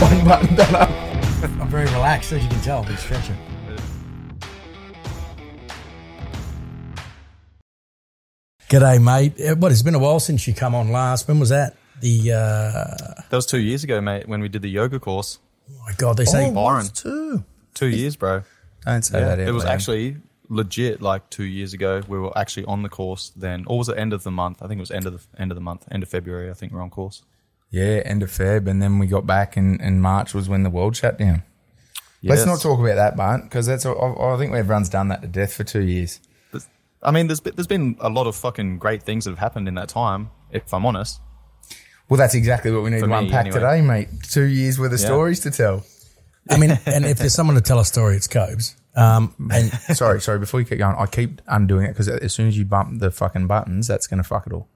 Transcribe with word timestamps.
One 0.00 0.24
button 0.24 0.54
done 0.56 0.74
up. 0.74 0.90
I'm 1.60 1.68
very 1.68 1.84
relaxed, 1.86 2.32
as 2.32 2.42
you 2.42 2.48
can 2.48 2.60
tell. 2.60 2.80
I've 2.80 2.86
been 2.88 2.96
stretching. 2.96 3.36
G'day, 8.68 9.02
mate. 9.02 9.40
Uh, 9.40 9.56
What? 9.56 9.72
It's 9.72 9.82
been 9.82 9.94
a 9.94 9.98
while 9.98 10.20
since 10.20 10.46
you 10.46 10.54
come 10.54 10.74
on 10.74 10.90
last. 10.92 11.26
When 11.28 11.40
was 11.40 11.48
that? 11.48 11.76
The 12.00 12.32
uh, 12.32 13.22
That 13.28 13.36
was 13.36 13.46
two 13.46 13.58
years 13.60 13.84
ago, 13.84 14.00
mate, 14.00 14.28
when 14.28 14.40
we 14.40 14.48
did 14.48 14.62
the 14.62 14.70
yoga 14.70 14.98
course. 15.00 15.38
oh 15.70 15.74
my 15.86 15.92
god, 15.96 16.16
they 16.16 16.24
say 16.24 16.48
Oh, 16.48 16.52
Byron. 16.52 16.86
Two. 16.94 17.44
Two 17.74 17.88
years, 17.88 18.16
bro. 18.16 18.42
Don't 18.86 19.02
say 19.02 19.20
Yeah, 19.20 19.34
that. 19.36 19.40
it 19.48 19.52
was 19.52 19.64
Liam. 19.64 19.68
actually 19.70 20.16
legit 20.48 21.02
like 21.02 21.28
two 21.30 21.44
years 21.44 21.74
ago. 21.74 22.00
We 22.08 22.18
were 22.18 22.36
actually 22.38 22.64
on 22.66 22.82
the 22.82 22.88
course 22.88 23.30
then, 23.36 23.64
or 23.66 23.78
was 23.78 23.88
it 23.88 23.98
end 23.98 24.12
of 24.12 24.22
the 24.22 24.30
month? 24.30 24.62
I 24.62 24.68
think 24.68 24.78
it 24.78 24.80
was 24.82 24.90
end 24.90 25.06
of 25.06 25.12
the 25.14 25.40
end 25.42 25.50
of 25.50 25.56
the 25.56 25.60
month, 25.60 25.86
end 25.90 26.02
of 26.02 26.08
February. 26.08 26.50
I 26.50 26.54
think 26.54 26.72
we're 26.72 26.80
on 26.82 26.90
course. 26.90 27.22
Yeah, 27.70 28.02
end 28.04 28.22
of 28.22 28.30
Feb, 28.30 28.66
and 28.66 28.82
then 28.82 28.98
we 28.98 29.06
got 29.06 29.26
back, 29.26 29.56
and, 29.56 29.80
and 29.80 30.02
March 30.02 30.34
was 30.34 30.48
when 30.48 30.64
the 30.64 30.70
world 30.70 30.96
shut 30.96 31.18
down. 31.18 31.44
Let's 32.22 32.44
not 32.44 32.60
talk 32.60 32.78
about 32.80 32.96
that, 32.96 33.16
Bart, 33.16 33.44
because 33.44 33.66
that's. 33.66 33.86
I, 33.86 33.92
I 33.92 34.36
think 34.36 34.52
everyone's 34.52 34.88
done 34.90 35.08
that 35.08 35.22
to 35.22 35.28
death 35.28 35.54
for 35.54 35.64
two 35.64 35.80
years. 35.82 36.20
I 37.02 37.12
mean, 37.12 37.28
there's 37.28 37.40
been, 37.40 37.54
there's 37.56 37.66
been 37.66 37.96
a 38.00 38.10
lot 38.10 38.26
of 38.26 38.36
fucking 38.36 38.78
great 38.78 39.02
things 39.02 39.24
that 39.24 39.30
have 39.30 39.38
happened 39.38 39.68
in 39.68 39.74
that 39.76 39.88
time. 39.88 40.28
If 40.50 40.74
I'm 40.74 40.84
honest, 40.84 41.18
Well, 42.10 42.18
that's 42.18 42.34
exactly 42.34 42.70
what 42.72 42.82
we 42.82 42.90
need 42.90 43.00
For 43.00 43.06
to 43.06 43.12
me, 43.12 43.16
unpack 43.26 43.46
anyway. 43.46 43.54
today, 43.60 43.80
mate. 43.80 44.08
Two 44.28 44.42
years 44.44 44.78
worth 44.78 44.92
of 44.92 45.00
Yeah. 45.00 45.06
stories 45.06 45.40
to 45.40 45.50
tell. 45.50 45.84
I 46.50 46.58
mean, 46.58 46.78
and 46.84 47.06
if 47.06 47.16
there's 47.18 47.32
someone 47.34 47.54
to 47.56 47.62
tell 47.62 47.78
a 47.78 47.84
story, 47.86 48.16
it's 48.16 48.26
Kobes. 48.26 48.74
Um, 48.96 49.34
and 49.50 49.70
sorry, 49.96 50.20
sorry. 50.20 50.40
Before 50.40 50.60
you 50.60 50.66
keep 50.66 50.78
going, 50.78 50.96
I 50.98 51.06
keep 51.06 51.40
undoing 51.46 51.86
it 51.86 51.92
because 51.92 52.08
as 52.08 52.34
soon 52.34 52.48
as 52.48 52.58
you 52.58 52.64
bump 52.66 52.98
the 53.00 53.10
fucking 53.10 53.46
buttons, 53.46 53.86
that's 53.86 54.06
going 54.06 54.18
to 54.18 54.24
fuck 54.28 54.46
it 54.46 54.52
all. 54.52 54.68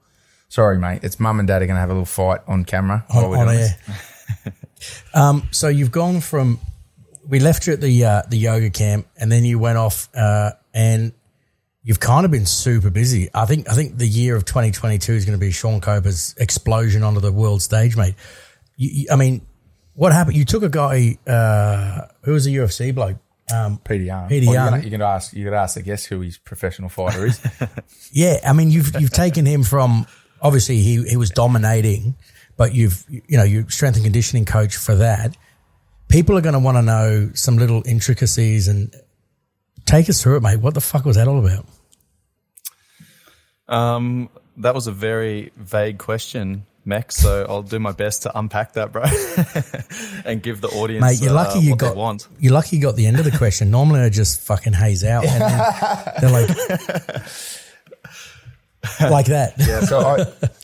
Sorry, 0.55 0.79
mate. 0.79 1.01
It's 1.03 1.19
mum 1.19 1.39
and 1.39 1.49
dad 1.49 1.61
are 1.63 1.65
going 1.65 1.75
to 1.75 1.81
have 1.81 1.89
a 1.89 1.91
little 1.91 2.05
fight 2.05 2.39
on 2.47 2.63
camera 2.63 3.05
on, 3.09 3.25
on 3.25 3.49
air. 3.49 3.77
um, 5.13 5.49
so 5.51 5.67
you've 5.67 5.91
gone 5.91 6.21
from 6.21 6.61
we 7.27 7.41
left 7.41 7.67
you 7.67 7.73
at 7.73 7.81
the 7.81 8.05
uh, 8.05 8.21
the 8.29 8.37
yoga 8.37 8.69
camp, 8.69 9.05
and 9.17 9.29
then 9.29 9.43
you 9.43 9.59
went 9.59 9.77
off, 9.77 10.07
uh, 10.15 10.51
and 10.73 11.11
you've 11.83 11.99
kind 11.99 12.23
of 12.23 12.31
been 12.31 12.45
super 12.45 12.89
busy. 12.89 13.29
I 13.33 13.45
think 13.45 13.69
I 13.69 13.73
think 13.73 13.97
the 13.97 14.07
year 14.07 14.37
of 14.37 14.45
2022 14.45 15.11
is 15.11 15.25
going 15.25 15.37
to 15.37 15.45
be 15.45 15.51
Shaun 15.51 15.81
Kober's 15.81 16.33
explosion 16.37 17.03
onto 17.03 17.19
the 17.19 17.33
world 17.33 17.61
stage, 17.61 17.97
mate. 17.97 18.15
You, 18.77 18.89
you, 18.93 19.07
I 19.11 19.17
mean, 19.17 19.45
what 19.93 20.13
happened? 20.13 20.37
You 20.37 20.45
took 20.45 20.63
a 20.63 20.69
guy 20.69 21.17
uh, 21.27 22.07
who 22.21 22.31
was 22.31 22.47
a 22.47 22.51
UFC 22.51 22.95
bloke. 22.95 23.17
Um. 23.53 23.77
Peter 23.79 24.05
Well, 24.47 24.67
You 24.67 24.71
can, 24.71 24.83
you 24.85 24.89
can 24.89 25.01
ask. 25.01 25.33
You 25.33 25.43
could 25.43 25.53
ask 25.53 25.75
the 25.75 25.81
guest 25.81 26.05
who 26.05 26.21
his 26.21 26.37
professional 26.37 26.87
fighter 26.87 27.25
is. 27.25 27.45
Yeah, 28.13 28.39
I 28.47 28.53
mean 28.53 28.71
you've 28.71 28.97
you've 29.01 29.11
taken 29.11 29.45
him 29.45 29.63
from 29.63 30.07
obviously 30.41 30.77
he 30.77 31.03
he 31.03 31.17
was 31.17 31.29
dominating, 31.29 32.15
but 32.57 32.73
you've 32.73 33.05
you 33.09 33.37
know 33.37 33.43
you 33.43 33.67
strength 33.69 33.95
and 33.95 34.03
conditioning 34.05 34.45
coach 34.45 34.75
for 34.75 34.95
that. 34.95 35.35
People 36.07 36.37
are 36.37 36.41
going 36.41 36.53
to 36.53 36.59
want 36.59 36.77
to 36.77 36.83
know 36.83 37.31
some 37.33 37.57
little 37.57 37.81
intricacies 37.85 38.67
and 38.67 38.93
take 39.85 40.07
us 40.09 40.21
through 40.21 40.37
it, 40.37 40.43
mate. 40.43 40.59
What 40.59 40.73
the 40.75 40.81
fuck 40.81 41.03
was 41.05 41.15
that 41.15 41.27
all 41.27 41.39
about? 41.39 41.65
um, 43.67 44.29
that 44.57 44.75
was 44.75 44.87
a 44.87 44.91
very 44.91 45.51
vague 45.57 45.97
question, 45.97 46.65
Mech. 46.85 47.11
So 47.11 47.45
I'll 47.49 47.63
do 47.63 47.79
my 47.79 47.91
best 47.91 48.23
to 48.23 48.37
unpack 48.37 48.73
that, 48.73 48.91
bro, 48.91 49.03
and 50.25 50.41
give 50.41 50.61
the 50.61 50.69
audience. 50.69 51.01
Mate, 51.03 51.21
you're 51.21 51.33
lucky 51.33 51.59
uh, 51.59 51.61
you 51.61 51.71
what 51.71 51.79
they 51.79 51.87
got 51.87 51.95
want. 51.95 52.27
you're 52.39 52.53
lucky 52.53 52.75
you 52.77 52.81
got 52.81 52.95
the 52.95 53.07
end 53.07 53.19
of 53.19 53.25
the 53.25 53.37
question. 53.37 53.71
Normally 53.71 54.01
I 54.01 54.09
just 54.09 54.41
fucking 54.41 54.73
haze 54.73 55.03
out 55.03 55.25
and 55.25 55.41
then 55.41 56.13
they're 56.21 56.31
like 56.31 57.25
like 59.01 59.27
that. 59.27 59.53
yeah. 59.57 59.81
So 59.81 59.99
I, 59.99 60.17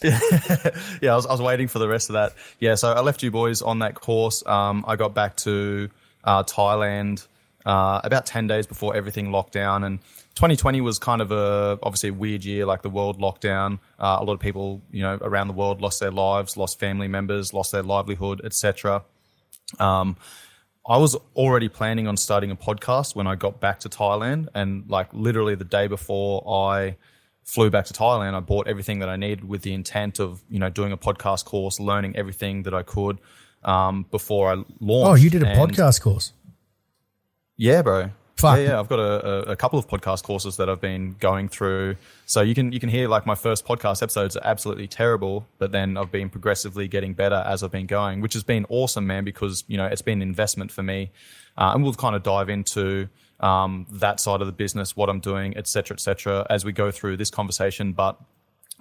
yeah, 1.02 1.14
I 1.14 1.16
was, 1.16 1.25
I 1.25 1.31
was 1.31 1.41
waiting 1.41 1.67
for 1.67 1.80
the 1.80 1.88
rest 1.88 2.09
of 2.09 2.14
that. 2.14 2.33
Yeah, 2.59 2.75
so 2.75 2.91
I 2.91 3.02
left 3.02 3.23
you 3.23 3.31
boys 3.31 3.61
on 3.61 3.80
that 3.80 3.95
course. 3.95 4.45
Um, 4.45 4.84
I 4.88 4.95
got 4.95 5.13
back 5.13 5.35
to 5.38 5.90
uh, 6.23 6.44
Thailand 6.44 7.28
uh, 7.66 8.01
about 8.03 8.25
10 8.25 8.47
days 8.47 8.68
before 8.68 8.95
everything 8.95 9.31
locked 9.31 9.53
down. 9.53 9.84
And 9.84 10.00
2020 10.35 10.81
was 10.81 11.00
kind 11.00 11.22
of 11.22 11.31
a, 11.31 11.78
obviously 11.84 12.09
a 12.09 12.13
weird 12.13 12.44
year, 12.44 12.66
like 12.66 12.81
the 12.81 12.90
world 12.90 13.19
lockdown. 13.19 13.79
Uh, 14.00 14.18
a 14.19 14.24
lot 14.24 14.34
of 14.34 14.40
people, 14.40 14.81
you 14.91 15.01
know, 15.01 15.18
around 15.22 15.47
the 15.47 15.53
world 15.53 15.81
lost 15.81 16.00
their 16.00 16.12
lives, 16.12 16.57
lost 16.57 16.79
family 16.79 17.07
members, 17.07 17.53
lost 17.53 17.72
their 17.72 17.84
livelihood, 17.84 18.41
etc. 18.44 19.03
Um, 19.79 20.18
I 20.88 20.97
was 20.97 21.16
already 21.35 21.69
planning 21.69 22.07
on 22.07 22.18
starting 22.18 22.50
a 22.50 22.56
podcast 22.56 23.16
when 23.16 23.28
I 23.28 23.35
got 23.35 23.59
back 23.59 23.81
to 23.81 23.90
Thailand, 23.90 24.47
and 24.56 24.90
like 24.90 25.13
literally 25.13 25.53
the 25.53 25.63
day 25.63 25.88
before 25.88 26.44
I 26.69 26.97
flew 27.44 27.69
back 27.69 27.85
to 27.85 27.94
Thailand, 27.94 28.34
I 28.34 28.40
bought 28.40 28.68
everything 28.68 29.00
that 29.00 29.09
I 29.09 29.16
needed 29.16 29.47
with 29.47 29.62
the 29.63 29.74
intent 29.74 30.19
of 30.19 30.41
you 30.50 30.59
know 30.59 30.69
doing 30.69 30.91
a 30.91 30.97
podcast 30.97 31.46
course, 31.46 31.79
learning 31.79 32.16
everything 32.16 32.63
that 32.63 32.74
I 32.74 32.84
could 32.84 33.18
um, 33.63 34.06
before 34.12 34.52
I 34.52 34.56
launched. 34.79 35.09
Oh, 35.12 35.13
you 35.16 35.29
did 35.29 35.44
a 35.44 35.47
And- 35.47 35.59
podcast 35.72 36.01
course. 36.01 36.34
yeah, 37.57 37.81
bro. 37.81 38.12
Fuck. 38.38 38.57
Yeah, 38.57 38.63
yeah. 38.69 38.80
I've 38.80 38.88
got 38.90 38.97
a, 38.97 39.50
a, 39.50 39.51
a 39.51 39.56
couple 39.56 39.78
of 39.78 39.88
podcast 39.88 40.24
courses 40.24 40.57
that 40.57 40.68
I've 40.68 40.81
been 40.81 41.16
going 41.19 41.47
through. 41.47 41.97
So 42.25 42.41
you 42.41 42.56
can 42.56 42.72
you 42.72 42.80
can 42.80 42.90
hear 42.90 43.07
like 43.07 43.28
my 43.28 43.35
first 43.35 43.66
podcast 43.68 44.01
episodes 44.01 44.35
are 44.35 44.41
absolutely 44.44 44.88
terrible, 44.88 45.46
but 45.59 45.72
then 45.72 45.96
I've 45.96 46.12
been 46.12 46.28
progressively 46.30 46.88
getting 46.88 47.13
better 47.13 47.44
as 47.46 47.62
I've 47.62 47.72
been 47.72 47.85
going, 47.85 48.19
which 48.19 48.34
has 48.34 48.44
been 48.44 48.66
awesome, 48.69 49.06
man. 49.06 49.25
Because 49.25 49.63
you 49.68 49.78
know 49.78 49.85
it's 49.85 50.01
been 50.01 50.22
an 50.24 50.28
investment 50.28 50.72
for 50.72 50.81
me, 50.81 51.12
uh, 51.56 51.72
and 51.75 51.84
we'll 51.84 51.94
kind 51.94 52.16
of 52.16 52.24
dive 52.24 52.50
into 52.50 53.09
um, 53.41 53.88
that 53.91 54.19
side 54.19 54.41
of 54.41 54.47
the 54.47 54.53
business, 54.53 54.96
what 54.96 55.09
I'm 55.09 55.19
doing, 55.19 55.57
etc., 55.57 55.68
cetera, 55.68 55.96
et 55.96 56.00
cetera, 56.00 56.47
as 56.50 56.63
we 56.63 56.72
go 56.72 56.91
through 56.91 57.18
this 57.18 57.29
conversation. 57.29 57.91
But 57.91 58.19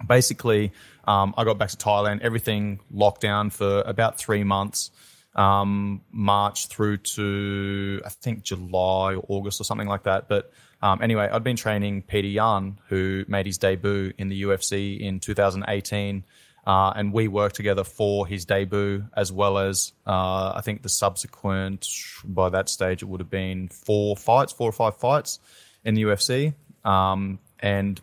basically, 0.07 0.71
um, 1.05 1.33
I 1.37 1.43
got 1.43 1.57
back 1.57 1.69
to 1.69 1.77
Thailand. 1.77 2.21
Everything 2.21 2.79
locked 2.91 3.21
down 3.21 3.49
for 3.49 3.81
about 3.81 4.17
three 4.17 4.43
months, 4.43 4.91
um, 5.35 6.01
March 6.11 6.67
through 6.67 6.97
to 6.97 8.01
I 8.05 8.09
think 8.09 8.43
July 8.43 9.15
or 9.15 9.25
August 9.27 9.59
or 9.59 9.63
something 9.63 9.87
like 9.87 10.03
that. 10.03 10.27
But 10.27 10.51
um, 10.81 11.01
anyway, 11.01 11.29
I'd 11.31 11.43
been 11.43 11.55
training 11.55 12.03
Peter 12.03 12.27
Yan, 12.27 12.79
who 12.87 13.25
made 13.27 13.45
his 13.45 13.57
debut 13.57 14.13
in 14.17 14.29
the 14.29 14.43
UFC 14.43 14.99
in 14.99 15.19
2018. 15.19 16.23
Uh, 16.65 16.93
and 16.95 17.11
we 17.11 17.27
worked 17.27 17.55
together 17.55 17.83
for 17.83 18.27
his 18.27 18.45
debut, 18.45 19.03
as 19.17 19.31
well 19.31 19.57
as 19.57 19.93
uh, 20.05 20.53
I 20.55 20.61
think 20.63 20.83
the 20.83 20.89
subsequent. 20.89 21.87
By 22.23 22.49
that 22.49 22.69
stage, 22.69 23.01
it 23.01 23.05
would 23.05 23.19
have 23.19 23.31
been 23.31 23.67
four 23.67 24.15
fights, 24.15 24.53
four 24.53 24.69
or 24.69 24.73
five 24.73 24.97
fights 24.97 25.39
in 25.83 25.95
the 25.95 26.03
UFC. 26.03 26.53
Um, 26.83 27.39
and 27.59 27.99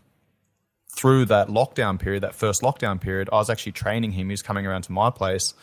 through 0.90 1.26
that 1.26 1.48
lockdown 1.48 2.00
period, 2.00 2.24
that 2.24 2.34
first 2.34 2.62
lockdown 2.62 3.00
period, 3.00 3.28
I 3.32 3.36
was 3.36 3.48
actually 3.48 3.72
training 3.72 4.12
him. 4.12 4.26
He 4.28 4.32
was 4.32 4.42
coming 4.42 4.66
around 4.66 4.82
to 4.82 4.92
my 4.92 5.10
place, 5.10 5.54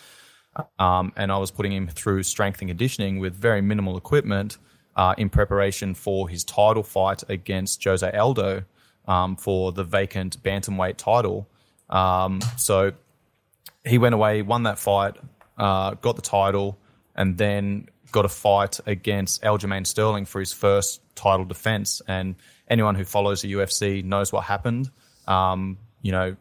um, 0.79 1.11
and 1.17 1.33
I 1.33 1.37
was 1.37 1.51
putting 1.51 1.73
him 1.73 1.87
through 1.87 2.23
strength 2.23 2.61
and 2.61 2.69
conditioning 2.69 3.19
with 3.19 3.35
very 3.35 3.61
minimal 3.61 3.97
equipment 3.97 4.57
uh, 4.95 5.15
in 5.17 5.29
preparation 5.29 5.93
for 5.93 6.29
his 6.29 6.45
title 6.45 6.83
fight 6.83 7.23
against 7.27 7.83
Jose 7.83 8.09
Aldo 8.09 8.63
um, 9.05 9.35
for 9.35 9.73
the 9.73 9.83
vacant 9.83 10.41
bantamweight 10.41 10.95
title. 10.95 11.49
Um, 11.89 12.41
so 12.57 12.93
he 13.83 13.97
went 13.97 14.15
away, 14.15 14.41
won 14.41 14.63
that 14.63 14.79
fight, 14.79 15.15
uh, 15.57 15.95
got 15.95 16.15
the 16.15 16.21
title, 16.21 16.77
and 17.15 17.37
then 17.37 17.87
got 18.11 18.25
a 18.25 18.29
fight 18.29 18.79
against 18.85 19.41
Aljamain 19.41 19.85
Sterling 19.85 20.25
for 20.25 20.39
his 20.39 20.53
first 20.53 21.01
title 21.15 21.45
defense. 21.45 22.01
And 22.07 22.35
anyone 22.67 22.95
who 22.95 23.05
follows 23.05 23.41
the 23.41 23.53
UFC 23.53 24.03
knows 24.03 24.31
what 24.31 24.43
happened. 24.45 24.89
Um, 25.27 25.77
you 26.01 26.11
know, 26.11 26.35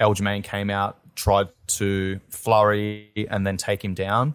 Aljamain 0.00 0.44
came 0.44 0.70
out, 0.70 0.98
tried 1.14 1.48
to 1.68 2.20
flurry 2.28 3.26
and 3.30 3.46
then 3.46 3.56
take 3.56 3.84
him 3.84 3.94
down. 3.94 4.34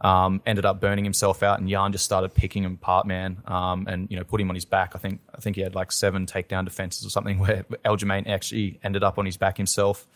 Um, 0.00 0.40
ended 0.46 0.64
up 0.64 0.80
burning 0.80 1.04
himself 1.04 1.42
out, 1.42 1.58
and 1.58 1.68
Yan 1.68 1.90
just 1.90 2.04
started 2.04 2.32
picking 2.32 2.62
him 2.62 2.74
apart, 2.74 3.04
man. 3.06 3.42
Um, 3.46 3.86
and 3.88 4.08
you 4.10 4.16
know, 4.16 4.22
put 4.22 4.40
him 4.40 4.48
on 4.48 4.54
his 4.54 4.64
back. 4.64 4.92
I 4.94 4.98
think 4.98 5.20
I 5.34 5.40
think 5.40 5.56
he 5.56 5.62
had 5.62 5.74
like 5.74 5.90
seven 5.90 6.26
takedown 6.26 6.64
defenses 6.64 7.04
or 7.04 7.10
something, 7.10 7.38
where 7.44 7.64
Aljamain 7.84 8.28
actually 8.28 8.78
ended 8.84 9.02
up 9.02 9.18
on 9.18 9.26
his 9.26 9.36
back 9.36 9.56
himself. 9.56 10.06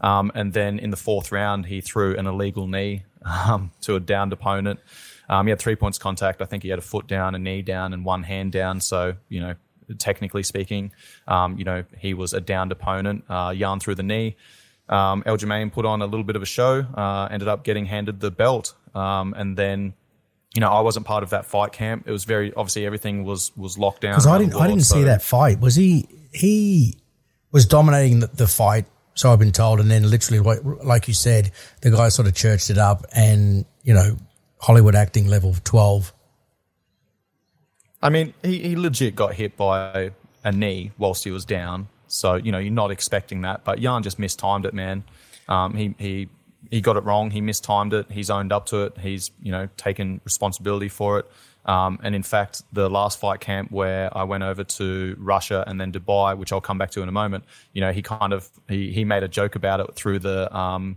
Um, 0.00 0.30
and 0.34 0.52
then 0.52 0.78
in 0.78 0.90
the 0.90 0.96
fourth 0.96 1.32
round, 1.32 1.66
he 1.66 1.80
threw 1.80 2.16
an 2.16 2.26
illegal 2.26 2.66
knee 2.66 3.04
um, 3.22 3.72
to 3.82 3.96
a 3.96 4.00
downed 4.00 4.32
opponent. 4.32 4.80
Um, 5.28 5.46
he 5.46 5.50
had 5.50 5.58
three 5.58 5.76
points 5.76 5.98
contact. 5.98 6.40
I 6.40 6.44
think 6.44 6.62
he 6.62 6.68
had 6.68 6.78
a 6.78 6.82
foot 6.82 7.06
down, 7.06 7.34
a 7.34 7.38
knee 7.38 7.62
down, 7.62 7.92
and 7.92 8.04
one 8.04 8.22
hand 8.22 8.52
down. 8.52 8.80
So 8.80 9.16
you 9.28 9.40
know, 9.40 9.54
technically 9.98 10.42
speaking, 10.42 10.92
um, 11.28 11.58
you 11.58 11.64
know, 11.64 11.84
he 11.98 12.14
was 12.14 12.32
a 12.32 12.40
downed 12.40 12.72
opponent. 12.72 13.24
Uh, 13.28 13.52
Yan 13.56 13.80
threw 13.80 13.94
the 13.94 14.02
knee. 14.02 14.36
Um, 14.88 15.24
Aljamain 15.24 15.72
put 15.72 15.84
on 15.84 16.00
a 16.00 16.06
little 16.06 16.24
bit 16.24 16.36
of 16.36 16.42
a 16.42 16.46
show. 16.46 16.80
Uh, 16.94 17.28
ended 17.30 17.48
up 17.48 17.64
getting 17.64 17.86
handed 17.86 18.20
the 18.20 18.30
belt, 18.30 18.74
um, 18.96 19.34
and 19.34 19.56
then. 19.56 19.94
You 20.54 20.60
know, 20.60 20.70
I 20.70 20.80
wasn't 20.80 21.04
part 21.04 21.22
of 21.22 21.30
that 21.30 21.44
fight 21.44 21.72
camp. 21.72 22.04
It 22.08 22.12
was 22.12 22.24
very 22.24 22.50
obviously 22.54 22.86
everything 22.86 23.24
was 23.24 23.54
was 23.58 23.76
locked 23.76 24.00
down. 24.00 24.12
Because 24.12 24.26
I 24.26 24.38
didn't, 24.38 24.54
I 24.54 24.66
didn't 24.66 24.84
see 24.84 25.02
that 25.02 25.20
fight. 25.20 25.60
Was 25.60 25.74
he? 25.74 26.08
He 26.32 26.96
was 27.52 27.66
dominating 27.66 28.20
the, 28.20 28.28
the 28.28 28.46
fight, 28.46 28.86
so 29.12 29.30
I've 29.30 29.38
been 29.38 29.52
told. 29.52 29.80
And 29.80 29.90
then, 29.90 30.08
literally, 30.08 30.40
like, 30.40 30.60
like 30.82 31.08
you 31.08 31.14
said, 31.14 31.52
the 31.82 31.90
guy 31.90 32.08
sort 32.08 32.26
of 32.26 32.34
churched 32.34 32.70
it 32.70 32.78
up, 32.78 33.04
and 33.14 33.66
you 33.82 33.92
know, 33.92 34.16
Hollywood 34.58 34.94
acting 34.94 35.26
level 35.26 35.54
twelve. 35.62 36.14
I 38.02 38.08
mean, 38.08 38.32
he, 38.42 38.60
he 38.60 38.76
legit 38.76 39.14
got 39.14 39.34
hit 39.34 39.58
by 39.58 40.12
a 40.42 40.52
knee 40.52 40.92
whilst 40.96 41.24
he 41.24 41.30
was 41.30 41.44
down. 41.44 41.88
So, 42.06 42.36
you 42.36 42.50
know, 42.50 42.58
you're 42.58 42.72
not 42.72 42.90
expecting 42.90 43.42
that. 43.42 43.62
But 43.64 43.80
Yan 43.80 44.02
just 44.02 44.18
mistimed 44.18 44.64
it, 44.64 44.72
man. 44.72 45.04
Um, 45.48 45.74
he, 45.74 45.94
he 45.98 46.28
he 46.70 46.80
got 46.80 46.96
it 46.96 47.04
wrong. 47.04 47.30
He 47.30 47.40
mistimed 47.40 47.92
it. 47.92 48.10
He's 48.10 48.30
owned 48.30 48.52
up 48.52 48.66
to 48.66 48.84
it. 48.84 48.98
He's 48.98 49.30
you 49.42 49.52
know 49.52 49.68
taken 49.76 50.20
responsibility 50.24 50.88
for 50.88 51.18
it. 51.20 51.30
Um, 51.66 51.98
and 52.02 52.14
in 52.14 52.22
fact, 52.22 52.62
the 52.72 52.88
last 52.88 53.18
fight 53.18 53.40
camp 53.40 53.72
where 53.72 54.16
I 54.16 54.22
went 54.22 54.44
over 54.44 54.62
to 54.62 55.16
Russia 55.18 55.64
and 55.66 55.80
then 55.80 55.90
Dubai, 55.90 56.38
which 56.38 56.52
I'll 56.52 56.60
come 56.60 56.78
back 56.78 56.92
to 56.92 57.02
in 57.02 57.08
a 57.08 57.12
moment, 57.12 57.44
you 57.72 57.80
know, 57.80 57.92
he 57.92 58.02
kind 58.02 58.32
of 58.32 58.48
he 58.68 58.92
he 58.92 59.04
made 59.04 59.22
a 59.24 59.28
joke 59.28 59.56
about 59.56 59.80
it 59.80 59.94
through 59.96 60.20
the 60.20 60.54
um, 60.56 60.96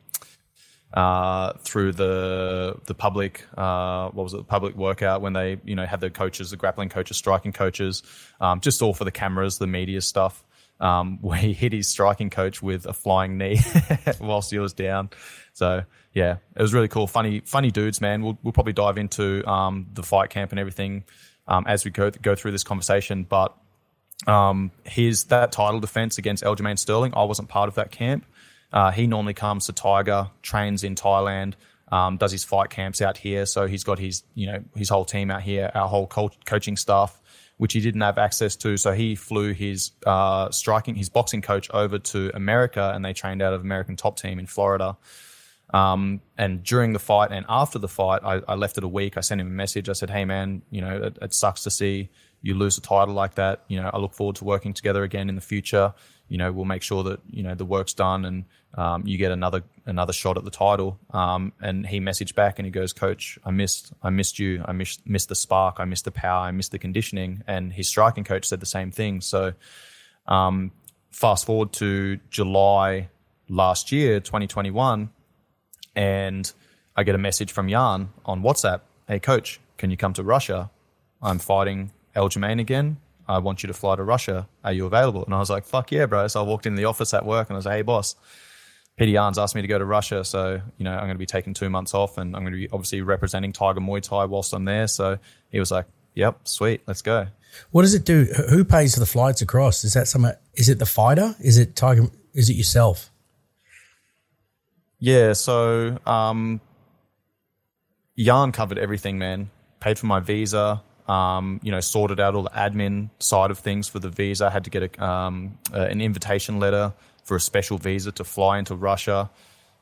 uh, 0.94 1.54
through 1.60 1.92
the 1.92 2.76
the 2.86 2.94
public 2.94 3.46
uh, 3.58 4.10
what 4.10 4.24
was 4.24 4.34
it 4.34 4.38
the 4.38 4.44
public 4.44 4.76
workout 4.76 5.22
when 5.22 5.34
they 5.34 5.60
you 5.64 5.76
know 5.76 5.86
had 5.86 6.02
the 6.02 6.10
coaches 6.10 6.50
the 6.50 6.58
grappling 6.58 6.90
coaches 6.90 7.16
striking 7.16 7.54
coaches 7.54 8.02
um, 8.42 8.60
just 8.60 8.82
all 8.82 8.94
for 8.94 9.06
the 9.06 9.12
cameras 9.12 9.60
the 9.60 9.68
media 9.68 10.02
stuff 10.02 10.44
um, 10.80 11.18
where 11.22 11.38
he 11.38 11.54
hit 11.54 11.74
his 11.74 11.88
striking 11.88 12.30
coach 12.30 12.62
with 12.62 12.86
a 12.86 12.94
flying 12.94 13.38
knee 13.38 13.60
whilst 14.20 14.52
he 14.52 14.60
was 14.60 14.74
down. 14.74 15.10
So 15.54 15.84
yeah 16.14 16.38
it 16.56 16.62
was 16.62 16.74
really 16.74 16.88
cool. 16.88 17.08
Funny 17.08 17.42
funny 17.46 17.72
dudes 17.72 18.02
man. 18.02 18.24
We'll, 18.24 18.38
we'll 18.44 18.54
probably 18.54 18.74
dive 18.74 18.98
into 18.98 19.48
um, 19.48 19.88
the 19.94 20.04
fight 20.04 20.30
camp 20.30 20.52
and 20.52 20.60
everything 20.60 21.04
um, 21.48 21.66
as 21.68 21.86
we 21.86 21.92
go 21.92 22.10
go 22.10 22.36
through 22.36 22.52
this 22.52 22.64
conversation. 22.64 23.24
But 23.24 23.56
um, 24.28 24.72
his 24.84 25.26
that 25.26 25.52
title 25.52 25.80
defense 25.80 26.18
against 26.18 26.44
Aljamain 26.44 26.78
Sterling 26.78 27.14
I 27.16 27.24
wasn't 27.24 27.50
part 27.50 27.70
of 27.70 27.76
that 27.76 27.92
camp. 27.92 28.26
Uh, 28.72 28.92
he 28.92 29.08
normally 29.08 29.34
comes 29.34 29.66
to 29.66 29.74
Tiger, 29.74 30.30
trains 30.42 30.84
in 30.84 30.96
Thailand, 30.96 31.54
um, 31.92 32.18
does 32.18 32.32
his 32.32 32.44
fight 32.44 32.70
camps 32.70 33.02
out 33.02 33.18
here. 33.18 33.46
So 33.46 33.66
he's 33.66 33.84
got 33.84 34.00
his, 34.00 34.24
you 34.36 34.48
know, 34.48 34.64
his 34.76 34.90
whole 34.90 35.06
team 35.06 35.32
out 35.32 35.42
here, 35.42 35.72
our 35.74 35.88
whole 35.88 36.08
co- 36.08 36.32
coaching 36.46 36.78
staff, 36.78 37.20
which 37.60 37.74
he 37.74 37.82
didn't 37.82 38.00
have 38.00 38.18
access 38.18 38.56
to. 38.56 38.78
So 38.78 38.94
he 38.94 39.16
flew 39.16 39.54
his 39.54 39.92
uh, 40.06 40.50
striking, 40.50 40.96
his 40.96 41.10
boxing 41.10 41.42
coach 41.42 41.70
over 41.72 42.00
to 42.00 42.32
America, 42.34 42.94
and 42.96 43.04
they 43.04 43.12
trained 43.12 43.42
out 43.42 43.54
of 43.54 43.60
American 43.60 43.98
Top 43.98 44.18
Team 44.18 44.40
in 44.40 44.46
Florida. 44.46 44.96
Um, 45.72 46.22
and 46.38 46.64
during 46.64 46.94
the 46.94 47.00
fight 47.00 47.34
and 47.34 47.46
after 47.50 47.78
the 47.78 47.90
fight, 47.90 48.22
I, 48.24 48.42
I, 48.48 48.56
left 48.56 48.78
it 48.78 48.86
a 48.86 48.88
week. 48.88 49.18
I 49.18 49.20
sent 49.20 49.42
him 49.42 49.48
a 49.48 49.52
message. 49.52 49.90
I 49.90 49.94
said, 49.94 50.10
"Hey, 50.10 50.24
man, 50.24 50.62
you 50.72 50.80
know, 50.80 51.04
it, 51.04 51.18
it 51.22 51.34
sucks 51.34 51.64
to 51.64 51.70
see 51.70 52.10
you 52.42 52.56
lose 52.56 52.78
a 52.78 52.82
title 52.82 53.14
like 53.14 53.36
that. 53.36 53.66
You 53.68 53.82
know, 53.82 53.90
I 53.94 53.98
look 53.98 54.14
forward 54.14 54.38
to 54.38 54.46
working 54.46 54.74
together 54.74 55.04
again 55.04 55.28
in 55.28 55.36
the 55.36 55.42
future. 55.42 55.94
You 56.30 56.38
know, 56.38 56.52
we'll 56.52 56.66
make 56.66 56.84
sure 56.84 57.04
that 57.04 57.20
you 57.30 57.44
know 57.44 57.56
the 57.56 57.66
work's 57.66 57.94
done 57.94 58.24
and 58.24 58.46
um, 58.76 59.06
you 59.06 59.18
get 59.18 59.32
another 59.32 59.64
another 59.86 60.14
shot 60.14 60.38
at 60.38 60.46
the 60.46 60.52
title. 60.52 61.00
Um, 61.12 61.54
and 61.62 61.86
he 61.86 62.00
messaged 62.00 62.36
back 62.36 62.60
and 62.60 62.66
he 62.66 62.72
goes, 62.72 62.94
Coach, 62.94 63.38
I 63.44 63.52
missed 63.52 63.92
I 64.02 64.10
missed 64.10 64.40
you. 64.40 64.64
I 64.66 64.72
missed 64.72 65.06
missed 65.08 65.30
the 65.30 65.36
spark. 65.36 65.80
I 65.80 65.86
missed 65.86 66.06
the 66.06 66.12
power. 66.12 66.46
I 66.46 66.52
missed 66.52 66.72
the 66.72 66.80
conditioning. 66.80 67.44
And 67.48 67.74
his 67.74 67.88
striking 67.88 68.24
coach 68.24 68.46
said 68.46 68.60
the 68.60 68.66
same 68.68 68.92
thing. 68.92 69.22
So, 69.22 69.54
um, 70.28 70.72
fast 71.12 71.46
forward 71.46 71.74
to 71.74 72.20
July 72.30 73.10
last 73.50 73.92
year, 73.92 74.20
2021, 74.20 75.10
and 75.96 76.54
I 76.96 77.04
get 77.04 77.16
a 77.16 77.20
message 77.20 77.52
from 77.52 77.68
Yan 77.68 78.10
on 78.26 78.44
WhatsApp. 78.44 78.82
Hey, 79.08 79.20
coach, 79.20 79.60
can 79.78 79.90
you 79.90 79.98
come 79.98 80.14
to 80.14 80.24
Russia? 80.24 80.70
I'm 81.22 81.40
fighting 81.40 81.92
Aljamain 82.16 82.60
again. 82.60 82.98
I 83.30 83.38
want 83.38 83.62
you 83.62 83.68
to 83.68 83.74
fly 83.74 83.96
to 83.96 84.04
Russia. 84.04 84.50
Are 84.64 84.74
you 84.74 84.88
available? 84.88 85.24
And 85.24 85.36
I 85.36 85.38
was 85.38 85.52
like, 85.52 85.64
fuck 85.64 85.92
yeah, 85.92 86.08
bro. 86.08 86.28
So 86.28 86.42
I 86.42 86.44
walked 86.44 86.66
in 86.66 86.74
the 86.74 86.86
office 86.86 87.14
at 87.14 87.26
work 87.26 87.48
and 87.48 87.56
I 87.56 87.60
was 87.60 87.66
like, 87.68 87.76
hey, 87.76 87.82
boss, 87.84 88.16
Peter 88.98 89.12
Yan's 89.12 89.38
asked 89.38 89.54
me 89.54 89.62
to 89.62 89.68
go 89.68 89.78
to 89.78 89.86
Russia. 89.86 90.26
So, 90.26 90.60
you 90.78 90.84
know, 90.84 90.92
I'm 90.92 91.02
going 91.06 91.12
to 91.12 91.20
be 91.20 91.28
taking 91.28 91.54
two 91.54 91.70
months 91.70 91.94
off 91.94 92.18
and 92.18 92.36
I'm 92.36 92.42
going 92.42 92.54
to 92.54 92.60
be 92.60 92.68
obviously 92.70 93.02
representing 93.02 93.54
Tiger 93.54 93.80
Muay 93.82 94.02
Thai 94.02 94.26
whilst 94.26 94.52
I'm 94.52 94.66
there. 94.66 94.88
So 94.88 95.20
he 95.52 95.60
was 95.60 95.70
like, 95.70 95.86
yep, 96.16 96.40
sweet, 96.46 96.82
let's 96.88 97.04
go. 97.04 97.28
What 97.70 97.84
does 97.84 97.94
it 97.94 98.04
do? 98.04 98.26
Who 98.50 98.66
pays 98.66 98.96
for 98.96 99.00
the 99.00 99.06
flights 99.06 99.42
across? 99.42 99.84
Is 99.84 99.94
that 99.94 100.08
something? 100.08 100.34
Is 100.56 100.68
it 100.68 100.80
the 100.80 100.88
fighter? 100.88 101.36
Is 101.40 101.60
it 101.60 101.76
Tiger? 101.76 102.08
Is 102.34 102.50
it 102.50 102.54
yourself? 102.54 103.12
Yeah. 105.00 105.34
So, 105.34 106.00
um, 106.06 106.62
Yan 108.16 108.52
covered 108.52 108.80
everything, 108.80 109.20
man. 109.20 109.52
Paid 109.80 110.00
for 110.00 110.08
my 110.08 110.20
visa, 110.20 110.82
um, 111.10 111.60
you 111.64 111.72
know, 111.72 111.80
sorted 111.80 112.20
out 112.20 112.36
all 112.36 112.44
the 112.44 112.52
admin 112.52 113.10
side 113.18 113.50
of 113.50 113.58
things 113.58 113.88
for 113.88 113.98
the 113.98 114.10
visa. 114.10 114.46
I 114.46 114.52
had 114.52 114.64
to 114.66 114.70
get 114.70 114.84
a, 114.84 115.04
um, 115.04 115.58
uh, 115.74 115.80
an 115.80 116.02
invitation 116.02 116.60
letter 116.60 116.94
for 117.24 117.36
a 117.36 117.40
special 117.40 117.80
visa 117.80 118.12
to 118.14 118.24
fly 118.24 118.60
into 118.60 118.76
Russia. 118.76 119.30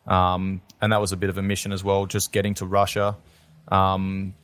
Um, 0.07 0.61
and 0.81 0.93
that 0.93 1.01
was 1.01 1.11
a 1.11 1.17
bit 1.17 1.29
of 1.29 1.37
a 1.37 1.41
mission 1.41 1.73
as 1.73 1.83
well, 1.83 2.05
just 2.05 2.31
getting 2.31 2.53
to 2.55 2.65
Russia. 2.65 3.17
Um, 3.67 4.35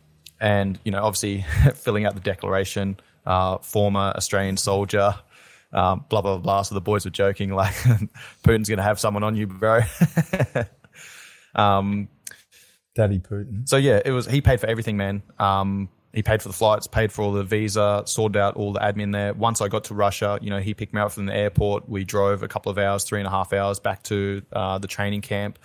and, 0.42 0.78
you 0.84 0.92
know, 0.92 1.02
obviously 1.02 1.46
filling 1.76 2.06
out 2.06 2.16
the 2.16 2.20
declaration, 2.20 3.00
uh, 3.26 3.60
former 3.60 4.12
Australian 4.18 4.58
soldier, 4.58 5.16
um, 5.72 6.04
blah, 6.10 6.22
blah, 6.22 6.38
blah. 6.38 6.64
So 6.64 6.76
the 6.76 6.82
boys 6.82 7.06
were 7.06 7.12
joking, 7.12 7.52
like, 7.56 7.76
Putin's 8.44 8.68
going 8.68 8.78
to 8.78 8.84
have 8.84 9.00
someone 9.00 9.24
on 9.24 9.38
you, 9.38 9.48
bro. 9.48 9.84
um, 11.56 12.10
Daddy 12.94 13.20
Putin. 13.20 13.70
So 13.70 13.78
yeah, 13.78 14.02
it 14.04 14.12
was, 14.12 14.26
he 14.26 14.42
paid 14.42 14.60
for 14.60 14.68
everything, 14.68 14.98
man. 14.98 15.24
Um, 15.40 15.88
he 16.14 16.22
paid 16.22 16.42
for 16.44 16.48
the 16.48 16.54
flights, 16.54 16.86
paid 16.86 17.12
for 17.12 17.24
all 17.24 17.32
the 17.32 17.44
visa, 17.44 18.04
sorted 18.06 18.38
out 18.38 18.56
all 18.56 18.72
the 18.72 18.80
admin 18.80 19.12
there. 19.12 19.34
Once 19.34 19.62
I 19.62 19.68
got 19.68 19.86
to 19.86 19.96
Russia, 19.96 20.38
you 20.42 20.52
know, 20.52 20.60
he 20.60 20.76
picked 20.76 20.94
me 20.94 21.02
up 21.02 21.12
from 21.12 21.26
the 21.26 21.36
airport. 21.36 21.90
We 21.90 22.04
drove 22.04 22.44
a 22.44 22.48
couple 22.48 22.72
of 22.72 22.78
hours, 22.78 23.04
three 23.04 23.20
and 23.20 23.28
a 23.28 23.32
half 23.32 23.52
hours 23.52 23.80
back 23.80 24.04
to 24.04 24.44
uh, 24.54 24.78
the 24.78 24.88
training 24.88 25.22
camp. 25.22 25.58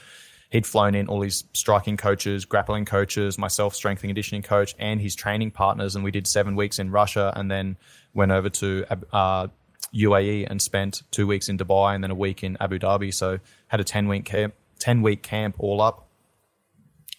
He'd 0.51 0.67
flown 0.67 0.95
in 0.95 1.09
all 1.09 1.21
his 1.21 1.45
striking 1.53 1.99
coaches, 1.99 2.47
grappling 2.47 2.87
coaches, 2.87 3.37
myself, 3.37 3.75
strength 3.75 4.03
and 4.03 4.09
conditioning 4.09 4.41
coach, 4.41 4.75
and 4.79 4.99
his 4.99 5.15
training 5.15 5.51
partners. 5.51 5.95
And 5.95 6.03
we 6.03 6.11
did 6.11 6.27
seven 6.27 6.57
weeks 6.57 6.79
in 6.79 6.91
Russia 6.91 7.31
and 7.37 7.51
then 7.51 7.77
went 8.15 8.33
over 8.33 8.49
to 8.49 8.87
uh, 9.13 9.49
UAE 9.95 10.47
and 10.49 10.63
spent 10.63 11.03
two 11.11 11.27
weeks 11.27 11.51
in 11.51 11.59
Dubai 11.59 11.95
and 11.95 12.03
then 12.03 12.11
a 12.11 12.15
week 12.15 12.43
in 12.43 12.57
Abu 12.59 12.79
Dhabi. 12.79 13.13
So 13.13 13.39
had 13.67 13.81
a 13.81 13.85
10 13.85 14.09
week 14.09 14.25
camp, 14.25 14.55
10 14.79 15.03
week 15.03 15.23
camp 15.23 15.57
all 15.59 15.83
up. 15.83 16.07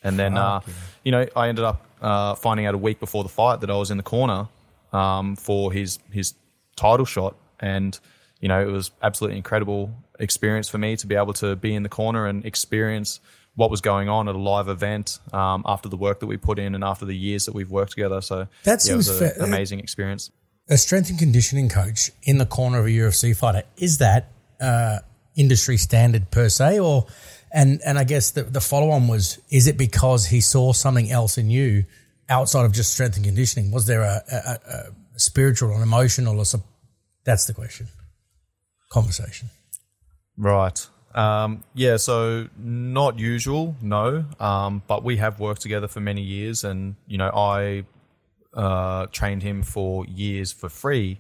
And 0.02 0.18
then, 0.18 0.36
uh, 0.36 0.62
you 1.04 1.12
know, 1.12 1.28
I 1.36 1.50
ended 1.50 1.66
up 1.66 1.86
uh, 2.02 2.36
finding 2.36 2.66
out 2.66 2.76
a 2.76 2.78
week 2.78 3.00
before 3.00 3.24
the 3.24 3.30
fight 3.30 3.62
that 3.62 3.70
I 3.70 3.76
was 3.76 3.92
in 3.92 3.98
the 3.98 4.04
corner 4.04 4.48
um, 4.94 5.36
for 5.36 5.72
his 5.72 6.00
his 6.12 6.34
title 6.76 7.06
shot, 7.06 7.36
and 7.60 8.00
you 8.40 8.48
know 8.48 8.62
it 8.62 8.72
was 8.72 8.92
absolutely 9.02 9.38
incredible 9.38 9.92
experience 10.20 10.68
for 10.68 10.78
me 10.78 10.96
to 10.98 11.08
be 11.08 11.16
able 11.16 11.34
to 11.34 11.56
be 11.56 11.74
in 11.74 11.84
the 11.84 11.90
corner 11.90 12.26
and 12.28 12.46
experience 12.46 13.20
what 13.56 13.70
was 13.70 13.82
going 13.82 14.08
on 14.08 14.30
at 14.30 14.36
a 14.36 14.38
live 14.38 14.70
event 14.70 15.20
um, 15.34 15.64
after 15.66 15.90
the 15.90 15.98
work 15.98 16.20
that 16.22 16.28
we 16.28 16.38
put 16.38 16.60
in 16.60 16.76
and 16.76 16.84
after 16.84 17.06
the 17.06 17.16
years 17.16 17.46
that 17.46 17.54
we've 17.54 17.72
worked 17.72 17.92
together. 17.92 18.22
So 18.22 18.48
that 18.64 18.72
yeah, 18.72 18.78
seems 18.78 19.10
an 19.10 19.34
amazing 19.42 19.80
experience. 19.80 20.32
A 20.70 20.78
strength 20.78 21.10
and 21.10 21.20
conditioning 21.20 21.68
coach 21.68 22.12
in 22.24 22.38
the 22.38 22.46
corner 22.46 22.80
of 22.80 22.86
a 22.86 22.90
UFC 22.90 23.36
fighter 23.36 23.64
is 23.76 23.98
that 23.98 24.30
uh, 24.62 25.00
industry 25.36 25.78
standard 25.78 26.32
per 26.32 26.48
se, 26.48 26.80
or 26.80 27.08
and 27.52 27.82
and 27.86 27.98
I 27.98 28.04
guess 28.04 28.32
the, 28.32 28.44
the 28.44 28.62
follow 28.62 28.92
on 28.92 29.08
was 29.08 29.40
is 29.50 29.68
it 29.68 29.78
because 29.78 30.28
he 30.28 30.42
saw 30.42 30.74
something 30.74 31.10
else 31.10 31.38
in 31.38 31.50
you 31.50 31.86
outside 32.30 32.66
of 32.66 32.72
just 32.72 32.94
strength 32.94 33.16
and 33.16 33.26
conditioning? 33.26 33.72
Was 33.72 33.88
there 33.88 34.02
a, 34.02 34.22
a, 34.32 34.60
a 35.16 35.20
spiritual 35.20 35.72
or 35.72 35.82
emotional 35.82 36.38
or 36.38 36.46
some? 36.46 36.64
That's 37.26 37.46
the 37.46 37.54
question. 37.54 37.88
Conversation. 38.92 39.50
Right. 40.38 40.88
Um, 41.14 41.64
yeah. 41.74 41.98
So 41.98 42.48
not 42.58 43.20
usual, 43.20 43.76
no. 43.82 44.26
Um, 44.40 44.84
but 44.88 45.04
we 45.04 45.18
have 45.18 45.40
worked 45.40 45.62
together 45.62 45.88
for 45.88 46.00
many 46.00 46.22
years, 46.22 46.64
and 46.64 46.96
you 47.08 47.18
know 47.18 47.30
I 47.30 47.86
uh, 48.54 49.08
trained 49.08 49.44
him 49.44 49.64
for 49.64 50.06
years 50.06 50.52
for 50.52 50.70
free, 50.70 51.20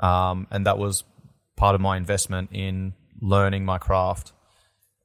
um, 0.00 0.46
and 0.50 0.66
that 0.66 0.78
was 0.78 1.04
part 1.56 1.74
of 1.74 1.80
my 1.80 1.96
investment 1.96 2.50
in 2.52 2.94
learning 3.20 3.64
my 3.64 3.78
craft 3.78 4.32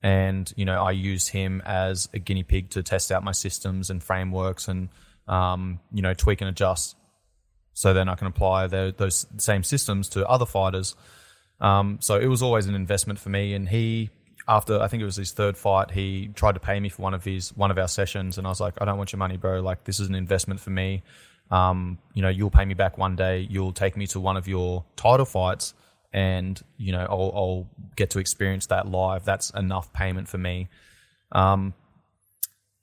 and 0.04 0.54
you 0.56 0.66
know 0.66 0.84
I 0.84 0.92
used 0.92 1.30
him 1.30 1.64
as 1.66 2.08
a 2.14 2.20
guinea 2.20 2.44
pig 2.44 2.70
to 2.72 2.84
test 2.84 3.12
out 3.12 3.24
my 3.24 3.32
systems 3.32 3.90
and 3.90 4.04
frameworks 4.04 4.68
and 4.68 4.90
um, 5.28 5.80
you 5.92 6.02
know 6.04 6.14
tweak 6.14 6.42
and 6.42 6.50
adjust 6.50 6.96
so 7.74 7.94
then 7.94 8.08
I 8.08 8.16
can 8.16 8.28
apply 8.28 8.68
the, 8.68 8.94
those 8.96 9.26
same 9.38 9.64
systems 9.64 10.10
to 10.10 10.28
other 10.28 10.46
fighters. 10.46 10.96
Um, 11.60 11.98
so 12.02 12.20
it 12.20 12.28
was 12.28 12.42
always 12.42 12.68
an 12.68 12.76
investment 12.76 13.20
for 13.20 13.30
me. 13.30 13.54
And 13.54 13.68
he, 13.68 14.10
after 14.48 14.80
I 14.80 14.88
think 14.88 15.02
it 15.02 15.06
was 15.06 15.16
his 15.16 15.32
third 15.32 15.58
fight, 15.58 15.92
he 15.92 16.30
tried 16.36 16.54
to 16.54 16.60
pay 16.60 16.80
me 16.80 16.90
for 16.90 17.02
one 17.02 17.14
of 17.14 17.24
his 17.24 17.56
one 17.56 17.72
of 17.72 17.78
our 17.78 17.88
sessions, 17.88 18.38
and 18.38 18.46
I 18.46 18.50
was 18.50 18.60
like, 18.60 18.76
I 18.80 18.86
don't 18.86 18.98
want 18.98 19.12
your 19.12 19.18
money, 19.18 19.38
bro. 19.38 19.62
Like 19.62 19.86
this 19.86 20.00
is 20.00 20.08
an 20.08 20.16
investment 20.16 20.60
for 20.60 20.70
me. 20.70 21.04
Um, 21.50 21.98
you 22.14 22.22
know, 22.22 22.30
you'll 22.30 22.52
pay 22.52 22.66
me 22.66 22.74
back 22.74 22.98
one 22.98 23.16
day. 23.16 23.48
You'll 23.50 23.74
take 23.74 23.98
me 23.98 24.08
to 24.08 24.20
one 24.20 24.38
of 24.38 24.48
your 24.48 24.84
title 24.96 25.26
fights 25.26 25.74
and 26.14 26.62
you 26.78 26.92
know 26.92 27.06
I'll, 27.10 27.32
I'll, 27.36 27.70
get 27.96 28.12
to 28.12 28.20
experience 28.20 28.68
that 28.68 28.88
live. 28.88 29.24
That's 29.24 29.52
enough 29.52 29.94
payment 29.94 30.28
for 30.28 30.38
me. 30.38 30.68
Um, 31.32 31.76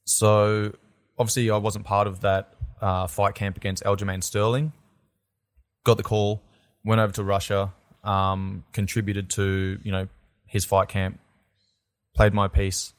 so 0.05 0.73
obviously 1.19 1.51
I 1.51 1.57
wasn't 1.57 1.85
part 1.85 2.07
of 2.07 2.21
that 2.21 2.55
uh, 2.81 3.07
fight 3.09 3.35
camp 3.35 3.57
against 3.57 3.83
Aljamain 3.83 4.23
Sterling. 4.23 4.73
Got 5.85 5.97
the 5.97 6.05
call, 6.05 6.43
went 6.85 7.01
over 7.01 7.13
to 7.15 7.25
Russia, 7.25 7.73
um, 8.05 8.65
contributed 8.73 9.31
to 9.31 9.81
you 9.83 9.93
know 9.93 10.09
his 10.47 10.65
fight 10.65 10.89
camp, 10.89 11.19
played 12.15 12.35
my 12.35 12.49
piece, 12.49 12.93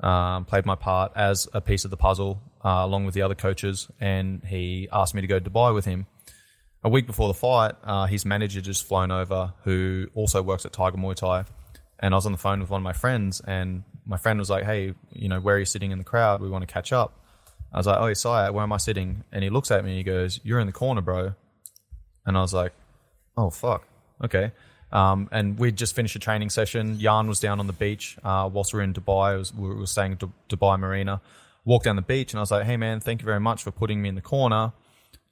um, 0.00 0.44
played 0.44 0.66
my 0.66 0.74
part 0.74 1.12
as 1.16 1.48
a 1.52 1.60
piece 1.60 1.84
of 1.84 1.90
the 1.90 1.96
puzzle 1.96 2.42
uh, 2.64 2.82
along 2.82 3.06
with 3.06 3.14
the 3.14 3.22
other 3.22 3.34
coaches, 3.34 3.88
and 4.00 4.44
he 4.44 4.88
asked 4.92 5.14
me 5.14 5.20
to 5.20 5.26
go 5.26 5.38
to 5.38 5.50
Dubai 5.50 5.74
with 5.74 5.84
him 5.84 6.06
a 6.82 6.88
week 6.88 7.06
before 7.06 7.28
the 7.28 7.34
fight, 7.34 7.74
uh, 7.84 8.06
his 8.06 8.24
manager 8.24 8.60
just 8.60 8.86
flown 8.86 9.10
over, 9.10 9.52
who 9.64 10.08
also 10.14 10.42
works 10.42 10.64
at 10.64 10.72
Tiger 10.72 10.96
Muay 10.96 11.14
Thai, 11.14 11.44
and 11.98 12.14
I 12.14 12.16
was 12.16 12.26
on 12.26 12.32
the 12.32 12.38
phone 12.38 12.60
with 12.60 12.70
one 12.70 12.80
of 12.80 12.84
my 12.84 12.92
friends, 12.92 13.40
and 13.46 13.84
my 14.06 14.16
friend 14.16 14.38
was 14.38 14.48
like, 14.48 14.64
"Hey, 14.64 14.94
you 15.12 15.28
know, 15.28 15.40
where 15.40 15.56
are 15.56 15.58
you 15.58 15.64
sitting 15.64 15.90
in 15.90 15.98
the 15.98 16.04
crowd? 16.04 16.40
We 16.40 16.48
want 16.48 16.66
to 16.66 16.72
catch 16.72 16.92
up." 16.92 17.12
I 17.72 17.76
was 17.76 17.86
like, 17.86 17.98
"Oh, 17.98 18.12
Syat, 18.12 18.54
where 18.54 18.62
am 18.62 18.72
I 18.72 18.78
sitting?" 18.78 19.24
And 19.30 19.44
he 19.44 19.50
looks 19.50 19.70
at 19.70 19.84
me 19.84 19.90
and 19.90 19.98
he 19.98 20.04
goes, 20.04 20.40
"You're 20.42 20.60
in 20.60 20.66
the 20.66 20.72
corner, 20.72 21.02
bro." 21.02 21.34
And 22.24 22.36
I 22.36 22.40
was 22.40 22.54
like, 22.54 22.72
"Oh 23.36 23.50
fuck, 23.50 23.86
okay." 24.24 24.52
Um, 24.92 25.28
and 25.30 25.58
we'd 25.58 25.76
just 25.76 25.94
finished 25.94 26.16
a 26.16 26.18
training 26.18 26.50
session. 26.50 26.98
Yan 26.98 27.28
was 27.28 27.38
down 27.38 27.60
on 27.60 27.66
the 27.66 27.72
beach 27.72 28.18
uh, 28.24 28.48
whilst 28.52 28.72
we 28.72 28.78
were 28.78 28.82
in 28.82 28.92
Dubai. 28.92 29.38
Was, 29.38 29.54
we 29.54 29.68
were 29.68 29.86
staying 29.86 30.12
at 30.12 30.18
Dubai 30.48 30.78
Marina. 30.78 31.20
Walked 31.64 31.84
down 31.84 31.96
the 31.96 32.02
beach 32.02 32.32
and 32.32 32.38
I 32.38 32.42
was 32.42 32.50
like, 32.50 32.64
"Hey 32.64 32.76
man, 32.76 33.00
thank 33.00 33.20
you 33.20 33.26
very 33.26 33.38
much 33.38 33.62
for 33.62 33.70
putting 33.70 34.00
me 34.00 34.08
in 34.08 34.14
the 34.14 34.22
corner. 34.22 34.72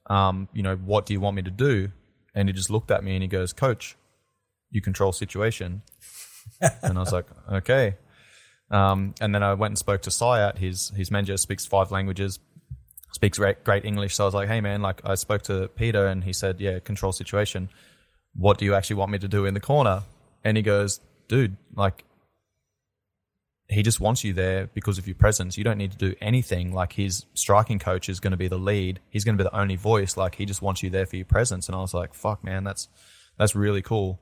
Um, 0.09 0.47
you 0.53 0.63
know, 0.63 0.75
what 0.75 1.05
do 1.05 1.13
you 1.13 1.19
want 1.19 1.35
me 1.35 1.41
to 1.43 1.51
do?" 1.51 1.91
And 2.35 2.49
he 2.49 2.53
just 2.53 2.69
looked 2.69 2.91
at 2.91 3.03
me 3.03 3.13
and 3.15 3.21
he 3.21 3.27
goes, 3.27 3.53
"Coach, 3.53 3.95
you 4.71 4.81
control 4.81 5.11
situation." 5.11 5.83
and 6.83 6.97
I 6.97 7.01
was 7.01 7.13
like, 7.13 7.25
"Okay." 7.51 7.95
Um, 8.71 9.15
and 9.19 9.33
then 9.33 9.43
I 9.43 9.53
went 9.53 9.71
and 9.71 9.77
spoke 9.77 10.01
to 10.03 10.11
Syat. 10.11 10.57
His 10.57 10.89
his 10.95 11.11
manager 11.11 11.37
speaks 11.37 11.65
five 11.65 11.91
languages, 11.91 12.39
speaks 13.11 13.37
great, 13.37 13.63
great 13.63 13.85
English. 13.85 14.15
So 14.15 14.23
I 14.23 14.27
was 14.27 14.33
like, 14.33 14.47
"Hey 14.47 14.61
man, 14.61 14.81
like 14.81 15.01
I 15.05 15.15
spoke 15.15 15.43
to 15.43 15.67
Peter 15.69 16.07
and 16.07 16.23
he 16.23 16.33
said, 16.33 16.59
yeah, 16.59 16.79
control 16.79 17.11
situation." 17.11 17.69
what 18.35 18.57
do 18.57 18.65
you 18.65 18.73
actually 18.73 18.95
want 18.95 19.11
me 19.11 19.19
to 19.19 19.27
do 19.27 19.45
in 19.45 19.53
the 19.53 19.59
corner? 19.59 20.03
And 20.43 20.57
he 20.57 20.63
goes, 20.63 20.99
dude, 21.27 21.57
like, 21.75 22.03
he 23.69 23.83
just 23.83 23.99
wants 23.99 24.23
you 24.23 24.33
there 24.33 24.67
because 24.73 24.97
of 24.97 25.07
your 25.07 25.15
presence. 25.15 25.57
You 25.57 25.63
don't 25.63 25.77
need 25.77 25.91
to 25.91 25.97
do 25.97 26.15
anything. 26.19 26.73
Like 26.73 26.93
his 26.93 27.25
striking 27.35 27.77
coach 27.77 28.09
is 28.09 28.19
going 28.19 28.31
to 28.31 28.37
be 28.37 28.47
the 28.47 28.57
lead. 28.57 28.99
He's 29.09 29.23
going 29.23 29.37
to 29.37 29.43
be 29.43 29.47
the 29.47 29.55
only 29.55 29.75
voice. 29.75 30.17
Like 30.17 30.35
he 30.35 30.45
just 30.45 30.61
wants 30.61 30.81
you 30.81 30.89
there 30.89 31.05
for 31.05 31.17
your 31.17 31.25
presence. 31.25 31.67
And 31.67 31.75
I 31.75 31.79
was 31.79 31.93
like, 31.93 32.15
fuck, 32.15 32.43
man, 32.43 32.63
that's 32.63 32.87
that's 33.37 33.55
really 33.55 33.83
cool. 33.83 34.19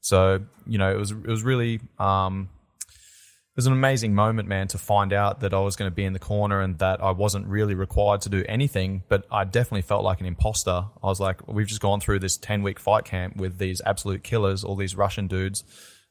So 0.00 0.40
you 0.66 0.78
know, 0.78 0.90
it 0.90 0.98
was 0.98 1.12
it 1.12 1.26
was 1.26 1.44
really 1.44 1.80
um, 2.00 2.48
it 2.86 3.56
was 3.56 3.66
an 3.66 3.72
amazing 3.72 4.16
moment, 4.16 4.48
man, 4.48 4.66
to 4.68 4.78
find 4.78 5.12
out 5.12 5.40
that 5.40 5.54
I 5.54 5.60
was 5.60 5.76
going 5.76 5.90
to 5.90 5.94
be 5.94 6.04
in 6.04 6.12
the 6.12 6.18
corner 6.18 6.60
and 6.60 6.76
that 6.78 7.00
I 7.00 7.12
wasn't 7.12 7.46
really 7.46 7.74
required 7.74 8.22
to 8.22 8.28
do 8.28 8.44
anything, 8.48 9.04
but 9.08 9.26
I 9.30 9.44
definitely 9.44 9.82
felt 9.82 10.02
like 10.02 10.20
an 10.20 10.26
imposter. 10.26 10.86
I 11.02 11.06
was 11.06 11.20
like, 11.20 11.46
we've 11.46 11.66
just 11.66 11.80
gone 11.80 12.00
through 12.00 12.18
this 12.18 12.36
10 12.36 12.62
week 12.62 12.80
fight 12.80 13.04
camp 13.04 13.36
with 13.36 13.58
these 13.58 13.80
absolute 13.86 14.24
killers, 14.24 14.64
all 14.64 14.74
these 14.74 14.96
Russian 14.96 15.28
dudes. 15.28 15.62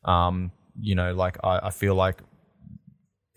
Um, 0.05 0.51
you 0.79 0.95
know, 0.95 1.13
like 1.13 1.37
I, 1.43 1.59
I 1.63 1.69
feel 1.69 1.95
like 1.95 2.21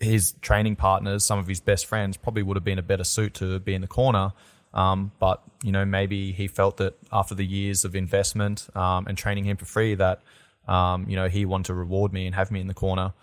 his 0.01 0.33
training 0.41 0.75
partners, 0.75 1.25
some 1.25 1.39
of 1.39 1.47
his 1.47 1.59
best 1.59 1.85
friends, 1.85 2.17
probably 2.17 2.43
would 2.43 2.57
have 2.57 2.63
been 2.63 2.79
a 2.79 2.83
better 2.83 3.03
suit 3.03 3.35
to 3.35 3.59
be 3.59 3.73
in 3.73 3.81
the 3.81 3.87
corner. 3.87 4.33
Um, 4.73 5.11
but 5.19 5.41
you 5.63 5.71
know, 5.71 5.85
maybe 5.85 6.31
he 6.31 6.47
felt 6.47 6.77
that 6.77 6.97
after 7.11 7.35
the 7.35 7.45
years 7.45 7.85
of 7.85 7.95
investment 7.95 8.67
um, 8.75 9.05
and 9.07 9.17
training 9.17 9.43
him 9.45 9.57
for 9.57 9.65
free, 9.65 9.95
that 9.95 10.21
um, 10.67 11.05
you 11.09 11.15
know 11.15 11.27
he 11.27 11.45
wanted 11.45 11.67
to 11.67 11.73
reward 11.73 12.13
me 12.13 12.25
and 12.25 12.35
have 12.35 12.51
me 12.51 12.61
in 12.61 12.67
the 12.67 12.73
corner. 12.73 13.13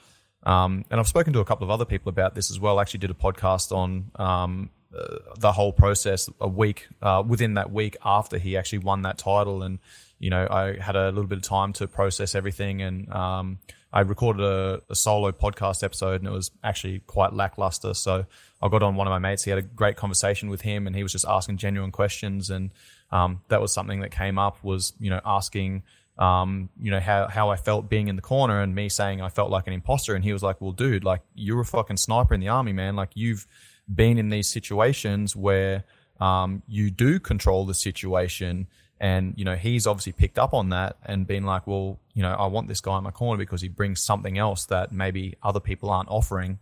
Um, 0.45 0.85
and 0.91 1.01
I've 1.01 1.09
spoken 1.09 1.33
to 1.33 1.41
a 1.41 1.45
couple 1.45 1.65
of 1.65 1.71
other 1.71 1.85
people 1.85 2.11
about 2.11 2.35
this 2.35 2.51
as 2.51 2.61
well. 2.61 2.79
I 2.79 2.83
actually 2.83 3.01
did 3.01 3.11
a 3.11 3.15
podcast 3.15 3.73
on 3.73 4.11
um, 4.17 4.71
uh, 4.97 5.19
the 5.39 5.53
whole 5.53 5.73
process 5.73 6.31
a 6.41 6.49
week 6.49 6.89
uh, 7.03 7.23
within 7.27 7.55
that 7.55 7.73
week 7.73 7.97
after 8.05 8.39
he 8.39 8.57
actually 8.57 8.79
won 8.79 9.03
that 9.03 9.19
title, 9.19 9.63
and 9.63 9.79
you 10.19 10.31
know 10.31 10.47
I 10.51 10.79
had 10.79 10.97
a 10.97 11.07
little 11.07 11.27
bit 11.27 11.39
of 11.39 11.45
time 11.45 11.73
to 11.75 11.89
process 11.89 12.35
everything, 12.35 12.83
and 12.83 13.13
um, 13.13 13.59
I 13.93 14.01
recorded 14.01 14.45
a, 14.45 14.83
a, 14.91 14.95
solo 14.95 15.33
podcast 15.33 15.83
episode, 15.83 16.21
and 16.21 16.27
it 16.27 16.33
was 16.33 16.51
actually 16.63 17.01
quite 17.07 17.33
lackluster. 17.33 17.95
So 17.95 18.27
I 18.61 18.69
got 18.69 18.83
on 18.83 18.97
one 18.97 19.07
of 19.07 19.11
my 19.11 19.19
mates. 19.19 19.45
He 19.45 19.51
had 19.51 19.59
a 19.59 19.63
great 19.63 19.97
conversation 19.97 20.51
with 20.51 20.61
him, 20.61 20.87
and 20.87 20.95
he 20.95 21.03
was 21.03 21.13
just 21.13 21.25
asking 21.27 21.57
genuine 21.57 21.91
questions, 21.91 22.51
and 22.51 22.71
um, 23.11 23.41
that 23.49 23.61
was 23.61 23.73
something 23.73 24.01
that 24.01 24.11
came 24.11 24.39
up 24.39 24.63
was 24.63 24.93
you 25.01 25.09
know 25.09 25.21
asking 25.25 25.83
um, 26.19 26.69
you 26.81 26.91
know, 26.91 27.01
how, 27.01 27.29
how 27.29 27.51
I 27.51 27.57
felt 27.57 27.89
being 27.89 28.09
in 28.09 28.17
the 28.17 28.23
corner 28.23 28.61
and 28.61 28.75
me 28.75 28.89
saying 28.89 29.21
I 29.21 29.29
felt 29.29 29.51
like 29.51 29.67
an 29.67 29.73
imposter. 29.73 30.15
And 30.15 30.25
he 30.25 30.33
was 30.33 30.43
like, 30.43 30.61
well, 30.61 30.73
dude, 30.73 31.05
like 31.05 31.21
you're 31.35 31.61
a 31.61 31.65
fucking 31.65 31.97
sniper 31.97 32.35
in 32.35 32.41
the 32.41 32.49
army, 32.49 32.73
man. 32.73 32.97
Like 32.97 33.11
you've 33.15 33.47
been 33.93 34.19
in 34.19 34.29
these 34.29 34.49
situations 34.49 35.37
where, 35.37 35.85
um, 36.21 36.63
you 36.67 36.91
do 36.91 37.21
control 37.21 37.65
the 37.65 37.75
situation. 37.75 38.67
And, 39.01 39.35
you 39.37 39.45
know, 39.45 39.55
he's 39.55 39.87
obviously 39.87 40.13
picked 40.13 40.39
up 40.39 40.53
on 40.53 40.71
that 40.71 40.97
and 41.05 41.27
been 41.27 41.45
like, 41.45 41.67
well, 41.67 41.99
you 42.15 42.23
know, 42.23 42.33
I 42.33 42.47
want 42.47 42.69
this 42.69 42.81
guy 42.81 42.99
in 42.99 43.05
my 43.05 43.11
corner 43.11 43.39
because 43.39 43.63
he 43.63 43.69
brings 43.69 44.01
something 44.01 44.39
else 44.39 44.65
that 44.67 44.91
maybe 44.91 45.37
other 45.43 45.61
people 45.61 45.91
aren't 45.91 46.09
offering. 46.09 46.59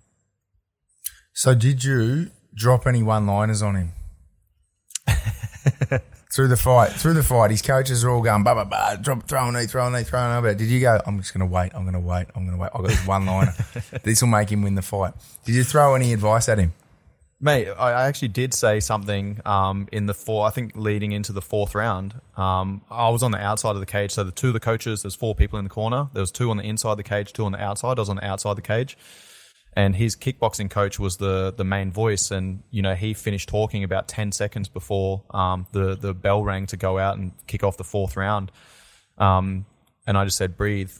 So 1.32 1.54
did 1.54 1.84
you 1.84 2.30
drop 2.54 2.86
any 2.86 3.02
one 3.02 3.26
liners 3.26 3.62
on 3.62 3.76
him? 3.76 3.92
through 6.32 6.48
the 6.48 6.56
fight, 6.56 6.90
through 6.90 7.14
the 7.14 7.22
fight, 7.22 7.50
his 7.50 7.62
coaches 7.62 8.04
are 8.04 8.10
all 8.10 8.20
going, 8.20 8.42
bah, 8.42 8.54
bah, 8.54 8.64
bah, 8.64 8.96
drop, 8.96 9.26
throw 9.26 9.48
a 9.48 9.52
knee, 9.52 9.66
throw 9.66 9.86
a 9.86 9.90
knee, 9.90 10.02
throw 10.02 10.20
a 10.20 10.42
knee. 10.42 10.54
Did 10.54 10.68
you 10.68 10.80
go, 10.80 11.00
I'm 11.06 11.18
just 11.18 11.32
going 11.32 11.46
to 11.48 11.52
wait, 11.52 11.72
I'm 11.74 11.82
going 11.82 11.94
to 11.94 12.00
wait, 12.00 12.26
I'm 12.34 12.44
going 12.44 12.56
to 12.56 12.62
wait. 12.62 12.70
I've 12.74 12.82
got 12.82 12.88
this 12.88 13.06
one 13.06 13.26
liner. 13.26 13.54
this 14.02 14.20
will 14.20 14.28
make 14.28 14.50
him 14.50 14.62
win 14.62 14.74
the 14.74 14.82
fight. 14.82 15.14
Did 15.44 15.54
you 15.54 15.64
throw 15.64 15.94
any 15.94 16.12
advice 16.12 16.48
at 16.48 16.58
him? 16.58 16.74
Mate, 17.38 17.68
I 17.68 18.06
actually 18.06 18.28
did 18.28 18.54
say 18.54 18.80
something 18.80 19.42
um, 19.44 19.88
in 19.92 20.06
the 20.06 20.14
four. 20.14 20.46
I 20.46 20.50
think 20.50 20.72
leading 20.74 21.12
into 21.12 21.32
the 21.32 21.42
fourth 21.42 21.74
round, 21.74 22.18
um, 22.34 22.80
I 22.90 23.10
was 23.10 23.22
on 23.22 23.30
the 23.30 23.38
outside 23.38 23.72
of 23.72 23.80
the 23.80 23.86
cage. 23.86 24.12
So 24.12 24.24
the 24.24 24.32
two 24.32 24.48
of 24.48 24.52
the 24.54 24.60
coaches, 24.60 25.02
there's 25.02 25.14
four 25.14 25.34
people 25.34 25.58
in 25.58 25.64
the 25.66 25.70
corner. 25.70 26.08
There 26.14 26.22
was 26.22 26.30
two 26.30 26.50
on 26.50 26.56
the 26.56 26.62
inside 26.62 26.92
of 26.92 26.96
the 26.96 27.02
cage, 27.02 27.34
two 27.34 27.44
on 27.44 27.52
the 27.52 27.62
outside. 27.62 27.98
I 27.98 28.00
was 28.00 28.08
on 28.08 28.16
the 28.16 28.24
outside 28.24 28.52
of 28.52 28.56
the 28.56 28.62
cage, 28.62 28.96
and 29.74 29.94
his 29.94 30.16
kickboxing 30.16 30.70
coach 30.70 30.98
was 30.98 31.18
the 31.18 31.52
the 31.54 31.64
main 31.64 31.92
voice. 31.92 32.30
And 32.30 32.62
you 32.70 32.80
know, 32.80 32.94
he 32.94 33.12
finished 33.12 33.50
talking 33.50 33.84
about 33.84 34.08
ten 34.08 34.32
seconds 34.32 34.70
before 34.70 35.22
um, 35.28 35.66
the 35.72 35.94
the 35.94 36.14
bell 36.14 36.42
rang 36.42 36.64
to 36.68 36.78
go 36.78 36.98
out 36.98 37.18
and 37.18 37.32
kick 37.46 37.62
off 37.62 37.76
the 37.76 37.84
fourth 37.84 38.16
round. 38.16 38.50
Um, 39.18 39.66
and 40.06 40.16
I 40.16 40.24
just 40.24 40.38
said, 40.38 40.56
"Breathe, 40.56 40.92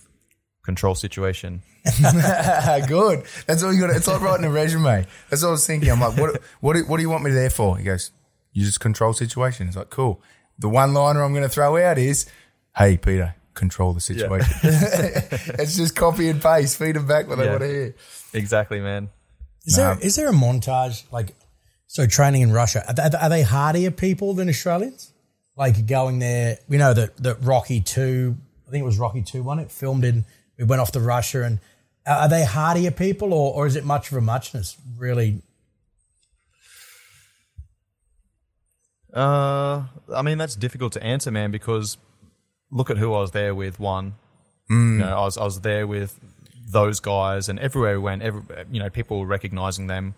control 0.62 0.95
situation." 0.95 1.62
Good. 2.88 3.25
That's 3.47 3.62
all 3.62 3.73
you 3.73 3.81
got. 3.81 3.90
It's 3.90 4.07
like 4.07 4.21
writing 4.21 4.45
a 4.45 4.50
resume. 4.50 5.07
That's 5.31 5.43
what 5.43 5.49
I 5.49 5.52
was 5.52 5.66
thinking. 5.66 5.90
I'm 5.90 6.00
like, 6.00 6.16
what 6.19 6.40
what 6.61 6.75
do, 6.75 6.85
what 6.87 6.97
do 6.97 7.02
you 7.02 7.11
want 7.11 7.25
me 7.25 7.31
there 7.31 7.50
for? 7.50 7.78
He 7.78 7.85
goes, 7.85 8.11
"You 8.52 8.64
just 8.64 8.81
control 8.81 9.12
situation." 9.12 9.69
It's 9.69 9.76
like, 9.76 9.90
cool. 9.90 10.21
The 10.59 10.69
one 10.69 10.95
liner 10.95 11.23
I'm 11.23 11.33
going 11.33 11.45
to 11.45 11.49
throw 11.49 11.76
out 11.76 11.99
is, 11.99 12.26
"Hey, 12.76 12.97
Peter." 12.97 13.35
Control 13.55 13.95
the 13.95 14.02
situation. 14.02 14.55
Yeah. 14.62 14.71
it's 15.59 15.78
just 15.78 15.97
copy 15.97 16.28
and 16.28 16.43
paste, 16.43 16.78
feed 16.78 16.95
them 16.95 17.07
back 17.07 17.26
what 17.26 17.38
yeah. 17.38 17.45
they 17.45 17.50
want 17.50 17.62
to 17.62 17.69
hear. 17.69 17.95
Exactly, 18.35 18.81
man. 18.81 19.09
Is 19.64 19.76
there 19.76 19.99
is 20.00 20.16
there 20.16 20.28
a 20.28 20.33
montage 20.33 21.11
like 21.11 21.35
so 21.87 22.07
training 22.07 22.43
in 22.43 22.52
Russia? 22.52 22.85
Are, 22.87 23.19
are 23.19 23.28
they 23.28 23.40
hardier 23.43 23.90
people 23.90 24.35
than 24.35 24.49
Australians? 24.49 25.12
Like 25.57 25.87
going 25.87 26.19
there, 26.19 26.59
we 26.69 26.76
know 26.76 26.93
that 26.93 27.16
that 27.19 27.43
Rocky 27.43 27.81
two, 27.81 28.37
I 28.69 28.71
think 28.71 28.83
it 28.83 28.85
was 28.85 28.99
Rocky 28.99 29.23
two 29.23 29.43
one. 29.43 29.59
It 29.59 29.71
filmed 29.73 30.05
in. 30.05 30.25
We 30.59 30.64
went 30.64 30.81
off 30.81 30.93
to 30.93 31.00
Russia, 31.00 31.43
and 31.43 31.61
are 32.06 32.28
they 32.28 32.44
hardier 32.44 32.90
people, 32.90 33.34
or 33.34 33.54
or 33.54 33.66
is 33.66 33.76
it 33.76 33.84
much 33.84 34.10
of 34.10 34.18
a 34.18 34.20
muchness? 34.20 34.76
Really, 34.96 35.42
Uh, 39.16 39.84
I 40.14 40.20
mean, 40.20 40.36
that's 40.36 40.54
difficult 40.54 40.92
to 40.92 41.02
answer, 41.02 41.30
man, 41.30 41.50
because 41.50 41.96
look 42.70 42.90
at 42.90 42.98
who 42.98 43.14
I 43.14 43.20
was 43.20 43.30
there 43.30 43.54
with. 43.54 43.80
One, 43.80 44.14
mm. 44.70 44.92
you 44.92 44.98
know, 44.98 45.16
I 45.16 45.25
was 45.25 45.38
I 45.38 45.44
was 45.44 45.62
there 45.62 45.86
with 45.86 46.20
those 46.68 47.00
guys, 47.00 47.48
and 47.48 47.58
everywhere 47.58 47.98
we 47.98 48.04
went, 48.04 48.22
every, 48.22 48.42
you 48.70 48.78
know, 48.78 48.90
people 48.90 49.20
were 49.20 49.26
recognizing 49.26 49.86
them. 49.86 50.14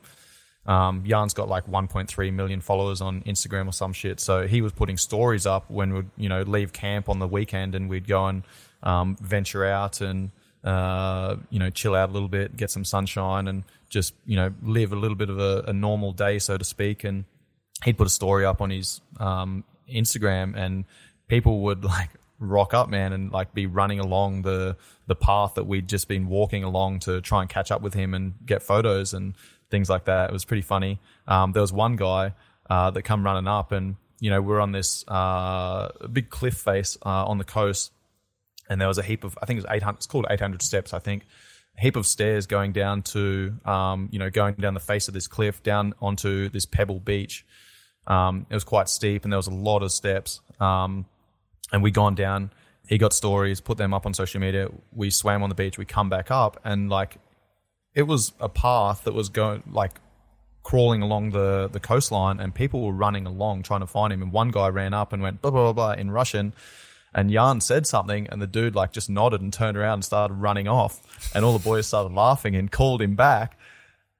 Um, 0.67 1.05
Yan's 1.07 1.33
got 1.33 1.49
like 1.49 1.67
1.3 1.67 2.33
million 2.33 2.61
followers 2.61 3.01
on 3.01 3.23
Instagram 3.23 3.69
or 3.69 3.73
some 3.73 3.95
shit. 3.95 4.21
So 4.21 4.47
he 4.47 4.61
was 4.61 4.73
putting 4.73 4.99
stories 4.99 5.47
up 5.47 5.71
when 5.71 5.95
we'd, 5.95 6.11
you 6.19 6.29
know, 6.29 6.43
leave 6.43 6.75
camp 6.75 7.09
on 7.09 7.21
the 7.21 7.27
weekend 7.27 7.75
and 7.75 7.89
we'd 7.89 8.07
go 8.07 8.27
and 8.27 8.43
um, 8.83 9.17
venture 9.19 9.65
out 9.65 10.03
and, 10.03 10.31
uh, 10.69 11.37
you 11.49 11.59
know, 11.59 11.71
chill 11.71 11.95
out 11.95 12.11
a 12.11 12.13
little 12.13 12.29
bit, 12.29 12.57
get 12.57 12.71
some 12.71 12.85
sunshine 12.85 13.49
and 13.49 13.65
just, 13.89 14.13
you 14.27 14.37
know, 14.37 14.53
live 14.63 14.93
a 14.93 14.97
little 14.97 15.17
bit 15.17 15.31
of 15.31 15.39
a, 15.39 15.65
a 15.69 15.73
normal 15.73 16.13
day, 16.13 16.39
so 16.39 16.59
to 16.59 16.65
speak. 16.65 17.05
And 17.05 17.25
he'd 17.85 17.97
put 17.97 18.07
a 18.07 18.11
story 18.11 18.45
up 18.45 18.61
on 18.61 18.69
his 18.69 19.01
um, 19.19 19.65
Instagram 19.91 20.55
and 20.57 20.85
people 21.27 21.61
would 21.61 21.85
like 21.97 22.11
rock 22.39 22.75
up, 22.75 22.91
man, 22.91 23.15
and 23.15 23.33
like 23.33 23.55
be 23.55 23.67
running 23.67 23.99
along 23.99 24.43
the 24.43 24.77
the 25.07 25.17
path 25.17 25.55
that 25.55 25.65
we'd 25.65 25.89
just 25.89 26.07
been 26.07 26.29
walking 26.29 26.65
along 26.65 26.99
to 27.01 27.23
try 27.23 27.41
and 27.41 27.49
catch 27.49 27.71
up 27.71 27.81
with 27.81 27.95
him 27.95 28.13
and 28.13 28.35
get 28.45 28.63
photos 28.63 29.15
and 29.15 29.35
things 29.71 29.89
like 29.89 30.05
that. 30.05 30.29
It 30.29 30.33
was 30.35 30.45
pretty 30.45 30.63
funny. 30.63 31.01
Um, 31.27 31.53
there 31.53 31.63
was 31.63 31.73
one 31.73 31.97
guy 31.97 32.35
uh, 32.69 32.91
that 32.91 33.03
come 33.03 33.25
running 33.25 33.49
up, 33.49 33.73
and 33.73 33.97
you 34.21 34.29
know 34.29 34.43
we're 34.43 34.61
on 34.61 34.73
this 34.73 35.07
uh, 35.09 35.89
big 36.13 36.29
cliff 36.29 36.55
face 36.55 36.99
uh, 37.07 37.25
on 37.25 37.39
the 37.39 37.45
coast, 37.45 37.93
and 38.69 38.81
there 38.81 38.89
was 38.89 38.99
a 38.99 39.03
heap 39.03 39.25
of 39.25 39.39
I 39.43 39.47
think 39.47 39.59
it 39.59 39.65
was 39.65 39.73
eight 39.75 39.83
hundred. 39.83 39.99
It's 39.99 40.07
called 40.07 40.27
eight 40.31 40.41
hundred 40.41 40.63
steps, 40.63 40.93
I 40.93 40.99
think. 40.99 41.27
A 41.79 41.81
heap 41.81 41.97
of 41.97 42.07
stairs 42.07 42.47
going 42.47 42.73
down 42.73 43.03
to 43.03 43.55
um, 43.65 44.09
you 44.13 44.19
know 44.19 44.31
going 44.31 44.55
down 44.55 44.75
the 44.75 44.81
face 44.81 45.09
of 45.09 45.15
this 45.15 45.27
cliff 45.27 45.63
down 45.63 45.95
onto 46.01 46.49
this 46.49 46.67
pebble 46.67 47.01
beach. 47.01 47.45
Um, 48.07 48.47
it 48.49 48.55
was 48.55 48.65
quite 48.65 48.89
steep, 48.89 49.25
and 49.25 49.33
there 49.33 49.39
was 49.39 49.49
a 49.49 49.55
lot 49.55 49.83
of 49.83 49.93
steps. 49.93 50.41
Um, 50.61 51.07
and 51.73 51.83
we 51.83 51.91
gone 51.91 52.15
down. 52.15 52.51
He 52.87 52.97
got 52.97 53.13
stories, 53.13 53.61
put 53.61 53.77
them 53.77 53.93
up 53.93 54.07
on 54.07 54.15
social 54.15 54.41
media. 54.41 54.69
We 54.93 55.11
swam 55.11 55.43
on 55.43 55.51
the 55.51 55.55
beach. 55.55 55.77
We 55.77 55.85
come 55.85 56.09
back 56.09 56.31
up, 56.31 56.59
and 56.65 56.89
like 56.89 57.19
it 57.95 58.05
was 58.05 58.33
a 58.41 58.49
path 58.49 59.05
that 59.05 59.13
was 59.13 59.29
going 59.29 59.63
like 59.71 60.01
crawling 60.63 61.03
along 61.03 61.31
the 61.31 61.69
the 61.71 61.81
coastline, 61.81 62.41
and 62.41 62.55
people 62.55 62.85
were 62.85 62.93
running 62.93 63.27
along 63.27 63.63
trying 63.63 63.81
to 63.81 63.87
find 63.87 64.13
him. 64.13 64.23
And 64.23 64.33
one 64.33 64.51
guy 64.51 64.69
ran 64.69 64.95
up 64.95 65.13
and 65.13 65.23
went 65.23 65.43
blah 65.43 65.51
blah 65.51 65.73
blah, 65.73 65.95
blah 65.95 66.01
in 66.01 66.11
Russian, 66.11 66.55
And 67.15 67.31
Yan 67.31 67.61
said 67.61 67.87
something, 67.87 68.29
and 68.29 68.41
the 68.41 68.47
dude 68.47 68.75
like 68.75 68.93
just 68.93 69.09
nodded 69.09 69.41
and 69.41 69.53
turned 69.53 69.77
around 69.77 69.95
and 69.95 70.05
started 70.05 70.35
running 70.35 70.69
off. 70.69 71.01
And 71.35 71.45
all 71.45 71.53
the 71.53 71.65
boys 71.65 71.87
started 71.87 72.15
laughing 72.15 72.55
and 72.55 72.71
called 72.71 73.03
him 73.03 73.15
back. 73.17 73.59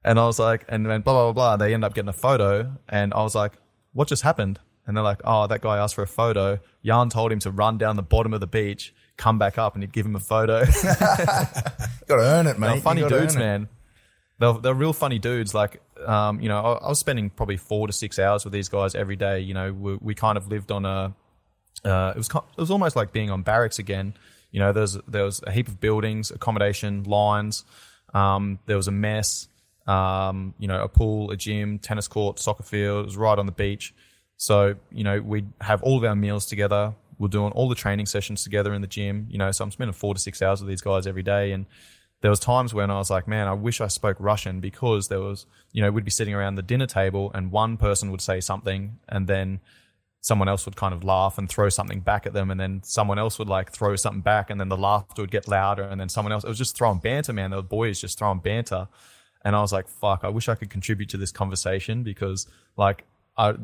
And 0.05 0.19
I 0.19 0.27
was 0.27 0.39
like, 0.39 0.65
and 0.69 0.87
then 0.87 1.03
blah, 1.03 1.13
blah, 1.13 1.33
blah, 1.33 1.57
blah. 1.57 1.57
They 1.57 1.75
end 1.75 1.85
up 1.85 1.95
getting 1.95 2.09
a 2.09 2.15
photo. 2.15 2.73
And 2.89 3.13
I 3.13 3.23
was 3.23 3.35
like, 3.35 3.53
what 3.93 4.09
just 4.09 4.23
happened? 4.23 4.59
And 4.87 4.97
they're 4.97 5.05
like, 5.05 5.21
oh, 5.25 5.47
that 5.47 5.61
guy 5.61 5.77
asked 5.77 5.95
for 5.95 6.03
a 6.03 6.09
photo. 6.09 6.61
Yan 6.83 7.11
told 7.11 7.31
him 7.31 7.41
to 7.41 7.51
run 7.51 7.77
down 7.77 7.97
the 7.97 8.03
bottom 8.03 8.33
of 8.33 8.41
the 8.41 8.47
beach, 8.47 8.95
come 9.19 9.39
back 9.39 9.59
up, 9.59 9.75
and 9.75 9.83
he'd 9.83 9.93
give 9.93 10.07
him 10.07 10.17
a 10.17 10.21
photo. 10.21 10.65
Got 10.83 11.53
to 12.07 12.15
earn 12.15 12.47
it, 12.47 12.59
mate. 12.59 12.69
They're 12.69 12.81
funny 12.81 13.07
dudes, 13.07 13.37
man. 13.37 13.69
They're, 14.39 14.55
they're 14.55 14.73
real 14.75 14.95
funny 14.95 15.19
dudes. 15.19 15.53
Like, 15.53 15.83
um, 16.07 16.41
you 16.41 16.49
know, 16.49 16.59
I, 16.59 16.73
I 16.87 16.89
was 16.89 16.99
spending 16.99 17.29
probably 17.29 17.59
four 17.59 17.87
to 17.87 17.93
six 17.93 18.19
hours 18.19 18.45
with 18.45 18.55
these 18.55 18.71
guys 18.71 18.95
every 18.95 19.17
day. 19.17 19.41
You 19.41 19.53
know, 19.53 19.73
we, 19.75 19.99
we 20.01 20.15
kind 20.15 20.39
of 20.39 20.49
lived 20.49 20.73
on 20.73 20.87
a. 20.87 21.15
Uh, 21.85 22.13
it 22.15 22.19
was 22.19 22.29
it 22.29 22.61
was 22.61 22.71
almost 22.71 22.97
like 22.97 23.13
being 23.13 23.31
on 23.31 23.43
barracks 23.43 23.79
again. 23.79 24.15
You 24.51 24.61
know, 24.61 24.73
there's 24.73 24.95
there 25.07 25.25
was 25.25 25.43
a 25.47 25.53
heap 25.53 25.69
of 25.69 25.81
buildings, 25.81 26.31
accommodation, 26.31 27.05
lines. 27.05 27.65
Um, 28.15 28.59
there 28.67 28.77
was 28.77 28.89
a 28.89 28.93
mess. 28.93 29.49
Um, 29.87 30.55
you 30.59 30.69
know, 30.69 30.83
a 30.83 30.89
pool, 30.89 31.31
a 31.31 31.37
gym, 31.37 31.79
tennis 31.79 32.09
court, 32.09 32.39
soccer 32.39 32.63
field. 32.63 33.01
It 33.01 33.07
was 33.07 33.17
right 33.17 33.39
on 33.39 33.47
the 33.47 33.53
beach. 33.53 33.95
So 34.37 34.77
you 34.93 35.05
know, 35.05 35.21
we'd 35.21 35.51
have 35.61 35.83
all 35.83 35.97
of 35.97 36.05
our 36.05 36.17
meals 36.17 36.47
together. 36.47 36.95
We're 37.19 37.29
doing 37.29 37.53
all 37.53 37.69
the 37.69 37.75
training 37.75 38.07
sessions 38.07 38.45
together 38.45 38.75
in 38.75 38.81
the 38.81 38.87
gym. 38.87 39.27
You 39.31 39.39
know, 39.39 39.51
so 39.51 39.65
I'm 39.65 39.71
spending 39.71 39.95
four 39.95 40.15
to 40.15 40.21
six 40.21 40.43
hours 40.43 40.61
with 40.61 40.69
these 40.69 40.83
guys 40.83 41.07
every 41.07 41.23
day, 41.23 41.53
and 41.53 41.67
there 42.21 42.31
was 42.31 42.41
times 42.41 42.75
when 42.75 42.91
I 42.91 42.99
was 42.99 43.11
like, 43.11 43.29
man, 43.29 43.47
I 43.47 43.53
wish 43.53 43.81
I 43.81 43.87
spoke 43.87 44.17
Russian 44.19 44.61
because 44.61 45.09
there 45.09 45.21
was, 45.21 45.47
you 45.73 45.83
know, 45.83 45.91
we'd 45.91 46.05
be 46.05 46.11
sitting 46.11 46.35
around 46.35 46.57
the 46.57 46.63
dinner 46.63 46.87
table 46.87 47.31
and 47.35 47.53
one 47.53 47.77
person 47.77 48.11
would 48.11 48.21
say 48.21 48.41
something 48.41 48.99
and 49.09 49.27
then 49.29 49.61
someone 50.21 50.49
else 50.49 50.65
would 50.65 50.77
kind 50.77 50.93
of 50.93 51.05
laugh 51.05 51.39
and 51.39 51.49
throw 51.49 51.69
something 51.69 52.01
back 52.01 52.27
at 52.27 52.33
them 52.33 52.51
and 52.51 52.59
then 52.59 52.83
someone 52.83 53.19
else 53.19 53.39
would 53.39 53.49
like 53.49 53.71
throw 53.71 53.95
something 53.97 54.21
back 54.21 54.51
and 54.51 54.61
then 54.61 54.69
the 54.69 54.77
laughter 54.77 55.23
would 55.23 55.31
get 55.31 55.47
louder 55.47 55.83
and 55.83 56.01
then 56.01 56.09
someone 56.09 56.33
else 56.33 56.45
it 56.45 56.49
was 56.49 56.59
just 56.59 56.77
throwing 56.77 56.99
banter 56.99 57.33
man 57.33 57.51
the 57.51 57.63
boys 57.63 58.01
just 58.01 58.19
throwing 58.19 58.39
banter 58.39 58.89
and 59.45 59.55
I 59.55 59.61
was 59.61 59.73
like 59.73 59.89
fuck 59.89 60.25
I 60.25 60.29
wish 60.29 60.49
I 60.49 60.55
could 60.55 60.71
contribute 60.71 61.09
to 61.11 61.17
this 61.17 61.31
conversation 61.31 62.03
because 62.03 62.47
like 62.77 63.05
I 63.37 63.55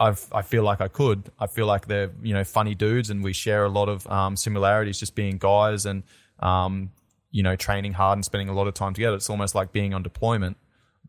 I've, 0.00 0.26
I 0.32 0.40
feel 0.40 0.62
like 0.62 0.80
I 0.80 0.88
could. 0.88 1.30
I 1.38 1.46
feel 1.46 1.66
like 1.66 1.86
they're 1.86 2.10
you 2.22 2.32
know 2.32 2.42
funny 2.42 2.74
dudes, 2.74 3.10
and 3.10 3.22
we 3.22 3.34
share 3.34 3.64
a 3.64 3.68
lot 3.68 3.90
of 3.90 4.06
um, 4.10 4.34
similarities, 4.34 4.98
just 4.98 5.14
being 5.14 5.36
guys 5.36 5.84
and 5.84 6.02
um, 6.40 6.90
you 7.30 7.42
know 7.42 7.54
training 7.54 7.92
hard 7.92 8.16
and 8.16 8.24
spending 8.24 8.48
a 8.48 8.54
lot 8.54 8.66
of 8.66 8.72
time 8.72 8.94
together. 8.94 9.16
It's 9.16 9.28
almost 9.28 9.54
like 9.54 9.72
being 9.72 9.92
on 9.92 10.02
deployment 10.02 10.56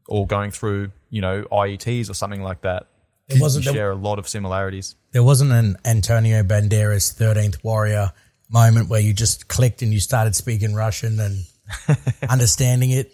or 0.10 0.28
going 0.28 0.52
through 0.52 0.92
you 1.10 1.22
know 1.22 1.44
IETs 1.52 2.10
or 2.10 2.14
something 2.14 2.44
like 2.44 2.62
that. 2.62 2.88
It 3.36 3.42
wasn't 3.42 3.66
the- 3.66 3.74
share 3.74 3.92
a 3.92 3.96
lot 3.96 4.20
of 4.20 4.28
similarities. 4.28 4.96
There 5.12 5.24
wasn't 5.24 5.52
an 5.52 5.78
Antonio 5.86 6.44
Banderas 6.44 7.14
13th 7.16 7.64
Warrior 7.64 8.12
moment 8.50 8.90
where 8.90 9.00
you 9.00 9.14
just 9.14 9.48
clicked 9.48 9.82
and 9.82 9.94
you 9.94 10.00
started 10.00 10.36
speaking 10.36 10.74
Russian 10.74 11.20
and 11.20 11.46
understanding 12.30 12.92
it. 12.92 13.14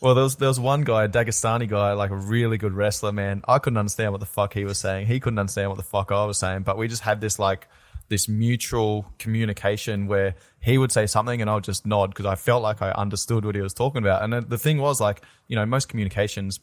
Well, 0.00 0.14
there 0.14 0.24
was 0.24 0.36
there 0.36 0.48
was 0.48 0.60
one 0.60 0.82
guy, 0.82 1.04
a 1.04 1.08
Dagestani 1.08 1.68
guy, 1.68 1.92
like 1.94 2.10
a 2.10 2.16
really 2.16 2.58
good 2.58 2.74
wrestler, 2.74 3.12
man. 3.12 3.42
I 3.48 3.58
couldn't 3.58 3.78
understand 3.78 4.12
what 4.12 4.20
the 4.20 4.26
fuck 4.26 4.52
he 4.52 4.64
was 4.64 4.78
saying. 4.78 5.06
He 5.06 5.20
couldn't 5.20 5.38
understand 5.38 5.70
what 5.70 5.78
the 5.78 5.84
fuck 5.84 6.12
I 6.12 6.24
was 6.26 6.38
saying. 6.38 6.62
But 6.62 6.76
we 6.76 6.86
just 6.86 7.02
had 7.02 7.20
this 7.20 7.38
like 7.38 7.68
this 8.08 8.28
mutual 8.28 9.06
communication 9.18 10.06
where 10.06 10.34
he 10.60 10.78
would 10.78 10.92
say 10.92 11.06
something 11.06 11.40
and 11.40 11.50
I 11.50 11.54
would 11.54 11.64
just 11.64 11.86
nod 11.86 12.08
because 12.10 12.26
I 12.26 12.36
felt 12.36 12.62
like 12.62 12.82
I 12.82 12.92
understood 12.92 13.44
what 13.44 13.54
he 13.54 13.60
was 13.60 13.74
talking 13.74 14.02
about. 14.02 14.22
And 14.22 14.48
the 14.48 14.58
thing 14.58 14.78
was 14.78 15.00
like, 15.00 15.22
you 15.48 15.56
know, 15.56 15.66
most 15.66 15.88
communications 15.88 16.60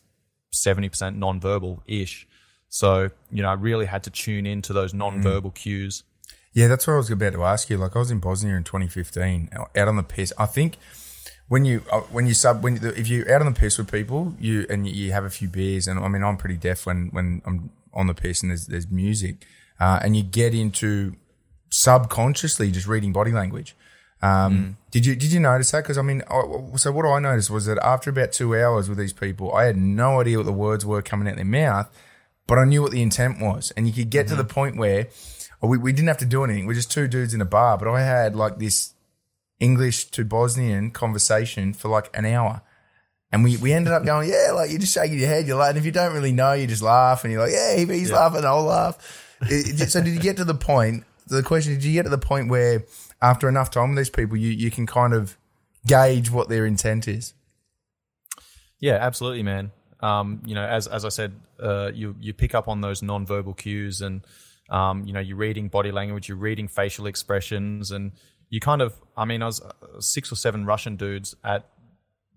seventy 0.53 0.89
percent 0.89 1.17
non-verbal 1.17 1.83
ish. 1.87 2.27
So 2.69 3.11
you 3.31 3.43
know, 3.43 3.49
I 3.49 3.53
really 3.53 3.85
had 3.85 4.03
to 4.03 4.09
tune 4.09 4.45
into 4.45 4.73
those 4.73 4.93
non-verbal 4.93 5.51
cues. 5.51 6.03
Yeah, 6.53 6.67
that's 6.67 6.85
what 6.85 6.93
I 6.93 6.97
was 6.97 7.09
about 7.09 7.33
to 7.33 7.43
ask 7.43 7.69
you. 7.69 7.77
Like, 7.77 7.95
I 7.95 7.99
was 7.99 8.11
in 8.11 8.19
Bosnia 8.19 8.55
in 8.55 8.63
2015, 8.63 9.49
out 9.75 9.87
on 9.87 9.95
the 9.95 10.03
piss. 10.03 10.31
I 10.37 10.45
think 10.45 10.77
when 11.47 11.65
you 11.65 11.83
uh, 11.91 12.01
when 12.01 12.27
you 12.27 12.33
sub 12.33 12.63
when 12.63 12.77
you, 12.77 12.89
if 12.89 13.07
you're 13.07 13.31
out 13.33 13.41
on 13.41 13.51
the 13.51 13.59
piss 13.59 13.77
with 13.77 13.91
people, 13.91 14.35
you 14.39 14.65
and 14.69 14.87
you 14.87 15.11
have 15.11 15.25
a 15.25 15.29
few 15.29 15.47
beers, 15.47 15.87
and 15.87 15.99
I 15.99 16.07
mean, 16.07 16.23
I'm 16.23 16.37
pretty 16.37 16.57
deaf 16.57 16.85
when 16.85 17.09
when 17.11 17.41
I'm 17.45 17.71
on 17.93 18.07
the 18.07 18.13
piss 18.13 18.41
and 18.41 18.51
there's 18.51 18.67
there's 18.67 18.89
music, 18.89 19.45
uh, 19.79 19.99
and 20.03 20.15
you 20.15 20.23
get 20.23 20.53
into 20.53 21.15
subconsciously 21.69 22.71
just 22.71 22.87
reading 22.87 23.11
body 23.11 23.31
language. 23.31 23.75
Um, 24.23 24.77
Did 24.91 25.05
you 25.05 25.15
did 25.15 25.31
you 25.33 25.39
notice 25.41 25.71
that? 25.71 25.83
Because 25.83 25.97
I 25.97 26.01
mean, 26.01 26.21
I, 26.29 26.41
so 26.77 26.91
what 26.91 27.05
I 27.05 27.19
noticed 27.19 27.49
was 27.49 27.65
that 27.65 27.77
after 27.83 28.09
about 28.09 28.31
two 28.31 28.55
hours 28.55 28.87
with 28.87 28.97
these 28.97 29.11
people, 29.11 29.53
I 29.53 29.65
had 29.65 29.75
no 29.75 30.21
idea 30.21 30.37
what 30.37 30.45
the 30.45 30.53
words 30.53 30.85
were 30.85 31.01
coming 31.01 31.27
out 31.27 31.35
their 31.35 31.43
mouth, 31.45 31.89
but 32.47 32.57
I 32.57 32.63
knew 32.65 32.81
what 32.81 32.91
the 32.91 33.01
intent 33.01 33.41
was, 33.41 33.71
and 33.75 33.85
you 33.85 33.91
could 33.93 34.09
get 34.09 34.27
to 34.29 34.35
the 34.35 34.45
point 34.45 34.77
where 34.77 35.07
oh, 35.61 35.67
we, 35.67 35.77
we 35.77 35.91
didn't 35.91 36.07
have 36.07 36.19
to 36.19 36.25
do 36.25 36.43
anything. 36.43 36.65
We're 36.67 36.73
just 36.73 36.91
two 36.91 37.07
dudes 37.07 37.33
in 37.33 37.41
a 37.41 37.45
bar, 37.45 37.77
but 37.77 37.87
I 37.89 38.01
had 38.01 38.33
like 38.35 38.59
this 38.59 38.93
English 39.59 40.05
to 40.11 40.23
Bosnian 40.23 40.91
conversation 40.91 41.73
for 41.73 41.89
like 41.89 42.09
an 42.17 42.25
hour. 42.25 42.61
And 43.31 43.43
we, 43.43 43.57
we 43.57 43.73
ended 43.73 43.91
up 43.93 44.05
going, 44.11 44.29
yeah, 44.29 44.51
like 44.53 44.69
you're 44.69 44.79
just 44.79 44.93
shaking 44.93 45.19
your 45.19 45.27
head. 45.27 45.47
You're 45.47 45.57
like, 45.57 45.69
and 45.71 45.77
if 45.79 45.85
you 45.85 45.91
don't 45.91 46.13
really 46.13 46.31
know, 46.33 46.53
you 46.53 46.67
just 46.67 46.81
laugh 46.83 47.23
and 47.23 47.33
you're 47.33 47.41
like, 47.41 47.51
yeah, 47.53 47.75
he- 47.75 47.85
he's 47.85 48.11
laughing, 48.11 48.45
I'll 48.45 48.63
laugh. 48.63 48.97
So 49.89 50.01
did 50.01 50.13
you 50.13 50.19
get 50.19 50.37
to 50.37 50.45
the 50.45 50.53
point? 50.55 51.03
The 51.27 51.41
question, 51.43 51.73
did 51.73 51.83
you 51.83 51.93
get 51.93 52.03
to 52.03 52.09
the 52.09 52.17
point 52.17 52.49
where 52.49 52.83
after 53.23 53.47
enough 53.47 53.71
time 53.71 53.89
with 53.89 53.97
these 53.97 54.09
people, 54.09 54.37
you, 54.37 54.51
you 54.51 54.69
can 54.69 54.85
kind 54.85 55.13
of 55.13 55.37
gauge 55.87 56.29
what 56.29 56.49
their 56.49 56.65
intent 56.65 57.07
is? 57.07 57.33
Yeah, 58.79 58.97
absolutely, 58.99 59.43
man. 59.43 59.71
Um, 60.01 60.41
you 60.45 60.53
know, 60.53 60.65
as 60.65 60.87
as 60.87 61.05
I 61.05 61.09
said, 61.09 61.31
uh, 61.59 61.91
you 61.93 62.15
you 62.19 62.33
pick 62.33 62.53
up 62.53 62.67
on 62.67 62.81
those 62.81 63.01
non-verbal 63.01 63.53
cues, 63.53 64.01
and 64.01 64.21
um, 64.69 65.05
you 65.05 65.13
know, 65.13 65.21
you're 65.21 65.37
reading 65.37 65.69
body 65.69 65.91
language, 65.91 66.27
you're 66.27 66.37
reading 66.37 66.67
facial 66.67 67.05
expressions, 67.05 67.91
and 67.91 68.11
you 68.49 68.59
kind 68.59 68.81
of. 68.81 68.93
I 69.15 69.23
mean, 69.23 69.41
I 69.41 69.45
was 69.45 69.61
uh, 69.61 69.71
six 70.01 70.29
or 70.29 70.35
seven 70.35 70.65
Russian 70.65 70.97
dudes 70.97 71.33
at 71.45 71.69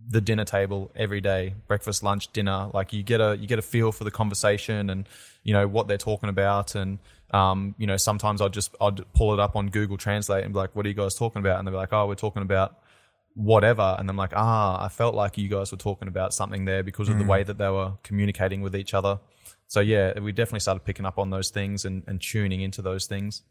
the 0.08 0.20
dinner 0.20 0.44
table 0.44 0.92
every 0.94 1.20
day, 1.20 1.54
breakfast, 1.66 2.04
lunch, 2.04 2.32
dinner. 2.32 2.70
Like 2.72 2.92
you 2.92 3.02
get 3.02 3.20
a 3.20 3.36
you 3.36 3.48
get 3.48 3.58
a 3.58 3.62
feel 3.62 3.90
for 3.90 4.04
the 4.04 4.12
conversation 4.12 4.88
and 4.88 5.08
you 5.42 5.52
know 5.52 5.66
what 5.66 5.88
they're 5.88 5.98
talking 5.98 6.28
about, 6.28 6.76
and 6.76 7.00
um, 7.32 7.74
you 7.78 7.86
know 7.86 7.96
sometimes 7.96 8.40
I'd 8.40 8.52
just 8.52 8.74
I'd 8.80 9.00
pull 9.12 9.32
it 9.34 9.40
up 9.40 9.56
on 9.56 9.68
Google 9.68 9.96
Translate 9.96 10.44
and 10.44 10.52
be 10.52 10.58
like, 10.58 10.74
"What 10.74 10.86
are 10.86 10.88
you 10.88 10.94
guys 10.94 11.14
talking 11.14 11.40
about?" 11.40 11.58
And 11.58 11.66
they're 11.66 11.74
like, 11.74 11.92
"Oh, 11.92 12.06
we're 12.06 12.14
talking 12.14 12.42
about." 12.42 12.78
whatever 13.38 13.94
and 13.98 14.08
I'm 14.08 14.16
like 14.16 14.32
ah 14.34 14.82
I 14.82 14.88
felt 14.88 15.14
like 15.14 15.36
you 15.36 15.46
guys 15.46 15.70
were 15.70 15.76
talking 15.76 16.08
about 16.08 16.32
something 16.32 16.64
there 16.64 16.82
because 16.82 17.10
of 17.10 17.18
the 17.18 17.24
way 17.26 17.42
that 17.42 17.58
they 17.58 17.68
were 17.68 17.92
communicating 18.02 18.62
with 18.62 18.74
each 18.74 18.94
other 18.94 19.20
so 19.66 19.80
yeah 19.80 20.18
we 20.18 20.32
definitely 20.32 20.60
started 20.60 20.86
picking 20.86 21.04
up 21.04 21.18
on 21.18 21.28
those 21.28 21.50
things 21.50 21.84
and, 21.84 22.02
and 22.06 22.22
tuning 22.22 22.62
into 22.62 22.80
those 22.80 23.04
things 23.04 23.42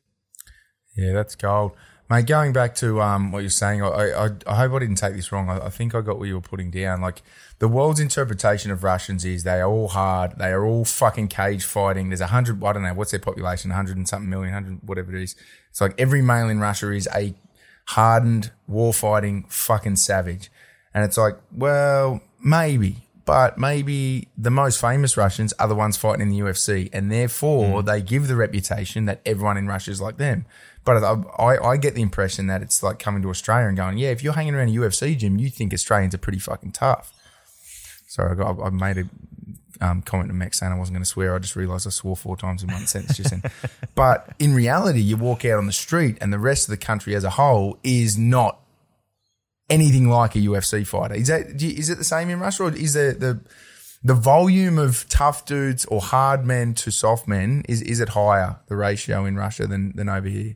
Yeah, 0.96 1.14
that's 1.14 1.36
gold. 1.36 1.74
Mate, 2.08 2.28
going 2.28 2.54
back 2.54 2.76
to 2.76 3.02
um, 3.02 3.32
what 3.32 3.40
you're 3.40 3.50
saying, 3.50 3.82
I, 3.82 3.88
I, 3.88 4.30
I 4.46 4.56
hope 4.56 4.74
I 4.74 4.80
didn't 4.80 4.98
take 4.98 5.16
this 5.16 5.32
wrong. 5.32 5.50
I, 5.50 5.66
I 5.66 5.70
think 5.70 5.96
I 5.96 6.02
got 6.02 6.20
what 6.20 6.28
you 6.28 6.36
were 6.36 6.42
putting 6.42 6.70
down. 6.70 7.02
Like, 7.02 7.24
the 7.58 7.68
world's 7.68 8.00
interpretation 8.00 8.70
of 8.70 8.84
Russians 8.84 9.26
is 9.26 9.44
they 9.44 9.60
are 9.60 9.70
all 9.70 9.88
hard. 9.88 10.38
They 10.38 10.52
are 10.52 10.64
all 10.64 10.86
fucking 10.86 11.30
cage 11.30 11.64
fighting. 11.64 12.10
There's 12.10 12.22
a 12.22 12.28
hundred, 12.28 12.64
I 12.64 12.74
don't 12.74 12.84
know, 12.84 12.94
what's 12.94 13.10
their 13.10 13.20
population? 13.20 13.72
Hundred 13.72 13.98
and 13.98 14.08
something 14.08 14.30
million, 14.30 14.54
hundred, 14.54 14.80
whatever 14.84 15.16
it 15.16 15.24
is. 15.24 15.36
It's 15.72 15.82
like 15.82 15.96
every 15.98 16.22
male 16.22 16.48
in 16.50 16.60
Russia 16.60 16.92
is 16.92 17.10
a 17.16 17.34
hardened, 17.88 18.52
war 18.68 18.94
fighting 18.94 19.46
fucking 19.50 19.96
savage. 19.96 20.52
And 20.94 21.04
it's 21.04 21.18
like, 21.18 21.38
well, 21.52 22.22
maybe, 22.44 23.08
but 23.26 23.58
maybe 23.58 24.28
the 24.38 24.52
most 24.52 24.80
famous 24.80 25.18
Russians 25.18 25.54
are 25.54 25.68
the 25.68 25.76
ones 25.76 25.98
fighting 25.98 26.22
in 26.22 26.30
the 26.30 26.40
UFC, 26.40 26.90
and 26.94 27.12
therefore 27.12 27.82
they 27.82 28.02
give 28.02 28.28
the 28.28 28.36
reputation 28.36 29.06
that 29.06 29.22
everyone 29.26 29.58
in 29.58 29.68
Russia 29.68 29.92
is 29.92 30.00
like 30.00 30.18
them. 30.18 30.46
But 30.86 31.04
I, 31.04 31.58
I, 31.58 31.78
get 31.78 31.96
the 31.96 32.04
impression 32.04 32.46
that 32.48 32.62
it's 32.62 32.84
like 32.84 33.00
coming 33.00 33.24
to 33.24 33.30
Australia 33.30 33.68
and 33.68 33.76
going, 33.76 33.98
yeah, 33.98 34.12
if 34.12 34.24
you're 34.24 34.34
hanging 34.34 34.54
around 34.54 34.70
a 34.70 34.72
UFC 34.72 35.18
gym, 35.18 35.40
you 35.40 35.50
think 35.50 35.74
Australians 35.74 36.14
are 36.14 36.20
pretty 36.20 36.38
fucking 36.38 36.74
tough. 36.74 37.12
Sorry, 38.08 38.32
I, 38.32 38.36
got, 38.36 38.62
I 38.62 38.70
made 38.70 39.00
a 39.00 39.10
um, 39.82 40.02
comment 40.04 40.30
to 40.30 40.34
Max 40.34 40.60
saying 40.60 40.72
I 40.72 40.78
wasn't 40.78 40.96
going 40.96 41.04
to 41.04 41.10
swear. 41.10 41.36
I 41.36 41.40
just 41.40 41.56
realised 41.56 41.88
I 41.88 41.90
swore 41.90 42.16
four 42.16 42.38
times 42.38 42.64
in 42.64 42.72
one 42.72 42.86
sentence 42.86 43.18
just 43.18 43.32
then. 43.32 43.44
But 43.96 44.30
in 44.40 44.54
reality, 44.54 45.00
you 45.02 45.18
walk 45.18 45.44
out 45.46 45.58
on 45.58 45.66
the 45.66 45.74
street 45.74 46.18
and 46.22 46.32
the 46.32 46.40
rest 46.40 46.68
of 46.68 46.72
the 46.72 46.86
country 46.86 47.16
as 47.16 47.24
a 47.24 47.32
whole 47.32 47.80
is 47.84 48.18
not 48.18 48.60
anything 49.70 50.08
like 50.10 50.36
a 50.36 50.40
UFC 50.40 50.86
fighter. 50.86 51.16
Is 51.16 51.28
that 51.28 51.60
you- 51.62 51.76
is 51.76 51.90
it 51.90 51.98
the 51.98 52.04
same 52.04 52.30
in 52.30 52.40
Russia, 52.40 52.64
or 52.64 52.76
is 52.76 52.94
there 52.94 53.14
the 53.14 53.42
the 54.04 54.14
volume 54.14 54.78
of 54.78 55.10
tough 55.10 55.46
dudes 55.48 55.84
or 55.86 56.00
hard 56.00 56.46
men 56.46 56.76
to 56.76 56.92
soft 56.92 57.28
men 57.28 57.64
is 57.68 57.82
is 57.82 58.00
it 58.00 58.10
higher 58.10 58.58
the 58.68 58.76
ratio 58.76 59.26
in 59.26 59.36
Russia 59.36 59.66
than 59.66 59.96
than 59.96 60.10
over 60.10 60.28
here? 60.28 60.56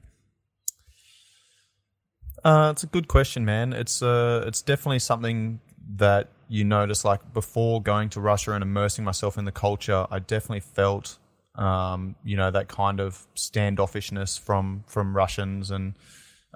Uh, 2.43 2.69
it's 2.71 2.83
a 2.83 2.87
good 2.87 3.07
question, 3.07 3.45
man. 3.45 3.73
It's 3.73 4.01
uh, 4.01 4.43
it's 4.47 4.61
definitely 4.61 4.99
something 4.99 5.59
that 5.95 6.29
you 6.47 6.63
notice. 6.63 7.03
Like 7.03 7.33
before 7.33 7.81
going 7.81 8.09
to 8.09 8.21
Russia 8.21 8.53
and 8.53 8.61
immersing 8.63 9.03
myself 9.03 9.37
in 9.37 9.45
the 9.45 9.51
culture, 9.51 10.07
I 10.09 10.19
definitely 10.19 10.61
felt, 10.61 11.17
um, 11.55 12.15
you 12.23 12.37
know, 12.37 12.51
that 12.51 12.67
kind 12.67 12.99
of 12.99 13.27
standoffishness 13.35 14.39
from 14.39 14.83
from 14.87 15.15
Russians, 15.15 15.71
and 15.71 15.95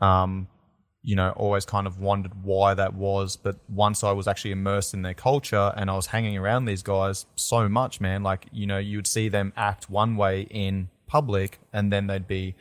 um, 0.02 0.48
you 1.02 1.16
know, 1.16 1.32
always 1.32 1.66
kind 1.66 1.86
of 1.86 2.00
wondered 2.00 2.44
why 2.44 2.74
that 2.74 2.94
was. 2.94 3.36
But 3.36 3.58
once 3.68 4.04
I 4.04 4.12
was 4.12 4.28
actually 4.28 4.52
immersed 4.52 4.94
in 4.94 5.02
their 5.02 5.14
culture 5.14 5.74
and 5.76 5.90
I 5.90 5.96
was 5.96 6.08
hanging 6.08 6.38
around 6.38 6.66
these 6.66 6.82
guys 6.82 7.26
so 7.36 7.68
much, 7.68 8.00
man, 8.00 8.24
like 8.24 8.48
you 8.52 8.66
know, 8.68 8.78
you 8.78 8.98
would 8.98 9.08
see 9.08 9.28
them 9.28 9.52
act 9.58 9.90
one 9.90 10.16
way 10.16 10.42
in 10.50 10.90
public, 11.08 11.60
and 11.74 11.92
then 11.92 12.08
they'd 12.08 12.28
be 12.28 12.56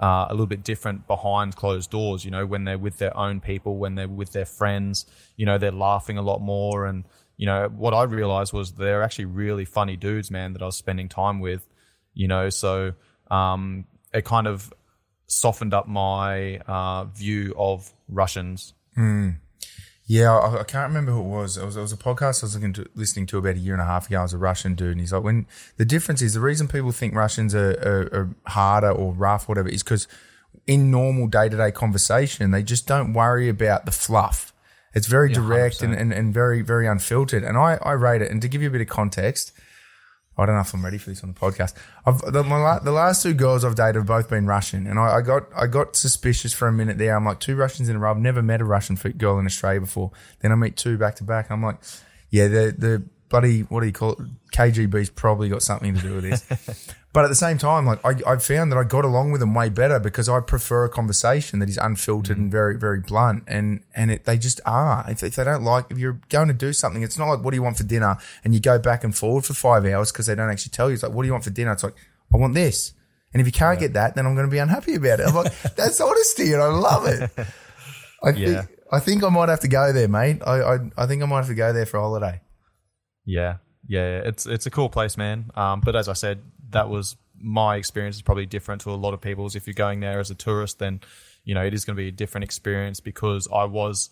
uh, 0.00 0.26
a 0.28 0.32
little 0.32 0.46
bit 0.46 0.62
different 0.62 1.06
behind 1.06 1.56
closed 1.56 1.90
doors. 1.90 2.24
You 2.24 2.30
know, 2.30 2.46
when 2.46 2.64
they're 2.64 2.78
with 2.78 2.98
their 2.98 3.16
own 3.16 3.40
people, 3.40 3.78
when 3.78 3.94
they're 3.94 4.08
with 4.08 4.32
their 4.32 4.44
friends, 4.44 5.06
you 5.36 5.46
know, 5.46 5.58
they're 5.58 5.72
laughing 5.72 6.18
a 6.18 6.22
lot 6.22 6.40
more. 6.40 6.86
And, 6.86 7.04
you 7.36 7.46
know, 7.46 7.68
what 7.68 7.94
I 7.94 8.02
realized 8.04 8.52
was 8.52 8.72
they're 8.72 9.02
actually 9.02 9.26
really 9.26 9.64
funny 9.64 9.96
dudes, 9.96 10.30
man, 10.30 10.52
that 10.52 10.62
I 10.62 10.66
was 10.66 10.76
spending 10.76 11.08
time 11.08 11.40
with, 11.40 11.66
you 12.14 12.28
know, 12.28 12.50
so 12.50 12.92
um, 13.30 13.86
it 14.12 14.24
kind 14.24 14.46
of 14.46 14.72
softened 15.26 15.74
up 15.74 15.88
my 15.88 16.58
uh, 16.58 17.04
view 17.04 17.54
of 17.56 17.92
Russians. 18.08 18.74
Yeah, 20.08 20.36
I, 20.36 20.60
I 20.60 20.64
can't 20.64 20.88
remember 20.88 21.10
who 21.10 21.20
it 21.20 21.28
was. 21.28 21.56
It 21.56 21.64
was, 21.64 21.76
it 21.76 21.80
was 21.80 21.92
a 21.92 21.96
podcast 21.96 22.42
I 22.42 22.46
was 22.46 22.54
looking 22.54 22.72
to, 22.74 22.86
listening 22.94 23.26
to 23.26 23.38
about 23.38 23.56
a 23.56 23.58
year 23.58 23.74
and 23.74 23.82
a 23.82 23.86
half 23.86 24.06
ago. 24.06 24.20
It 24.20 24.22
was 24.22 24.32
a 24.34 24.38
Russian 24.38 24.76
dude, 24.76 24.92
and 24.92 25.00
he's 25.00 25.12
like, 25.12 25.24
"When 25.24 25.46
the 25.78 25.84
difference 25.84 26.22
is 26.22 26.34
the 26.34 26.40
reason 26.40 26.68
people 26.68 26.92
think 26.92 27.14
Russians 27.14 27.54
are, 27.54 27.72
are, 27.72 28.18
are 28.18 28.30
harder 28.46 28.90
or 28.90 29.12
rough, 29.12 29.44
or 29.44 29.46
whatever, 29.48 29.68
is 29.68 29.82
because 29.82 30.06
in 30.66 30.90
normal 30.92 31.26
day 31.26 31.48
to 31.48 31.56
day 31.56 31.72
conversation, 31.72 32.52
they 32.52 32.62
just 32.62 32.86
don't 32.86 33.14
worry 33.14 33.48
about 33.48 33.84
the 33.84 33.90
fluff. 33.90 34.52
It's 34.94 35.08
very 35.08 35.30
direct 35.30 35.82
and, 35.82 35.92
and, 35.92 36.12
and 36.12 36.32
very 36.32 36.62
very 36.62 36.86
unfiltered. 36.86 37.42
And 37.42 37.58
I 37.58 37.78
I 37.82 37.92
rate 37.92 38.22
it. 38.22 38.30
And 38.30 38.40
to 38.42 38.48
give 38.48 38.62
you 38.62 38.68
a 38.68 38.70
bit 38.70 38.80
of 38.80 38.88
context, 38.88 39.52
I 40.38 40.44
don't 40.44 40.54
know 40.54 40.60
if 40.60 40.74
I'm 40.74 40.84
ready 40.84 40.98
for 40.98 41.10
this 41.10 41.22
on 41.22 41.32
the 41.32 41.38
podcast. 41.38 41.74
The, 42.30 42.42
my, 42.42 42.78
the 42.78 42.92
last 42.92 43.22
two 43.22 43.32
girls 43.32 43.64
I've 43.64 43.74
dated 43.74 43.96
have 43.96 44.06
both 44.06 44.28
been 44.28 44.46
Russian, 44.46 44.86
and 44.86 44.98
I, 44.98 45.16
I 45.16 45.20
got 45.22 45.44
I 45.56 45.66
got 45.66 45.96
suspicious 45.96 46.52
for 46.52 46.68
a 46.68 46.72
minute 46.72 46.98
there. 46.98 47.16
I'm 47.16 47.24
like 47.24 47.40
two 47.40 47.56
Russians 47.56 47.88
in 47.88 47.96
a 47.96 47.98
row. 47.98 48.10
I've 48.10 48.18
never 48.18 48.42
met 48.42 48.60
a 48.60 48.64
Russian 48.64 48.96
girl 49.16 49.38
in 49.38 49.46
Australia 49.46 49.80
before. 49.80 50.10
Then 50.40 50.52
I 50.52 50.54
meet 50.54 50.76
two 50.76 50.98
back 50.98 51.16
to 51.16 51.24
back. 51.24 51.50
I'm 51.50 51.62
like, 51.62 51.78
yeah, 52.30 52.48
the 52.48 52.74
the 52.76 53.02
bloody 53.28 53.62
what 53.62 53.80
do 53.80 53.86
you 53.86 53.92
call 53.92 54.12
it? 54.12 54.18
KGB's 54.52 55.10
probably 55.10 55.48
got 55.48 55.62
something 55.62 55.94
to 55.94 56.00
do 56.00 56.14
with 56.14 56.24
this. 56.24 56.94
but 57.16 57.24
at 57.24 57.28
the 57.28 57.34
same 57.34 57.56
time, 57.56 57.86
like 57.86 58.04
I, 58.04 58.36
found 58.36 58.70
that 58.70 58.76
I 58.76 58.84
got 58.84 59.06
along 59.06 59.30
with 59.32 59.40
them 59.40 59.54
way 59.54 59.70
better 59.70 59.98
because 59.98 60.28
I 60.28 60.38
prefer 60.40 60.84
a 60.84 60.90
conversation 60.90 61.60
that 61.60 61.68
is 61.70 61.78
unfiltered 61.78 62.36
and 62.36 62.52
very 62.52 62.76
very 62.78 63.00
blunt, 63.00 63.44
and 63.46 63.82
and 63.94 64.10
it, 64.10 64.26
they 64.26 64.36
just 64.36 64.60
are. 64.66 65.02
If, 65.08 65.22
if 65.22 65.36
they 65.36 65.44
don't 65.44 65.62
like, 65.62 65.86
if 65.88 65.96
you're 65.96 66.20
going 66.28 66.48
to 66.48 66.52
do 66.52 66.74
something, 66.74 67.02
it's 67.02 67.16
not 67.16 67.28
like 67.30 67.42
what 67.42 67.52
do 67.52 67.56
you 67.56 67.62
want 67.62 67.78
for 67.78 67.84
dinner, 67.84 68.18
and 68.44 68.52
you 68.52 68.60
go 68.60 68.78
back 68.78 69.02
and 69.02 69.16
forward 69.16 69.46
for 69.46 69.54
five 69.54 69.86
hours 69.86 70.12
because 70.12 70.26
they 70.26 70.34
don't 70.34 70.50
actually 70.50 70.72
tell 70.72 70.90
you. 70.90 70.94
It's 70.94 71.02
like 71.02 71.12
what 71.12 71.22
do 71.22 71.26
you 71.26 71.32
want 71.32 71.44
for 71.44 71.48
dinner? 71.48 71.72
It's 71.72 71.82
like 71.82 71.94
I 72.34 72.36
want 72.36 72.52
this. 72.52 72.92
And 73.32 73.40
if 73.40 73.46
you 73.46 73.52
can't 73.52 73.80
get 73.80 73.94
that, 73.94 74.14
then 74.14 74.26
I'm 74.26 74.34
going 74.34 74.46
to 74.46 74.50
be 74.50 74.58
unhappy 74.58 74.96
about 74.96 75.20
it. 75.20 75.26
I'm 75.26 75.34
like, 75.34 75.58
that's 75.74 75.98
honesty, 75.98 76.52
and 76.52 76.60
I 76.62 76.66
love 76.66 77.06
it. 77.06 77.30
I 78.22 78.28
Yeah. 78.30 78.62
think 78.62 78.78
I 78.92 79.00
think 79.00 79.24
I 79.24 79.30
might 79.30 79.48
have 79.48 79.60
to 79.60 79.68
go 79.68 79.90
there, 79.90 80.06
mate. 80.08 80.42
I, 80.46 80.60
I 80.60 80.78
I 80.98 81.06
think 81.06 81.22
I 81.22 81.26
might 81.26 81.38
have 81.38 81.48
to 81.48 81.54
go 81.54 81.72
there 81.72 81.86
for 81.86 81.96
a 81.96 82.00
holiday. 82.02 82.42
Yeah, 83.24 83.56
yeah, 83.88 84.18
it's 84.18 84.44
it's 84.44 84.66
a 84.66 84.70
cool 84.70 84.90
place, 84.90 85.16
man. 85.16 85.50
Um, 85.54 85.80
but 85.80 85.96
as 85.96 86.08
I 86.08 86.12
said, 86.12 86.42
that 86.70 86.88
was 86.88 87.16
my 87.38 87.76
experience 87.76 88.16
is 88.16 88.22
probably 88.22 88.46
different 88.46 88.80
to 88.82 88.90
a 88.90 88.96
lot 88.96 89.14
of 89.14 89.20
people's. 89.20 89.56
If 89.56 89.66
you're 89.66 89.74
going 89.74 90.00
there 90.00 90.20
as 90.20 90.30
a 90.30 90.34
tourist, 90.34 90.78
then 90.78 91.00
you 91.44 91.54
know 91.54 91.64
it 91.64 91.74
is 91.74 91.84
going 91.84 91.96
to 91.96 92.02
be 92.02 92.08
a 92.08 92.12
different 92.12 92.44
experience 92.44 93.00
because 93.00 93.48
I 93.52 93.64
was 93.64 94.10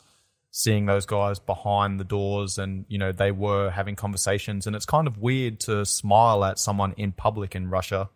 seeing 0.51 0.87
those 0.87 1.05
guys 1.05 1.38
behind 1.38 1.99
the 1.99 2.05
doors, 2.05 2.59
and 2.59 2.85
you 2.88 2.99
know 2.99 3.12
they 3.12 3.33
were 3.33 3.71
having 3.71 3.97
conversations, 3.97 4.67
and 4.67 4.77
it's 4.77 4.87
kind 4.87 5.07
of 5.07 5.19
weird 5.19 5.61
to 5.61 5.85
smile 5.85 6.45
at 6.45 6.59
someone 6.59 6.95
in 6.97 7.12
public 7.12 7.55
in 7.55 7.69
Russia. 7.69 8.09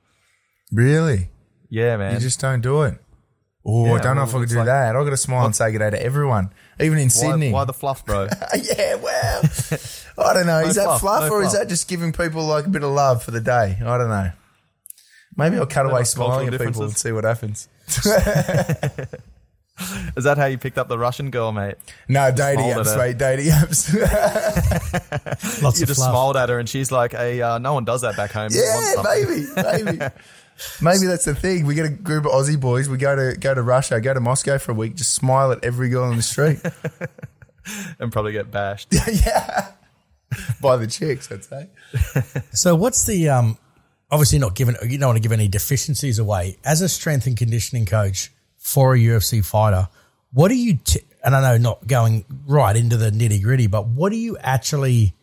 Really? 0.72 1.31
Yeah, 1.70 1.96
man. 1.96 2.14
You 2.14 2.20
just 2.20 2.40
don't 2.40 2.61
do 2.61 2.83
it. 2.83 2.98
Oh, 3.70 3.94
I 3.94 4.00
don't 4.00 4.16
know 4.16 4.22
if 4.22 4.31
I 4.31 4.33
could 4.33 4.42
it's 4.44 4.52
do 4.52 4.59
like- 4.59 4.66
that. 4.66 4.96
I 4.96 5.04
got 5.04 5.11
to 5.11 5.16
smile 5.18 5.44
and 5.44 5.54
say 5.54 5.70
good 5.72 5.81
day 5.81 5.90
to 5.90 6.02
everyone, 6.02 6.48
even 6.81 6.96
in 6.96 7.04
why, 7.04 7.09
Sydney. 7.11 7.52
why 7.52 7.64
the 7.66 7.74
fluff, 7.74 8.02
bro? 8.07 8.26
yeah, 8.62 8.94
well, 8.94 9.42
I 10.18 10.33
don't 10.33 10.46
know. 10.46 10.61
is 10.61 10.76
that 10.76 10.85
fluff, 10.85 11.00
fluff, 11.00 11.28
no 11.28 11.35
or 11.37 11.42
is 11.42 11.50
fluff. 11.50 11.64
that 11.64 11.68
just 11.68 11.87
giving 11.87 12.14
people 12.14 12.46
like 12.46 12.64
a 12.64 12.70
bit 12.70 12.83
of 12.83 12.92
love 12.92 13.22
for 13.22 13.31
the 13.31 13.42
day? 13.42 13.76
I 13.81 13.98
don't 13.98 14.09
know. 14.09 14.31
Maybe 15.37 15.59
I'll 15.59 15.66
cut 15.66 15.85
away 15.85 16.04
smiling 16.04 16.46
at 16.48 16.52
cultural 16.52 16.70
people 16.70 16.85
and 16.85 16.96
see 16.96 17.12
what 17.12 17.24
happens. 17.24 17.68
is 20.16 20.24
that 20.24 20.37
how 20.38 20.46
you 20.46 20.59
picked 20.59 20.78
up 20.78 20.88
the 20.88 20.98
Russian 20.98 21.31
girl, 21.31 21.52
mate? 21.52 21.76
No, 22.09 22.33
dating 22.33 22.72
Smiled 22.72 22.87
at 22.87 22.87
apps, 22.87 22.92
her. 22.92 22.98
mate. 22.98 23.18
Dating 23.18 23.46
apps. 23.52 23.92
Lots 25.62 25.78
You 25.78 25.85
of 25.85 25.88
just 25.88 26.00
fluff. 26.00 26.11
smiled 26.11 26.37
at 26.37 26.48
her, 26.48 26.59
and 26.59 26.68
she's 26.68 26.90
like, 26.90 27.12
"Hey, 27.12 27.40
uh, 27.40 27.59
no 27.59 27.74
one 27.74 27.85
does 27.85 28.00
that 28.00 28.16
back 28.16 28.33
home." 28.33 28.48
You 28.50 28.61
want 28.62 28.85
yeah, 28.85 28.94
something." 28.94 29.28
maybe, 29.85 29.92
maybe. 29.98 30.07
Maybe 30.81 31.07
that's 31.07 31.25
the 31.25 31.35
thing. 31.35 31.66
We 31.66 31.75
get 31.75 31.87
a 31.87 31.90
group 31.90 32.27
of 32.27 32.33
Aussie 32.33 32.59
boys. 32.59 32.88
We 32.88 32.99
go 32.99 33.14
to 33.14 33.38
go 33.38 33.55
to 33.55 33.62
Russia, 33.62 34.01
go 34.01 34.14
to 34.14 34.21
Moscow 34.21 34.59
for 34.59 34.73
a 34.73 34.75
week. 34.75 34.97
Just 34.97 35.14
smile 35.14 35.53
at 35.53 35.64
every 35.64 35.88
girl 35.88 36.05
on 36.05 36.16
the 36.16 36.23
street. 36.23 36.61
and 37.99 38.12
probably 38.12 38.33
get 38.33 38.51
bashed. 38.51 38.88
yeah, 38.92 39.73
by 40.61 40.77
the 40.77 40.87
chicks, 40.87 41.31
I'd 41.31 41.44
say. 41.44 41.68
So 42.53 42.75
what's 42.75 43.07
the 43.07 43.29
um? 43.29 43.59
Obviously, 44.11 44.38
not 44.38 44.55
giving 44.55 44.75
you 44.83 44.99
don't 44.99 45.09
want 45.09 45.16
to 45.16 45.23
give 45.23 45.33
any 45.33 45.49
deficiencies 45.49 46.18
away. 46.18 46.57
As 46.64 46.81
a 46.81 46.88
strength 46.88 47.27
and 47.27 47.37
conditioning 47.37 47.87
coach 47.87 48.31
for 48.57 48.94
a 48.94 48.99
UFC 48.99 49.44
fighter, 49.44 49.88
what 50.33 50.49
do 50.49 50.55
you? 50.55 50.77
T- 50.77 51.01
and 51.25 51.35
I 51.35 51.40
know 51.40 51.59
not 51.59 51.87
going 51.87 52.25
right 52.47 52.77
into 52.77 52.97
the 52.97 53.11
nitty 53.11 53.42
gritty, 53.42 53.66
but 53.66 53.87
what 53.87 54.12
are 54.12 54.16
you 54.16 54.38
actually 54.38 55.14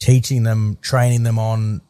teaching 0.00 0.42
them, 0.42 0.78
training 0.80 1.22
them 1.22 1.38
on 1.38 1.80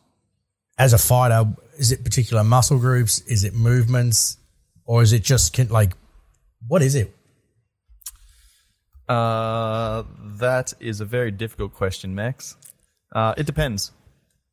as 0.79 0.93
a 0.93 0.99
fighter? 0.99 1.45
Is 1.81 1.93
it 1.93 2.05
particular 2.05 2.45
muscle 2.45 2.79
groups? 2.79 3.21
Is 3.23 3.43
it 3.43 3.55
movements, 3.55 4.37
or 4.85 5.03
is 5.03 5.15
it 5.15 5.25
just 5.25 5.57
con- 5.57 5.69
like 5.69 5.95
what 6.69 6.83
is 6.83 6.95
it? 6.95 7.17
Uh, 9.09 10.05
that 10.39 10.75
is 10.79 11.01
a 11.01 11.07
very 11.07 11.31
difficult 11.31 11.73
question, 11.75 12.15
Max. 12.15 12.55
Uh, 13.15 13.33
it 13.39 13.47
depends. 13.47 13.93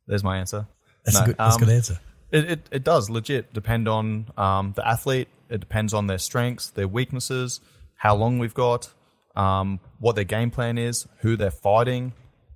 There's 0.07 0.23
my 0.23 0.37
answer. 0.37 0.67
That's 1.03 1.17
No, 1.17 1.23
a 1.23 1.25
good. 1.27 1.35
That's 1.37 1.55
a 1.55 1.59
um, 1.59 1.65
good 1.65 1.73
answer. 1.75 1.99
It, 2.31 2.51
it, 2.51 2.69
it 2.71 2.83
does 2.85 3.09
legit 3.09 3.53
depend 3.53 3.89
on 3.89 4.27
um, 4.37 4.71
the 4.73 4.87
athlete. 4.87 5.27
It 5.49 5.59
depends 5.59 5.93
on 5.93 6.07
their 6.07 6.17
strengths, 6.17 6.69
their 6.69 6.87
weaknesses, 6.87 7.59
how 7.95 8.15
long 8.15 8.39
we've 8.39 8.53
got, 8.53 8.89
um, 9.35 9.79
what 9.99 10.15
their 10.15 10.23
game 10.23 10.49
plan 10.49 10.77
is, 10.77 11.07
who 11.19 11.35
they're 11.35 11.51
fighting, 11.51 12.13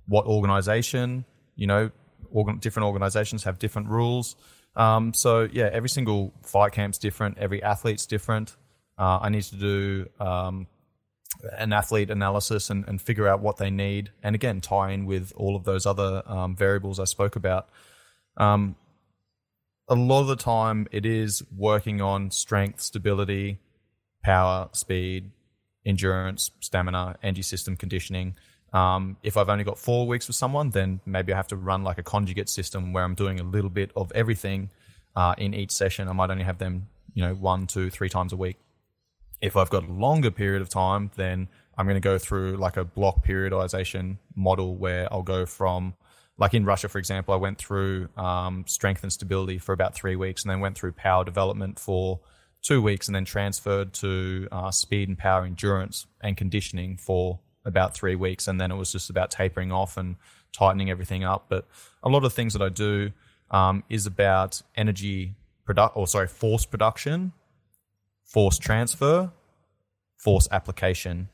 what 0.08 0.24
organization. 0.26 1.26
You 1.56 1.66
know, 1.66 1.90
organ- 2.30 2.58
different 2.58 2.86
organizations 2.86 3.44
have 3.44 3.58
different 3.58 3.88
rules. 3.88 4.34
Um, 4.74 5.12
so 5.12 5.48
yeah, 5.52 5.68
every 5.72 5.88
single 5.88 6.32
fight 6.42 6.72
camp's 6.72 6.98
different. 6.98 7.38
Every 7.38 7.62
athlete's 7.62 8.06
different. 8.06 8.56
Uh, 8.98 9.18
I 9.22 9.28
need 9.28 9.42
to 9.44 9.56
do 9.56 10.08
um, 10.20 10.66
an 11.58 11.72
athlete 11.72 12.10
analysis 12.10 12.70
and, 12.70 12.86
and 12.86 13.00
figure 13.00 13.26
out 13.26 13.40
what 13.40 13.56
they 13.56 13.70
need, 13.70 14.10
and 14.22 14.34
again 14.34 14.60
tie 14.60 14.92
in 14.92 15.06
with 15.06 15.32
all 15.36 15.56
of 15.56 15.64
those 15.64 15.86
other 15.86 16.22
um, 16.26 16.56
variables 16.56 17.00
I 17.00 17.04
spoke 17.04 17.36
about. 17.36 17.68
Um, 18.36 18.76
a 19.88 19.94
lot 19.94 20.20
of 20.20 20.28
the 20.28 20.36
time, 20.36 20.86
it 20.90 21.04
is 21.04 21.42
working 21.54 22.00
on 22.00 22.30
strength, 22.30 22.80
stability, 22.80 23.58
power, 24.22 24.68
speed, 24.72 25.32
endurance, 25.84 26.50
stamina, 26.60 27.16
energy 27.22 27.42
system 27.42 27.76
conditioning. 27.76 28.36
Um, 28.72 29.16
if 29.22 29.36
I've 29.36 29.48
only 29.48 29.64
got 29.64 29.78
four 29.78 30.06
weeks 30.06 30.26
with 30.28 30.36
someone, 30.36 30.70
then 30.70 31.00
maybe 31.04 31.32
I 31.32 31.36
have 31.36 31.48
to 31.48 31.56
run 31.56 31.82
like 31.82 31.98
a 31.98 32.02
conjugate 32.02 32.48
system 32.48 32.92
where 32.92 33.04
I'm 33.04 33.14
doing 33.14 33.38
a 33.38 33.42
little 33.42 33.70
bit 33.70 33.90
of 33.94 34.10
everything 34.14 34.70
uh, 35.14 35.34
in 35.36 35.52
each 35.52 35.72
session. 35.72 36.08
I 36.08 36.12
might 36.12 36.30
only 36.30 36.44
have 36.44 36.58
them, 36.58 36.88
you 37.14 37.22
know, 37.22 37.34
one, 37.34 37.66
two, 37.66 37.90
three 37.90 38.08
times 38.08 38.32
a 38.32 38.36
week 38.36 38.56
if 39.42 39.56
I've 39.56 39.68
got 39.68 39.84
a 39.84 39.92
longer 39.92 40.30
period 40.30 40.62
of 40.62 40.68
time, 40.68 41.10
then 41.16 41.48
I'm 41.76 41.86
going 41.86 41.96
to 41.96 42.00
go 42.00 42.16
through 42.16 42.56
like 42.56 42.76
a 42.76 42.84
block 42.84 43.26
periodization 43.26 44.18
model 44.36 44.76
where 44.76 45.12
I'll 45.12 45.22
go 45.22 45.44
from, 45.44 45.94
like 46.38 46.54
in 46.54 46.64
Russia, 46.64 46.88
for 46.88 46.98
example, 46.98 47.34
I 47.34 47.38
went 47.38 47.58
through 47.58 48.08
um, 48.16 48.64
strength 48.68 49.02
and 49.02 49.12
stability 49.12 49.58
for 49.58 49.72
about 49.72 49.94
three 49.94 50.16
weeks 50.16 50.44
and 50.44 50.50
then 50.50 50.60
went 50.60 50.78
through 50.78 50.92
power 50.92 51.24
development 51.24 51.78
for 51.78 52.20
two 52.62 52.80
weeks 52.80 53.08
and 53.08 53.16
then 53.16 53.24
transferred 53.24 53.92
to 53.94 54.48
uh, 54.52 54.70
speed 54.70 55.08
and 55.08 55.18
power 55.18 55.44
endurance 55.44 56.06
and 56.20 56.36
conditioning 56.36 56.96
for 56.96 57.40
about 57.64 57.94
three 57.94 58.14
weeks. 58.14 58.48
And 58.48 58.60
then 58.60 58.70
it 58.70 58.76
was 58.76 58.92
just 58.92 59.10
about 59.10 59.30
tapering 59.30 59.72
off 59.72 59.96
and 59.96 60.16
tightening 60.52 60.90
everything 60.90 61.24
up. 61.24 61.46
But 61.48 61.66
a 62.02 62.08
lot 62.08 62.24
of 62.24 62.32
things 62.32 62.52
that 62.52 62.62
I 62.62 62.68
do 62.68 63.12
um, 63.50 63.84
is 63.88 64.06
about 64.06 64.62
energy 64.76 65.34
product 65.64 65.96
or 65.96 66.06
sorry, 66.06 66.28
force 66.28 66.66
production 66.66 67.32
force 68.32 68.58
transfer, 68.58 69.30
force 70.16 70.48
application. 70.50 71.28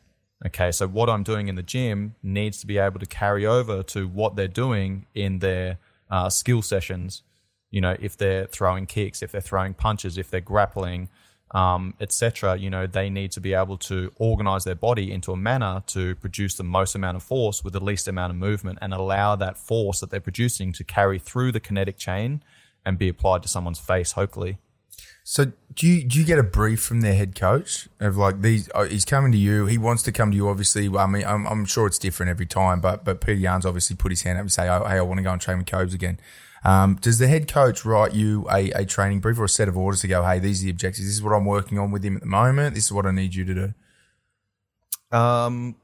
Okay, 0.46 0.72
so 0.72 0.86
what 0.88 1.08
I'm 1.08 1.22
doing 1.22 1.48
in 1.48 1.54
the 1.54 1.62
gym 1.62 2.14
needs 2.22 2.60
to 2.60 2.66
be 2.66 2.78
able 2.78 2.98
to 3.00 3.06
carry 3.06 3.46
over 3.46 3.82
to 3.84 4.08
what 4.08 4.36
they're 4.36 4.48
doing 4.48 5.06
in 5.14 5.38
their 5.38 5.78
uh, 6.10 6.28
skill 6.28 6.62
sessions. 6.62 7.22
You 7.70 7.80
know, 7.80 7.96
if 8.00 8.16
they're 8.16 8.46
throwing 8.46 8.86
kicks, 8.86 9.22
if 9.22 9.30
they're 9.30 9.40
throwing 9.40 9.74
punches, 9.74 10.18
if 10.18 10.30
they're 10.30 10.40
grappling, 10.40 11.08
um, 11.52 11.94
etc. 12.00 12.56
You 12.56 12.70
know, 12.70 12.86
they 12.86 13.10
need 13.10 13.32
to 13.32 13.40
be 13.40 13.54
able 13.54 13.78
to 13.78 14.12
organize 14.16 14.64
their 14.64 14.74
body 14.74 15.12
into 15.12 15.32
a 15.32 15.36
manner 15.36 15.82
to 15.88 16.14
produce 16.16 16.54
the 16.54 16.64
most 16.64 16.94
amount 16.94 17.16
of 17.16 17.22
force 17.22 17.64
with 17.64 17.72
the 17.72 17.82
least 17.82 18.08
amount 18.08 18.30
of 18.30 18.36
movement, 18.36 18.78
and 18.82 18.92
allow 18.92 19.36
that 19.36 19.56
force 19.56 20.00
that 20.00 20.10
they're 20.10 20.20
producing 20.20 20.72
to 20.74 20.84
carry 20.84 21.18
through 21.18 21.52
the 21.52 21.60
kinetic 21.60 21.96
chain 21.96 22.42
and 22.84 22.98
be 22.98 23.08
applied 23.08 23.42
to 23.42 23.48
someone's 23.48 23.78
face, 23.78 24.12
hopefully. 24.12 24.58
So 25.24 25.52
do 25.74 25.86
you 25.86 26.04
do 26.04 26.18
you 26.18 26.24
get 26.24 26.38
a 26.38 26.42
brief 26.42 26.80
from 26.80 27.02
their 27.02 27.14
head 27.14 27.34
coach 27.34 27.86
of 28.00 28.16
like 28.16 28.40
these? 28.40 28.70
Oh, 28.74 28.84
he's 28.84 29.04
coming 29.04 29.30
to 29.32 29.36
you. 29.36 29.66
He 29.66 29.76
wants 29.76 30.02
to 30.04 30.12
come 30.12 30.30
to 30.30 30.36
you. 30.36 30.48
Obviously, 30.48 30.88
I 30.96 31.06
mean, 31.06 31.22
I'm, 31.22 31.46
I'm 31.46 31.66
sure 31.66 31.86
it's 31.86 31.98
different 31.98 32.30
every 32.30 32.46
time. 32.46 32.80
But 32.80 33.04
but 33.04 33.20
Peter 33.20 33.38
Yan's 33.38 33.66
obviously 33.66 33.94
put 33.94 34.10
his 34.10 34.22
hand 34.22 34.38
up 34.38 34.42
and 34.42 34.52
say, 34.52 34.68
oh, 34.70 34.84
"Hey, 34.84 34.96
I 34.96 35.02
want 35.02 35.18
to 35.18 35.22
go 35.22 35.30
and 35.30 35.38
train 35.38 35.58
with 35.58 35.66
Kobes 35.66 35.92
again." 35.92 36.18
Um, 36.64 36.96
does 37.00 37.18
the 37.18 37.28
head 37.28 37.50
coach 37.50 37.84
write 37.84 38.14
you 38.14 38.46
a, 38.50 38.70
a 38.72 38.84
training 38.84 39.20
brief 39.20 39.38
or 39.38 39.44
a 39.44 39.48
set 39.48 39.68
of 39.68 39.76
orders 39.76 40.00
to 40.00 40.08
go, 40.08 40.24
hey, 40.24 40.38
these 40.38 40.60
are 40.60 40.64
the 40.64 40.70
objectives. 40.70 41.06
This 41.06 41.14
is 41.14 41.22
what 41.22 41.32
I'm 41.32 41.44
working 41.44 41.78
on 41.78 41.90
with 41.90 42.02
him 42.02 42.16
at 42.16 42.22
the 42.22 42.28
moment. 42.28 42.74
This 42.74 42.84
is 42.84 42.92
what 42.92 43.06
I 43.06 43.12
need 43.12 43.34
you 43.34 43.44
to 43.44 43.54
do. 43.54 45.16
Um, 45.16 45.76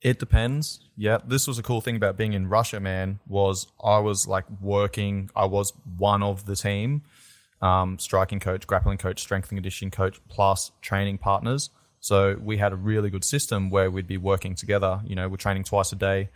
it 0.00 0.18
depends. 0.18 0.80
Yeah, 0.96 1.18
this 1.24 1.46
was 1.46 1.58
a 1.58 1.62
cool 1.62 1.80
thing 1.80 1.96
about 1.96 2.16
being 2.16 2.32
in 2.32 2.48
Russia, 2.48 2.80
man. 2.80 3.20
Was 3.26 3.68
I 3.82 3.98
was 3.98 4.26
like 4.26 4.44
working. 4.60 5.30
I 5.36 5.44
was 5.44 5.72
one 5.96 6.22
of 6.22 6.46
the 6.46 6.56
team, 6.56 7.02
um, 7.60 7.98
striking 7.98 8.40
coach, 8.40 8.66
grappling 8.66 8.98
coach, 8.98 9.20
strength 9.20 9.50
and 9.50 9.56
conditioning 9.56 9.92
coach, 9.92 10.20
plus 10.28 10.72
training 10.80 11.18
partners. 11.18 11.70
So 12.00 12.36
we 12.42 12.56
had 12.56 12.72
a 12.72 12.76
really 12.76 13.10
good 13.10 13.24
system 13.24 13.70
where 13.70 13.90
we'd 13.90 14.08
be 14.08 14.16
working 14.16 14.56
together. 14.56 15.00
You 15.04 15.14
know, 15.14 15.28
we're 15.28 15.36
training 15.36 15.64
twice 15.64 15.92
a 15.92 15.96
day. 15.96 16.30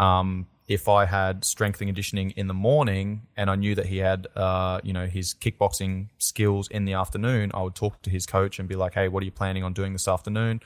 Um, 0.00 0.46
if 0.66 0.88
I 0.88 1.04
had 1.04 1.44
strength 1.44 1.80
and 1.80 1.88
conditioning 1.88 2.30
in 2.30 2.46
the 2.46 2.54
morning 2.54 3.22
and 3.36 3.50
I 3.50 3.56
knew 3.56 3.74
that 3.74 3.86
he 3.86 3.98
had, 3.98 4.28
uh, 4.36 4.80
you 4.84 4.92
know, 4.92 5.06
his 5.06 5.34
kickboxing 5.34 6.08
skills 6.18 6.68
in 6.68 6.84
the 6.84 6.92
afternoon, 6.94 7.50
I 7.52 7.62
would 7.62 7.74
talk 7.74 8.00
to 8.02 8.10
his 8.10 8.24
coach 8.24 8.58
and 8.58 8.68
be 8.68 8.76
like, 8.76 8.94
"Hey, 8.94 9.08
what 9.08 9.20
are 9.22 9.26
you 9.26 9.32
planning 9.32 9.64
on 9.64 9.72
doing 9.72 9.92
this 9.92 10.08
afternoon? 10.08 10.60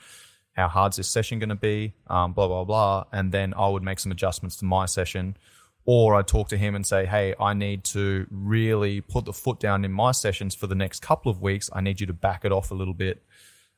How 0.53 0.67
hard's 0.69 0.97
this 0.97 1.09
session 1.09 1.39
going 1.39 1.49
to 1.49 1.55
be? 1.55 1.95
Um, 2.07 2.33
blah 2.33 2.47
blah 2.47 2.63
blah." 2.63 3.05
And 3.11 3.31
then 3.31 3.53
I 3.55 3.67
would 3.67 3.83
make 3.83 3.99
some 3.99 4.11
adjustments 4.11 4.55
to 4.57 4.65
my 4.65 4.85
session, 4.85 5.37
or 5.85 6.15
I'd 6.15 6.27
talk 6.27 6.49
to 6.49 6.57
him 6.57 6.75
and 6.75 6.85
say, 6.85 7.05
"Hey, 7.07 7.33
I 7.39 7.55
need 7.55 7.83
to 7.95 8.27
really 8.29 9.01
put 9.01 9.25
the 9.25 9.33
foot 9.33 9.59
down 9.59 9.83
in 9.83 9.91
my 9.91 10.11
sessions 10.11 10.53
for 10.55 10.67
the 10.67 10.75
next 10.75 11.01
couple 11.01 11.31
of 11.31 11.41
weeks. 11.41 11.69
I 11.73 11.81
need 11.81 11.99
you 11.99 12.07
to 12.07 12.13
back 12.13 12.45
it 12.45 12.51
off 12.51 12.69
a 12.71 12.75
little 12.75 12.93
bit." 12.93 13.24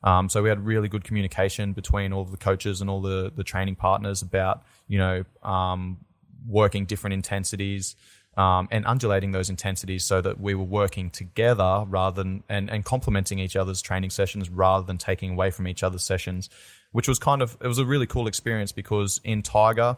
Um, 0.02 0.28
so 0.28 0.42
we 0.42 0.48
had 0.48 0.64
really 0.64 0.88
good 0.88 1.04
communication 1.04 1.72
between 1.72 2.12
all 2.12 2.24
the 2.24 2.36
coaches 2.36 2.80
and 2.80 2.88
all 2.88 3.00
the 3.00 3.32
the 3.34 3.44
training 3.44 3.76
partners 3.76 4.22
about 4.22 4.62
you 4.86 4.98
know 4.98 5.24
um, 5.42 5.98
working 6.46 6.84
different 6.86 7.14
intensities 7.14 7.96
um, 8.38 8.68
and 8.70 8.86
undulating 8.86 9.32
those 9.32 9.50
intensities 9.50 10.04
so 10.04 10.20
that 10.20 10.40
we 10.40 10.54
were 10.54 10.64
working 10.64 11.10
together 11.10 11.84
rather 11.88 12.22
than 12.22 12.44
and, 12.48 12.70
and 12.70 12.84
complementing 12.84 13.40
each 13.40 13.56
other's 13.56 13.82
training 13.82 14.10
sessions 14.10 14.48
rather 14.48 14.86
than 14.86 14.96
taking 14.96 15.32
away 15.32 15.50
from 15.50 15.66
each 15.66 15.82
other's 15.82 16.04
sessions, 16.04 16.48
which 16.92 17.08
was 17.08 17.18
kind 17.18 17.42
of 17.42 17.56
it 17.60 17.66
was 17.66 17.78
a 17.78 17.84
really 17.84 18.06
cool 18.06 18.28
experience 18.28 18.70
because 18.70 19.20
in 19.24 19.42
Tiger, 19.42 19.96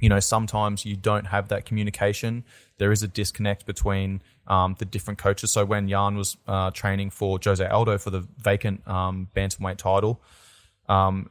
you 0.00 0.08
know, 0.08 0.18
sometimes 0.18 0.84
you 0.84 0.96
don't 0.96 1.26
have 1.26 1.48
that 1.48 1.66
communication. 1.66 2.44
There 2.78 2.90
is 2.90 3.02
a 3.02 3.08
disconnect 3.08 3.66
between 3.66 4.22
um, 4.46 4.74
the 4.78 4.86
different 4.86 5.18
coaches. 5.18 5.52
So 5.52 5.64
when 5.64 5.88
Yan 5.88 6.16
was 6.16 6.36
uh, 6.48 6.70
training 6.70 7.10
for 7.10 7.38
Jose 7.42 7.64
Aldo 7.64 7.98
for 7.98 8.10
the 8.10 8.26
vacant 8.38 8.86
um, 8.88 9.28
bantamweight 9.36 9.76
title, 9.76 10.20
um, 10.88 11.30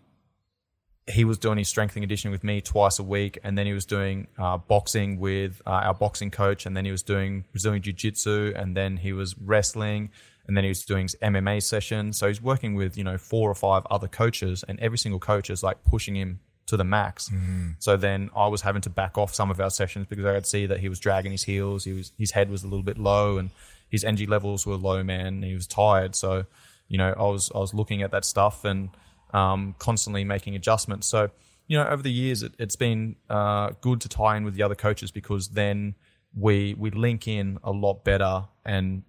he 1.10 1.26
was 1.26 1.40
doing 1.40 1.58
his 1.58 1.68
strength 1.68 1.96
and 1.96 2.04
conditioning 2.04 2.32
with 2.32 2.44
me 2.44 2.62
twice 2.62 3.00
a 3.00 3.04
week, 3.04 3.40
and 3.44 3.58
then 3.58 3.66
he 3.66 3.74
was 3.74 3.86
doing 3.86 4.28
uh, 4.38 4.58
boxing 4.58 5.20
with 5.20 5.60
uh, 5.66 5.72
our 5.72 5.94
boxing 5.96 6.30
coach, 6.30 6.68
and 6.68 6.78
then 6.78 6.86
he 6.86 6.92
was 6.92 7.02
doing 7.02 7.46
Brazilian 7.52 7.82
Jiu 7.82 7.94
Jitsu, 7.94 8.54
and 8.56 8.78
then 8.78 8.98
he 8.98 9.12
was 9.12 9.36
wrestling, 9.40 10.12
and 10.46 10.56
then 10.56 10.64
he 10.64 10.70
was 10.70 10.86
doing 10.86 11.04
his 11.06 11.16
MMA 11.22 11.64
sessions. 11.64 12.20
So 12.20 12.28
he's 12.28 12.42
working 12.42 12.76
with 12.76 12.96
you 12.96 13.04
know 13.04 13.18
four 13.18 13.50
or 13.50 13.56
five 13.56 13.88
other 13.90 14.08
coaches, 14.08 14.64
and 14.68 14.80
every 14.80 15.00
single 15.00 15.20
coach 15.20 15.50
is 15.50 15.64
like 15.64 15.84
pushing 15.84 16.16
him 16.16 16.42
to 16.70 16.78
the 16.78 16.84
max. 16.84 17.30
Mm-hmm. 17.30 17.72
So 17.80 17.98
then 17.98 18.30
I 18.36 18.48
was 18.48 18.62
having 18.62 18.82
to 18.84 18.90
back 18.90 19.18
off 19.18 19.34
some 19.34 19.52
of 19.52 19.60
our 19.60 19.70
sessions 19.70 20.08
because 20.10 20.26
I 20.26 20.34
could 20.34 20.46
see 20.46 20.66
that 20.66 20.80
he 20.80 20.90
was 20.90 21.00
dragging 21.00 21.32
his 21.32 21.44
heels, 21.44 21.84
he 21.84 21.94
was 21.94 22.12
his 22.18 22.32
head 22.32 22.50
was 22.50 22.64
a 22.64 22.68
little 22.68 22.84
bit 22.84 22.98
low, 22.98 23.38
and 23.38 23.50
his 23.90 24.04
energy 24.04 24.26
levels 24.26 24.66
were 24.66 24.76
low. 24.76 25.04
Man, 25.04 25.44
he 25.44 25.54
was 25.54 25.68
tired, 25.68 26.16
so 26.16 26.46
you 26.88 26.98
know 26.98 27.14
I 27.18 27.24
was 27.24 27.52
I 27.54 27.60
was 27.60 27.74
looking 27.74 28.02
at 28.02 28.12
that 28.12 28.26
stuff 28.26 28.66
and 28.66 28.90
um, 29.34 29.76
constantly 29.80 30.24
making 30.24 30.56
adjustments. 30.56 31.08
So, 31.08 31.30
you 31.68 31.78
know, 31.78 31.88
over 31.88 32.02
the 32.02 32.12
years, 32.12 32.44
it, 32.44 32.54
has 32.60 32.76
been 32.76 33.16
uh, 33.30 33.72
good 33.82 34.02
to 34.02 34.10
tie 34.10 34.38
in 34.38 34.44
with 34.44 34.56
the 34.56 34.64
other 34.64 34.76
coaches 34.76 35.12
because 35.12 35.50
then 35.50 35.96
we 36.38 36.76
we 36.78 36.92
link 36.92 37.28
in 37.28 37.58
a 37.64 37.72
lot 37.72 38.04
better 38.04 38.44
and 38.64 39.04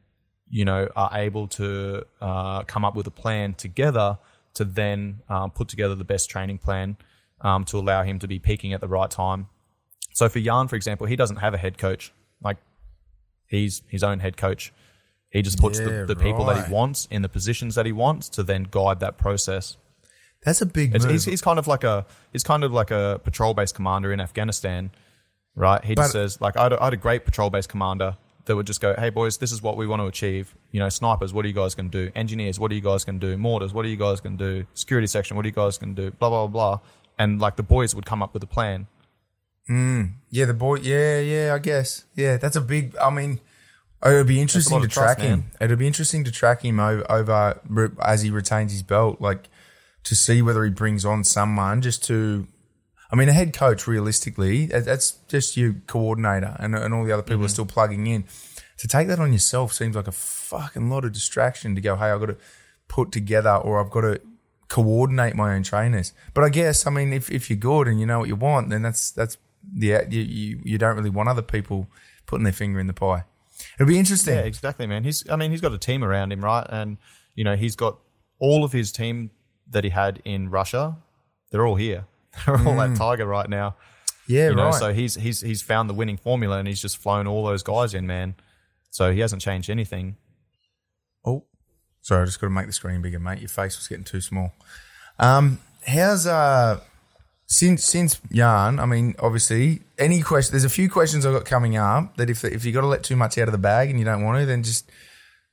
you 0.48 0.64
know 0.64 0.88
are 0.96 1.10
able 1.14 1.46
to 1.46 2.04
uh, 2.20 2.62
come 2.62 2.84
up 2.84 2.96
with 2.96 3.06
a 3.06 3.10
plan 3.10 3.54
together 3.54 4.18
to 4.54 4.64
then 4.64 5.20
uh, 5.28 5.46
put 5.48 5.68
together 5.68 5.94
the 5.94 6.04
best 6.04 6.30
training 6.30 6.58
plan 6.58 6.96
um, 7.40 7.64
to 7.66 7.78
allow 7.78 8.02
him 8.02 8.18
to 8.18 8.28
be 8.28 8.38
peaking 8.38 8.72
at 8.72 8.80
the 8.80 8.88
right 8.88 9.10
time. 9.10 9.48
So 10.12 10.28
for 10.28 10.38
Yan, 10.38 10.68
for 10.68 10.76
example, 10.76 11.06
he 11.06 11.16
doesn't 11.16 11.36
have 11.36 11.54
a 11.54 11.58
head 11.58 11.78
coach. 11.78 12.12
Like 12.42 12.58
he's 13.46 13.82
his 13.88 14.02
own 14.02 14.20
head 14.20 14.36
coach. 14.36 14.72
He 15.30 15.42
just 15.42 15.60
puts 15.60 15.78
Yeah, 15.78 15.86
the, 15.86 16.06
the 16.06 16.16
people 16.16 16.44
that 16.46 16.66
he 16.66 16.72
wants 16.72 17.06
in 17.10 17.22
the 17.22 17.28
positions 17.28 17.76
that 17.76 17.86
he 17.86 17.92
wants 17.92 18.28
to 18.30 18.42
then 18.42 18.66
guide 18.70 19.00
that 19.00 19.16
process. 19.16 19.76
That's 20.44 20.60
a 20.62 20.66
big 20.66 20.94
he's, 21.10 21.24
he's 21.24 21.42
kind 21.42 21.58
of 21.58 21.68
like 21.68 21.84
a 21.84 22.06
he's 22.32 22.42
kind 22.42 22.64
of 22.64 22.72
like 22.72 22.90
a 22.90 23.20
patrol 23.22 23.54
base 23.54 23.72
commander 23.72 24.12
in 24.12 24.20
Afghanistan, 24.20 24.90
right? 25.54 25.84
He 25.84 25.94
just 25.94 26.12
says 26.12 26.40
like 26.40 26.56
I 26.56 26.64
had, 26.64 26.72
a, 26.72 26.80
I 26.80 26.84
had 26.86 26.94
a 26.94 26.96
great 26.96 27.24
patrol 27.24 27.50
base 27.50 27.66
commander 27.66 28.16
that 28.46 28.56
would 28.56 28.66
just 28.66 28.80
go, 28.80 28.94
hey 28.98 29.10
boys, 29.10 29.36
this 29.36 29.52
is 29.52 29.62
what 29.62 29.76
we 29.76 29.86
want 29.86 30.00
to 30.00 30.06
achieve. 30.06 30.54
You 30.72 30.80
know, 30.80 30.88
snipers, 30.88 31.34
what 31.34 31.44
are 31.44 31.48
you 31.48 31.54
guys 31.54 31.74
going 31.74 31.90
to 31.90 32.06
do? 32.06 32.12
Engineers, 32.14 32.58
what 32.58 32.72
are 32.72 32.74
you 32.74 32.80
guys 32.80 33.04
going 33.04 33.20
to 33.20 33.26
do? 33.26 33.36
Mortars, 33.36 33.74
what 33.74 33.84
are 33.84 33.88
you 33.88 33.96
guys 33.96 34.20
going 34.20 34.38
to 34.38 34.44
do? 34.62 34.66
Security 34.72 35.06
section, 35.06 35.36
what 35.36 35.44
are 35.44 35.48
you 35.48 35.54
guys 35.54 35.76
going 35.76 35.94
to 35.94 36.02
do? 36.04 36.10
Blah 36.12 36.30
blah 36.30 36.46
blah. 36.46 36.80
And 37.20 37.38
like 37.38 37.56
the 37.56 37.62
boys 37.62 37.94
would 37.94 38.06
come 38.06 38.22
up 38.22 38.32
with 38.32 38.42
a 38.42 38.46
plan. 38.46 38.86
Mm. 39.68 40.14
yeah, 40.30 40.46
the 40.46 40.54
boy. 40.54 40.76
Yeah, 40.76 41.20
yeah. 41.20 41.54
I 41.54 41.58
guess. 41.58 42.04
Yeah, 42.16 42.38
that's 42.38 42.56
a 42.56 42.62
big. 42.62 42.96
I 42.96 43.10
mean, 43.10 43.40
it 44.02 44.08
would 44.08 44.26
be 44.26 44.40
interesting 44.40 44.78
to 44.78 44.86
of 44.86 44.90
trust, 44.90 45.18
track 45.18 45.28
him. 45.28 45.50
It'd 45.60 45.78
be 45.78 45.86
interesting 45.86 46.24
to 46.24 46.32
track 46.32 46.64
him 46.64 46.80
over, 46.80 47.04
over 47.12 47.92
as 48.02 48.22
he 48.22 48.30
retains 48.30 48.72
his 48.72 48.82
belt, 48.82 49.20
like 49.20 49.50
to 50.04 50.16
see 50.16 50.40
whether 50.40 50.64
he 50.64 50.70
brings 50.70 51.04
on 51.04 51.22
someone 51.22 51.82
just 51.82 52.02
to. 52.04 52.46
I 53.12 53.16
mean, 53.16 53.28
a 53.28 53.34
head 53.34 53.52
coach, 53.52 53.86
realistically, 53.86 54.66
that's 54.66 55.10
just 55.28 55.56
your 55.56 55.74
coordinator, 55.88 56.56
and, 56.58 56.74
and 56.74 56.94
all 56.94 57.04
the 57.04 57.12
other 57.12 57.22
people 57.22 57.42
are 57.42 57.46
mm-hmm. 57.46 57.48
still 57.48 57.66
plugging 57.66 58.06
in. 58.06 58.24
To 58.78 58.88
take 58.88 59.08
that 59.08 59.18
on 59.18 59.32
yourself 59.32 59.74
seems 59.74 59.94
like 59.94 60.08
a 60.08 60.12
fucking 60.12 60.88
lot 60.88 61.04
of 61.04 61.12
distraction. 61.12 61.74
To 61.74 61.82
go, 61.82 61.96
hey, 61.96 62.12
I've 62.12 62.20
got 62.20 62.26
to 62.26 62.36
put 62.88 63.12
together, 63.12 63.56
or 63.56 63.78
I've 63.78 63.90
got 63.90 64.02
to 64.02 64.20
coordinate 64.70 65.34
my 65.34 65.54
own 65.54 65.62
trainers. 65.62 66.14
But 66.32 66.44
I 66.44 66.48
guess, 66.48 66.86
I 66.86 66.90
mean, 66.90 67.12
if, 67.12 67.30
if 67.30 67.50
you're 67.50 67.58
good 67.58 67.88
and 67.88 68.00
you 68.00 68.06
know 68.06 68.20
what 68.20 68.28
you 68.28 68.36
want, 68.36 68.70
then 68.70 68.80
that's 68.80 69.10
that's 69.10 69.36
yeah, 69.74 70.02
you, 70.08 70.22
you 70.22 70.60
you 70.64 70.78
don't 70.78 70.96
really 70.96 71.10
want 71.10 71.28
other 71.28 71.42
people 71.42 71.88
putting 72.24 72.44
their 72.44 72.52
finger 72.54 72.80
in 72.80 72.86
the 72.86 72.94
pie. 72.94 73.24
It'll 73.74 73.88
be 73.88 73.98
interesting. 73.98 74.34
Yeah, 74.34 74.42
exactly, 74.42 74.86
man. 74.86 75.04
He's 75.04 75.28
I 75.28 75.36
mean, 75.36 75.50
he's 75.50 75.60
got 75.60 75.74
a 75.74 75.78
team 75.78 76.02
around 76.02 76.32
him, 76.32 76.42
right? 76.42 76.66
And 76.70 76.96
you 77.34 77.44
know, 77.44 77.56
he's 77.56 77.76
got 77.76 77.98
all 78.38 78.64
of 78.64 78.72
his 78.72 78.90
team 78.90 79.30
that 79.68 79.84
he 79.84 79.90
had 79.90 80.22
in 80.24 80.48
Russia. 80.48 80.96
They're 81.50 81.66
all 81.66 81.76
here. 81.76 82.06
They're 82.46 82.56
all 82.56 82.80
at 82.80 82.90
mm. 82.90 82.96
Tiger 82.96 83.26
right 83.26 83.50
now. 83.50 83.76
Yeah, 84.26 84.50
you 84.50 84.54
know, 84.54 84.66
right. 84.66 84.74
so 84.74 84.94
he's 84.94 85.16
he's 85.16 85.40
he's 85.40 85.62
found 85.62 85.90
the 85.90 85.94
winning 85.94 86.16
formula 86.16 86.58
and 86.58 86.68
he's 86.68 86.80
just 86.80 86.96
flown 86.96 87.26
all 87.26 87.44
those 87.44 87.64
guys 87.64 87.92
in, 87.92 88.06
man. 88.06 88.36
So 88.90 89.12
he 89.12 89.20
hasn't 89.20 89.42
changed 89.42 89.68
anything. 89.68 90.16
Sorry, 92.02 92.22
I 92.22 92.24
just 92.24 92.40
got 92.40 92.46
to 92.46 92.52
make 92.52 92.66
the 92.66 92.72
screen 92.72 93.02
bigger, 93.02 93.20
mate. 93.20 93.40
Your 93.40 93.48
face 93.48 93.76
was 93.76 93.88
getting 93.88 94.04
too 94.04 94.20
small. 94.20 94.52
Um, 95.18 95.58
how's 95.86 96.26
uh 96.26 96.80
since 97.46 97.84
since 97.84 98.20
Yan? 98.30 98.78
I 98.78 98.86
mean, 98.86 99.14
obviously, 99.18 99.82
any 99.98 100.22
question. 100.22 100.52
There's 100.52 100.64
a 100.64 100.70
few 100.70 100.88
questions 100.88 101.26
I've 101.26 101.34
got 101.34 101.44
coming 101.44 101.76
up 101.76 102.16
that 102.16 102.30
if 102.30 102.44
if 102.44 102.64
you 102.64 102.72
got 102.72 102.82
to 102.82 102.86
let 102.86 103.02
too 103.02 103.16
much 103.16 103.36
out 103.38 103.48
of 103.48 103.52
the 103.52 103.58
bag 103.58 103.90
and 103.90 103.98
you 103.98 104.04
don't 104.04 104.24
want 104.24 104.38
to, 104.40 104.46
then 104.46 104.62
just 104.62 104.90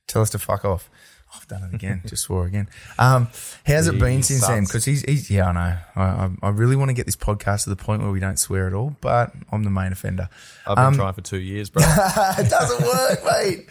tell 0.06 0.22
us 0.22 0.30
to 0.30 0.38
fuck 0.38 0.64
off. 0.64 0.88
I've 1.34 1.46
done 1.46 1.62
it 1.64 1.74
again. 1.74 2.02
just 2.06 2.22
swore 2.24 2.46
again. 2.46 2.68
Um, 2.98 3.28
how's 3.66 3.86
it 3.86 3.98
been 3.98 4.22
since 4.22 4.46
then? 4.46 4.64
Because 4.64 4.84
he's, 4.84 5.02
he's 5.02 5.30
yeah, 5.30 5.48
I 5.48 5.52
know. 5.52 5.78
I, 5.96 6.02
I, 6.02 6.30
I 6.44 6.48
really 6.50 6.74
want 6.76 6.88
to 6.88 6.94
get 6.94 7.06
this 7.06 7.16
podcast 7.16 7.64
to 7.64 7.70
the 7.70 7.76
point 7.76 8.02
where 8.02 8.10
we 8.10 8.18
don't 8.20 8.38
swear 8.38 8.66
at 8.66 8.72
all, 8.72 8.96
but 9.00 9.32
I'm 9.52 9.62
the 9.64 9.70
main 9.70 9.92
offender. 9.92 10.28
I've 10.66 10.76
been 10.76 10.84
Um, 10.86 10.94
trying 10.94 11.12
for 11.14 11.20
two 11.20 11.38
years, 11.38 11.70
bro. 11.70 11.82
it 11.86 12.48
doesn't 12.50 12.86
work, 12.86 13.24
mate. 13.24 13.66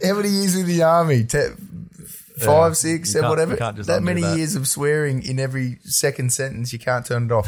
How 0.04 0.14
many 0.16 0.28
years 0.30 0.56
in 0.56 0.66
the 0.66 0.82
army? 0.82 1.24
Te- 1.24 1.48
five, 2.46 2.76
six, 2.76 3.14
you 3.14 3.22
whatever. 3.22 3.52
you 3.52 3.58
can't 3.58 3.76
just 3.76 3.86
that 3.88 4.02
many 4.02 4.22
that. 4.22 4.36
years 4.36 4.54
of 4.56 4.66
swearing 4.68 5.22
in 5.22 5.38
every 5.38 5.78
second 5.82 6.32
sentence, 6.32 6.72
you 6.72 6.78
can't 6.78 7.04
turn 7.04 7.24
it 7.24 7.32
off. 7.32 7.46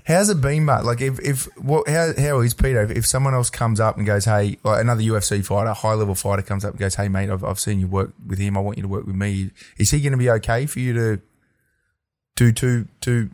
How's 0.06 0.30
it 0.30 0.40
been, 0.40 0.64
mate? 0.64 0.84
Like, 0.84 1.00
if 1.00 1.18
if 1.20 1.44
what 1.56 1.88
how 1.88 2.12
how 2.18 2.40
is 2.40 2.54
Peter? 2.54 2.82
If, 2.82 2.90
if 2.90 3.06
someone 3.06 3.34
else 3.34 3.50
comes 3.50 3.80
up 3.80 3.96
and 3.96 4.06
goes, 4.06 4.24
hey, 4.24 4.58
like 4.62 4.80
another 4.80 5.02
UFC 5.02 5.44
fighter, 5.44 5.72
high 5.72 5.94
level 5.94 6.14
fighter 6.14 6.42
comes 6.42 6.64
up 6.64 6.72
and 6.72 6.80
goes, 6.80 6.94
hey, 6.94 7.08
mate, 7.08 7.30
I've 7.30 7.44
I've 7.44 7.60
seen 7.60 7.80
you 7.80 7.86
work 7.86 8.12
with 8.26 8.38
him. 8.38 8.56
I 8.56 8.60
want 8.60 8.76
you 8.78 8.82
to 8.82 8.88
work 8.88 9.06
with 9.06 9.16
me. 9.16 9.50
Is 9.78 9.90
he 9.90 10.00
going 10.00 10.12
to 10.12 10.18
be 10.18 10.30
okay 10.30 10.66
for 10.66 10.80
you 10.80 10.92
to 10.94 11.20
do 12.36 12.52
two 12.52 12.88
two 13.00 13.30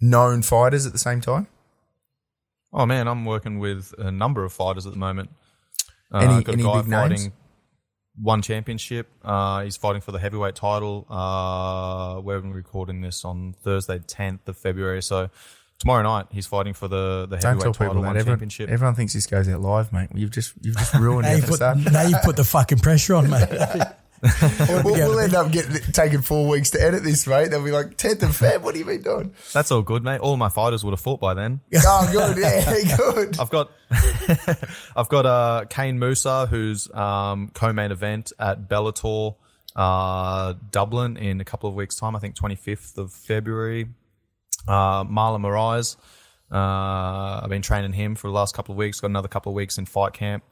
known 0.00 0.42
fighters 0.42 0.86
at 0.86 0.92
the 0.92 0.98
same 0.98 1.20
time? 1.20 1.46
oh 2.72 2.86
man, 2.86 3.08
I'm 3.08 3.24
working 3.24 3.58
with 3.58 3.94
a 3.98 4.10
number 4.10 4.44
of 4.44 4.52
fighters 4.52 4.86
at 4.86 4.92
the 4.92 4.98
moment. 4.98 5.30
Uh, 6.12 6.18
Any- 6.18 6.34
I've 6.34 6.44
got 6.44 6.52
any 6.54 6.62
a 6.62 6.66
guy 6.66 6.80
big 6.82 6.88
names? 6.88 7.28
Fighting 8.18 8.24
one 8.24 8.42
championship. 8.42 9.08
Uh, 9.24 9.62
he's 9.62 9.76
fighting 9.76 10.00
for 10.00 10.12
the 10.12 10.18
heavyweight 10.18 10.54
title. 10.54 11.06
Uh, 11.08 12.20
we're 12.20 12.40
recording 12.40 13.00
this 13.00 13.24
on 13.24 13.54
Thursday, 13.62 13.98
10th 13.98 14.46
of 14.48 14.56
February. 14.56 15.02
So 15.02 15.30
tomorrow 15.78 16.02
night, 16.02 16.26
he's 16.30 16.46
fighting 16.46 16.74
for 16.74 16.88
the 16.88 17.26
the 17.28 17.36
Don't 17.36 17.42
heavyweight 17.42 17.62
tell 17.62 17.72
title 17.72 18.02
one 18.02 18.14
that. 18.14 18.20
Everyone, 18.20 18.38
championship. 18.38 18.70
everyone 18.70 18.94
thinks 18.94 19.12
this 19.12 19.26
goes 19.26 19.48
out 19.48 19.60
live, 19.60 19.92
mate. 19.92 20.08
You've 20.14 20.30
just 20.30 20.54
you've 20.62 20.76
just 20.76 20.94
ruined 20.94 21.22
Now 21.28 21.34
you, 21.34 21.42
the 21.42 21.46
put, 21.46 21.92
now 21.92 22.02
you 22.02 22.16
put 22.24 22.36
the 22.36 22.44
fucking 22.44 22.78
pressure 22.78 23.14
on, 23.14 23.30
mate. 23.30 23.48
we'll, 24.84 24.94
we'll 24.94 25.18
end 25.20 25.34
up 25.34 25.50
getting 25.52 25.80
taking 25.92 26.22
four 26.22 26.48
weeks 26.48 26.70
to 26.70 26.82
edit 26.82 27.04
this, 27.04 27.26
mate. 27.26 27.48
They'll 27.50 27.64
be 27.64 27.70
like, 27.70 27.96
10th 27.96 28.22
of 28.22 28.30
Feb, 28.30 28.62
what 28.62 28.74
have 28.74 28.80
you 28.80 28.84
been 28.84 29.02
doing? 29.02 29.34
That's 29.52 29.70
all 29.70 29.82
good, 29.82 30.02
mate. 30.02 30.20
All 30.20 30.36
my 30.36 30.48
fighters 30.48 30.84
would 30.84 30.90
have 30.90 31.00
fought 31.00 31.20
by 31.20 31.34
then. 31.34 31.60
Oh, 31.90 32.08
good. 32.12 32.38
Yeah, 32.38 32.96
good. 32.96 33.38
I've 33.38 33.50
got 33.50 33.70
I've 34.96 35.08
got 35.08 35.26
uh, 35.26 35.64
Kane 35.70 35.98
Mousah, 35.98 36.48
who's 36.48 36.92
um, 36.92 37.50
co-main 37.54 37.92
event 37.92 38.32
at 38.38 38.68
Bellator 38.68 39.36
uh, 39.74 40.54
Dublin 40.70 41.16
in 41.16 41.40
a 41.40 41.44
couple 41.44 41.68
of 41.68 41.74
weeks' 41.74 41.96
time. 41.96 42.14
I 42.14 42.18
think 42.18 42.34
25th 42.34 42.98
of 42.98 43.12
February. 43.12 43.88
Uh, 44.66 45.04
Marlon 45.04 45.40
Moraes, 45.40 45.96
uh, 46.50 47.40
I've 47.42 47.48
been 47.48 47.62
training 47.62 47.92
him 47.92 48.14
for 48.14 48.26
the 48.26 48.32
last 48.32 48.54
couple 48.54 48.72
of 48.72 48.76
weeks. 48.76 49.00
Got 49.00 49.08
another 49.08 49.28
couple 49.28 49.52
of 49.52 49.56
weeks 49.56 49.78
in 49.78 49.86
fight 49.86 50.12
camp, 50.12 50.44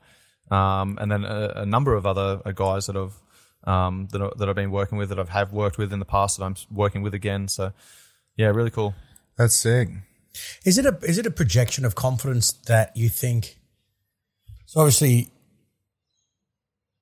um, 0.50 0.96
and 1.00 1.11
then 1.11 1.24
a, 1.24 1.52
a, 1.57 1.66
number 1.66 1.94
of 1.94 2.07
other 2.07 2.40
uh, 2.44 2.52
guys 2.52 2.87
that 2.87 2.96
I've 2.96 3.20
um, 3.66 4.09
that, 4.12 4.22
I, 4.22 4.31
that 4.38 4.48
I've 4.48 4.55
been 4.55 4.70
working 4.70 4.98
with 4.98 5.09
that 5.09 5.18
I've 5.18 5.31
have 5.31 5.52
worked 5.52 5.79
with 5.79 5.92
in 5.92 5.98
the 5.98 6.05
past 6.05 6.38
that 6.38 6.44
I'm 6.44 6.57
working 6.70 7.02
with 7.02 7.14
again. 7.14 7.48
So 7.48 7.72
yeah, 8.37 8.48
really 8.48 8.70
cool. 8.70 8.94
That's 9.37 9.57
sick. 9.57 9.88
Is 10.64 10.79
it 10.79 10.87
a 10.87 10.98
is 11.02 11.18
it 11.18 11.26
a 11.26 11.31
projection 11.31 11.85
of 11.85 11.94
confidence 11.94 12.52
that 12.52 12.96
you 12.96 13.09
think? 13.09 13.59
So 14.66 14.81
obviously, 14.81 15.31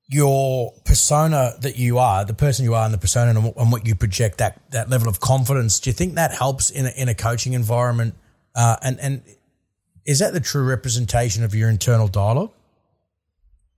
your 0.07 0.73
persona 0.85 1.53
that 1.59 1.77
you 1.77 1.97
are, 1.97 2.23
the 2.23 2.33
person 2.33 2.63
you 2.63 2.75
are, 2.75 2.85
and 2.85 2.93
the 2.93 2.97
persona 2.97 3.37
and, 3.37 3.53
and 3.57 3.71
what 3.71 3.85
you 3.87 3.95
project 3.95 4.37
that 4.37 4.61
that 4.71 4.89
level 4.89 5.07
of 5.09 5.19
confidence. 5.19 5.79
Do 5.79 5.89
you 5.89 5.93
think 5.93 6.15
that 6.15 6.33
helps 6.33 6.69
in 6.69 6.85
a, 6.85 6.89
in 6.89 7.09
a 7.09 7.15
coaching 7.15 7.53
environment? 7.53 8.15
Uh, 8.53 8.77
and 8.81 8.99
and 8.99 9.21
is 10.05 10.19
that 10.19 10.33
the 10.33 10.39
true 10.39 10.63
representation 10.63 11.43
of 11.43 11.55
your 11.55 11.69
internal 11.69 12.07
dialogue, 12.07 12.51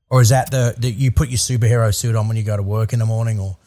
or 0.09 0.21
is 0.21 0.29
that 0.29 0.51
the 0.51 0.75
that 0.77 0.91
you 0.91 1.11
put 1.11 1.29
your 1.29 1.37
superhero 1.37 1.93
suit 1.93 2.15
on 2.15 2.27
when 2.27 2.37
you 2.37 2.43
go 2.43 2.57
to 2.57 2.63
work 2.63 2.93
in 2.93 2.99
the 2.99 3.05
morning, 3.05 3.39
or? 3.39 3.57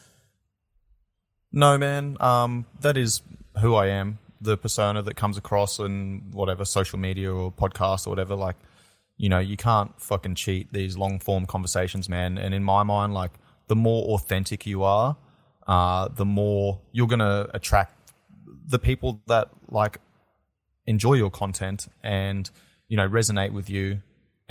No, 1.51 1.77
man. 1.77 2.17
Um, 2.19 2.65
that 2.79 2.97
is 2.97 3.21
who 3.59 3.75
I 3.75 3.87
am. 3.87 4.19
The 4.39 4.57
persona 4.57 5.01
that 5.03 5.15
comes 5.15 5.37
across 5.37 5.79
in 5.79 6.31
whatever 6.31 6.65
social 6.65 6.97
media 6.97 7.31
or 7.31 7.51
podcast 7.51 8.07
or 8.07 8.09
whatever. 8.09 8.35
Like, 8.35 8.55
you 9.17 9.29
know, 9.29 9.39
you 9.39 9.57
can't 9.57 9.91
fucking 10.01 10.35
cheat 10.35 10.73
these 10.73 10.97
long 10.97 11.19
form 11.19 11.45
conversations, 11.45 12.09
man. 12.09 12.37
And 12.37 12.53
in 12.53 12.63
my 12.63 12.83
mind, 12.83 13.13
like, 13.13 13.31
the 13.67 13.75
more 13.75 14.15
authentic 14.15 14.65
you 14.65 14.83
are, 14.83 15.15
uh, 15.67 16.07
the 16.09 16.25
more 16.25 16.81
you're 16.91 17.07
gonna 17.07 17.47
attract 17.53 18.11
the 18.67 18.79
people 18.79 19.21
that 19.27 19.49
like 19.69 19.99
enjoy 20.85 21.13
your 21.13 21.29
content 21.29 21.87
and 22.03 22.49
you 22.87 22.97
know 22.97 23.07
resonate 23.07 23.53
with 23.53 23.69
you. 23.69 24.01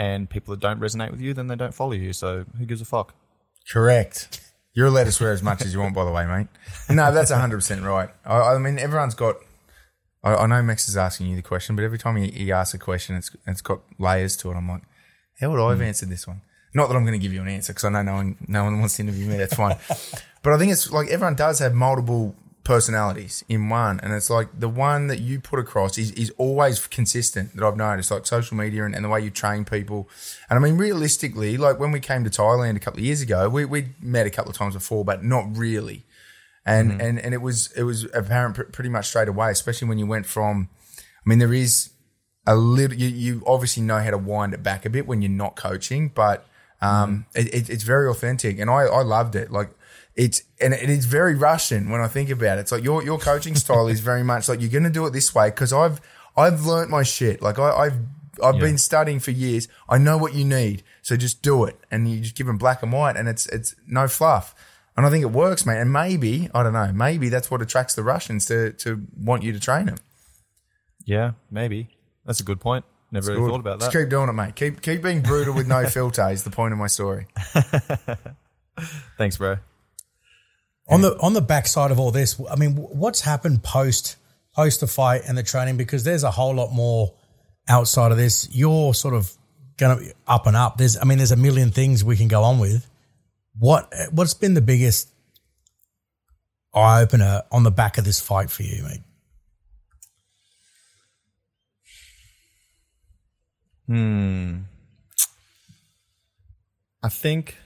And 0.00 0.30
people 0.30 0.52
that 0.52 0.60
don't 0.60 0.80
resonate 0.80 1.10
with 1.10 1.20
you, 1.20 1.34
then 1.34 1.48
they 1.48 1.56
don't 1.56 1.74
follow 1.74 1.92
you. 1.92 2.14
So 2.14 2.46
who 2.56 2.64
gives 2.64 2.80
a 2.80 2.86
fuck? 2.86 3.14
Correct. 3.70 4.40
You're 4.72 4.86
allowed 4.86 5.04
to 5.04 5.12
swear 5.12 5.30
as 5.30 5.42
much 5.42 5.60
as 5.60 5.74
you 5.74 5.80
want, 5.80 5.94
by 5.94 6.06
the 6.06 6.10
way, 6.10 6.24
mate. 6.24 6.46
No, 6.88 7.12
that's 7.12 7.30
100% 7.30 7.84
right. 7.84 8.08
I, 8.24 8.54
I 8.54 8.58
mean, 8.58 8.78
everyone's 8.78 9.14
got. 9.14 9.36
I, 10.24 10.36
I, 10.36 10.46
know 10.46 10.62
Max 10.62 10.88
is 10.88 10.96
asking 10.96 11.26
you 11.26 11.36
the 11.36 11.42
question, 11.42 11.76
but 11.76 11.84
every 11.84 11.98
time 11.98 12.16
he, 12.16 12.30
he 12.30 12.50
asks 12.50 12.72
a 12.72 12.78
question, 12.78 13.14
it's 13.14 13.30
it's 13.46 13.60
got 13.60 13.80
layers 13.98 14.38
to 14.38 14.50
it. 14.50 14.54
I'm 14.54 14.70
like, 14.70 14.84
how 15.38 15.50
would 15.50 15.62
I 15.62 15.68
have 15.68 15.80
mm. 15.80 15.86
answered 15.86 16.08
this 16.08 16.26
one? 16.26 16.40
Not 16.72 16.88
that 16.88 16.96
I'm 16.96 17.04
going 17.04 17.20
to 17.20 17.22
give 17.22 17.34
you 17.34 17.42
an 17.42 17.48
answer 17.48 17.74
because 17.74 17.84
I 17.84 17.90
know 17.90 18.02
no 18.02 18.14
one, 18.14 18.36
no 18.48 18.64
one 18.64 18.78
wants 18.78 18.96
to 18.96 19.02
interview 19.02 19.26
me. 19.26 19.36
That's 19.36 19.54
fine. 19.54 19.76
but 20.42 20.54
I 20.54 20.58
think 20.58 20.72
it's 20.72 20.90
like 20.90 21.08
everyone 21.08 21.34
does 21.34 21.58
have 21.58 21.74
multiple 21.74 22.34
personalities 22.70 23.44
in 23.48 23.68
one. 23.68 23.98
And 23.98 24.12
it's 24.12 24.30
like 24.30 24.48
the 24.56 24.68
one 24.68 25.08
that 25.08 25.18
you 25.18 25.40
put 25.40 25.58
across 25.58 25.98
is, 25.98 26.12
is 26.12 26.30
always 26.38 26.86
consistent 26.86 27.56
that 27.56 27.64
I've 27.66 27.76
noticed, 27.76 28.12
like 28.12 28.26
social 28.26 28.56
media 28.56 28.84
and, 28.84 28.94
and 28.94 29.04
the 29.04 29.08
way 29.08 29.20
you 29.20 29.30
train 29.30 29.64
people. 29.64 30.08
And 30.48 30.56
I 30.56 30.62
mean, 30.62 30.76
realistically, 30.76 31.56
like 31.56 31.80
when 31.80 31.90
we 31.90 31.98
came 31.98 32.22
to 32.22 32.30
Thailand 32.30 32.76
a 32.76 32.78
couple 32.78 33.00
of 33.00 33.04
years 33.04 33.22
ago, 33.22 33.48
we, 33.48 33.64
we 33.64 33.88
met 34.00 34.24
a 34.24 34.30
couple 34.30 34.52
of 34.52 34.56
times 34.56 34.74
before, 34.74 35.04
but 35.04 35.24
not 35.24 35.56
really. 35.56 36.04
And, 36.64 36.92
mm-hmm. 36.92 37.00
and, 37.00 37.18
and 37.18 37.34
it 37.34 37.42
was, 37.42 37.72
it 37.72 37.82
was 37.82 38.04
apparent 38.14 38.54
pr- 38.54 38.62
pretty 38.62 38.90
much 38.90 39.08
straight 39.08 39.26
away, 39.26 39.50
especially 39.50 39.88
when 39.88 39.98
you 39.98 40.06
went 40.06 40.26
from, 40.26 40.68
I 40.96 41.28
mean, 41.28 41.40
there 41.40 41.52
is 41.52 41.90
a 42.46 42.54
little, 42.54 42.96
you, 42.96 43.08
you 43.08 43.42
obviously 43.48 43.82
know 43.82 43.98
how 43.98 44.10
to 44.10 44.18
wind 44.18 44.54
it 44.54 44.62
back 44.62 44.86
a 44.86 44.90
bit 44.90 45.08
when 45.08 45.22
you're 45.22 45.28
not 45.44 45.56
coaching, 45.56 46.12
but 46.14 46.46
um, 46.80 47.26
mm-hmm. 47.34 47.48
it, 47.48 47.52
it, 47.52 47.68
it's 47.68 47.82
very 47.82 48.08
authentic. 48.08 48.60
And 48.60 48.70
I, 48.70 48.82
I 48.82 49.02
loved 49.02 49.34
it. 49.34 49.50
Like, 49.50 49.70
it's 50.14 50.42
and 50.60 50.74
it 50.74 50.90
is 50.90 51.06
very 51.06 51.34
Russian 51.34 51.90
when 51.90 52.00
I 52.00 52.08
think 52.08 52.30
about 52.30 52.58
it. 52.58 52.62
It's 52.62 52.72
like 52.72 52.84
your 52.84 53.02
your 53.02 53.18
coaching 53.18 53.54
style 53.64 53.88
is 53.88 54.00
very 54.00 54.24
much 54.24 54.48
like 54.48 54.60
you're 54.60 54.70
going 54.70 54.84
to 54.84 54.90
do 54.90 55.06
it 55.06 55.12
this 55.12 55.34
way 55.34 55.50
because 55.50 55.72
I've 55.72 56.00
I've 56.36 56.64
learnt 56.64 56.90
my 56.90 57.02
shit. 57.02 57.42
Like 57.42 57.58
I, 57.58 57.84
have 57.84 57.98
I've 58.42 58.54
yeah. 58.56 58.60
been 58.60 58.78
studying 58.78 59.20
for 59.20 59.30
years. 59.30 59.68
I 59.88 59.98
know 59.98 60.16
what 60.16 60.34
you 60.34 60.44
need, 60.44 60.82
so 61.02 61.16
just 61.16 61.42
do 61.42 61.64
it. 61.64 61.78
And 61.90 62.08
you 62.08 62.20
just 62.20 62.34
give 62.34 62.46
them 62.46 62.58
black 62.58 62.82
and 62.82 62.92
white, 62.92 63.16
and 63.16 63.28
it's 63.28 63.46
it's 63.46 63.74
no 63.86 64.08
fluff. 64.08 64.54
And 64.96 65.06
I 65.06 65.10
think 65.10 65.22
it 65.22 65.30
works, 65.30 65.64
mate. 65.64 65.78
And 65.80 65.92
maybe 65.92 66.48
I 66.54 66.62
don't 66.62 66.72
know. 66.72 66.92
Maybe 66.92 67.28
that's 67.28 67.50
what 67.50 67.62
attracts 67.62 67.94
the 67.94 68.02
Russians 68.02 68.46
to 68.46 68.72
to 68.74 69.06
want 69.16 69.42
you 69.42 69.52
to 69.52 69.60
train 69.60 69.86
them. 69.86 69.98
Yeah, 71.04 71.32
maybe 71.50 71.88
that's 72.26 72.40
a 72.40 72.44
good 72.44 72.60
point. 72.60 72.84
Never 73.10 73.32
really 73.32 73.48
thought 73.48 73.60
about 73.60 73.80
that. 73.80 73.86
Just 73.86 73.96
keep 73.96 74.08
doing 74.08 74.28
it, 74.28 74.32
mate. 74.32 74.54
Keep 74.54 74.82
keep 74.82 75.02
being 75.02 75.22
brutal 75.22 75.54
with 75.54 75.66
no 75.66 75.86
filter. 75.88 76.28
Is 76.30 76.44
the 76.44 76.50
point 76.50 76.72
of 76.72 76.78
my 76.78 76.86
story. 76.86 77.26
Thanks, 79.18 79.36
bro. 79.36 79.56
On 80.90 81.02
the 81.02 81.16
on 81.20 81.34
the 81.34 81.40
backside 81.40 81.90
of 81.90 82.00
all 82.00 82.10
this, 82.10 82.40
I 82.50 82.56
mean, 82.56 82.72
what's 82.72 83.20
happened 83.20 83.62
post 83.62 84.16
post 84.54 84.80
the 84.80 84.86
fight 84.86 85.22
and 85.26 85.38
the 85.38 85.42
training? 85.42 85.76
Because 85.76 86.04
there's 86.04 86.24
a 86.24 86.30
whole 86.30 86.54
lot 86.54 86.72
more 86.72 87.14
outside 87.68 88.10
of 88.10 88.18
this. 88.18 88.48
You're 88.50 88.92
sort 88.94 89.14
of 89.14 89.32
going 89.76 89.98
to 89.98 90.14
up 90.26 90.46
and 90.46 90.56
up. 90.56 90.76
There's, 90.76 90.96
I 90.96 91.04
mean, 91.04 91.18
there's 91.18 91.32
a 91.32 91.36
million 91.36 91.70
things 91.70 92.04
we 92.04 92.16
can 92.16 92.28
go 92.28 92.42
on 92.42 92.58
with. 92.58 92.86
What 93.58 93.92
what's 94.10 94.34
been 94.34 94.54
the 94.54 94.60
biggest 94.60 95.08
eye 96.74 97.02
opener 97.02 97.42
on 97.50 97.62
the 97.62 97.70
back 97.70 97.98
of 97.98 98.04
this 98.04 98.20
fight 98.20 98.50
for 98.50 98.62
you, 98.62 98.82
mate? 98.82 99.00
Hmm. 103.86 104.58
I 107.02 107.08
think 107.08 107.56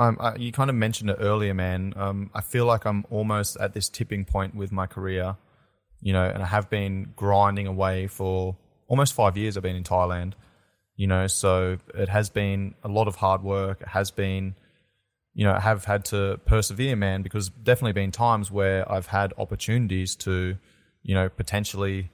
um, 0.00 0.16
I, 0.18 0.36
you 0.36 0.50
kind 0.50 0.70
of 0.70 0.76
mentioned 0.76 1.10
it 1.10 1.18
earlier, 1.20 1.52
man. 1.52 1.92
Um, 1.94 2.30
I 2.34 2.40
feel 2.40 2.64
like 2.64 2.86
I'm 2.86 3.04
almost 3.10 3.58
at 3.60 3.74
this 3.74 3.90
tipping 3.90 4.24
point 4.24 4.54
with 4.54 4.72
my 4.72 4.86
career, 4.86 5.36
you 6.00 6.14
know, 6.14 6.24
and 6.24 6.42
I 6.42 6.46
have 6.46 6.70
been 6.70 7.12
grinding 7.16 7.66
away 7.66 8.06
for 8.06 8.56
almost 8.88 9.12
five 9.12 9.36
years. 9.36 9.58
I've 9.58 9.62
been 9.62 9.76
in 9.76 9.84
Thailand, 9.84 10.32
you 10.96 11.06
know, 11.06 11.26
so 11.26 11.76
it 11.94 12.08
has 12.08 12.30
been 12.30 12.74
a 12.82 12.88
lot 12.88 13.08
of 13.08 13.16
hard 13.16 13.42
work. 13.42 13.82
It 13.82 13.88
has 13.88 14.10
been, 14.10 14.54
you 15.34 15.44
know, 15.44 15.52
I 15.52 15.60
have 15.60 15.84
had 15.84 16.06
to 16.06 16.40
persevere, 16.46 16.96
man, 16.96 17.20
because 17.20 17.50
definitely 17.50 17.92
been 17.92 18.10
times 18.10 18.50
where 18.50 18.90
I've 18.90 19.08
had 19.08 19.34
opportunities 19.36 20.16
to, 20.16 20.56
you 21.02 21.14
know, 21.14 21.28
potentially 21.28 22.08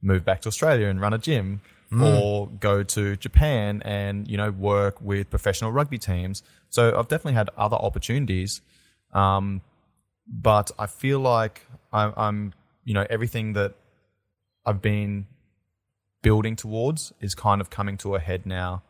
move 0.00 0.24
back 0.24 0.42
to 0.42 0.48
Australia 0.48 0.86
and 0.86 1.00
run 1.00 1.12
a 1.12 1.18
gym 1.18 1.60
mm. 1.92 2.20
or 2.20 2.48
go 2.48 2.82
to 2.82 3.16
Japan 3.16 3.82
and 3.84 4.28
you 4.28 4.36
know 4.36 4.50
work 4.50 5.00
with 5.00 5.30
professional 5.30 5.70
rugby 5.70 5.98
teams. 5.98 6.42
So 6.72 6.98
I've 6.98 7.08
definitely 7.08 7.34
had 7.34 7.50
other 7.54 7.76
opportunities, 7.76 8.62
um, 9.12 9.60
but 10.26 10.70
I 10.78 10.86
feel 10.86 11.20
like 11.20 11.66
I'm, 11.92 12.14
I'm 12.16 12.52
you 12.82 12.94
know 12.94 13.06
everything 13.10 13.52
that 13.52 13.74
I've 14.64 14.80
been 14.80 15.26
building 16.22 16.56
towards 16.56 17.12
is 17.20 17.34
kind 17.34 17.60
of 17.60 17.68
coming 17.68 17.98
to 17.98 18.14
a 18.14 18.20
head 18.20 18.46
now, 18.46 18.82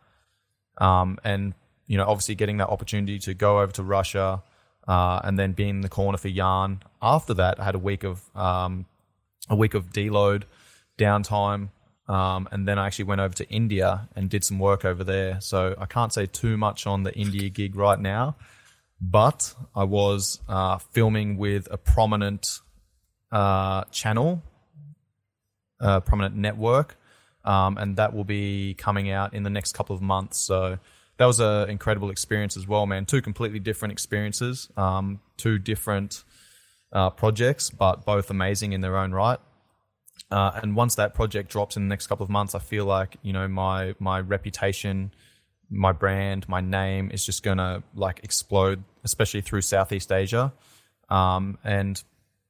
um, 0.79 1.19
and 1.25 1.55
you 1.89 1.97
know 1.97 2.05
obviously 2.05 2.37
getting 2.37 2.59
that 2.59 2.69
opportunity 2.69 3.19
to 3.19 3.35
go 3.35 3.61
over 3.61 3.73
to 3.73 3.83
Russia. 3.83 4.43
Uh, 4.89 5.21
and 5.23 5.39
then 5.39 5.53
being 5.53 5.77
in 5.77 5.81
the 5.81 5.89
corner 5.89 6.19
for 6.19 6.27
Yan. 6.27 6.83
After 7.01 7.35
that, 7.35 7.61
I 7.61 7.65
had 7.65 7.77
a 7.77 7.79
week 7.79 8.03
of 8.03 8.21
um, 8.35 8.87
a 9.49 9.55
week 9.55 9.75
of 9.75 9.91
deload, 9.91 10.43
downtime, 10.99 11.69
um, 12.09 12.49
and 12.51 12.67
then 12.67 12.79
I 12.79 12.87
actually 12.87 13.07
went 13.07 13.21
over 13.21 13.35
to 13.35 13.49
India 13.49 14.09
and 14.17 14.29
did 14.29 14.45
some 14.45 14.59
work 14.59 14.85
over 14.85 15.05
there. 15.05 15.41
So 15.41 15.75
I 15.79 15.87
can't 15.87 16.13
say 16.13 16.27
too 16.27 16.57
much 16.57 16.87
on 16.87 17.05
the 17.05 17.15
India 17.15 17.49
gig 17.49 17.77
right 17.77 17.99
now, 17.99 18.37
but 19.01 19.55
I 19.75 19.85
was 19.85 20.41
uh, 20.49 20.79
filming 20.79 21.37
with 21.37 21.69
a 21.71 21.77
prominent 21.77 22.61
uh, 23.31 23.85
channel, 23.85 24.43
a 25.81 26.01
prominent 26.01 26.37
network, 26.37 26.97
um, 27.45 27.79
and 27.79 27.97
that 27.97 28.15
will 28.15 28.25
be 28.25 28.75
coming 28.75 29.11
out 29.11 29.35
in 29.35 29.43
the 29.43 29.51
next 29.51 29.73
couple 29.73 29.95
of 29.95 30.03
months. 30.03 30.39
So 30.39 30.79
that 31.19 31.27
was 31.27 31.41
an 31.41 31.71
incredible 31.71 32.11
experience 32.11 32.57
as 32.57 32.67
well, 32.67 32.87
man. 32.87 33.07
Two 33.07 33.23
completely 33.23 33.59
different 33.59 33.93
experiences, 33.93 34.69
um, 34.77 35.21
two 35.37 35.59
different 35.59 36.25
uh, 36.93 37.11
projects, 37.11 37.71
but 37.71 38.05
both 38.05 38.31
amazing 38.31 38.73
in 38.73 38.81
their 38.81 38.97
own 38.97 39.13
right. 39.13 39.39
Uh, 40.31 40.59
and 40.63 40.75
once 40.75 40.95
that 40.95 41.15
project 41.15 41.51
drops 41.51 41.77
in 41.77 41.83
the 41.85 41.89
next 41.89 42.07
couple 42.07 42.25
of 42.25 42.31
months, 42.31 42.55
I 42.55 42.59
feel 42.59 42.87
like 42.87 43.17
you 43.23 43.33
know 43.33 43.49
my 43.49 43.95
my 43.99 44.21
reputation, 44.21 45.13
my 45.69 45.93
brand, 45.93 46.49
my 46.49 46.61
name 46.61 47.11
is 47.13 47.25
just 47.25 47.43
gonna 47.43 47.83
like 47.95 48.21
explode, 48.23 48.83
especially 49.05 49.43
through 49.43 49.61
Southeast 49.63 50.11
Asia. 50.11 50.53
Um, 51.11 51.59
and 51.65 52.03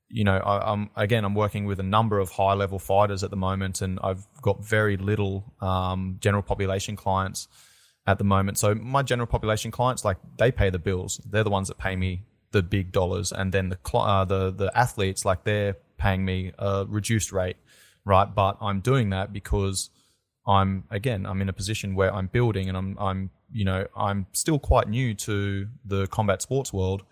you 0.08 0.24
know, 0.24 0.36
I, 0.36 0.72
am 0.72 0.90
again, 0.94 1.24
I'm 1.24 1.34
working 1.34 1.64
with 1.64 1.80
a 1.80 1.84
number 1.84 2.18
of 2.20 2.30
high 2.30 2.54
level 2.54 2.78
fighters 2.78 3.24
at 3.24 3.30
the 3.30 3.36
moment, 3.36 3.80
and 3.80 3.98
I've 4.02 4.26
got 4.40 4.64
very 4.64 4.96
little 4.96 5.52
um, 5.60 6.18
general 6.20 6.42
population 6.42 6.96
clients. 6.96 7.48
at 8.06 8.18
the 8.18 8.24
moment. 8.24 8.58
So 8.58 8.74
my 8.74 9.02
general 9.02 9.28
population 9.28 9.70
clients, 9.70 10.04
like 10.04 10.18
they 10.38 10.50
pay 10.50 10.70
the 10.70 10.78
bills. 10.78 11.20
They're 11.24 11.44
the 11.44 11.50
ones 11.50 11.68
that 11.68 11.78
pay 11.78 11.94
me 11.96 12.22
the 12.50 12.62
big 12.62 12.92
dollars, 12.92 13.32
and 13.32 13.52
then 13.52 13.70
the 13.70 13.78
uh, 13.98 14.24
the 14.24 14.50
the 14.50 14.70
athletes, 14.76 15.24
like 15.24 15.44
they're 15.44 15.76
paying 16.02 16.24
me 16.24 16.52
a 16.58 16.84
reduced 16.88 17.30
rate, 17.32 17.56
right? 18.04 18.28
But 18.42 18.56
I'm 18.60 18.80
doing 18.80 19.10
that 19.10 19.32
because 19.32 19.90
I'm 20.46 20.84
again 20.90 21.26
I'm 21.26 21.40
in 21.40 21.48
a 21.48 21.52
position 21.52 21.94
where 21.94 22.12
I'm 22.12 22.26
building, 22.26 22.68
and 22.68 22.76
I'm 22.76 22.96
I'm 22.98 23.30
you 23.52 23.64
know 23.64 23.86
I'm 23.96 24.26
still 24.32 24.58
quite 24.58 24.88
new 24.88 25.14
to 25.28 25.68
the 25.84 26.06
combat 26.08 26.42
sports 26.42 26.72
world. 26.72 27.02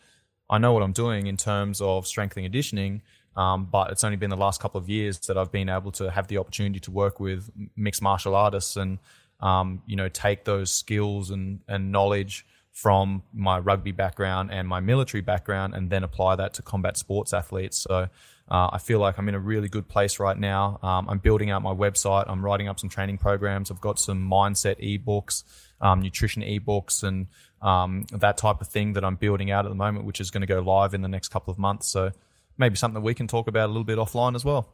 I 0.49 0.59
know 0.59 0.73
what 0.73 0.83
I'm 0.83 0.93
doing 0.93 1.27
in 1.27 1.37
terms 1.37 1.81
of 1.81 2.07
strength 2.07 2.37
and 2.37 2.45
conditioning. 2.45 3.03
Um, 3.37 3.69
but 3.71 3.93
it's 3.93 4.03
only 4.03 4.17
been 4.17 4.31
the 4.31 4.37
last 4.47 4.61
couple 4.61 4.81
of 4.81 4.89
years 4.89 5.19
that 5.29 5.39
I've 5.39 5.53
been 5.53 5.69
able 5.69 5.93
to 5.93 6.11
have 6.11 6.27
the 6.27 6.39
opportunity 6.39 6.81
to 6.81 6.91
work 6.91 7.21
with 7.21 7.49
mixed 7.77 8.03
martial 8.03 8.35
artists 8.35 8.77
and 8.77 8.99
um, 9.41 9.83
you 9.87 9.97
know, 9.97 10.09
take 10.09 10.45
those 10.45 10.71
skills 10.73 11.31
and, 11.31 11.61
and 11.69 11.93
knowledge 11.93 12.47
from 12.73 13.23
my 13.33 13.59
rugby 13.59 13.93
background 13.93 14.51
and 14.53 14.67
my 14.67 14.81
military 14.81 15.21
background 15.21 15.75
and 15.75 15.91
then 15.91 16.05
apply 16.05 16.37
that 16.37 16.55
to 16.55 16.63
combat 16.63 16.97
sports 16.97 17.33
athletes. 17.33 17.79
So 17.79 18.09
uh, 18.51 18.71
I 18.73 18.79
feel 18.79 18.99
like 18.99 19.19
I'm 19.19 19.29
in 19.29 19.35
a 19.35 19.41
really 19.41 19.69
good 19.69 19.89
place 19.89 20.19
right 20.19 20.37
now. 20.37 20.79
Um, 20.83 21.09
I'm 21.09 21.19
building 21.19 21.51
out 21.51 21.63
my 21.63 21.73
website. 21.73 22.25
I'm 22.29 22.45
writing 22.45 22.69
up 22.69 22.81
some 22.81 22.91
training 22.91 23.19
programs. 23.19 23.71
I've 23.71 23.81
got 23.81 23.99
some 23.99 24.29
mindset 24.29 24.81
ebooks, 24.81 25.45
um, 25.81 26.01
nutrition 26.01 26.43
ebooks, 26.43 27.05
and 27.05 27.29
um, 27.63 28.07
that 28.13 28.37
type 28.37 28.61
of 28.61 28.69
thing 28.69 28.95
that 28.95 29.05
I'm 29.05 29.17
building 29.17 29.51
out 29.51 29.67
at 29.67 29.69
the 29.69 29.77
moment, 29.77 30.05
which 30.05 30.21
is 30.21 30.31
going 30.31 30.41
to 30.41 30.47
go 30.47 30.61
live 30.61 30.95
in 30.95 31.03
the 31.03 31.09
next 31.09 31.29
couple 31.29 31.53
of 31.53 31.59
months. 31.59 31.87
So 31.89 32.11
maybe 32.59 32.75
something 32.75 32.95
that 32.95 33.07
we 33.07 33.15
can 33.15 33.29
talk 33.29 33.47
about 33.47 33.67
a 33.67 33.73
little 33.73 33.85
bit 33.85 33.99
offline 33.99 34.35
as 34.35 34.45
well. 34.45 34.69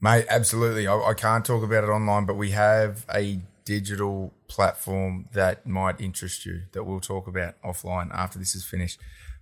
Mate, 0.00 0.26
absolutely. 0.28 0.86
I, 0.86 0.96
I 0.96 1.14
can't 1.14 1.44
talk 1.44 1.62
about 1.62 1.84
it 1.84 1.88
online, 1.88 2.24
but 2.24 2.36
we 2.36 2.50
have 2.50 3.06
a 3.14 3.40
digital 3.64 4.32
platform 4.48 5.28
that 5.34 5.66
might 5.66 6.00
interest 6.00 6.46
you 6.46 6.62
that 6.72 6.84
we'll 6.84 7.00
talk 7.00 7.26
about 7.26 7.60
offline 7.62 8.10
after 8.12 8.38
this 8.38 8.54
is 8.54 8.64
finished. 8.64 8.98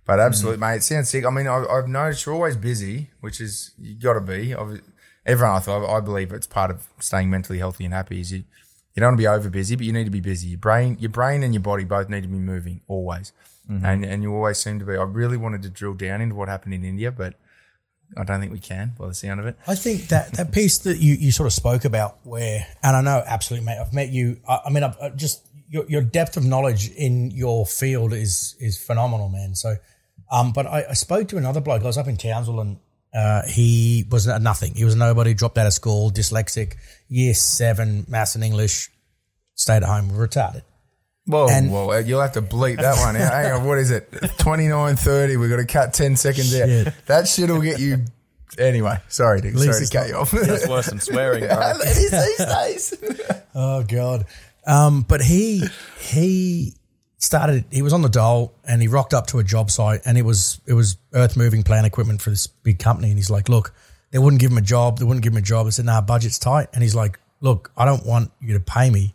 But 0.07 0.21
absolutely, 0.21 0.57
mm. 0.57 0.71
mate, 0.71 0.75
it 0.77 0.83
sounds 0.83 1.09
sick. 1.09 1.25
I 1.25 1.29
mean, 1.29 1.47
I, 1.47 1.65
have 1.75 1.87
noticed 1.87 2.25
you're 2.25 2.33
always 2.33 2.55
busy, 2.55 3.09
which 3.19 3.41
is 3.41 3.71
you 3.77 3.93
got 3.93 4.13
to 4.13 4.21
be. 4.21 4.55
I've, 4.55 4.81
everyone, 5.25 5.61
I, 5.67 5.85
I 5.85 5.99
believe 5.99 6.31
it's 6.31 6.47
part 6.47 6.71
of 6.71 6.87
staying 6.99 7.29
mentally 7.29 7.59
healthy 7.59 7.83
and 7.83 7.93
happy. 7.93 8.21
Is 8.21 8.31
you 8.31 8.45
you 8.95 9.01
don't 9.01 9.09
want 9.09 9.17
to 9.17 9.21
be 9.21 9.27
over 9.27 9.49
busy, 9.49 9.75
but 9.75 9.85
you 9.85 9.91
need 9.91 10.05
to 10.05 10.09
be 10.09 10.21
busy. 10.21 10.47
Your 10.47 10.59
brain, 10.59 10.95
your 10.99 11.09
brain, 11.09 11.43
and 11.43 11.53
your 11.53 11.61
body 11.61 11.83
both 11.83 12.09
need 12.09 12.21
to 12.21 12.29
be 12.29 12.37
moving 12.37 12.79
always, 12.87 13.33
mm-hmm. 13.69 13.85
and 13.85 14.05
and 14.05 14.23
you 14.23 14.33
always 14.33 14.57
seem 14.59 14.79
to 14.79 14.85
be. 14.85 14.95
I 14.95 15.03
really 15.03 15.37
wanted 15.37 15.61
to 15.63 15.69
drill 15.69 15.93
down 15.93 16.21
into 16.21 16.35
what 16.35 16.47
happened 16.47 16.73
in 16.73 16.85
India, 16.85 17.11
but 17.11 17.35
I 18.15 18.23
don't 18.23 18.39
think 18.39 18.53
we 18.53 18.59
can 18.59 18.93
by 18.97 19.07
the 19.07 19.13
sound 19.13 19.41
of 19.41 19.45
it. 19.45 19.57
I 19.67 19.75
think 19.75 20.07
that 20.07 20.33
that 20.33 20.53
piece 20.53 20.77
that 20.79 20.99
you, 20.99 21.15
you 21.15 21.31
sort 21.31 21.47
of 21.47 21.53
spoke 21.53 21.83
about 21.83 22.19
where, 22.23 22.65
and 22.81 22.95
I 22.95 23.01
know 23.01 23.21
absolutely, 23.25 23.65
mate, 23.65 23.77
I've 23.79 23.93
met 23.93 24.09
you. 24.09 24.39
I, 24.47 24.61
I 24.67 24.69
mean, 24.69 24.83
I've, 24.83 24.97
I 25.01 25.09
just 25.09 25.45
your, 25.69 25.85
your 25.89 26.01
depth 26.01 26.37
of 26.37 26.45
knowledge 26.45 26.89
in 26.91 27.31
your 27.31 27.65
field 27.65 28.13
is 28.13 28.55
is 28.59 28.77
phenomenal, 28.81 29.29
man. 29.29 29.55
So, 29.55 29.75
um, 30.31 30.51
but 30.51 30.67
I, 30.67 30.85
I 30.89 30.93
spoke 30.93 31.27
to 31.29 31.37
another 31.37 31.61
bloke. 31.61 31.83
I 31.83 31.85
was 31.85 31.97
up 31.97 32.07
in 32.07 32.17
Townsville 32.17 32.59
and 32.59 32.77
uh, 33.13 33.43
he 33.47 34.05
was 34.09 34.27
nothing. 34.27 34.75
He 34.75 34.83
was 34.85 34.95
nobody. 34.95 35.33
Dropped 35.33 35.57
out 35.57 35.67
of 35.67 35.73
school, 35.73 36.11
dyslexic, 36.11 36.75
year 37.07 37.33
seven, 37.33 38.05
maths 38.07 38.35
and 38.35 38.43
English, 38.43 38.89
stayed 39.55 39.77
at 39.77 39.83
home, 39.83 40.09
retarded. 40.11 40.63
Whoa, 41.27 41.49
and, 41.49 41.71
whoa, 41.71 41.97
you'll 41.97 42.21
have 42.21 42.33
to 42.33 42.41
bleep 42.41 42.77
that 42.77 42.97
one 42.99 43.17
out. 43.17 43.33
Hang 43.33 43.51
on, 43.51 43.65
what 43.65 43.79
is 43.79 43.91
it? 43.91 44.09
29.30, 44.11 45.37
we've 45.37 45.49
got 45.49 45.57
to 45.57 45.65
cut 45.65 45.93
10 45.93 46.15
seconds 46.15 46.55
out. 46.55 46.93
That 47.07 47.27
shit 47.27 47.49
will 47.49 47.61
get 47.61 47.81
you. 47.81 48.05
Anyway, 48.57 48.95
sorry, 49.09 49.41
Dick, 49.41 49.57
sorry 49.57 49.85
to 49.85 49.91
cut 49.91 50.07
you 50.07 50.15
off. 50.15 50.31
That's 50.31 50.69
worse 50.69 50.87
than 50.87 51.01
swearing. 51.01 51.43
it 51.49 51.97
is 51.97 52.11
these 52.11 52.47
days. 52.47 53.41
oh, 53.55 53.83
God. 53.83 54.25
Um, 54.65 55.01
but 55.01 55.21
he, 55.21 55.67
he 55.99 56.75
started, 57.17 57.65
he 57.71 57.81
was 57.81 57.93
on 57.93 58.01
the 58.01 58.09
dole 58.09 58.53
and 58.63 58.81
he 58.81 58.87
rocked 58.87 59.13
up 59.13 59.27
to 59.27 59.39
a 59.39 59.43
job 59.43 59.71
site 59.71 60.01
and 60.05 60.17
it 60.17 60.23
was, 60.23 60.61
it 60.65 60.73
was 60.73 60.97
earth 61.13 61.35
moving 61.37 61.63
plant 61.63 61.85
equipment 61.85 62.21
for 62.21 62.29
this 62.29 62.47
big 62.47 62.79
company. 62.79 63.09
And 63.09 63.17
he's 63.17 63.29
like, 63.29 63.49
look, 63.49 63.73
they 64.11 64.19
wouldn't 64.19 64.39
give 64.39 64.51
him 64.51 64.57
a 64.57 64.61
job. 64.61 64.99
They 64.99 65.05
wouldn't 65.05 65.23
give 65.23 65.33
him 65.33 65.37
a 65.37 65.41
job. 65.41 65.67
I 65.67 65.71
said, 65.71 65.85
nah, 65.85 66.01
budget's 66.01 66.39
tight. 66.39 66.69
And 66.73 66.81
he's 66.81 66.95
like, 66.95 67.19
look, 67.41 67.71
I 67.75 67.85
don't 67.85 68.05
want 68.05 68.31
you 68.39 68.53
to 68.53 68.59
pay 68.59 68.89
me 68.89 69.13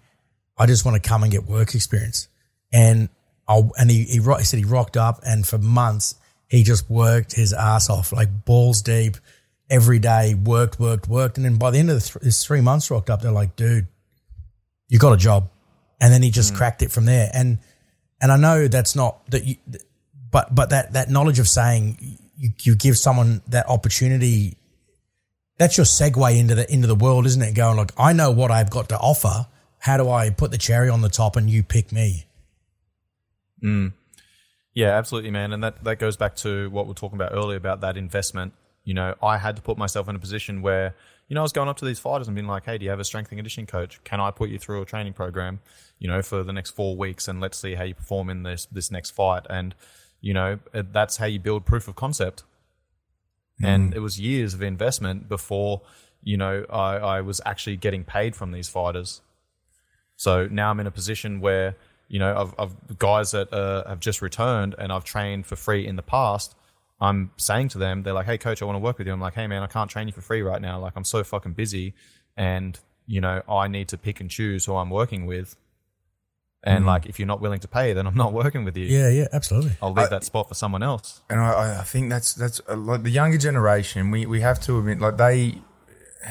I 0.58 0.66
just 0.66 0.84
want 0.84 1.02
to 1.02 1.08
come 1.08 1.22
and 1.22 1.32
get 1.32 1.44
work 1.44 1.74
experience. 1.74 2.28
And 2.72 3.08
I 3.48 3.62
and 3.78 3.90
he, 3.90 4.04
he 4.04 4.20
he 4.20 4.44
said 4.44 4.58
he 4.58 4.64
rocked 4.64 4.96
up 4.96 5.20
and 5.26 5.46
for 5.46 5.58
months 5.58 6.14
he 6.48 6.62
just 6.62 6.88
worked 6.90 7.32
his 7.32 7.52
ass 7.52 7.90
off 7.90 8.12
like 8.12 8.44
balls 8.44 8.82
deep 8.82 9.16
every 9.70 9.98
day, 9.98 10.34
worked, 10.34 10.78
worked, 10.78 11.08
worked, 11.08 11.36
and 11.36 11.44
then 11.44 11.56
by 11.56 11.70
the 11.70 11.78
end 11.78 11.90
of 11.90 11.96
the 11.96 12.08
th- 12.08 12.22
his 12.22 12.44
three 12.44 12.60
months 12.60 12.90
rocked 12.90 13.08
up, 13.08 13.22
they're 13.22 13.32
like, 13.32 13.56
dude, 13.56 13.88
you 14.88 14.98
got 14.98 15.14
a 15.14 15.16
job, 15.16 15.48
and 15.98 16.12
then 16.12 16.22
he 16.22 16.30
just 16.30 16.52
mm. 16.52 16.58
cracked 16.58 16.82
it 16.82 16.92
from 16.92 17.06
there. 17.06 17.30
And 17.32 17.58
and 18.22 18.32
I 18.32 18.36
know 18.36 18.68
that's 18.68 18.96
not 18.96 19.28
that 19.30 19.44
you, 19.44 19.56
but 20.30 20.54
but 20.54 20.70
that 20.70 20.94
that 20.94 21.10
knowledge 21.10 21.38
of 21.38 21.48
saying 21.48 21.98
you, 22.36 22.50
you 22.62 22.74
give 22.74 22.96
someone 22.96 23.42
that 23.48 23.68
opportunity 23.68 24.56
that's 25.58 25.76
your 25.76 25.84
segue 25.84 26.38
into 26.38 26.54
the 26.54 26.72
into 26.72 26.86
the 26.86 26.94
world, 26.94 27.26
isn't 27.26 27.42
it? 27.42 27.54
Going 27.54 27.76
like, 27.76 27.92
I 27.98 28.14
know 28.14 28.30
what 28.30 28.50
I've 28.50 28.70
got 28.70 28.88
to 28.88 28.98
offer 28.98 29.46
how 29.82 29.96
do 29.96 30.08
I 30.08 30.30
put 30.30 30.52
the 30.52 30.58
cherry 30.58 30.88
on 30.88 31.00
the 31.00 31.08
top 31.08 31.34
and 31.34 31.50
you 31.50 31.64
pick 31.64 31.90
me? 31.90 32.24
Mm. 33.60 33.92
Yeah, 34.74 34.96
absolutely, 34.96 35.32
man. 35.32 35.52
And 35.52 35.64
that, 35.64 35.82
that 35.82 35.98
goes 35.98 36.16
back 36.16 36.36
to 36.36 36.70
what 36.70 36.86
we 36.86 36.92
are 36.92 36.94
talking 36.94 37.16
about 37.16 37.32
earlier 37.32 37.56
about 37.56 37.80
that 37.80 37.96
investment. 37.96 38.52
You 38.84 38.94
know, 38.94 39.16
I 39.20 39.38
had 39.38 39.56
to 39.56 39.62
put 39.62 39.76
myself 39.78 40.08
in 40.08 40.14
a 40.14 40.20
position 40.20 40.62
where, 40.62 40.94
you 41.26 41.34
know, 41.34 41.40
I 41.40 41.42
was 41.42 41.52
going 41.52 41.68
up 41.68 41.78
to 41.78 41.84
these 41.84 41.98
fighters 41.98 42.28
and 42.28 42.36
being 42.36 42.46
like, 42.46 42.64
hey, 42.64 42.78
do 42.78 42.84
you 42.84 42.90
have 42.90 43.00
a 43.00 43.04
strength 43.04 43.32
and 43.32 43.38
conditioning 43.38 43.66
coach? 43.66 43.98
Can 44.04 44.20
I 44.20 44.30
put 44.30 44.50
you 44.50 44.58
through 44.60 44.82
a 44.82 44.84
training 44.84 45.14
program, 45.14 45.58
you 46.02 46.08
know, 46.08 46.20
for 46.20 46.42
the 46.42 46.52
next 46.52 46.70
four 46.70 46.96
weeks 46.96 47.28
and 47.28 47.40
let's 47.40 47.56
see 47.56 47.76
how 47.76 47.84
you 47.84 47.94
perform 47.94 48.28
in 48.28 48.42
this, 48.42 48.66
this 48.66 48.90
next 48.90 49.10
fight? 49.10 49.46
And, 49.48 49.72
you 50.20 50.34
know, 50.34 50.58
that's 50.72 51.18
how 51.18 51.26
you 51.26 51.38
build 51.38 51.64
proof 51.64 51.86
of 51.86 51.94
concept. 51.94 52.42
Mm. 53.62 53.68
And 53.68 53.94
it 53.94 54.00
was 54.00 54.18
years 54.18 54.52
of 54.52 54.62
investment 54.62 55.28
before, 55.28 55.82
you 56.24 56.36
know, 56.36 56.66
I, 56.68 56.96
I 56.96 57.20
was 57.20 57.40
actually 57.46 57.76
getting 57.76 58.02
paid 58.02 58.34
from 58.34 58.50
these 58.50 58.68
fighters. 58.68 59.20
So 60.16 60.48
now 60.50 60.70
I'm 60.70 60.80
in 60.80 60.88
a 60.88 60.90
position 60.90 61.40
where 61.40 61.76
you 62.08 62.18
know 62.18 62.36
I've, 62.36 62.54
I've 62.58 62.98
guys 62.98 63.30
that 63.30 63.52
uh, 63.52 63.88
have 63.88 64.00
just 64.00 64.22
returned 64.22 64.74
and 64.78 64.92
I've 64.92 65.04
trained 65.04 65.46
for 65.46 65.56
free 65.56 65.86
in 65.86 65.96
the 65.96 66.02
past. 66.02 66.54
I'm 67.00 67.32
saying 67.36 67.70
to 67.70 67.78
them, 67.78 68.02
they're 68.02 68.12
like, 68.12 68.26
"Hey, 68.26 68.38
coach, 68.38 68.62
I 68.62 68.64
want 68.64 68.76
to 68.76 68.80
work 68.80 68.98
with 68.98 69.06
you." 69.06 69.12
I'm 69.12 69.20
like, 69.20 69.34
"Hey, 69.34 69.46
man, 69.46 69.62
I 69.62 69.66
can't 69.66 69.90
train 69.90 70.06
you 70.06 70.12
for 70.12 70.20
free 70.20 70.42
right 70.42 70.62
now. 70.62 70.78
Like, 70.78 70.92
I'm 70.94 71.04
so 71.04 71.24
fucking 71.24 71.54
busy, 71.54 71.94
and 72.36 72.78
you 73.06 73.20
know, 73.20 73.42
I 73.48 73.66
need 73.66 73.88
to 73.88 73.98
pick 73.98 74.20
and 74.20 74.30
choose 74.30 74.66
who 74.66 74.76
I'm 74.76 74.90
working 74.90 75.26
with." 75.26 75.56
And 76.64 76.84
mm. 76.84 76.86
like, 76.86 77.06
if 77.06 77.18
you're 77.18 77.26
not 77.26 77.40
willing 77.40 77.60
to 77.60 77.68
pay, 77.68 77.92
then 77.92 78.06
I'm 78.06 78.14
not 78.14 78.32
working 78.32 78.64
with 78.64 78.76
you. 78.76 78.86
Yeah, 78.86 79.08
yeah, 79.08 79.26
absolutely. 79.32 79.72
I'll 79.82 79.92
leave 79.92 80.06
I, 80.06 80.10
that 80.10 80.24
spot 80.24 80.48
for 80.48 80.54
someone 80.54 80.82
else. 80.82 81.20
And 81.28 81.40
I, 81.40 81.80
I 81.80 81.82
think 81.82 82.08
that's 82.08 82.34
that's 82.34 82.60
uh, 82.68 82.76
like 82.76 83.02
the 83.02 83.10
younger 83.10 83.38
generation. 83.38 84.10
We 84.10 84.26
we 84.26 84.40
have 84.42 84.60
to 84.62 84.78
admit, 84.78 85.00
like 85.00 85.16
they 85.16 85.60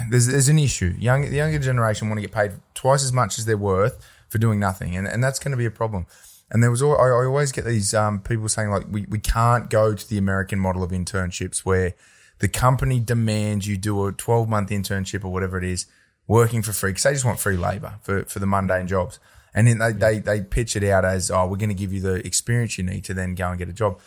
there's 0.10 0.28
there's 0.28 0.48
an 0.48 0.60
issue. 0.60 0.96
Young 0.98 1.22
the 1.22 1.36
younger 1.36 1.60
generation 1.60 2.08
want 2.08 2.18
to 2.18 2.22
get 2.22 2.32
paid 2.32 2.52
twice 2.74 3.04
as 3.04 3.12
much 3.12 3.40
as 3.40 3.46
they're 3.46 3.58
worth 3.58 4.06
for 4.30 4.38
doing 4.38 4.60
nothing, 4.60 4.96
and 4.96 5.08
and 5.08 5.24
that's 5.24 5.40
going 5.40 5.52
to 5.52 5.58
be 5.58 5.66
a 5.66 5.72
problem. 5.72 6.06
And 6.50 6.62
there 6.62 6.72
was 6.72 6.82
all, 6.82 6.98
I, 6.98 7.06
I 7.08 7.26
always 7.26 7.54
get 7.54 7.64
these 7.64 7.94
um, 7.94 8.22
people 8.22 8.48
saying 8.50 8.70
like 8.70 8.86
we 8.90 9.06
we 9.10 9.20
can't 9.20 9.70
go 9.70 9.94
to 9.94 10.10
the 10.10 10.18
American 10.18 10.60
model 10.60 10.84
of 10.84 10.92
internships 10.92 11.60
where 11.60 11.94
the 12.40 12.48
company 12.48 13.00
demands 13.00 13.68
you 13.68 13.78
do 13.78 14.08
a 14.08 14.12
12 14.12 14.50
month 14.50 14.70
internship 14.70 15.24
or 15.24 15.30
whatever 15.30 15.58
it 15.58 15.64
is, 15.64 15.86
working 16.28 16.62
for 16.62 16.72
free 16.72 16.92
because 16.92 17.04
they 17.04 17.14
just 17.14 17.26
want 17.26 17.40
free 17.40 17.58
labor 17.58 17.96
for 18.02 18.24
for 18.26 18.40
the 18.40 18.48
mundane 18.48 18.88
jobs. 18.88 19.20
And 19.54 19.68
then 19.68 19.80
they, 19.80 19.92
they, 19.92 20.20
they 20.20 20.42
pitch 20.42 20.76
it 20.76 20.84
out 20.84 21.04
as, 21.04 21.30
oh, 21.30 21.46
we're 21.48 21.58
going 21.58 21.70
to 21.70 21.76
give 21.76 21.92
you 21.92 22.00
the 22.00 22.26
experience 22.26 22.78
you 22.78 22.84
need 22.84 23.04
to 23.06 23.14
then 23.14 23.36
go 23.36 23.50
and 23.50 23.58
get 23.58 23.68
a 23.68 23.74
job. 23.74 24.00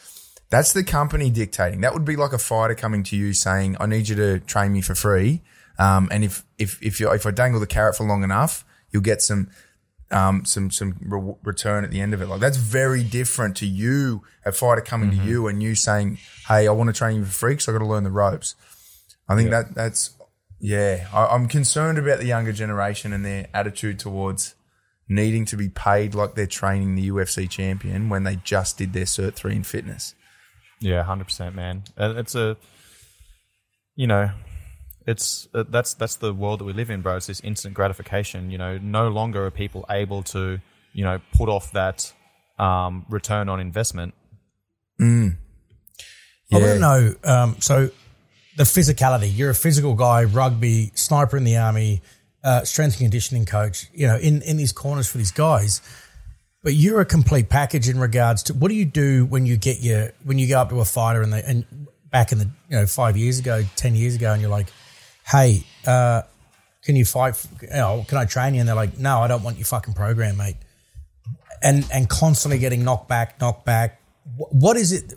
That's 0.51 0.73
the 0.73 0.85
company 0.85 1.31
dictating. 1.31 1.81
That 1.83 1.93
would 1.93 2.05
be 2.05 2.17
like 2.17 2.33
a 2.33 2.39
fighter 2.39 2.75
coming 2.75 3.03
to 3.05 3.17
you 3.17 3.33
saying, 3.33 3.77
I 3.81 3.87
need 3.87 4.09
you 4.09 4.17
to 4.17 4.41
train 4.41 4.73
me 4.73 4.81
for 4.81 4.95
free. 4.95 5.43
Um, 5.79 6.09
and 6.11 6.25
if 6.25 6.45
if 6.59 6.81
if 6.83 7.01
you 7.01 7.11
if 7.11 7.27
I 7.27 7.31
dangle 7.31 7.61
the 7.61 7.67
carrot 7.67 7.97
for 7.97 8.07
long 8.07 8.23
enough, 8.23 8.65
you'll 8.91 9.03
get 9.03 9.23
some 9.23 9.51
um, 10.11 10.45
some 10.45 10.71
some 10.71 10.97
re- 11.01 11.35
return 11.43 11.85
at 11.85 11.91
the 11.91 12.01
end 12.01 12.15
of 12.15 12.23
it. 12.23 12.29
Like 12.29 12.41
that's 12.41 12.57
very 12.57 13.03
different 13.03 13.57
to 13.57 13.67
you, 13.67 14.23
a 14.45 14.53
fighter 14.53 14.81
coming 14.81 15.11
mm-hmm. 15.11 15.25
to 15.25 15.29
you 15.29 15.47
and 15.49 15.63
you 15.63 15.75
saying, 15.75 16.19
"Hey, 16.47 16.69
I 16.69 16.71
want 16.71 16.89
to 16.89 16.93
train 16.95 17.17
you 17.17 17.25
for 17.25 17.33
free 17.33 17.53
because 17.55 17.69
I 17.69 17.73
got 17.73 17.79
to 17.79 17.87
learn 17.87 18.05
the 18.05 18.11
ropes." 18.11 18.55
I 19.29 19.35
think 19.35 19.51
yeah. 19.51 19.63
that 19.63 19.75
that's 19.75 20.11
yeah. 20.61 21.09
I, 21.13 21.35
am 21.35 21.49
concerned 21.49 21.99
about 21.99 22.19
the 22.19 22.27
younger 22.27 22.53
generation 22.53 23.13
and 23.13 23.25
their 23.25 23.49
attitude 23.53 23.99
towards 23.99 24.54
needing 25.09 25.45
to 25.47 25.57
be 25.57 25.69
paid 25.69 26.15
like 26.15 26.35
they're 26.35 26.47
training 26.47 26.95
the 26.95 27.09
UFC 27.11 27.49
champion 27.49 28.09
when 28.09 28.25
they 28.25 28.37
just 28.37 28.79
did 28.79 28.93
their 28.93 29.05
cert 29.05 29.35
three 29.35 29.55
in 29.55 29.63
fitness. 29.63 30.15
Yeah, 30.81 31.03
hundred 31.03 31.25
percent, 31.25 31.55
man. 31.55 31.85
It's 31.97 32.35
a 32.35 32.57
you 33.97 34.07
know 34.07 34.31
it's 35.07 35.49
uh, 35.55 35.65
that's 35.69 35.95
that's 35.95 36.17
the 36.17 36.33
world 36.33 36.61
that 36.61 36.65
we 36.65 36.73
live 36.73 36.91
in, 36.91 37.03
bro. 37.03 37.17
It's 37.17 37.27
this 37.27 37.41
instant 37.41 37.75
gratification. 37.75 38.51
You 38.51 38.59
know, 38.59 38.79
no 38.79 39.09
longer 39.09 39.45
are 39.47 39.51
people 39.51 39.85
able 39.91 40.23
to, 40.25 40.61
you 40.93 41.05
know, 41.05 41.21
put 41.35 41.49
off 41.49 41.73
that 41.73 42.13
um, 42.59 43.05
return 43.09 43.49
on 43.49 43.61
investment. 43.61 44.15
Mm. 45.01 45.37
Yeah. 46.49 46.59
I 46.59 46.61
want 46.61 46.73
to 46.73 46.79
know. 46.79 47.15
Um, 47.25 47.57
so, 47.61 47.91
the 48.57 48.65
physicality. 48.65 49.31
You're 49.35 49.51
a 49.51 49.55
physical 49.55 49.95
guy, 49.95 50.25
rugby, 50.25 50.93
sniper 50.95 51.37
in 51.37 51.45
the 51.45 51.59
army, 51.59 52.03
uh, 52.45 52.63
strength 52.65 52.95
and 52.95 53.01
conditioning 53.07 53.47
coach. 53.47 53.87
You 53.93 54.07
know, 54.07 54.17
in 54.17 54.43
in 54.43 54.57
these 54.57 54.73
corners 54.73 55.09
for 55.11 55.19
these 55.19 55.33
guys. 55.33 55.81
But 56.63 56.73
you're 56.73 57.03
a 57.03 57.05
complete 57.05 57.51
package 57.51 57.91
in 57.91 57.99
regards 57.99 58.45
to 58.45 58.55
what 58.55 58.69
do 58.71 58.75
you 58.75 58.87
do 58.87 59.27
when 59.27 59.45
you 59.45 59.59
get 59.59 59.81
your 59.81 60.13
when 60.25 60.39
you 60.39 60.49
go 60.49 60.61
up 60.61 60.71
to 60.71 60.81
a 60.81 60.85
fighter 60.87 61.21
and 61.21 61.31
they 61.33 61.43
and 61.43 61.67
back 62.11 62.33
in 62.33 62.39
the 62.39 62.47
you 62.71 62.77
know 62.79 62.87
five 62.87 63.17
years 63.19 63.39
ago, 63.39 63.65
ten 63.77 63.95
years 63.95 64.15
ago, 64.15 64.33
and 64.33 64.41
you're 64.41 64.51
like, 64.51 64.69
hey, 65.27 65.63
uh, 65.87 66.23
can 66.83 66.97
you 66.97 67.05
fight? 67.05 67.35
You 67.61 67.69
know, 67.69 68.05
can 68.09 68.17
I 68.17 68.25
train 68.25 68.55
you? 68.55 68.61
And 68.61 68.69
they're 68.69 68.75
like, 68.77 68.97
no, 68.99 69.19
I 69.21 69.29
don't 69.29 69.43
want 69.43 69.59
your 69.59 69.67
fucking 69.67 69.93
program, 69.93 70.39
mate. 70.39 70.57
And 71.63 71.87
and 71.93 72.09
constantly 72.09 72.59
getting 72.59 72.83
knocked 72.83 73.09
back, 73.09 73.41
knocked 73.41 73.67
back. 73.67 74.01
Wh- 74.39 74.53
What 74.55 74.77
is 74.79 74.93
it? 74.93 75.13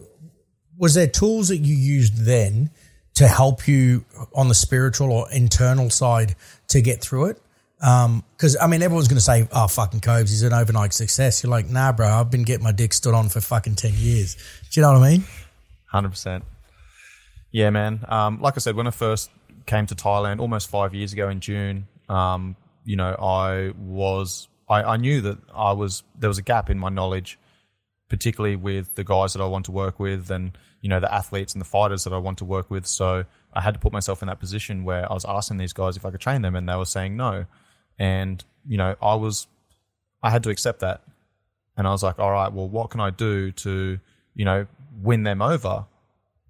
Was 0.78 0.96
there 0.96 1.08
tools 1.08 1.48
that 1.48 1.58
you 1.60 1.76
used 1.76 2.26
then 2.26 2.72
to 3.18 3.28
help 3.28 3.68
you 3.68 4.06
on 4.36 4.48
the 4.48 4.54
spiritual 4.54 5.12
or 5.12 5.30
internal 5.32 5.90
side 5.90 6.36
to 6.68 6.82
get 6.82 7.02
through 7.02 7.26
it? 7.26 7.42
Because 7.80 8.58
I 8.62 8.68
mean, 8.68 8.82
everyone's 8.82 9.08
going 9.08 9.18
to 9.18 9.24
say, 9.24 9.48
"Oh, 9.52 9.68
fucking 9.68 10.02
Kobes, 10.02 10.30
he's 10.30 10.44
an 10.44 10.54
overnight 10.54 10.94
success." 10.94 11.44
You're 11.44 11.52
like, 11.52 11.68
"Nah, 11.68 11.92
bro, 11.92 12.08
I've 12.08 12.32
been 12.32 12.44
getting 12.44 12.64
my 12.64 12.72
dick 12.72 12.94
stood 12.94 13.14
on 13.14 13.30
for 13.30 13.42
fucking 13.42 13.76
ten 13.76 13.94
years." 13.96 14.36
Do 14.72 14.80
you 14.80 14.82
know 14.82 14.94
what 14.94 15.04
I 15.04 15.10
mean? 15.12 15.24
Hundred 15.88 16.10
percent. 16.10 16.44
Yeah, 17.52 17.72
man. 17.72 18.06
Um, 18.08 18.40
like 18.40 18.54
I 18.56 18.60
said, 18.60 18.76
when 18.76 18.88
I 18.88 18.92
first 18.92 19.32
came 19.66 19.86
to 19.88 19.96
Thailand 19.96 20.40
almost 20.40 20.70
five 20.70 20.94
years 20.94 21.14
ago 21.14 21.30
in 21.30 21.40
June, 21.40 21.88
um, 22.10 22.56
you 22.84 22.96
know, 22.96 23.16
I 23.20 23.74
was 23.78 24.48
I, 24.70 24.84
I 24.84 24.98
knew 24.98 25.22
that 25.22 25.38
I 25.56 25.72
was 25.72 26.04
there 26.20 26.30
was 26.30 26.38
a 26.38 26.44
gap 26.44 26.70
in 26.70 26.78
my 26.78 26.90
knowledge, 26.90 27.40
particularly 28.10 28.56
with 28.56 28.94
the 28.96 29.04
guys 29.04 29.34
that 29.34 29.42
I 29.42 29.48
want 29.48 29.66
to 29.66 29.72
work 29.72 30.00
with, 30.00 30.30
and 30.30 30.58
you 30.82 30.90
know 30.90 31.00
the 31.00 31.14
athletes 31.14 31.54
and 31.54 31.62
the 31.62 31.66
fighters 31.66 32.04
that 32.04 32.14
I 32.14 32.18
want 32.18 32.38
to 32.40 32.46
work 32.46 32.70
with. 32.70 32.86
So 32.86 33.26
I 33.54 33.62
had 33.62 33.74
to 33.74 33.80
put 33.80 33.94
myself 33.94 34.22
in 34.22 34.28
that 34.28 34.40
position 34.40 34.84
where 34.84 35.10
I 35.10 35.14
was 35.14 35.26
asking 35.26 35.58
these 35.58 35.74
guys 35.74 35.98
if 35.98 36.06
I 36.06 36.12
could 36.12 36.22
train 36.22 36.42
them, 36.42 36.56
and 36.56 36.68
they 36.68 36.76
were 36.76 36.86
saying 36.86 37.16
no, 37.16 37.46
and 37.98 38.44
you 38.68 38.78
know 38.78 38.96
I 39.02 39.16
was 39.16 39.48
I 40.24 40.30
had 40.30 40.44
to 40.44 40.50
accept 40.50 40.80
that, 40.82 41.02
and 41.76 41.88
I 41.88 41.92
was 41.92 42.04
like, 42.04 42.20
all 42.20 42.32
right, 42.32 42.52
well, 42.52 42.70
what 42.70 42.90
can 42.90 43.00
I 43.00 43.10
do 43.10 43.52
to 43.52 44.00
you 44.36 44.46
know 44.46 44.68
win 45.02 45.24
them 45.24 45.42
over? 45.42 45.86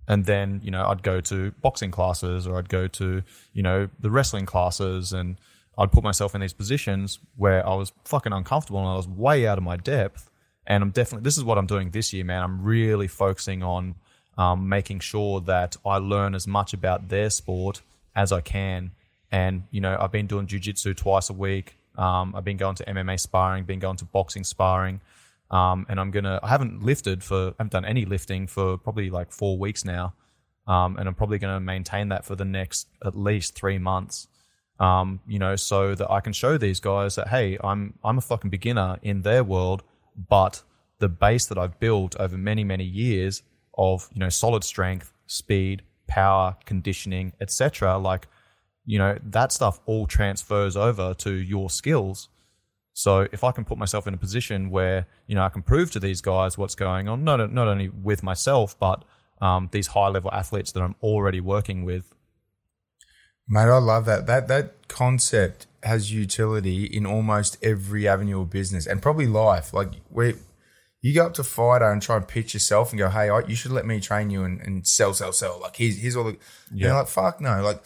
and 0.08 0.26
then 0.26 0.62
you 0.64 0.72
know 0.72 0.86
I'd 0.88 1.04
go 1.04 1.20
to 1.22 1.52
boxing 1.62 1.92
classes 1.92 2.48
or 2.48 2.58
I'd 2.58 2.70
go 2.70 2.88
to 2.88 3.24
you 3.54 3.64
know 3.64 3.90
the 4.00 4.10
wrestling 4.10 4.46
classes 4.46 5.14
and 5.14 5.38
I'd 5.78 5.92
put 5.92 6.04
myself 6.04 6.34
in 6.34 6.42
these 6.42 6.54
positions 6.54 7.20
where 7.36 7.66
I 7.68 7.76
was 7.76 7.92
fucking 8.06 8.34
uncomfortable 8.34 8.80
and 8.80 8.88
I 8.88 8.96
was 8.96 9.08
way 9.08 9.46
out 9.46 9.58
of 9.58 9.64
my 9.64 9.78
depth 9.78 10.30
and 10.66 10.82
I'm 10.82 10.92
definitely 10.92 11.24
this 11.24 11.38
is 11.38 11.44
what 11.44 11.58
I'm 11.58 11.68
doing 11.68 11.92
this 11.92 12.14
year 12.14 12.24
man 12.24 12.42
I'm 12.42 12.64
really 12.64 13.08
focusing 13.08 13.64
on 13.64 13.96
um, 14.38 14.70
making 14.70 15.00
sure 15.00 15.42
that 15.42 15.78
I 15.86 15.98
learn 15.98 16.36
as 16.36 16.48
much 16.48 16.74
about 16.74 17.10
their 17.10 17.30
sport 17.30 17.82
as 18.16 18.32
I 18.32 18.42
can 18.42 18.92
and 19.32 19.64
you 19.72 19.82
know 19.82 19.98
I've 20.00 20.12
been 20.12 20.28
doing 20.28 20.48
jiu-jitsu 20.48 20.94
twice 20.94 21.30
a 21.30 21.34
week 21.34 21.78
um, 21.98 22.36
I've 22.36 22.46
been 22.46 22.58
going 22.58 22.76
to 22.76 22.86
MMA 22.86 23.20
sparring 23.20 23.64
been 23.66 23.80
going 23.80 23.98
to 23.98 24.06
boxing 24.06 24.44
sparring 24.44 25.02
um, 25.50 25.86
and 25.90 26.00
I'm 26.00 26.12
gonna. 26.12 26.40
I 26.44 26.50
haven't 26.50 26.84
lifted 26.84 27.24
for. 27.24 27.50
I 27.50 27.54
haven't 27.60 27.72
done 27.72 27.86
any 27.86 28.06
lifting 28.06 28.48
for 28.48 28.78
probably 28.78 29.10
like 29.10 29.32
four 29.32 29.58
weeks 29.58 29.86
now, 29.86 30.14
um, 30.68 30.98
and 30.98 31.08
I'm 31.08 31.16
probably 31.16 31.40
gonna 31.40 31.60
maintain 31.60 32.10
that 32.10 32.26
for 32.26 32.36
the 32.36 32.46
next 32.46 32.88
at 33.06 33.18
least 33.18 33.56
three 33.56 33.78
months. 33.78 34.28
Um, 34.80 35.22
you 35.26 35.40
know, 35.40 35.56
so 35.56 35.96
that 35.96 36.12
I 36.12 36.20
can 36.20 36.34
show 36.34 36.58
these 36.58 36.80
guys 36.80 37.16
that 37.16 37.30
hey, 37.30 37.58
I'm 37.64 37.94
I'm 38.04 38.18
a 38.18 38.22
fucking 38.22 38.50
beginner 38.50 39.00
in 39.02 39.22
their 39.22 39.44
world, 39.44 39.84
but 40.30 40.64
the 41.00 41.08
base 41.08 41.46
that 41.46 41.58
I've 41.58 41.80
built 41.80 42.16
over 42.18 42.38
many 42.38 42.64
many 42.66 42.84
years 42.84 43.42
of 43.78 44.10
you 44.14 44.20
know 44.20 44.30
solid 44.30 44.64
strength, 44.64 45.14
speed, 45.28 45.84
power, 46.08 46.56
conditioning, 46.66 47.34
etc. 47.40 47.98
Like, 47.98 48.28
you 48.86 48.98
know, 48.98 49.18
that 49.24 49.52
stuff 49.52 49.80
all 49.86 50.08
transfers 50.08 50.76
over 50.76 51.14
to 51.16 51.34
your 51.34 51.70
skills. 51.70 52.30
So 52.94 53.28
if 53.32 53.44
I 53.44 53.52
can 53.52 53.64
put 53.64 53.78
myself 53.78 54.08
in 54.08 54.14
a 54.14 54.18
position 54.18 54.72
where 54.72 55.06
you 55.28 55.36
know 55.36 55.44
I 55.44 55.50
can 55.50 55.62
prove 55.62 55.92
to 55.92 56.00
these 56.00 56.22
guys 56.22 56.58
what's 56.58 56.76
going 56.76 57.08
on, 57.08 57.24
not 57.24 57.54
not 57.54 57.68
only 57.68 57.90
with 57.90 58.24
myself, 58.24 58.78
but 58.80 59.04
um, 59.40 59.70
these 59.72 59.88
high 59.88 60.08
level 60.08 60.32
athletes 60.34 60.72
that 60.72 60.82
I'm 60.82 60.96
already 61.04 61.40
working 61.40 61.86
with. 61.86 62.12
Mate, 63.48 63.70
I 63.70 63.78
love 63.78 64.06
that. 64.06 64.26
That 64.26 64.48
that 64.48 64.88
concept 64.88 65.68
has 65.84 66.12
utility 66.12 66.86
in 66.86 67.06
almost 67.06 67.58
every 67.62 68.08
avenue 68.08 68.42
of 68.42 68.50
business 68.50 68.88
and 68.88 69.02
probably 69.02 69.28
life. 69.28 69.74
Like 69.74 69.90
where 70.10 70.34
you 71.08 71.14
go 71.14 71.26
up 71.26 71.34
to 71.36 71.44
fighter 71.44 71.90
and 71.90 72.02
try 72.02 72.18
and 72.18 72.28
pitch 72.28 72.54
yourself 72.54 72.92
and 72.92 73.00
go, 73.00 73.10
"Hey, 73.10 73.30
I, 73.30 73.40
you 73.48 73.56
should 73.56 73.72
let 73.72 73.86
me 73.86 74.02
train 74.02 74.30
you 74.30 74.44
and, 74.44 74.60
and 74.60 74.86
sell, 74.86 75.14
sell, 75.14 75.32
sell." 75.32 75.58
Like 75.62 75.78
here's 75.78 75.98
here's 75.98 76.18
all 76.18 76.26
the. 76.26 76.38
Yeah. 76.74 76.98
like 76.98 77.08
fuck 77.08 77.40
no. 77.40 77.62
Like 77.62 77.82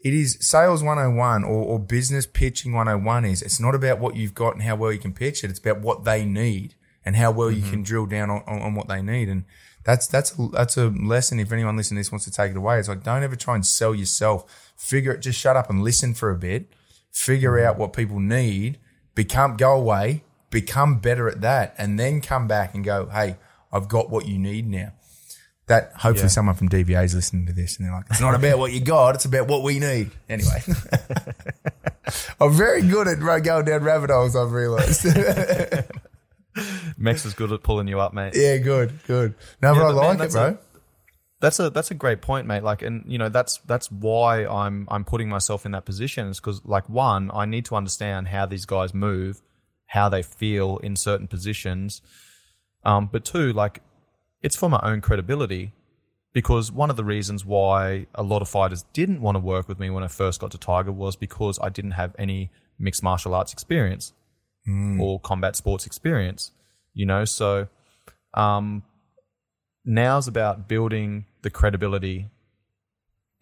it 0.00 0.14
is 0.14 0.38
sales 0.40 0.82
101 0.82 1.44
or, 1.44 1.50
or 1.50 1.78
business 1.78 2.24
pitching 2.24 2.72
101 2.72 3.26
is 3.26 3.42
it's 3.42 3.60
not 3.60 3.74
about 3.74 3.98
what 3.98 4.16
you've 4.16 4.34
got 4.34 4.54
and 4.54 4.62
how 4.62 4.74
well 4.74 4.90
you 4.90 4.98
can 4.98 5.12
pitch 5.12 5.44
it. 5.44 5.50
It's 5.50 5.58
about 5.58 5.82
what 5.82 6.04
they 6.04 6.24
need 6.24 6.74
and 7.04 7.14
how 7.14 7.30
well 7.30 7.50
you 7.50 7.60
mm-hmm. 7.60 7.70
can 7.70 7.82
drill 7.82 8.06
down 8.06 8.30
on, 8.30 8.42
on, 8.46 8.62
on 8.62 8.74
what 8.74 8.88
they 8.88 9.02
need. 9.02 9.28
And 9.28 9.44
that's 9.84 10.06
that's 10.06 10.38
a, 10.38 10.48
that's 10.48 10.78
a 10.78 10.86
lesson. 10.88 11.40
If 11.40 11.52
anyone 11.52 11.76
listening 11.76 11.96
to 11.96 12.00
this 12.00 12.12
wants 12.12 12.24
to 12.24 12.30
take 12.30 12.52
it 12.52 12.56
away, 12.56 12.78
it's 12.78 12.88
like 12.88 13.02
don't 13.02 13.22
ever 13.22 13.36
try 13.36 13.54
and 13.54 13.66
sell 13.66 13.94
yourself. 13.94 14.72
Figure 14.76 15.12
it. 15.12 15.18
Just 15.18 15.38
shut 15.38 15.58
up 15.58 15.68
and 15.68 15.82
listen 15.82 16.14
for 16.14 16.30
a 16.30 16.38
bit. 16.38 16.72
Figure 17.10 17.52
mm-hmm. 17.52 17.68
out 17.68 17.76
what 17.76 17.92
people 17.92 18.18
need. 18.18 18.78
Become 19.14 19.58
go 19.58 19.76
away. 19.76 20.24
Become 20.52 20.98
better 21.00 21.28
at 21.28 21.40
that, 21.40 21.74
and 21.78 21.98
then 21.98 22.20
come 22.20 22.46
back 22.46 22.74
and 22.76 22.84
go. 22.84 23.06
Hey, 23.06 23.36
I've 23.72 23.88
got 23.88 24.08
what 24.10 24.26
you 24.28 24.38
need 24.38 24.68
now. 24.68 24.92
That 25.66 25.92
hopefully 25.94 26.24
Yeah. 26.24 26.28
someone 26.28 26.54
from 26.56 26.68
DVA 26.68 27.02
is 27.04 27.14
listening 27.14 27.46
to 27.46 27.52
this 27.52 27.76
and 27.78 27.86
they're 27.86 27.94
like, 27.94 28.04
it's 28.10 28.20
not 28.20 28.34
about 28.34 28.58
what 28.58 28.72
you 28.72 28.80
got, 28.80 29.14
it's 29.14 29.24
about 29.24 29.46
what 29.48 29.62
we 29.62 29.78
need. 29.78 30.10
Anyway, 30.28 30.60
I'm 32.40 32.52
very 32.52 32.82
good 32.82 33.06
at 33.08 33.18
going 33.42 33.64
down 33.64 33.82
rabbit 33.82 34.10
holes. 34.10 34.36
I've 34.36 34.52
realised. 34.52 35.06
Max 36.98 37.24
is 37.24 37.32
good 37.34 37.50
at 37.52 37.62
pulling 37.62 37.88
you 37.88 38.00
up, 38.00 38.12
mate. 38.12 38.34
yeah, 38.36 38.58
good, 38.58 38.92
good. 39.06 39.34
No, 39.62 39.72
Yeah, 39.72 39.78
but 39.80 39.86
I 39.88 39.92
but 39.92 40.00
man, 40.00 40.18
like 40.18 40.28
it, 40.28 40.32
bro. 40.32 40.46
a- 40.48 40.58
That's 41.40 41.58
a 41.60 41.70
that's 41.70 41.90
a 41.90 41.94
great 41.94 42.20
point, 42.20 42.46
mate. 42.46 42.62
Like, 42.62 42.82
and 42.82 43.04
you 43.06 43.16
know, 43.18 43.28
that's 43.30 43.58
that's 43.66 43.90
why 43.90 44.44
I'm 44.44 44.86
I'm 44.90 45.04
putting 45.04 45.28
myself 45.28 45.64
in 45.64 45.72
that 45.72 45.84
position 45.86 46.26
is 46.28 46.38
because, 46.40 46.60
like, 46.64 46.88
one, 46.90 47.30
I 47.32 47.46
need 47.46 47.64
to 47.66 47.76
understand 47.76 48.28
how 48.28 48.44
these 48.46 48.66
guys 48.66 48.92
move, 48.92 49.40
how 49.92 50.08
they 50.08 50.22
feel 50.22 50.78
in 50.78 50.96
certain 50.96 51.28
positions. 51.28 52.00
Um, 52.82 53.10
but 53.12 53.26
two, 53.26 53.52
like, 53.52 53.82
it's 54.40 54.56
for 54.56 54.70
my 54.70 54.80
own 54.82 55.02
credibility. 55.02 55.72
Because 56.32 56.72
one 56.72 56.88
of 56.88 56.96
the 56.96 57.04
reasons 57.04 57.44
why 57.44 58.06
a 58.14 58.22
lot 58.22 58.40
of 58.40 58.48
fighters 58.48 58.86
didn't 58.94 59.20
want 59.20 59.34
to 59.34 59.38
work 59.38 59.68
with 59.68 59.78
me 59.78 59.90
when 59.90 60.02
I 60.02 60.08
first 60.08 60.40
got 60.40 60.50
to 60.52 60.58
Tiger 60.58 60.90
was 60.90 61.14
because 61.14 61.58
I 61.60 61.68
didn't 61.68 61.90
have 61.90 62.14
any 62.18 62.50
mixed 62.78 63.02
martial 63.02 63.34
arts 63.34 63.52
experience 63.52 64.14
or 64.98 65.20
combat 65.20 65.56
sports 65.56 65.84
experience. 65.84 66.52
You 66.94 67.04
know, 67.04 67.26
so 67.26 67.68
um, 68.32 68.84
now's 69.84 70.26
about 70.26 70.68
building 70.68 71.26
the 71.42 71.50
credibility 71.50 72.30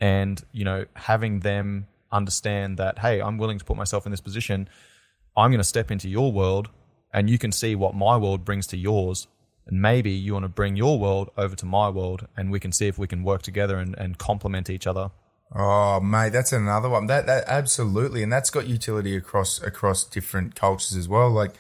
and 0.00 0.42
you 0.50 0.64
know 0.64 0.84
having 0.94 1.40
them 1.40 1.86
understand 2.10 2.78
that 2.78 2.98
hey 2.98 3.20
i'm 3.20 3.36
willing 3.36 3.58
to 3.58 3.64
put 3.64 3.76
myself 3.76 4.06
in 4.06 4.10
this 4.10 4.20
position 4.20 4.66
i'm 5.36 5.50
going 5.50 5.58
to 5.58 5.64
step 5.64 5.90
into 5.90 6.08
your 6.08 6.32
world 6.32 6.68
and 7.12 7.28
you 7.28 7.38
can 7.38 7.52
see 7.52 7.74
what 7.74 7.94
my 7.94 8.16
world 8.16 8.44
brings 8.44 8.66
to 8.66 8.76
yours 8.76 9.26
and 9.66 9.80
maybe 9.80 10.10
you 10.10 10.32
want 10.32 10.44
to 10.44 10.48
bring 10.48 10.76
your 10.76 10.98
world 10.98 11.30
over 11.36 11.54
to 11.56 11.66
my 11.66 11.88
world 11.88 12.26
and 12.36 12.50
we 12.50 12.60
can 12.60 12.72
see 12.72 12.88
if 12.88 12.98
we 12.98 13.06
can 13.06 13.22
work 13.22 13.42
together 13.42 13.78
and, 13.78 13.96
and 13.98 14.18
complement 14.18 14.70
each 14.70 14.86
other 14.86 15.10
Oh, 15.52 15.98
mate, 15.98 16.30
that's 16.30 16.52
another 16.52 16.88
one. 16.88 17.06
That 17.06 17.26
that 17.26 17.44
absolutely, 17.48 18.22
and 18.22 18.32
that's 18.32 18.50
got 18.50 18.68
utility 18.68 19.16
across 19.16 19.60
across 19.60 20.04
different 20.04 20.54
cultures 20.54 20.96
as 20.96 21.08
well. 21.08 21.28
Like 21.28 21.54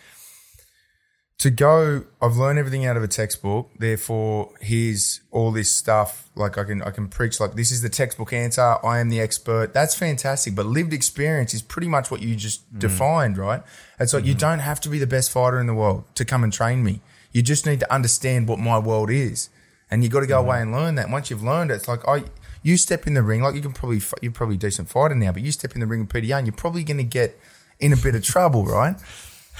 to 1.40 1.48
go, 1.48 2.04
I've 2.20 2.36
learned 2.36 2.58
everything 2.58 2.84
out 2.84 2.98
of 2.98 3.02
a 3.02 3.08
textbook. 3.08 3.70
Therefore, 3.78 4.52
here's 4.60 5.22
all 5.30 5.50
this 5.52 5.74
stuff. 5.74 6.28
Like 6.34 6.58
I 6.58 6.64
can 6.64 6.82
I 6.82 6.90
can 6.90 7.08
preach 7.08 7.40
like 7.40 7.54
this 7.54 7.72
is 7.72 7.80
the 7.80 7.88
textbook 7.88 8.34
answer. 8.34 8.76
I 8.84 8.98
am 8.98 9.08
the 9.08 9.20
expert. 9.20 9.72
That's 9.72 9.94
fantastic. 9.94 10.54
But 10.54 10.66
lived 10.66 10.92
experience 10.92 11.54
is 11.54 11.62
pretty 11.62 11.88
much 11.88 12.10
what 12.10 12.20
you 12.20 12.36
just 12.36 12.70
mm. 12.74 12.78
defined, 12.78 13.38
right? 13.38 13.62
It's 13.98 14.12
like 14.12 14.26
you 14.26 14.32
mm-hmm. 14.32 14.38
don't 14.38 14.58
have 14.58 14.82
to 14.82 14.90
be 14.90 14.98
the 14.98 15.06
best 15.06 15.30
fighter 15.30 15.58
in 15.58 15.66
the 15.66 15.72
world 15.72 16.04
to 16.16 16.26
come 16.26 16.44
and 16.44 16.52
train 16.52 16.84
me. 16.84 17.00
You 17.32 17.40
just 17.40 17.64
need 17.64 17.80
to 17.80 17.90
understand 17.90 18.46
what 18.46 18.58
my 18.58 18.78
world 18.78 19.08
is, 19.08 19.48
and 19.90 20.04
you 20.04 20.10
got 20.10 20.20
to 20.20 20.26
go 20.26 20.40
away 20.40 20.58
mm-hmm. 20.58 20.74
and 20.74 20.84
learn 20.84 20.94
that. 20.96 21.08
Once 21.08 21.30
you've 21.30 21.42
learned 21.42 21.70
it, 21.70 21.74
it's 21.74 21.88
like 21.88 22.06
I. 22.06 22.24
You 22.62 22.76
step 22.76 23.06
in 23.06 23.14
the 23.14 23.22
ring, 23.22 23.40
like 23.40 23.54
you 23.54 23.62
can 23.62 23.72
probably, 23.72 24.02
you're 24.20 24.32
probably 24.32 24.56
a 24.56 24.58
decent 24.58 24.90
fighter 24.90 25.14
now, 25.14 25.32
but 25.32 25.40
you 25.40 25.50
step 25.50 25.72
in 25.72 25.80
the 25.80 25.86
ring 25.86 26.00
with 26.00 26.10
Peter 26.10 26.26
Yan, 26.26 26.44
you're 26.44 26.52
probably 26.52 26.84
going 26.84 26.98
to 26.98 27.02
get 27.02 27.40
in 27.78 27.94
a 27.94 27.96
bit 27.96 28.14
of 28.14 28.22
trouble, 28.22 28.66
right? 28.66 28.96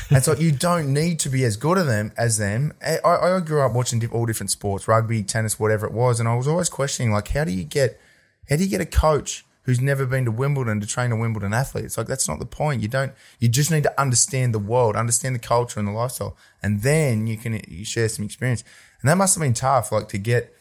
And 0.08 0.24
so 0.24 0.34
you 0.34 0.52
don't 0.52 0.92
need 0.92 1.18
to 1.20 1.28
be 1.28 1.44
as 1.44 1.56
good 1.56 1.78
at 1.78 1.86
them 1.86 2.12
as 2.16 2.38
them. 2.38 2.72
I, 2.84 2.98
I 3.04 3.40
grew 3.40 3.62
up 3.62 3.72
watching 3.72 4.04
all 4.10 4.26
different 4.26 4.50
sports, 4.50 4.88
rugby, 4.88 5.22
tennis, 5.22 5.58
whatever 5.58 5.86
it 5.86 5.92
was, 5.92 6.20
and 6.20 6.28
I 6.28 6.34
was 6.34 6.48
always 6.48 6.68
questioning, 6.68 7.12
like, 7.12 7.28
how 7.28 7.44
do 7.44 7.52
you 7.52 7.64
get, 7.64 8.00
how 8.48 8.56
do 8.56 8.64
you 8.64 8.70
get 8.70 8.80
a 8.80 8.86
coach 8.86 9.44
who's 9.64 9.80
never 9.80 10.06
been 10.06 10.24
to 10.24 10.30
Wimbledon 10.30 10.80
to 10.80 10.86
train 10.86 11.12
a 11.12 11.16
Wimbledon 11.16 11.52
athlete? 11.52 11.84
It's 11.84 11.98
like 11.98 12.06
that's 12.06 12.28
not 12.28 12.38
the 12.38 12.46
point. 12.46 12.82
You 12.82 12.88
don't. 12.88 13.12
You 13.38 13.48
just 13.48 13.70
need 13.70 13.82
to 13.84 14.00
understand 14.00 14.54
the 14.54 14.58
world, 14.58 14.96
understand 14.96 15.34
the 15.34 15.40
culture 15.40 15.78
and 15.78 15.88
the 15.88 15.92
lifestyle, 15.92 16.36
and 16.62 16.82
then 16.82 17.26
you 17.26 17.36
can 17.36 17.60
you 17.68 17.84
share 17.84 18.08
some 18.08 18.24
experience. 18.24 18.64
And 19.00 19.08
that 19.08 19.16
must 19.16 19.34
have 19.34 19.42
been 19.42 19.54
tough, 19.54 19.92
like 19.92 20.08
to 20.08 20.18
get 20.18 20.54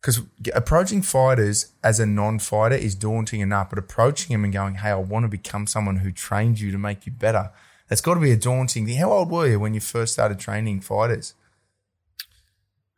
because 0.00 0.20
approaching 0.54 1.00
fighters 1.00 1.72
as 1.82 1.98
a 1.98 2.04
non-fighter 2.04 2.74
is 2.74 2.94
daunting 2.94 3.40
enough, 3.40 3.70
but 3.70 3.78
approaching 3.78 4.34
them 4.34 4.44
and 4.44 4.52
going, 4.52 4.74
"Hey, 4.76 4.90
I 4.90 4.96
want 4.96 5.24
to 5.24 5.28
become 5.28 5.66
someone 5.66 5.96
who 5.96 6.12
trains 6.12 6.60
you 6.60 6.70
to 6.72 6.78
make 6.78 7.06
you 7.06 7.12
better," 7.12 7.50
That's 7.88 8.00
got 8.00 8.14
to 8.14 8.20
be 8.20 8.32
a 8.32 8.36
daunting 8.36 8.86
thing. 8.86 8.96
How 8.96 9.12
old 9.12 9.30
were 9.30 9.46
you 9.46 9.60
when 9.60 9.74
you 9.74 9.80
first 9.80 10.14
started 10.14 10.38
training 10.38 10.80
fighters? 10.80 11.34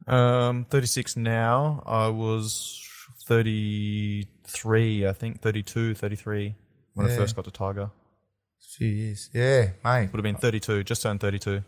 Um, 0.07 0.66
36 0.70 1.16
now. 1.16 1.82
I 1.84 2.09
was 2.09 2.87
33, 3.24 5.07
I 5.07 5.12
think, 5.12 5.41
32, 5.43 5.95
33 5.95 6.55
when 6.95 7.07
I 7.07 7.16
first 7.16 7.34
got 7.34 7.45
to 7.47 7.51
Tiger. 7.51 7.82
A 7.82 7.91
few 8.61 8.89
years. 8.89 9.30
Yeah, 9.32 9.70
mate. 9.84 10.12
Would 10.12 10.18
have 10.18 10.22
been 10.22 10.37
32, 10.37 10.84
just 10.84 11.03
turned 11.03 11.20
32. 11.20 11.62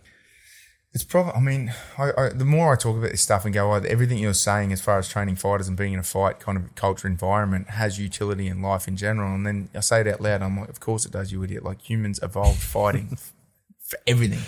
It's 0.94 1.04
probably. 1.04 1.32
I 1.32 1.40
mean, 1.40 1.74
I, 1.98 2.10
I, 2.16 2.28
the 2.30 2.46
more 2.46 2.72
I 2.72 2.76
talk 2.76 2.96
about 2.96 3.10
this 3.10 3.20
stuff 3.20 3.44
and 3.44 3.52
go, 3.52 3.72
oh, 3.72 3.76
everything 3.76 4.18
you're 4.18 4.32
saying 4.34 4.72
as 4.72 4.80
far 4.80 4.98
as 4.98 5.08
training 5.08 5.36
fighters 5.36 5.68
and 5.68 5.76
being 5.76 5.92
in 5.92 5.98
a 5.98 6.04
fight 6.04 6.40
kind 6.40 6.56
of 6.56 6.74
culture 6.74 7.06
environment 7.06 7.70
has 7.70 7.98
utility 7.98 8.46
in 8.46 8.62
life 8.62 8.88
in 8.88 8.96
general. 8.96 9.34
And 9.34 9.46
then 9.46 9.68
I 9.74 9.80
say 9.80 10.00
it 10.00 10.06
out 10.06 10.20
loud. 10.20 10.40
I'm 10.42 10.58
like, 10.58 10.70
of 10.70 10.80
course 10.80 11.04
it 11.04 11.12
does, 11.12 11.30
you 11.30 11.42
idiot. 11.42 11.62
Like 11.62 11.82
humans 11.82 12.20
evolved 12.22 12.62
fighting 12.62 13.18
for 13.80 13.98
everything. 14.06 14.40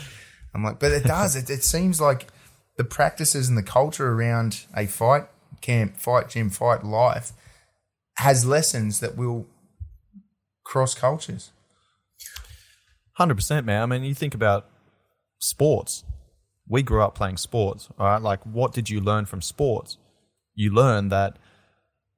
I'm 0.55 0.65
like, 0.65 0.79
but 0.79 0.93
it 0.93 1.05
does. 1.05 1.37
It, 1.37 1.51
it 1.51 1.63
seems 1.63 2.01
like 2.01 2.29
the 2.77 2.85
practices 2.85 3.49
and 3.49 3.59
the 3.59 3.63
culture 3.63 4.11
around 4.11 4.65
a 4.75 4.87
fight 4.87 5.25
camp, 5.61 5.99
fight 5.99 6.31
gym, 6.31 6.49
fight 6.49 6.85
life 6.85 7.33
has 8.17 8.47
lessons 8.47 9.01
that 9.01 9.17
will 9.17 9.47
cross 10.65 10.95
cultures. 10.95 11.51
Hundred 13.15 13.35
percent, 13.35 13.67
man. 13.67 13.83
I 13.83 13.87
mean, 13.87 14.05
you 14.05 14.15
think 14.15 14.35
about 14.35 14.67
sports. 15.39 16.05
We 16.71 16.83
grew 16.83 17.03
up 17.03 17.17
playing 17.17 17.37
sports, 17.37 17.89
all 17.99 18.07
right? 18.07 18.23
Like, 18.23 18.41
what 18.45 18.73
did 18.73 18.89
you 18.89 19.01
learn 19.01 19.27
from 19.27 19.43
sports? 19.43 19.99
You 20.55 20.73
learn 20.73 21.09
that, 21.09 21.37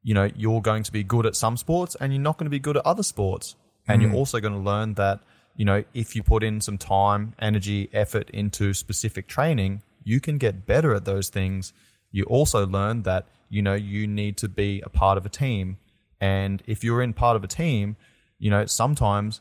you 0.02 0.12
know, 0.12 0.30
you're 0.36 0.60
going 0.60 0.82
to 0.82 0.92
be 0.92 1.02
good 1.02 1.24
at 1.24 1.34
some 1.34 1.56
sports 1.56 1.96
and 1.98 2.12
you're 2.12 2.22
not 2.22 2.36
going 2.36 2.46
to 2.46 2.50
be 2.50 2.58
good 2.60 2.76
at 2.76 2.86
other 2.86 3.02
sports. 3.02 3.56
And 3.88 4.02
you're 4.02 4.10
mm. 4.10 4.16
also 4.16 4.40
going 4.40 4.52
to 4.52 4.60
learn 4.60 4.94
that, 4.94 5.20
you 5.56 5.64
know, 5.64 5.82
if 5.94 6.14
you 6.14 6.22
put 6.22 6.44
in 6.44 6.60
some 6.60 6.76
time, 6.76 7.34
energy, 7.38 7.88
effort 7.94 8.28
into 8.30 8.74
specific 8.74 9.26
training, 9.26 9.82
you 10.04 10.20
can 10.20 10.36
get 10.36 10.66
better 10.66 10.94
at 10.94 11.06
those 11.06 11.30
things. 11.30 11.72
You 12.10 12.24
also 12.24 12.66
learn 12.66 13.04
that, 13.04 13.26
you 13.48 13.62
know, 13.62 13.74
you 13.74 14.06
need 14.06 14.36
to 14.38 14.48
be 14.48 14.82
a 14.84 14.90
part 14.90 15.16
of 15.16 15.24
a 15.24 15.30
team. 15.30 15.78
And 16.20 16.62
if 16.66 16.84
you're 16.84 17.02
in 17.02 17.14
part 17.14 17.36
of 17.36 17.42
a 17.42 17.48
team, 17.48 17.96
you 18.38 18.50
know, 18.50 18.66
sometimes 18.66 19.40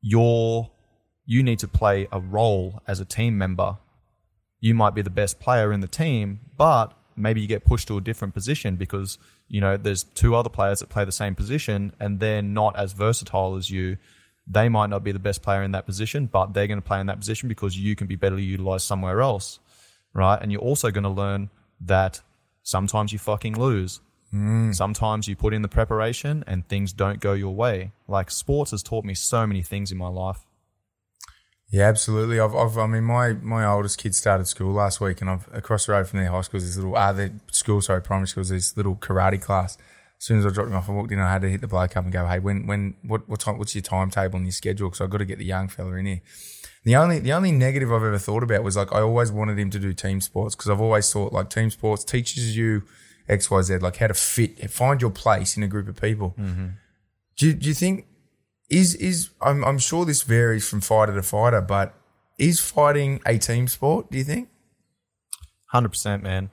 you're 0.00 0.70
you 1.24 1.42
need 1.42 1.58
to 1.58 1.68
play 1.68 2.08
a 2.10 2.18
role 2.18 2.80
as 2.88 3.00
a 3.00 3.04
team 3.04 3.36
member. 3.36 3.76
You 4.60 4.74
might 4.74 4.94
be 4.94 5.02
the 5.02 5.10
best 5.10 5.38
player 5.38 5.72
in 5.72 5.80
the 5.80 5.88
team, 5.88 6.40
but 6.56 6.92
maybe 7.16 7.40
you 7.40 7.46
get 7.46 7.64
pushed 7.64 7.88
to 7.88 7.96
a 7.96 8.00
different 8.00 8.34
position 8.34 8.76
because 8.76 9.18
you 9.48 9.60
know 9.60 9.76
there's 9.76 10.04
two 10.04 10.34
other 10.34 10.48
players 10.48 10.80
that 10.80 10.88
play 10.88 11.04
the 11.04 11.12
same 11.12 11.34
position 11.34 11.92
and 12.00 12.20
they're 12.20 12.42
not 12.42 12.76
as 12.76 12.92
versatile 12.92 13.56
as 13.56 13.70
you. 13.70 13.96
They 14.50 14.68
might 14.68 14.88
not 14.88 15.04
be 15.04 15.12
the 15.12 15.18
best 15.18 15.42
player 15.42 15.62
in 15.62 15.72
that 15.72 15.84
position, 15.84 16.26
but 16.26 16.54
they're 16.54 16.66
going 16.66 16.80
to 16.80 16.86
play 16.86 17.00
in 17.00 17.06
that 17.06 17.18
position 17.18 17.48
because 17.48 17.78
you 17.78 17.94
can 17.94 18.06
be 18.06 18.16
better 18.16 18.38
utilized 18.38 18.86
somewhere 18.86 19.20
else, 19.20 19.58
right? 20.14 20.38
And 20.40 20.50
you're 20.50 20.62
also 20.62 20.90
going 20.90 21.04
to 21.04 21.10
learn 21.10 21.50
that 21.82 22.22
sometimes 22.62 23.12
you 23.12 23.18
fucking 23.18 23.58
lose. 23.58 24.00
Mm. 24.32 24.74
Sometimes 24.74 25.28
you 25.28 25.36
put 25.36 25.54
in 25.54 25.62
the 25.62 25.68
preparation 25.68 26.44
and 26.46 26.66
things 26.68 26.92
don't 26.92 27.20
go 27.20 27.32
your 27.32 27.54
way. 27.54 27.92
Like 28.06 28.30
sports 28.30 28.70
has 28.70 28.82
taught 28.82 29.04
me 29.04 29.14
so 29.14 29.46
many 29.46 29.62
things 29.62 29.92
in 29.92 29.98
my 29.98 30.08
life. 30.08 30.46
Yeah, 31.70 31.86
absolutely. 31.88 32.40
I've, 32.40 32.54
I've, 32.54 32.78
I 32.78 32.86
mean, 32.86 33.04
my, 33.04 33.34
my 33.34 33.66
oldest 33.66 33.98
kid 33.98 34.14
started 34.14 34.46
school 34.46 34.72
last 34.72 35.00
week, 35.00 35.20
and 35.20 35.28
I've 35.28 35.48
across 35.52 35.86
the 35.86 35.92
road 35.92 36.08
from 36.08 36.20
their 36.20 36.30
high 36.30 36.40
school, 36.40 36.60
there's 36.60 36.74
this 36.74 36.82
little, 36.82 36.96
ah, 36.96 37.12
their 37.12 37.30
school, 37.50 37.82
sorry, 37.82 38.00
primary 38.00 38.28
school, 38.28 38.42
there's 38.42 38.48
this 38.70 38.76
little 38.76 38.96
karate 38.96 39.40
class. 39.40 39.76
As 40.18 40.24
soon 40.24 40.38
as 40.38 40.46
I 40.46 40.50
dropped 40.50 40.70
him 40.70 40.76
off, 40.76 40.88
I 40.88 40.92
walked 40.92 41.12
in, 41.12 41.20
I 41.20 41.30
had 41.30 41.42
to 41.42 41.50
hit 41.50 41.60
the 41.60 41.68
bloke 41.68 41.96
up 41.96 42.04
and 42.04 42.12
go, 42.12 42.26
hey, 42.26 42.38
when, 42.38 42.66
when, 42.66 42.94
what, 43.02 43.28
what 43.28 43.40
time, 43.40 43.58
what's 43.58 43.74
your 43.74 43.82
timetable 43.82 44.36
and 44.36 44.46
your 44.46 44.52
schedule? 44.52 44.88
Because 44.88 45.02
I've 45.02 45.10
got 45.10 45.18
to 45.18 45.26
get 45.26 45.38
the 45.38 45.44
young 45.44 45.68
fella 45.68 45.92
in 45.96 46.06
here. 46.06 46.22
The 46.84 46.96
only, 46.96 47.18
the 47.18 47.34
only 47.34 47.52
negative 47.52 47.92
I've 47.92 48.02
ever 48.02 48.18
thought 48.18 48.42
about 48.42 48.62
was 48.62 48.76
like, 48.76 48.90
I 48.92 49.00
always 49.00 49.30
wanted 49.30 49.58
him 49.58 49.68
to 49.70 49.78
do 49.78 49.92
team 49.92 50.22
sports 50.22 50.54
because 50.54 50.70
I've 50.70 50.80
always 50.80 51.12
thought 51.12 51.32
like 51.34 51.50
team 51.50 51.70
sports 51.70 52.02
teaches 52.02 52.56
you 52.56 52.82
X, 53.28 53.50
Y, 53.50 53.60
Z, 53.60 53.78
like 53.78 53.96
how 53.98 54.06
to 54.06 54.14
fit, 54.14 54.70
find 54.70 55.02
your 55.02 55.10
place 55.10 55.56
in 55.56 55.62
a 55.62 55.68
group 55.68 55.86
of 55.86 56.00
people. 56.00 56.34
Do 57.36 57.46
you, 57.46 57.52
do 57.52 57.68
you 57.68 57.74
think 57.74 58.06
is 58.68 58.94
is 58.94 59.30
I'm 59.40 59.64
I'm 59.64 59.78
sure 59.78 60.04
this 60.04 60.22
varies 60.22 60.68
from 60.68 60.80
fighter 60.80 61.14
to 61.14 61.22
fighter, 61.22 61.60
but 61.60 61.94
is 62.38 62.60
fighting 62.60 63.20
a 63.26 63.38
team 63.38 63.68
sport? 63.68 64.10
Do 64.10 64.18
you 64.18 64.24
think? 64.24 64.48
Hundred 65.66 65.90
percent, 65.90 66.22
man. 66.22 66.50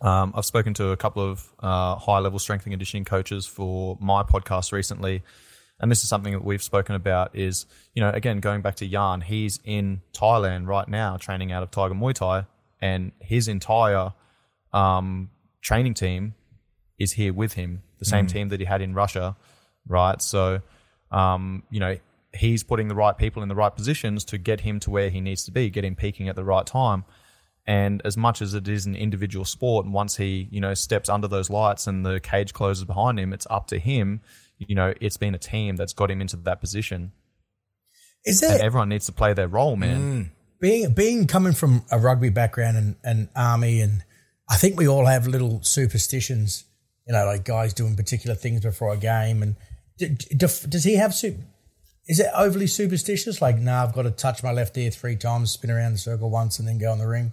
Um, 0.00 0.32
I've 0.36 0.44
spoken 0.44 0.74
to 0.74 0.90
a 0.90 0.96
couple 0.96 1.22
of 1.22 1.52
uh, 1.60 1.96
high 1.96 2.18
level 2.18 2.38
strength 2.38 2.66
and 2.66 2.72
conditioning 2.72 3.04
coaches 3.04 3.46
for 3.46 3.96
my 4.00 4.22
podcast 4.22 4.72
recently, 4.72 5.22
and 5.80 5.90
this 5.90 6.02
is 6.02 6.08
something 6.08 6.32
that 6.32 6.44
we've 6.44 6.62
spoken 6.62 6.94
about. 6.94 7.34
Is 7.34 7.66
you 7.94 8.02
know 8.02 8.10
again 8.10 8.40
going 8.40 8.60
back 8.60 8.76
to 8.76 8.86
Yan, 8.86 9.20
he's 9.20 9.60
in 9.64 10.02
Thailand 10.12 10.66
right 10.66 10.88
now 10.88 11.16
training 11.16 11.52
out 11.52 11.62
of 11.62 11.70
Tiger 11.70 11.94
Muay 11.94 12.14
Thai, 12.14 12.46
and 12.80 13.12
his 13.20 13.48
entire 13.48 14.12
um, 14.72 15.30
training 15.62 15.94
team 15.94 16.34
is 16.98 17.12
here 17.12 17.32
with 17.32 17.54
him, 17.54 17.82
the 17.98 18.04
same 18.04 18.26
team 18.26 18.48
that 18.50 18.60
he 18.60 18.66
had 18.66 18.80
in 18.80 18.94
Russia, 18.94 19.36
right? 19.88 20.20
So, 20.22 20.60
um, 21.14 21.62
you 21.70 21.80
know, 21.80 21.96
he's 22.34 22.64
putting 22.64 22.88
the 22.88 22.94
right 22.94 23.16
people 23.16 23.42
in 23.42 23.48
the 23.48 23.54
right 23.54 23.74
positions 23.74 24.24
to 24.24 24.38
get 24.38 24.60
him 24.60 24.80
to 24.80 24.90
where 24.90 25.08
he 25.10 25.20
needs 25.20 25.44
to 25.44 25.52
be, 25.52 25.70
get 25.70 25.84
him 25.84 25.94
peaking 25.94 26.28
at 26.28 26.36
the 26.36 26.44
right 26.44 26.66
time. 26.66 27.04
And 27.66 28.02
as 28.04 28.16
much 28.16 28.42
as 28.42 28.52
it 28.52 28.68
is 28.68 28.84
an 28.84 28.94
individual 28.94 29.44
sport, 29.44 29.86
and 29.86 29.94
once 29.94 30.16
he, 30.16 30.48
you 30.50 30.60
know, 30.60 30.74
steps 30.74 31.08
under 31.08 31.28
those 31.28 31.48
lights 31.48 31.86
and 31.86 32.04
the 32.04 32.20
cage 32.20 32.52
closes 32.52 32.84
behind 32.84 33.18
him, 33.18 33.32
it's 33.32 33.46
up 33.48 33.68
to 33.68 33.78
him. 33.78 34.20
You 34.58 34.74
know, 34.74 34.92
it's 35.00 35.16
been 35.16 35.34
a 35.34 35.38
team 35.38 35.76
that's 35.76 35.92
got 35.92 36.10
him 36.10 36.20
into 36.20 36.36
that 36.36 36.60
position. 36.60 37.12
Is 38.24 38.40
there 38.40 38.60
everyone 38.62 38.88
needs 38.88 39.06
to 39.06 39.12
play 39.12 39.32
their 39.32 39.48
role, 39.48 39.76
man. 39.76 40.30
being 40.60 40.92
being 40.92 41.26
coming 41.26 41.52
from 41.52 41.84
a 41.90 41.98
rugby 41.98 42.30
background 42.30 42.76
and, 42.76 42.96
and 43.04 43.28
army 43.36 43.80
and 43.80 44.02
I 44.48 44.56
think 44.56 44.78
we 44.78 44.88
all 44.88 45.06
have 45.06 45.26
little 45.26 45.62
superstitions, 45.62 46.64
you 47.06 47.12
know, 47.12 47.24
like 47.24 47.44
guys 47.44 47.72
doing 47.72 47.96
particular 47.96 48.34
things 48.34 48.60
before 48.60 48.92
a 48.92 48.96
game. 48.96 49.42
And 49.42 49.56
does 49.98 50.84
he 50.84 50.96
have 50.96 51.14
super? 51.14 51.42
Is 52.06 52.20
it 52.20 52.26
overly 52.34 52.66
superstitious? 52.66 53.40
Like, 53.40 53.58
nah, 53.58 53.82
I've 53.82 53.94
got 53.94 54.02
to 54.02 54.10
touch 54.10 54.42
my 54.42 54.52
left 54.52 54.76
ear 54.76 54.90
three 54.90 55.16
times, 55.16 55.52
spin 55.52 55.70
around 55.70 55.92
the 55.92 55.98
circle 55.98 56.28
once, 56.30 56.58
and 56.58 56.68
then 56.68 56.78
go 56.78 56.92
in 56.92 56.98
the 56.98 57.06
ring. 57.06 57.32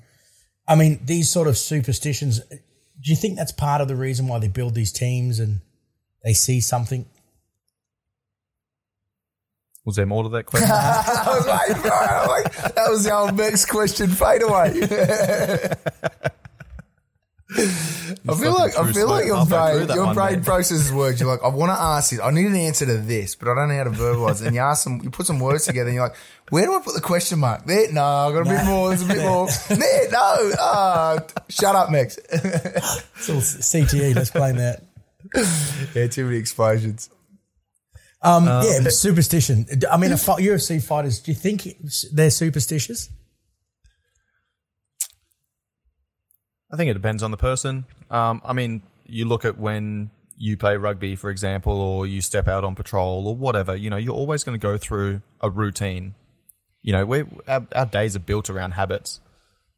I 0.68 0.76
mean, 0.76 1.02
these 1.04 1.30
sort 1.30 1.48
of 1.48 1.58
superstitions. 1.58 2.40
Do 2.40 3.10
you 3.10 3.16
think 3.16 3.36
that's 3.36 3.52
part 3.52 3.82
of 3.82 3.88
the 3.88 3.96
reason 3.96 4.28
why 4.28 4.40
they 4.40 4.48
build 4.48 4.76
these 4.76 4.92
teams 4.92 5.40
and 5.40 5.62
they 6.24 6.34
see 6.34 6.62
something? 6.62 7.06
Was 9.84 9.96
there 9.96 10.06
more 10.06 10.24
to 10.24 10.30
that 10.30 10.46
question? 10.46 10.70
I 10.72 11.24
was 11.28 11.48
waiting 11.48 11.82
for 11.82 11.88
it. 11.88 11.94
I'm 11.94 12.28
like, 12.28 12.76
that 12.76 12.90
was 12.90 13.04
the 13.04 13.14
old 13.14 13.36
next 13.36 13.66
question 13.66 14.10
fade 14.10 14.44
away. 14.44 14.88
I 17.54 18.36
feel 18.36 18.54
like 18.54 18.78
I 18.78 18.92
feel 18.94 19.10
like 19.10 19.26
your 19.26 19.46
brain 19.46 19.90
your 19.90 20.14
brain 20.14 20.44
processes 20.44 20.92
words. 20.92 21.20
You're 21.20 21.30
like, 21.30 21.44
I 21.44 21.50
want 21.50 21.70
to 21.72 21.82
ask 21.82 22.12
this. 22.12 22.20
I 22.20 22.32
need 22.32 22.46
an 22.46 22.56
answer 22.56 22.86
to 22.86 22.98
this, 22.98 23.36
but 23.36 23.50
I 23.50 23.56
don't 23.56 23.68
know 23.70 23.76
how 23.76 23.84
to 23.84 23.90
verbalize. 23.90 24.42
it. 24.42 24.48
And 24.48 24.56
you 24.56 24.62
ask 24.62 24.84
some, 24.84 25.02
you 25.04 25.10
put 25.10 25.26
some 25.26 25.40
words 25.40 25.66
together, 25.66 25.90
and 25.90 25.96
you're 25.96 26.08
like, 26.08 26.16
where 26.50 26.66
do 26.66 26.76
I 26.76 26.82
put 26.82 26.94
the 26.96 27.02
question 27.02 27.40
mark? 27.40 27.66
There, 27.66 27.92
no, 27.92 28.04
I 28.04 28.32
got 28.32 28.48
a 28.48 28.50
bit 28.50 28.66
more. 28.66 28.90
There's 28.90 29.02
a 29.04 29.08
bit 29.08 29.18
more. 29.18 29.48
There, 29.70 30.12
no. 30.12 30.52
Uh, 30.60 31.20
shut 31.50 31.76
up, 31.76 31.90
Max. 31.90 32.18
It's 32.18 33.30
all 33.30 33.38
CTE. 33.38 34.16
Let's 34.16 34.32
blame 34.32 34.58
that. 34.58 34.84
yeah, 35.94 36.08
too 36.08 36.26
many 36.26 36.38
explosions. 36.38 37.10
Um, 38.22 38.46
yeah, 38.46 38.80
superstition. 38.90 39.66
I 39.90 39.98
mean, 39.98 40.12
UFC 40.12 40.84
fighters. 40.84 41.20
Do 41.20 41.32
you 41.32 41.36
think 41.38 41.68
they're 42.14 42.30
superstitious? 42.30 43.10
I 46.72 46.78
think 46.78 46.90
it 46.90 46.94
depends 46.94 47.22
on 47.24 47.32
the 47.32 47.38
person. 47.38 47.86
Um, 48.10 48.42
I 48.46 48.54
mean, 48.54 48.82
you 49.06 49.26
look 49.26 49.46
at 49.46 49.58
when 49.58 50.10
you 50.38 50.58
play 50.58 50.78
rugby, 50.78 51.16
for 51.16 51.30
example, 51.30 51.74
or 51.74 52.08
you 52.08 52.22
step 52.22 52.48
out 52.48 52.64
on 52.64 52.76
patrol 52.76 53.28
or 53.28 53.36
whatever, 53.36 53.76
you 53.76 53.90
know, 53.90 53.98
you're 53.98 54.16
always 54.16 54.44
going 54.44 54.60
to 54.60 54.62
go 54.62 54.78
through 54.78 55.22
a 55.42 55.50
routine. 55.50 56.16
You 56.82 56.94
know, 56.94 57.06
we 57.06 57.24
our, 57.48 57.68
our 57.76 57.86
days 57.86 58.16
are 58.16 58.20
built 58.20 58.50
around 58.50 58.72
habits. 58.72 59.20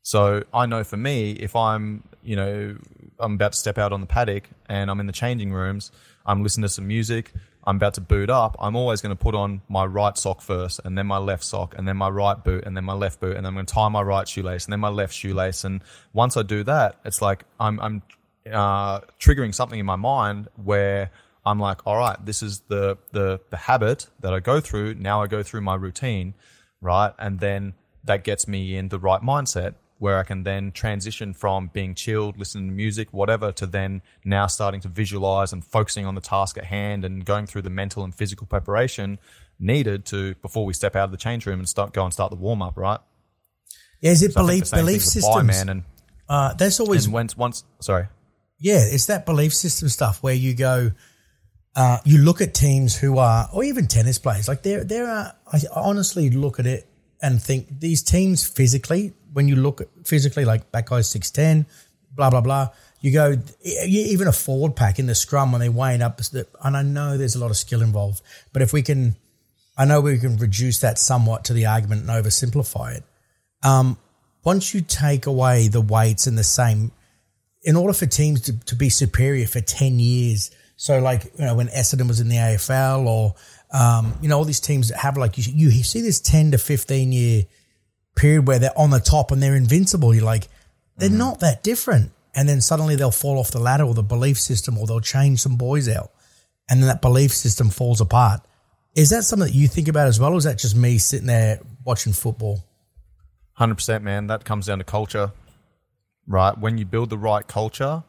So 0.04 0.44
I 0.54 0.66
know 0.66 0.84
for 0.84 0.98
me, 0.98 1.32
if 1.32 1.56
I'm, 1.56 2.04
you 2.22 2.36
know, 2.36 2.78
I'm 3.20 3.34
about 3.34 3.54
to 3.54 3.58
step 3.58 3.78
out 3.78 3.92
on 3.92 4.02
the 4.02 4.08
paddock 4.08 4.50
and 4.70 4.92
I'm 4.92 5.00
in 5.00 5.08
the 5.08 5.14
changing 5.14 5.52
rooms, 5.52 5.92
I'm 6.26 6.44
listening 6.44 6.64
to 6.64 6.70
some 6.70 6.88
music, 6.88 7.34
I'm 7.66 7.78
about 7.78 7.94
to 7.96 8.02
boot 8.02 8.30
up, 8.30 8.56
I'm 8.60 8.76
always 8.76 9.02
going 9.02 9.16
to 9.16 9.22
put 9.22 9.36
on 9.36 9.62
my 9.70 9.86
right 9.86 10.18
sock 10.18 10.42
first 10.42 10.82
and 10.84 10.98
then 10.98 11.08
my 11.08 11.18
left 11.18 11.44
sock 11.44 11.76
and 11.78 11.88
then 11.88 11.98
my 11.98 12.10
right 12.10 12.42
boot 12.44 12.66
and 12.66 12.76
then 12.76 12.84
my 12.84 12.94
left 12.94 13.20
boot 13.20 13.38
and 13.38 13.48
I'm 13.48 13.54
going 13.54 13.66
to 13.66 13.74
tie 13.74 13.88
my 13.90 14.02
right 14.02 14.28
shoelace 14.28 14.66
and 14.66 14.74
then 14.74 14.80
my 14.80 14.90
left 14.90 15.14
shoelace. 15.14 15.64
And 15.64 15.82
once 16.12 16.36
I 16.36 16.44
do 16.44 16.64
that, 16.66 16.98
it's 17.06 17.22
like 17.22 17.46
I'm, 17.60 17.80
I'm 17.80 18.02
uh, 18.52 19.00
triggering 19.20 19.54
something 19.54 19.80
in 19.80 19.86
my 19.86 19.96
mind 19.96 20.50
where 20.62 21.12
I'm 21.46 21.60
like, 21.60 21.86
all 21.86 21.98
right, 21.98 22.18
this 22.26 22.44
is 22.44 22.62
the, 22.68 22.98
the, 23.12 23.40
the 23.50 23.58
habit 23.58 24.08
that 24.20 24.34
I 24.34 24.40
go 24.40 24.60
through. 24.60 24.96
Now 24.96 25.22
I 25.22 25.28
go 25.28 25.44
through 25.44 25.62
my 25.62 25.76
routine, 25.76 26.34
right? 26.82 27.14
And 27.18 27.40
then 27.40 27.74
that 28.04 28.24
gets 28.24 28.48
me 28.48 28.76
in 28.76 28.90
the 28.90 29.00
right 29.00 29.22
mindset 29.22 29.76
where 30.04 30.20
I 30.20 30.24
can 30.24 30.44
then 30.44 30.74
transition 30.74 31.34
from 31.34 31.70
being 31.72 31.96
chilled, 31.96 32.38
listening 32.38 32.68
to 32.68 32.74
music, 32.74 33.08
whatever, 33.12 33.54
to 33.54 33.66
then 33.66 34.02
now 34.26 34.48
starting 34.48 34.82
to 34.82 34.90
visualize 34.90 35.54
and 35.54 35.64
focusing 35.64 36.06
on 36.06 36.14
the 36.14 36.20
task 36.22 36.58
at 36.58 36.66
hand 36.66 37.06
and 37.06 37.24
going 37.24 37.46
through 37.46 37.62
the 37.62 37.70
mental 37.70 38.04
and 38.04 38.14
physical 38.14 38.46
preparation. 38.46 39.18
needed 39.60 40.04
to 40.08 40.36
before 40.42 40.66
we 40.66 40.74
step 40.74 40.98
out 40.98 41.06
of 41.06 41.12
the 41.12 41.18
change 41.18 41.46
room 41.46 41.60
and 41.60 41.70
start 41.70 41.94
go 41.94 42.04
and 42.04 42.14
start 42.14 42.32
the 42.32 42.36
warm 42.36 42.62
up, 42.62 42.76
right? 42.76 43.00
Yeah, 44.02 44.12
is 44.12 44.22
it 44.24 44.34
So 44.34 44.42
belief 44.42 44.70
belief 44.72 45.02
systems? 45.02 45.48
man, 45.48 45.70
and, 45.70 45.84
uh, 46.28 46.54
that's 46.56 46.82
always 46.82 47.06
and 47.06 47.14
once 47.14 47.38
once 47.38 47.64
sorry, 47.80 48.08
Yeah, 48.60 48.82
it's 48.96 49.06
that 49.06 49.26
belief 49.26 49.54
system 49.54 49.88
stuff 49.88 50.22
where 50.22 50.34
you 50.34 50.54
go, 50.54 50.92
uh, 51.78 52.00
you 52.04 52.18
look 52.18 52.42
at 52.42 52.54
teams 52.54 52.98
who 52.98 53.20
are, 53.20 53.48
or 53.54 53.64
even 53.64 53.88
tennis 53.88 54.20
players, 54.20 54.50
like 54.50 54.64
there, 54.64 54.84
there 54.84 55.08
are. 55.08 55.34
I 55.52 55.62
honestly 55.74 56.30
look 56.30 56.60
at 56.60 56.68
it 56.68 56.90
and 57.22 57.42
think 57.42 57.80
these 57.80 58.04
teams 58.04 58.46
physically, 58.46 59.14
when 59.34 59.48
you 59.48 59.56
look 59.56 59.82
physically, 60.06 60.46
like 60.46 60.72
that 60.72 60.86
guy's 60.86 61.10
six 61.10 61.32
ten, 61.32 61.66
blah 62.16 62.30
blah 62.30 62.42
blah. 62.42 62.70
You 63.02 63.12
go, 63.12 63.36
even 63.86 64.28
a 64.28 64.32
forward 64.32 64.78
pack 64.78 64.98
in 64.98 65.08
the 65.08 65.16
scrum 65.16 65.52
when 65.52 65.60
they 65.60 65.68
weighing 65.68 66.02
up, 66.02 66.22
and 66.64 66.78
I 66.78 66.84
know 66.84 67.18
there's 67.18 67.36
a 67.36 67.40
lot 67.40 67.52
of 67.52 67.58
skill 67.58 67.82
involved, 67.82 68.22
but 68.54 68.62
if 68.62 68.72
we 68.72 68.82
can, 68.82 69.18
I 69.78 69.84
know 69.84 70.00
we 70.00 70.18
can 70.18 70.38
reduce 70.38 70.80
that 70.80 70.98
somewhat 70.98 71.44
to 71.46 71.54
the 71.54 71.66
argument 71.66 72.08
and 72.08 72.10
oversimplify 72.10 72.96
it. 72.98 73.04
Um, 73.62 73.98
once 74.44 74.74
you 74.74 74.82
take 74.82 75.26
away 75.26 75.68
the 75.68 75.82
weights 75.82 76.28
and 76.28 76.38
the 76.38 76.44
same 76.44 76.92
in 77.64 77.76
order 77.76 77.94
for 77.94 78.06
teams 78.06 78.42
to, 78.42 78.60
to 78.66 78.76
be 78.76 78.90
superior 78.90 79.48
for 79.48 79.62
10 79.62 80.00
years, 80.00 80.52
so 80.76 81.00
like, 81.00 81.24
you 81.38 81.46
know, 81.46 81.56
when 81.56 81.68
Essendon 81.68 82.08
was 82.08 82.20
in 82.20 82.28
the 82.28 82.36
AFL 82.36 83.06
or, 83.06 83.36
um, 83.74 84.14
you 84.22 84.28
know, 84.28 84.38
all 84.38 84.46
these 84.46 84.60
teams 84.60 84.90
that 84.90 84.98
have 84.98 85.18
like, 85.18 85.38
you, 85.38 85.70
you 85.70 85.84
see 85.84 86.02
this 86.02 86.20
10 86.20 86.52
to 86.52 86.58
15 86.58 87.12
year 87.12 87.44
period 88.16 88.48
where 88.48 88.60
they're 88.60 88.78
on 88.78 88.90
the 88.90 89.00
top 89.00 89.32
and 89.32 89.42
they're 89.42 89.56
invincible. 89.56 90.14
You're 90.14 90.24
like, 90.24 90.48
they're 90.98 91.10
mm-hmm. 91.10 91.18
not 91.18 91.40
that 91.42 91.64
different. 91.64 92.12
And 92.36 92.50
then 92.50 92.62
suddenly 92.62 92.96
they'll 92.96 93.12
fall 93.12 93.40
off 93.40 93.52
the 93.52 93.60
ladder 93.60 93.84
or 93.84 93.94
the 93.94 94.04
belief 94.04 94.40
system 94.40 94.78
or 94.78 94.88
they'll 94.88 95.00
change 95.00 95.40
some 95.42 95.56
boys 95.56 95.88
out. 95.88 96.12
And 96.70 96.82
then 96.82 96.88
that 96.88 97.02
belief 97.02 97.32
system 97.32 97.70
falls 97.70 98.02
apart. 98.02 98.42
Is 98.96 99.10
that 99.10 99.24
something 99.24 99.48
that 99.48 99.56
you 99.56 99.68
think 99.68 99.88
about 99.88 100.08
as 100.08 100.20
well? 100.20 100.34
Or 100.34 100.38
is 100.38 100.44
that 100.44 100.58
just 100.58 100.76
me 100.76 100.98
sitting 100.98 101.28
there 101.28 101.60
watching 101.84 102.14
football? 102.14 102.64
hundred 103.54 103.76
percent, 103.76 104.04
man. 104.04 104.28
That 104.28 104.46
comes 104.46 104.66
down 104.66 104.80
to 104.80 104.84
culture, 104.84 105.32
right? 106.28 106.58
When 106.58 106.78
you 106.78 106.86
build 106.86 107.10
the 107.10 107.18
right 107.18 107.48
culture, 107.48 108.04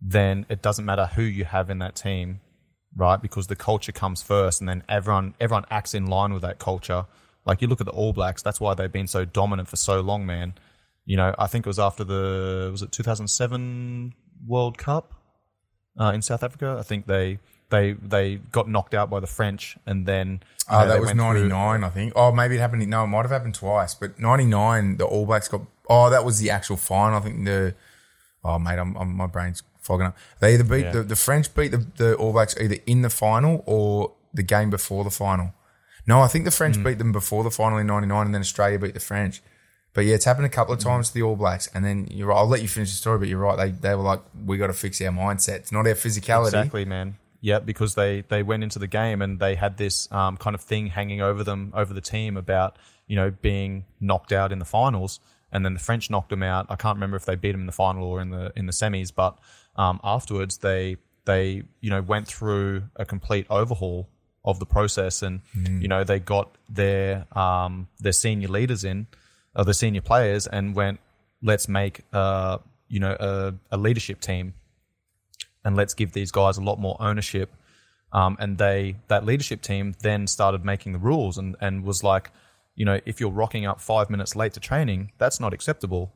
then 0.00 0.46
it 0.48 0.62
doesn't 0.62 0.84
matter 0.84 1.06
who 1.06 1.22
you 1.22 1.44
have 1.44 1.70
in 1.70 1.78
that 1.80 1.96
team, 1.96 2.40
right? 2.96 3.20
Because 3.20 3.48
the 3.48 3.56
culture 3.56 3.92
comes 3.92 4.22
first, 4.22 4.60
and 4.60 4.68
then 4.68 4.82
everyone 4.88 5.34
everyone 5.40 5.64
acts 5.70 5.94
in 5.94 6.06
line 6.06 6.32
with 6.32 6.42
that 6.42 6.58
culture. 6.58 7.06
Like 7.48 7.60
you 7.62 7.66
look 7.66 7.80
at 7.80 7.86
the 7.86 7.92
All 7.92 8.12
Blacks, 8.12 8.42
that's 8.42 8.60
why 8.60 8.74
they've 8.74 8.92
been 8.92 9.06
so 9.08 9.24
dominant 9.24 9.68
for 9.68 9.76
so 9.76 10.00
long, 10.00 10.24
man. 10.26 10.54
You 11.06 11.16
know, 11.16 11.34
I 11.38 11.46
think 11.48 11.66
it 11.66 11.68
was 11.68 11.78
after 11.80 12.04
the 12.04 12.68
was 12.70 12.82
it 12.82 12.92
2007 12.92 14.14
World 14.46 14.78
Cup 14.78 15.14
uh, 15.98 16.12
in 16.14 16.22
South 16.22 16.42
Africa. 16.42 16.76
I 16.78 16.82
think 16.82 17.06
they 17.06 17.38
they 17.70 17.92
they 17.94 18.36
got 18.52 18.68
knocked 18.68 18.94
out 18.94 19.08
by 19.10 19.18
the 19.20 19.26
French, 19.26 19.76
and 19.86 20.04
then 20.06 20.42
Oh, 20.70 20.86
that 20.86 21.00
was 21.00 21.06
went 21.08 21.18
through- 21.18 21.48
99, 21.48 21.82
I 21.84 21.88
think. 21.88 22.12
Oh, 22.14 22.30
maybe 22.30 22.56
it 22.56 22.60
happened. 22.60 22.86
No, 22.88 23.04
it 23.04 23.06
might 23.06 23.22
have 23.22 23.30
happened 23.30 23.54
twice. 23.54 23.94
But 23.94 24.18
99, 24.20 24.98
the 24.98 25.06
All 25.06 25.24
Blacks 25.24 25.48
got. 25.48 25.62
Oh, 25.88 26.10
that 26.10 26.24
was 26.26 26.38
the 26.40 26.50
actual 26.50 26.76
final. 26.76 27.18
I 27.18 27.22
think 27.22 27.44
the. 27.46 27.74
Oh, 28.44 28.58
mate, 28.58 28.78
I'm, 28.78 28.94
I'm, 28.96 29.16
my 29.16 29.26
brain's 29.26 29.62
fogging 29.80 30.06
up. 30.08 30.16
They 30.40 30.54
either 30.54 30.64
beat 30.64 30.84
Yeah. 30.84 30.92
the, 30.92 31.02
the 31.02 31.16
French 31.16 31.54
beat 31.54 31.68
the, 31.68 31.86
the 31.96 32.14
All 32.16 32.32
Blacks 32.32 32.54
either 32.60 32.76
in 32.86 33.00
the 33.00 33.08
final 33.10 33.62
or 33.66 34.12
the 34.34 34.42
game 34.42 34.68
before 34.68 35.02
the 35.04 35.10
final. 35.10 35.54
No, 36.08 36.20
I 36.22 36.26
think 36.26 36.44
the. 36.44 36.50
French 36.50 36.82
beat 36.82 36.98
them 36.98 37.12
before 37.12 37.44
the 37.44 37.50
final 37.50 37.78
in 37.78 37.86
99 37.86 38.26
and 38.26 38.34
then 38.34 38.40
Australia 38.40 38.78
beat 38.78 38.94
the 38.94 39.00
French. 39.00 39.42
But 39.94 40.04
yeah, 40.06 40.14
it's 40.14 40.24
happened 40.24 40.46
a 40.46 40.48
couple 40.48 40.72
of 40.74 40.80
Hmm. 40.82 40.88
times 40.88 41.08
to 41.08 41.14
the 41.14 41.22
All 41.22 41.36
Blacks. 41.36 41.68
And 41.74 41.84
then 41.84 42.08
you're 42.10 42.28
right. 42.28 42.36
I'll 42.38 42.48
let 42.48 42.62
you 42.62 42.68
finish 42.68 42.90
the 42.90 42.96
story, 42.96 43.18
but 43.18 43.28
you're 43.28 43.38
right. 43.38 43.56
They, 43.56 43.70
they 43.70 43.94
were 43.94 44.02
like, 44.02 44.22
we 44.46 44.56
got 44.58 44.68
to 44.68 44.72
fix 44.72 45.00
our 45.02 45.10
mindset. 45.12 45.56
It's 45.56 45.72
not 45.72 45.86
our 45.86 45.94
physicality. 45.94 46.46
Exactly, 46.46 46.84
man. 46.84 47.16
Yeah, 47.40 47.60
because 47.60 47.94
they 47.94 48.22
they 48.28 48.42
went 48.42 48.64
into 48.64 48.78
the 48.80 48.88
game 48.88 49.22
and 49.22 49.38
they 49.38 49.54
had 49.54 49.76
this 49.76 50.10
um, 50.10 50.36
kind 50.38 50.54
of 50.54 50.60
thing 50.60 50.88
hanging 50.88 51.20
over 51.20 51.44
them, 51.44 51.72
over 51.76 51.94
the 51.94 52.00
team 52.00 52.36
about 52.36 52.76
you 53.06 53.14
know 53.14 53.30
being 53.30 53.84
knocked 54.00 54.32
out 54.32 54.50
in 54.50 54.58
the 54.58 54.64
finals, 54.64 55.20
and 55.52 55.64
then 55.64 55.72
the 55.74 55.78
French 55.80 56.10
knocked 56.10 56.30
them 56.30 56.42
out. 56.42 56.66
I 56.68 56.74
can't 56.74 56.96
remember 56.96 57.16
if 57.16 57.24
they 57.26 57.36
beat 57.36 57.52
them 57.52 57.60
in 57.60 57.66
the 57.66 57.72
final 57.72 58.04
or 58.08 58.20
in 58.20 58.30
the 58.30 58.52
in 58.56 58.66
the 58.66 58.72
semis, 58.72 59.14
but 59.14 59.38
um, 59.76 60.00
afterwards 60.02 60.58
they 60.58 60.96
they 61.26 61.62
you 61.80 61.90
know 61.90 62.02
went 62.02 62.26
through 62.26 62.84
a 62.96 63.04
complete 63.04 63.46
overhaul 63.50 64.08
of 64.48 64.58
the 64.58 64.66
process, 64.66 65.22
and 65.22 65.40
you 65.82 65.88
know 65.88 66.02
they 66.04 66.18
got 66.18 66.54
their 66.68 67.26
um, 67.38 67.88
their 68.00 68.12
senior 68.12 68.48
leaders 68.48 68.82
in, 68.84 69.06
or 69.54 69.64
the 69.64 69.74
senior 69.74 70.00
players, 70.00 70.46
and 70.46 70.74
went 70.74 70.98
let's 71.42 71.68
make 71.68 72.02
uh, 72.12 72.58
you 72.88 73.00
know 73.00 73.16
a, 73.20 73.54
a 73.70 73.76
leadership 73.76 74.20
team 74.20 74.54
and 75.64 75.76
let's 75.76 75.94
give 75.94 76.12
these 76.12 76.30
guys 76.30 76.56
a 76.56 76.62
lot 76.62 76.78
more 76.80 76.96
ownership. 76.98 77.52
Um, 78.10 78.38
and 78.40 78.56
they 78.56 78.96
that 79.08 79.26
leadership 79.26 79.60
team 79.60 79.94
then 80.00 80.26
started 80.26 80.64
making 80.64 80.92
the 80.92 80.98
rules 80.98 81.36
and, 81.36 81.56
and 81.60 81.84
was 81.84 82.02
like, 82.02 82.30
you 82.74 82.86
know, 82.86 83.00
if 83.04 83.20
you're 83.20 83.30
rocking 83.30 83.66
up 83.66 83.80
five 83.80 84.08
minutes 84.08 84.34
late 84.34 84.54
to 84.54 84.60
training, 84.60 85.12
that's 85.18 85.38
not 85.40 85.52
acceptable. 85.52 86.10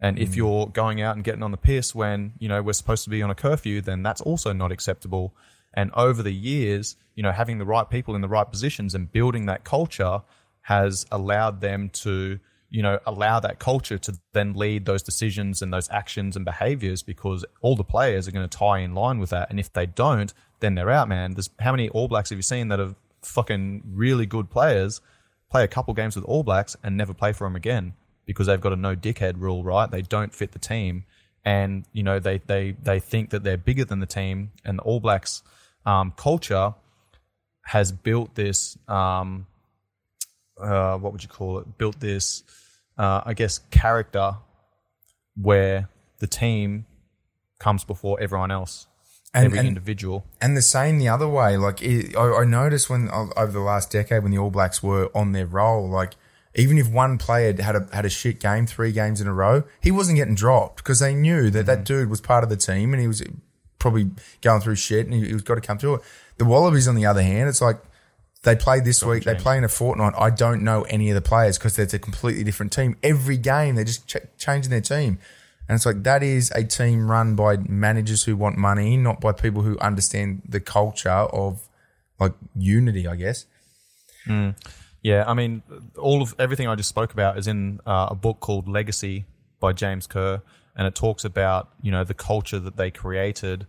And 0.00 0.18
if 0.18 0.34
you're 0.34 0.66
going 0.66 1.00
out 1.00 1.14
and 1.14 1.24
getting 1.24 1.42
on 1.42 1.50
the 1.50 1.56
piss 1.56 1.94
when, 1.94 2.32
you 2.38 2.48
know, 2.48 2.62
we're 2.62 2.74
supposed 2.74 3.04
to 3.04 3.10
be 3.10 3.22
on 3.22 3.30
a 3.30 3.34
curfew, 3.34 3.80
then 3.80 4.02
that's 4.02 4.20
also 4.20 4.52
not 4.52 4.72
acceptable. 4.72 5.34
And 5.74 5.90
over 5.94 6.22
the 6.22 6.32
years, 6.32 6.96
you 7.14 7.22
know, 7.22 7.32
having 7.32 7.58
the 7.58 7.64
right 7.64 7.88
people 7.88 8.14
in 8.14 8.20
the 8.20 8.28
right 8.28 8.48
positions 8.50 8.94
and 8.94 9.10
building 9.10 9.46
that 9.46 9.64
culture 9.64 10.22
has 10.62 11.04
allowed 11.12 11.60
them 11.60 11.90
to, 11.90 12.38
you 12.70 12.82
know, 12.82 12.98
allow 13.06 13.38
that 13.40 13.58
culture 13.58 13.98
to 13.98 14.14
then 14.32 14.54
lead 14.54 14.86
those 14.86 15.02
decisions 15.02 15.60
and 15.60 15.72
those 15.72 15.90
actions 15.90 16.36
and 16.36 16.44
behaviors 16.44 17.02
because 17.02 17.44
all 17.60 17.76
the 17.76 17.84
players 17.84 18.26
are 18.26 18.32
going 18.32 18.48
to 18.48 18.58
tie 18.58 18.78
in 18.78 18.94
line 18.94 19.18
with 19.18 19.30
that. 19.30 19.50
And 19.50 19.60
if 19.60 19.72
they 19.72 19.86
don't, 19.86 20.32
then 20.60 20.74
they're 20.74 20.90
out, 20.90 21.08
man. 21.08 21.34
There's 21.34 21.50
how 21.60 21.72
many 21.72 21.88
All 21.90 22.08
Blacks 22.08 22.30
have 22.30 22.38
you 22.38 22.42
seen 22.42 22.68
that 22.68 22.80
are 22.80 22.94
fucking 23.22 23.82
really 23.86 24.26
good 24.26 24.50
players, 24.50 25.00
play 25.50 25.64
a 25.64 25.68
couple 25.68 25.92
games 25.94 26.16
with 26.16 26.24
All 26.24 26.42
Blacks 26.42 26.76
and 26.82 26.96
never 26.96 27.14
play 27.14 27.32
for 27.32 27.46
them 27.46 27.56
again 27.56 27.94
because 28.26 28.46
they've 28.46 28.60
got 28.60 28.72
a 28.72 28.76
no 28.76 28.96
dickhead 28.96 29.34
rule, 29.38 29.62
right? 29.62 29.90
They 29.90 30.02
don't 30.02 30.34
fit 30.34 30.52
the 30.52 30.58
team. 30.58 31.04
And, 31.44 31.84
you 31.92 32.02
know, 32.02 32.18
they, 32.18 32.38
they, 32.38 32.74
they 32.82 33.00
think 33.00 33.30
that 33.30 33.44
they're 33.44 33.58
bigger 33.58 33.84
than 33.84 34.00
the 34.00 34.06
team 34.06 34.52
and 34.64 34.78
the 34.78 34.82
All 34.82 35.00
Blacks 35.00 35.42
um, 35.86 36.12
culture 36.16 36.74
has 37.66 37.92
built 37.92 38.34
this, 38.34 38.76
um, 38.88 39.46
uh, 40.60 40.96
what 40.98 41.12
would 41.12 41.22
you 41.22 41.28
call 41.28 41.58
it? 41.58 41.78
Built 41.78 41.98
this, 42.00 42.42
uh, 42.98 43.22
I 43.24 43.34
guess, 43.34 43.58
character 43.70 44.36
where 45.36 45.88
the 46.18 46.26
team 46.26 46.86
comes 47.58 47.84
before 47.84 48.20
everyone 48.20 48.50
else, 48.50 48.86
And- 49.32 49.46
every 49.46 49.58
and- 49.58 49.68
individual. 49.68 50.24
And 50.40 50.56
the 50.56 50.62
same 50.62 50.98
the 50.98 51.08
other 51.08 51.28
way. 51.28 51.56
Like 51.56 51.82
it, 51.82 52.16
I, 52.16 52.42
I 52.42 52.44
noticed 52.44 52.88
when 52.90 53.10
over 53.10 53.50
the 53.52 53.60
last 53.60 53.90
decade 53.90 54.22
when 54.22 54.32
the 54.32 54.38
All 54.38 54.50
Blacks 54.50 54.82
were 54.82 55.10
on 55.14 55.32
their 55.32 55.46
roll, 55.46 55.88
like 55.88 56.14
even 56.54 56.78
if 56.78 56.88
one 56.88 57.18
player 57.18 57.52
had 57.60 57.74
a 57.74 57.88
had 57.92 58.04
a 58.04 58.10
shit 58.10 58.38
game 58.38 58.66
three 58.66 58.92
games 58.92 59.20
in 59.20 59.26
a 59.26 59.34
row, 59.34 59.64
he 59.80 59.90
wasn't 59.90 60.16
getting 60.16 60.36
dropped 60.36 60.76
because 60.76 61.00
they 61.00 61.14
knew 61.14 61.50
that 61.50 61.60
Mm-hmm. 61.60 61.66
that 61.66 61.84
dude 61.84 62.08
was 62.10 62.20
part 62.20 62.44
of 62.44 62.50
the 62.50 62.56
team 62.56 62.92
and 62.92 63.00
he 63.00 63.08
was 63.08 63.22
probably 63.84 64.08
going 64.40 64.62
through 64.62 64.76
shit 64.76 65.04
and 65.04 65.14
he, 65.14 65.34
was 65.34 65.42
got 65.42 65.56
to 65.56 65.60
come 65.60 65.76
through 65.76 65.96
it. 65.96 66.02
The 66.38 66.46
Wallabies, 66.46 66.88
on 66.88 66.94
the 66.94 67.04
other 67.04 67.20
hand, 67.20 67.50
it's 67.50 67.60
like 67.60 67.76
they 68.42 68.56
play 68.56 68.80
this 68.80 69.04
week. 69.04 69.24
They 69.24 69.34
play 69.34 69.58
in 69.58 69.64
a 69.64 69.68
fortnight. 69.68 70.14
I 70.18 70.30
don't 70.30 70.62
know 70.62 70.84
any 70.84 71.10
of 71.10 71.14
the 71.14 71.20
players 71.20 71.58
because 71.58 71.78
it's 71.78 71.92
a 71.92 71.98
completely 71.98 72.44
different 72.44 72.72
team. 72.72 72.96
Every 73.02 73.36
game, 73.36 73.74
they're 73.74 73.84
just 73.84 74.08
ch- 74.08 74.16
changing 74.38 74.70
their 74.70 74.80
team. 74.80 75.18
And 75.68 75.76
it's 75.76 75.84
like 75.84 76.02
that 76.04 76.22
is 76.22 76.50
a 76.52 76.64
team 76.64 77.10
run 77.10 77.36
by 77.36 77.58
managers 77.58 78.24
who 78.24 78.36
want 78.36 78.56
money, 78.56 78.96
not 78.96 79.20
by 79.20 79.32
people 79.32 79.60
who 79.60 79.78
understand 79.80 80.40
the 80.48 80.60
culture 80.60 81.10
of 81.10 81.68
like 82.18 82.32
unity, 82.56 83.06
I 83.06 83.16
guess. 83.16 83.44
Yeah, 85.02 85.24
I 85.26 85.34
mean, 85.34 85.62
all 85.98 86.22
of 86.22 86.34
everything 86.38 86.68
I 86.68 86.74
just 86.74 86.88
spoke 86.88 87.12
about 87.12 87.36
is 87.36 87.46
in 87.46 87.80
uh, 87.84 88.08
a 88.12 88.14
book 88.14 88.40
called 88.40 88.66
Legacy 88.66 89.26
by 89.60 89.74
James 89.74 90.06
Kerr, 90.06 90.40
and 90.76 90.86
it 90.86 90.94
talks 90.94 91.24
about 91.24 91.70
you 91.82 91.90
know 91.90 92.04
the 92.04 92.14
culture 92.14 92.58
that 92.58 92.76
they 92.76 92.90
created 92.90 93.66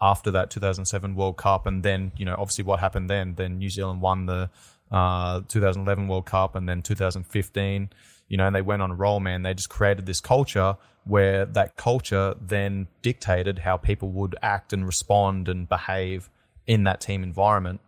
after 0.00 0.30
that 0.30 0.50
2007 0.50 1.14
World 1.14 1.36
Cup, 1.36 1.66
and 1.66 1.82
then 1.82 2.12
you 2.16 2.24
know 2.24 2.34
obviously 2.38 2.64
what 2.64 2.80
happened 2.80 3.10
then. 3.10 3.34
Then 3.34 3.58
New 3.58 3.70
Zealand 3.70 4.00
won 4.00 4.26
the 4.26 4.50
uh, 4.90 5.42
2011 5.48 6.08
World 6.08 6.26
Cup, 6.26 6.54
and 6.54 6.68
then 6.68 6.82
2015. 6.82 7.90
You 8.28 8.36
know, 8.36 8.46
and 8.46 8.54
they 8.54 8.62
went 8.62 8.82
on 8.82 8.90
a 8.90 8.94
roll, 8.94 9.20
man. 9.20 9.42
They 9.42 9.54
just 9.54 9.70
created 9.70 10.04
this 10.04 10.20
culture 10.20 10.76
where 11.04 11.46
that 11.46 11.76
culture 11.76 12.34
then 12.38 12.86
dictated 13.00 13.60
how 13.60 13.78
people 13.78 14.10
would 14.10 14.36
act 14.42 14.74
and 14.74 14.84
respond 14.84 15.48
and 15.48 15.66
behave 15.66 16.28
in 16.66 16.84
that 16.84 17.00
team 17.00 17.22
environment. 17.22 17.80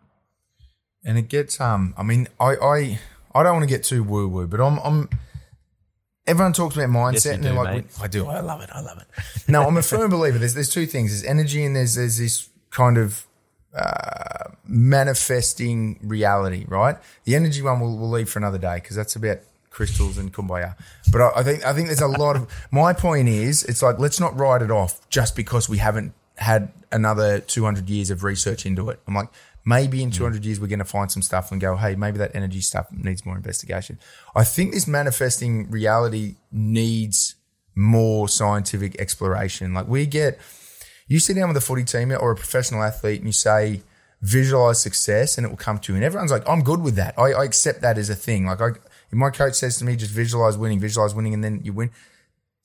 And 1.04 1.18
it 1.18 1.28
gets 1.28 1.60
um 1.60 1.94
I 1.96 2.02
mean, 2.02 2.28
I 2.38 2.56
I, 2.56 3.00
I 3.34 3.42
don't 3.42 3.52
want 3.52 3.62
to 3.62 3.74
get 3.74 3.84
too 3.84 4.02
woo 4.02 4.28
woo, 4.28 4.46
but 4.46 4.60
I'm 4.60 4.78
I'm 4.78 5.10
everyone 6.30 6.52
talks 6.52 6.76
about 6.76 6.88
mindset 6.88 7.12
Yes, 7.12 7.24
you 7.26 7.32
and 7.32 7.44
they're 7.44 7.52
do, 7.52 7.58
like 7.58 7.74
mate. 7.74 7.86
I 8.00 8.06
do, 8.06 8.26
I 8.26 8.40
love 8.40 8.60
it, 8.62 8.70
I 8.72 8.80
love 8.80 8.98
it. 8.98 9.06
no, 9.48 9.62
I'm 9.62 9.76
a 9.76 9.82
firm 9.82 10.10
believer. 10.10 10.38
There's 10.38 10.54
there's 10.54 10.70
two 10.70 10.86
things. 10.86 11.10
There's 11.10 11.24
energy 11.24 11.64
and 11.64 11.76
there's 11.76 11.94
there's 11.96 12.18
this 12.18 12.48
kind 12.70 12.96
of 12.98 13.26
uh, 13.74 14.50
manifesting 14.66 15.98
reality, 16.02 16.64
right? 16.68 16.96
The 17.24 17.36
energy 17.36 17.62
one 17.62 17.80
we'll, 17.80 17.96
we'll 17.96 18.10
leave 18.10 18.28
for 18.28 18.38
another 18.38 18.58
day 18.58 18.76
because 18.76 18.96
that's 18.96 19.16
about 19.16 19.38
crystals 19.70 20.18
and 20.18 20.32
kumbaya. 20.32 20.76
But 21.12 21.20
I, 21.20 21.40
I 21.40 21.42
think 21.42 21.64
I 21.64 21.72
think 21.72 21.86
there's 21.88 22.00
a 22.00 22.08
lot 22.08 22.36
of 22.36 22.50
my 22.70 22.92
point 22.92 23.28
is 23.28 23.64
it's 23.64 23.82
like 23.82 23.98
let's 23.98 24.20
not 24.20 24.38
write 24.38 24.62
it 24.62 24.70
off 24.70 25.08
just 25.10 25.36
because 25.36 25.68
we 25.68 25.78
haven't 25.78 26.14
had 26.36 26.72
another 26.90 27.38
200 27.40 27.88
years 27.88 28.10
of 28.10 28.24
research 28.24 28.64
into 28.64 28.88
it. 28.88 28.98
I'm 29.06 29.14
like, 29.14 29.28
maybe 29.64 30.02
in 30.02 30.10
200 30.10 30.40
mm. 30.40 30.44
years 30.44 30.60
we're 30.60 30.66
going 30.66 30.78
to 30.78 30.84
find 30.84 31.10
some 31.10 31.22
stuff 31.22 31.52
and 31.52 31.60
go, 31.60 31.76
hey, 31.76 31.94
maybe 31.94 32.18
that 32.18 32.34
energy 32.34 32.60
stuff 32.60 32.86
needs 32.92 33.24
more 33.26 33.36
investigation. 33.36 33.98
I 34.34 34.44
think 34.44 34.72
this 34.72 34.86
manifesting 34.86 35.70
reality 35.70 36.36
needs 36.50 37.34
more 37.74 38.28
scientific 38.28 39.00
exploration. 39.00 39.74
Like 39.74 39.88
we 39.88 40.06
get, 40.06 40.38
you 41.08 41.18
sit 41.18 41.34
down 41.34 41.48
with 41.48 41.56
a 41.56 41.60
footy 41.60 41.84
team 41.84 42.12
or 42.12 42.30
a 42.30 42.36
professional 42.36 42.82
athlete 42.82 43.20
and 43.20 43.28
you 43.28 43.32
say, 43.32 43.82
visualize 44.22 44.80
success 44.80 45.38
and 45.38 45.46
it 45.46 45.50
will 45.50 45.56
come 45.56 45.78
to 45.78 45.92
you. 45.92 45.96
And 45.96 46.04
everyone's 46.04 46.30
like, 46.30 46.48
I'm 46.48 46.62
good 46.62 46.82
with 46.82 46.96
that. 46.96 47.14
I, 47.18 47.32
I 47.32 47.44
accept 47.44 47.80
that 47.82 47.98
as 47.98 48.10
a 48.10 48.14
thing. 48.14 48.46
Like 48.46 48.60
I, 48.60 48.68
if 48.68 49.12
my 49.12 49.30
coach 49.30 49.54
says 49.54 49.78
to 49.78 49.84
me, 49.84 49.96
just 49.96 50.12
visualize 50.12 50.56
winning, 50.56 50.78
visualize 50.78 51.14
winning, 51.14 51.34
and 51.34 51.42
then 51.42 51.60
you 51.64 51.72
win. 51.72 51.90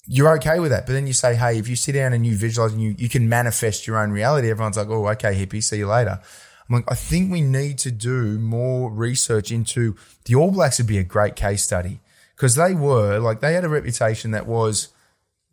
You're 0.07 0.35
okay 0.37 0.59
with 0.59 0.69
that. 0.69 0.85
But 0.85 0.93
then 0.93 1.07
you 1.07 1.13
say, 1.13 1.33
hey, 1.35 1.57
if 1.57 1.67
you 1.67 1.75
sit 1.75 1.93
down 1.93 2.13
and 2.13 2.25
you 2.25 2.35
visualize 2.35 2.73
and 2.73 2.81
you, 2.81 2.93
you 2.97 3.09
can 3.09 3.27
manifest 3.27 3.87
your 3.87 3.97
own 3.97 4.11
reality, 4.11 4.51
everyone's 4.51 4.77
like, 4.77 4.89
oh, 4.89 5.07
okay, 5.09 5.33
hippie, 5.33 5.63
see 5.63 5.77
you 5.77 5.87
later. 5.87 6.21
I'm 6.67 6.75
like, 6.75 6.91
I 6.91 6.95
think 6.95 7.31
we 7.31 7.41
need 7.41 7.77
to 7.79 7.91
do 7.91 8.39
more 8.39 8.89
research 8.89 9.51
into 9.51 9.95
the 10.25 10.35
All 10.35 10.51
Blacks 10.51 10.79
would 10.79 10.87
be 10.87 10.97
a 10.97 11.03
great 11.03 11.35
case 11.35 11.63
study 11.63 11.99
because 12.35 12.55
they 12.55 12.73
were 12.73 13.19
like, 13.19 13.39
they 13.39 13.53
had 13.53 13.63
a 13.63 13.69
reputation 13.69 14.31
that 14.31 14.47
was, 14.47 14.89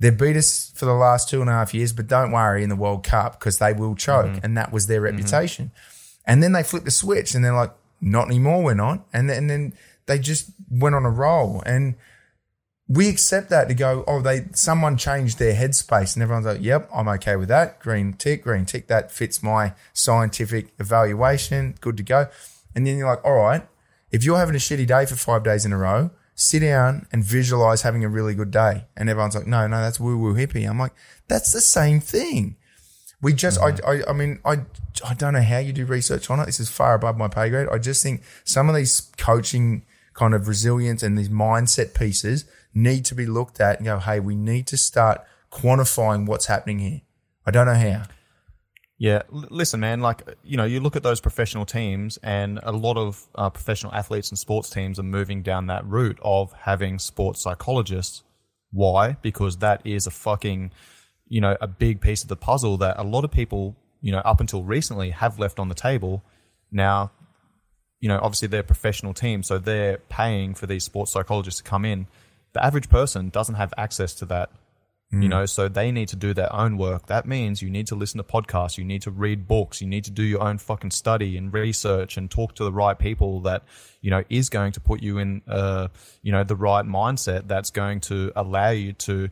they 0.01 0.11
beat 0.11 0.37
us 0.37 0.73
for 0.75 0.87
the 0.87 0.95
last 0.95 1.29
two 1.29 1.41
and 1.41 1.51
a 1.51 1.53
half 1.53 1.75
years, 1.75 1.93
but 1.93 2.07
don't 2.07 2.33
worry 2.33 2.63
in 2.63 2.71
the 2.71 2.77
World 2.77 3.05
Cup 3.05 3.39
because 3.39 3.59
they 3.59 3.73
will 3.73 3.95
choke. 3.95 4.27
Mm-hmm. 4.27 4.45
And 4.45 4.57
that 4.57 4.73
was 4.73 4.87
their 4.87 5.03
reputation. 5.03 5.71
And 6.27 6.43
then 6.43 6.53
they 6.53 6.63
flipped 6.63 6.87
the 6.87 6.91
switch 6.91 7.35
and 7.35 7.45
they're 7.45 7.55
like, 7.55 7.73
not 8.01 8.27
anymore, 8.27 8.65
we're 8.65 8.75
not. 8.75 9.07
And 9.13 9.29
then, 9.29 9.37
and 9.39 9.51
then 9.51 9.73
they 10.07 10.19
just 10.19 10.51
went 10.71 10.95
on 10.95 11.05
a 11.05 11.11
roll. 11.11 11.63
And 11.67 11.95
we 12.95 13.09
accept 13.09 13.49
that 13.49 13.69
to 13.69 13.75
go, 13.75 14.05
oh, 14.07 14.21
they 14.21 14.45
someone 14.53 14.99
changed 14.99 15.39
their 15.39 15.55
headspace, 15.55 16.15
and 16.15 16.23
everyone's 16.23 16.45
like, 16.47 16.61
yep, 16.61 16.91
I'm 16.95 17.09
okay 17.09 17.37
with 17.37 17.49
that. 17.49 17.81
Green 17.81 18.13
tick, 18.13 18.45
green 18.45 18.67
tick, 18.67 18.87
that 18.89 19.11
fits 19.11 19.43
my 19.43 19.73
scientific 19.95 20.75
evaluation, 20.79 21.75
good 21.81 21.97
to 21.97 22.03
go. 22.03 22.29
And 22.75 22.87
then 22.87 22.99
you're 22.99 23.09
like, 23.09 23.25
all 23.25 23.35
right, 23.35 23.67
if 24.11 24.25
you're 24.25 24.37
having 24.37 24.55
a 24.55 24.59
shitty 24.59 24.87
day 24.87 25.07
for 25.07 25.17
five 25.17 25.43
days 25.43 25.65
in 25.65 25.73
a 25.73 25.79
row, 25.79 26.11
sit 26.35 26.61
down 26.61 27.07
and 27.13 27.25
visualize 27.25 27.81
having 27.81 28.05
a 28.05 28.09
really 28.09 28.35
good 28.35 28.51
day. 28.51 28.85
And 28.95 29.09
everyone's 29.09 29.35
like, 29.35 29.47
no, 29.47 29.67
no, 29.67 29.81
that's 29.81 29.99
woo 29.99 30.19
woo 30.19 30.35
hippie. 30.35 30.69
I'm 30.69 30.79
like, 30.79 30.93
that's 31.29 31.53
the 31.53 31.63
same 31.63 32.01
thing. 32.01 32.57
We 33.23 33.33
just, 33.33 33.59
I, 33.59 33.73
mm-hmm. 33.73 34.09
I, 34.09 34.11
I 34.11 34.13
mean, 34.13 34.41
I, 34.45 34.63
I 35.09 35.15
don't 35.15 35.33
know 35.33 35.43
how 35.43 35.59
you 35.59 35.73
do 35.73 35.87
research 35.87 36.29
on 36.29 36.41
it. 36.41 36.47
This 36.47 36.61
is 36.61 36.69
far 36.69 36.95
above 36.95 37.17
my 37.17 37.29
pay 37.29 37.49
grade. 37.49 37.69
I 37.71 37.79
just 37.79 38.03
think 38.03 38.23
some 38.45 38.69
of 38.69 38.75
these 38.75 39.13
coaching 39.17 39.87
kind 40.13 40.35
of 40.35 40.47
resilience 40.47 41.03
and 41.03 41.17
these 41.17 41.31
mindset 41.31 41.95
pieces 41.95 42.45
need 42.75 43.05
to 43.07 43.15
be 43.15 43.27
looked 43.27 43.61
at 43.61 43.79
and 43.79 43.87
go, 43.87 43.99
hey, 43.99 44.21
we 44.21 44.35
need 44.35 44.67
to 44.69 44.77
start 44.77 45.23
quantifying 45.51 46.27
what's 46.27 46.47
happening 46.47 46.79
here. 46.79 47.01
I 47.47 47.51
don't 47.51 47.67
know 47.67 47.75
how. 47.75 48.05
Yeah, 49.03 49.23
listen, 49.31 49.81
man. 49.81 50.01
Like 50.01 50.23
you 50.45 50.57
know, 50.57 50.65
you 50.65 50.79
look 50.79 50.95
at 50.95 51.03
those 51.03 51.21
professional 51.21 51.67
teams, 51.67 52.19
and 52.19 52.61
a 52.63 52.71
lot 52.71 52.97
of 52.97 53.27
uh, 53.35 53.51
professional 53.51 53.93
athletes 53.93 54.31
and 54.31 54.39
sports 54.39 54.71
teams 54.71 54.97
are 55.01 55.03
moving 55.03 55.43
down 55.43 55.67
that 55.67 55.85
route 55.85 56.21
of 56.23 56.53
having 56.53 57.01
sports 57.01 57.43
psychologists. 57.43 58.23
Why? 58.71 59.17
Because 59.21 59.57
that 59.57 59.81
is 59.85 60.07
a 60.07 60.13
fucking, 60.13 60.71
you 61.27 61.41
know, 61.41 61.57
a 61.61 61.67
big 61.67 62.01
piece 62.01 62.23
of 62.23 62.29
the 62.29 62.37
puzzle 62.37 62.77
that 62.77 62.97
a 62.97 63.03
lot 63.03 63.25
of 63.25 63.33
people, 63.33 63.75
you 64.01 64.13
know, 64.13 64.21
up 64.21 64.41
until 64.41 64.63
recently 64.63 65.11
have 65.11 65.37
left 65.37 65.59
on 65.59 65.69
the 65.69 65.75
table. 65.75 66.23
Now, 66.71 67.11
you 67.99 68.09
know, 68.09 68.21
obviously 68.23 68.47
they're 68.47 68.63
professional 68.63 69.15
teams, 69.15 69.49
so 69.49 69.59
they're 69.59 69.99
paying 70.11 70.55
for 70.55 70.69
these 70.69 70.85
sports 70.85 71.13
psychologists 71.13 71.61
to 71.61 71.69
come 71.69 71.85
in. 71.85 72.07
The 72.53 72.65
average 72.65 72.89
person 72.89 73.29
doesn't 73.31 73.55
have 73.55 73.73
access 73.77 74.15
to 74.15 74.27
that 74.27 74.51
you 75.13 75.29
know 75.29 75.45
so 75.45 75.69
they 75.69 75.93
need 75.93 76.09
to 76.09 76.17
do 76.17 76.33
their 76.33 76.51
own 76.55 76.79
work. 76.79 77.07
That 77.07 77.27
means 77.27 77.61
you 77.61 77.69
need 77.69 77.87
to 77.89 77.95
listen 77.95 78.17
to 78.17 78.25
podcasts 78.25 78.79
you 78.79 78.85
need 78.85 79.03
to 79.03 79.11
read 79.11 79.47
books 79.47 79.83
you 79.83 79.87
need 79.87 80.05
to 80.05 80.11
do 80.11 80.23
your 80.23 80.43
own 80.43 80.57
fucking 80.57 80.91
study 80.91 81.37
and 81.37 81.53
research 81.53 82.17
and 82.17 82.31
talk 82.31 82.55
to 82.55 82.65
the 82.65 82.73
right 82.73 82.99
people 82.99 83.41
that 83.43 83.63
you 84.01 84.11
know 84.11 84.25
is 84.31 84.49
going 84.49 84.73
to 84.73 84.81
put 84.81 85.03
you 85.03 85.19
in 85.19 85.43
uh 85.47 85.89
you 86.23 86.33
know 86.33 86.45
the 86.45 86.57
right 86.57 86.87
mindset 86.87 87.47
that's 87.47 87.71
going 87.71 88.01
to 88.01 88.33
allow 88.35 88.71
you 88.71 88.95
to 88.95 89.29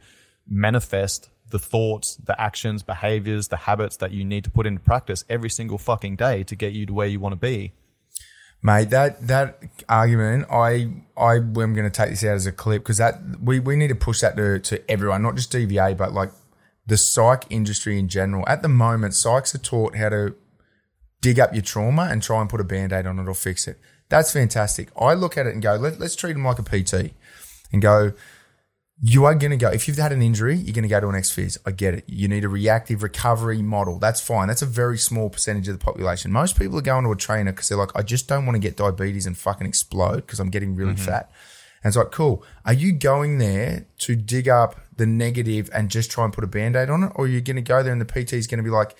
manifest 0.46 1.30
the 1.48 1.58
thoughts 1.58 2.16
the 2.16 2.38
actions 2.38 2.82
behaviors 2.82 3.48
the 3.48 3.56
habits 3.56 3.96
that 3.96 4.10
you 4.10 4.22
need 4.22 4.44
to 4.44 4.50
put 4.50 4.66
into 4.66 4.80
practice 4.80 5.24
every 5.30 5.48
single 5.48 5.78
fucking 5.78 6.14
day 6.14 6.42
to 6.42 6.54
get 6.54 6.74
you 6.74 6.84
to 6.84 6.92
where 6.92 7.06
you 7.06 7.18
want 7.18 7.32
to 7.32 7.36
be 7.36 7.72
Mate, 8.62 8.90
that 8.90 9.26
that 9.26 9.62
argument, 9.88 10.46
I 10.50 10.92
I 11.16 11.36
am 11.36 11.52
going 11.54 11.76
to 11.76 11.90
take 11.90 12.10
this 12.10 12.24
out 12.24 12.34
as 12.34 12.46
a 12.46 12.52
clip 12.52 12.82
because 12.82 12.98
that 12.98 13.20
we, 13.42 13.58
we 13.58 13.76
need 13.76 13.88
to 13.88 13.94
push 13.94 14.20
that 14.20 14.36
to, 14.36 14.58
to 14.58 14.90
everyone, 14.90 15.22
not 15.22 15.36
just 15.36 15.52
DVA, 15.52 15.96
but 15.96 16.12
like 16.12 16.30
the 16.86 16.98
psych 16.98 17.44
industry 17.48 17.98
in 17.98 18.08
general. 18.08 18.44
At 18.46 18.62
the 18.62 18.68
moment, 18.68 19.14
psychs 19.14 19.54
are 19.54 19.58
taught 19.58 19.96
how 19.96 20.10
to 20.10 20.34
dig 21.20 21.40
up 21.40 21.54
your 21.54 21.62
trauma 21.62 22.08
and 22.10 22.22
try 22.22 22.40
and 22.40 22.50
put 22.50 22.60
a 22.60 22.64
band 22.64 22.92
aid 22.92 23.06
on 23.06 23.18
it 23.18 23.28
or 23.28 23.34
fix 23.34 23.66
it. 23.66 23.78
That's 24.10 24.32
fantastic. 24.32 24.88
I 24.98 25.14
look 25.14 25.38
at 25.38 25.46
it 25.46 25.54
and 25.54 25.62
go, 25.62 25.76
Let, 25.76 25.98
let's 25.98 26.16
treat 26.16 26.34
them 26.34 26.44
like 26.44 26.58
a 26.58 26.62
PT 26.62 27.14
and 27.72 27.80
go, 27.80 28.12
you 29.02 29.24
are 29.24 29.34
going 29.34 29.50
to 29.50 29.56
go, 29.56 29.70
if 29.70 29.88
you've 29.88 29.96
had 29.96 30.12
an 30.12 30.20
injury, 30.20 30.56
you're 30.56 30.74
going 30.74 30.82
to 30.82 30.88
go 30.88 31.00
to 31.00 31.08
an 31.08 31.14
ex-phys. 31.14 31.56
I 31.64 31.70
get 31.70 31.94
it. 31.94 32.04
You 32.06 32.28
need 32.28 32.44
a 32.44 32.50
reactive 32.50 33.02
recovery 33.02 33.62
model. 33.62 33.98
That's 33.98 34.20
fine. 34.20 34.48
That's 34.48 34.60
a 34.60 34.66
very 34.66 34.98
small 34.98 35.30
percentage 35.30 35.68
of 35.68 35.78
the 35.78 35.82
population. 35.82 36.30
Most 36.30 36.58
people 36.58 36.78
are 36.78 36.82
going 36.82 37.04
to 37.04 37.12
a 37.12 37.16
trainer 37.16 37.52
because 37.52 37.70
they're 37.70 37.78
like, 37.78 37.92
I 37.94 38.02
just 38.02 38.28
don't 38.28 38.44
want 38.44 38.56
to 38.56 38.60
get 38.60 38.76
diabetes 38.76 39.24
and 39.24 39.38
fucking 39.38 39.66
explode 39.66 40.16
because 40.16 40.38
I'm 40.38 40.50
getting 40.50 40.76
really 40.76 40.92
mm-hmm. 40.92 41.04
fat. 41.04 41.30
And 41.82 41.90
it's 41.90 41.96
like, 41.96 42.10
cool. 42.10 42.44
Are 42.66 42.74
you 42.74 42.92
going 42.92 43.38
there 43.38 43.86
to 44.00 44.16
dig 44.16 44.50
up 44.50 44.78
the 44.94 45.06
negative 45.06 45.70
and 45.72 45.88
just 45.88 46.10
try 46.10 46.24
and 46.24 46.32
put 46.32 46.44
a 46.44 46.48
band-aid 46.48 46.90
on 46.90 47.04
it? 47.04 47.12
Or 47.14 47.26
you're 47.26 47.36
you 47.36 47.40
going 47.40 47.56
to 47.56 47.62
go 47.62 47.82
there 47.82 47.92
and 47.92 48.02
the 48.02 48.04
PT 48.04 48.34
is 48.34 48.46
going 48.46 48.58
to 48.58 48.64
be 48.64 48.68
like, 48.68 48.94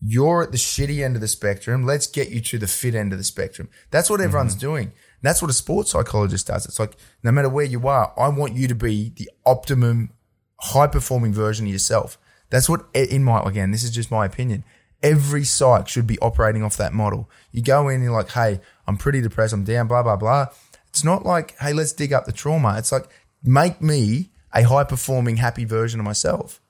you're 0.00 0.44
at 0.44 0.52
the 0.52 0.58
shitty 0.58 1.04
end 1.04 1.16
of 1.16 1.20
the 1.20 1.28
spectrum. 1.28 1.84
Let's 1.84 2.06
get 2.06 2.30
you 2.30 2.40
to 2.40 2.58
the 2.58 2.68
fit 2.68 2.94
end 2.94 3.12
of 3.12 3.18
the 3.18 3.24
spectrum. 3.24 3.70
That's 3.90 4.08
what 4.08 4.20
everyone's 4.20 4.54
mm-hmm. 4.54 4.60
doing. 4.60 4.92
That's 5.22 5.40
what 5.40 5.50
a 5.50 5.54
sports 5.54 5.92
psychologist 5.92 6.48
does. 6.48 6.66
It's 6.66 6.78
like, 6.78 6.96
no 7.22 7.32
matter 7.32 7.48
where 7.48 7.64
you 7.64 7.86
are, 7.88 8.12
I 8.18 8.28
want 8.28 8.54
you 8.54 8.68
to 8.68 8.74
be 8.74 9.12
the 9.16 9.30
optimum, 9.46 10.10
high 10.58 10.88
performing 10.88 11.32
version 11.32 11.66
of 11.66 11.72
yourself. 11.72 12.18
That's 12.50 12.68
what, 12.68 12.84
in 12.94 13.24
my, 13.24 13.40
again, 13.40 13.70
this 13.70 13.84
is 13.84 13.90
just 13.90 14.10
my 14.10 14.26
opinion. 14.26 14.64
Every 15.02 15.44
psych 15.44 15.88
should 15.88 16.06
be 16.06 16.18
operating 16.18 16.62
off 16.62 16.76
that 16.76 16.92
model. 16.92 17.30
You 17.50 17.62
go 17.62 17.88
in 17.88 17.96
and 17.96 18.04
you're 18.04 18.12
like, 18.12 18.30
hey, 18.30 18.60
I'm 18.86 18.96
pretty 18.96 19.20
depressed. 19.20 19.54
I'm 19.54 19.64
down, 19.64 19.88
blah, 19.88 20.02
blah, 20.02 20.16
blah. 20.16 20.46
It's 20.88 21.04
not 21.04 21.24
like, 21.24 21.56
hey, 21.58 21.72
let's 21.72 21.92
dig 21.92 22.12
up 22.12 22.26
the 22.26 22.32
trauma. 22.32 22.76
It's 22.78 22.92
like, 22.92 23.08
make 23.42 23.80
me 23.80 24.30
a 24.52 24.62
high 24.62 24.84
performing, 24.84 25.36
happy 25.36 25.64
version 25.64 25.98
of 26.00 26.04
myself. 26.04 26.60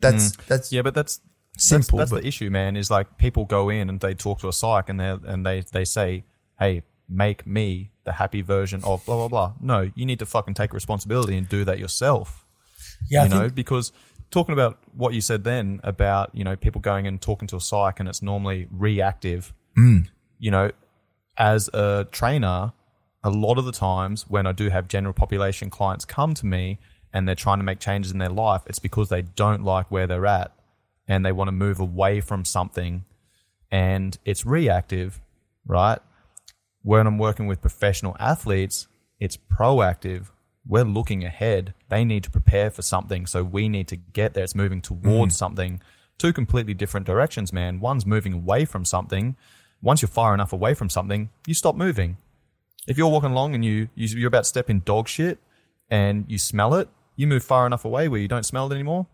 That's, 0.00 0.32
mm. 0.32 0.46
that's 0.46 0.72
yeah 0.72 0.82
but 0.82 0.92
that's 0.92 1.20
simple. 1.56 1.98
That's, 1.98 2.10
that's 2.10 2.22
the 2.22 2.28
issue, 2.28 2.50
man. 2.50 2.76
Is 2.76 2.90
like 2.90 3.16
people 3.16 3.44
go 3.44 3.68
in 3.70 3.88
and 3.88 4.00
they 4.00 4.14
talk 4.14 4.40
to 4.40 4.48
a 4.48 4.52
psych 4.52 4.88
and 4.88 5.00
they 5.00 5.16
and 5.24 5.46
they 5.46 5.60
they 5.60 5.84
say, 5.84 6.24
"Hey, 6.58 6.82
make 7.08 7.46
me 7.46 7.90
the 8.04 8.12
happy 8.12 8.42
version 8.42 8.82
of 8.84 9.04
blah 9.06 9.16
blah 9.16 9.28
blah." 9.28 9.52
No, 9.60 9.90
you 9.94 10.06
need 10.06 10.18
to 10.20 10.26
fucking 10.26 10.54
take 10.54 10.72
responsibility 10.72 11.36
and 11.36 11.48
do 11.48 11.64
that 11.64 11.78
yourself. 11.78 12.44
Yeah, 13.10 13.22
I 13.22 13.24
you 13.24 13.30
know, 13.30 13.40
think- 13.40 13.54
because 13.54 13.92
talking 14.30 14.52
about 14.52 14.78
what 14.94 15.14
you 15.14 15.20
said 15.20 15.44
then 15.44 15.80
about 15.84 16.30
you 16.34 16.44
know 16.44 16.56
people 16.56 16.80
going 16.80 17.06
and 17.06 17.20
talking 17.20 17.46
to 17.48 17.56
a 17.56 17.60
psych 17.60 18.00
and 18.00 18.08
it's 18.08 18.22
normally 18.22 18.68
reactive. 18.70 19.52
Mm. 19.76 20.08
You 20.38 20.50
know, 20.50 20.70
as 21.36 21.68
a 21.72 22.06
trainer, 22.10 22.72
a 23.22 23.30
lot 23.30 23.58
of 23.58 23.64
the 23.64 23.72
times 23.72 24.28
when 24.28 24.46
I 24.46 24.52
do 24.52 24.68
have 24.70 24.88
general 24.88 25.14
population 25.14 25.70
clients 25.70 26.04
come 26.04 26.34
to 26.34 26.46
me 26.46 26.78
and 27.12 27.26
they're 27.28 27.34
trying 27.34 27.58
to 27.58 27.64
make 27.64 27.78
changes 27.78 28.12
in 28.12 28.18
their 28.18 28.28
life, 28.28 28.62
it's 28.66 28.78
because 28.78 29.08
they 29.08 29.22
don't 29.22 29.62
like 29.64 29.90
where 29.90 30.06
they're 30.06 30.26
at 30.26 30.52
and 31.06 31.24
they 31.24 31.32
want 31.32 31.48
to 31.48 31.52
move 31.52 31.80
away 31.80 32.20
from 32.20 32.44
something 32.44 33.04
and 33.70 34.18
it's 34.24 34.44
reactive, 34.44 35.20
right? 35.66 35.98
When 36.84 37.06
I'm 37.06 37.16
working 37.16 37.46
with 37.46 37.62
professional 37.62 38.14
athletes, 38.20 38.88
it's 39.18 39.38
proactive. 39.38 40.26
We're 40.66 40.84
looking 40.84 41.24
ahead. 41.24 41.72
They 41.88 42.04
need 42.04 42.24
to 42.24 42.30
prepare 42.30 42.70
for 42.70 42.82
something, 42.82 43.24
so 43.24 43.42
we 43.42 43.70
need 43.70 43.88
to 43.88 43.96
get 43.96 44.34
there. 44.34 44.44
It's 44.44 44.54
moving 44.54 44.82
towards 44.82 45.32
mm-hmm. 45.34 45.38
something. 45.38 45.80
Two 46.18 46.34
completely 46.34 46.74
different 46.74 47.06
directions, 47.06 47.54
man. 47.54 47.80
One's 47.80 48.04
moving 48.04 48.34
away 48.34 48.66
from 48.66 48.84
something. 48.84 49.34
Once 49.80 50.02
you're 50.02 50.10
far 50.10 50.34
enough 50.34 50.52
away 50.52 50.74
from 50.74 50.90
something, 50.90 51.30
you 51.46 51.54
stop 51.54 51.74
moving. 51.74 52.18
If 52.86 52.98
you're 52.98 53.08
walking 53.08 53.30
along 53.30 53.54
and 53.54 53.64
you, 53.64 53.88
you 53.94 54.06
you're 54.18 54.28
about 54.28 54.44
to 54.44 54.48
step 54.50 54.68
in 54.68 54.80
dog 54.80 55.08
shit 55.08 55.38
and 55.88 56.26
you 56.28 56.36
smell 56.36 56.74
it, 56.74 56.90
you 57.16 57.26
move 57.26 57.44
far 57.44 57.66
enough 57.66 57.86
away 57.86 58.08
where 58.08 58.20
you 58.20 58.28
don't 58.28 58.44
smell 58.44 58.70
it 58.70 58.74
anymore. 58.74 59.06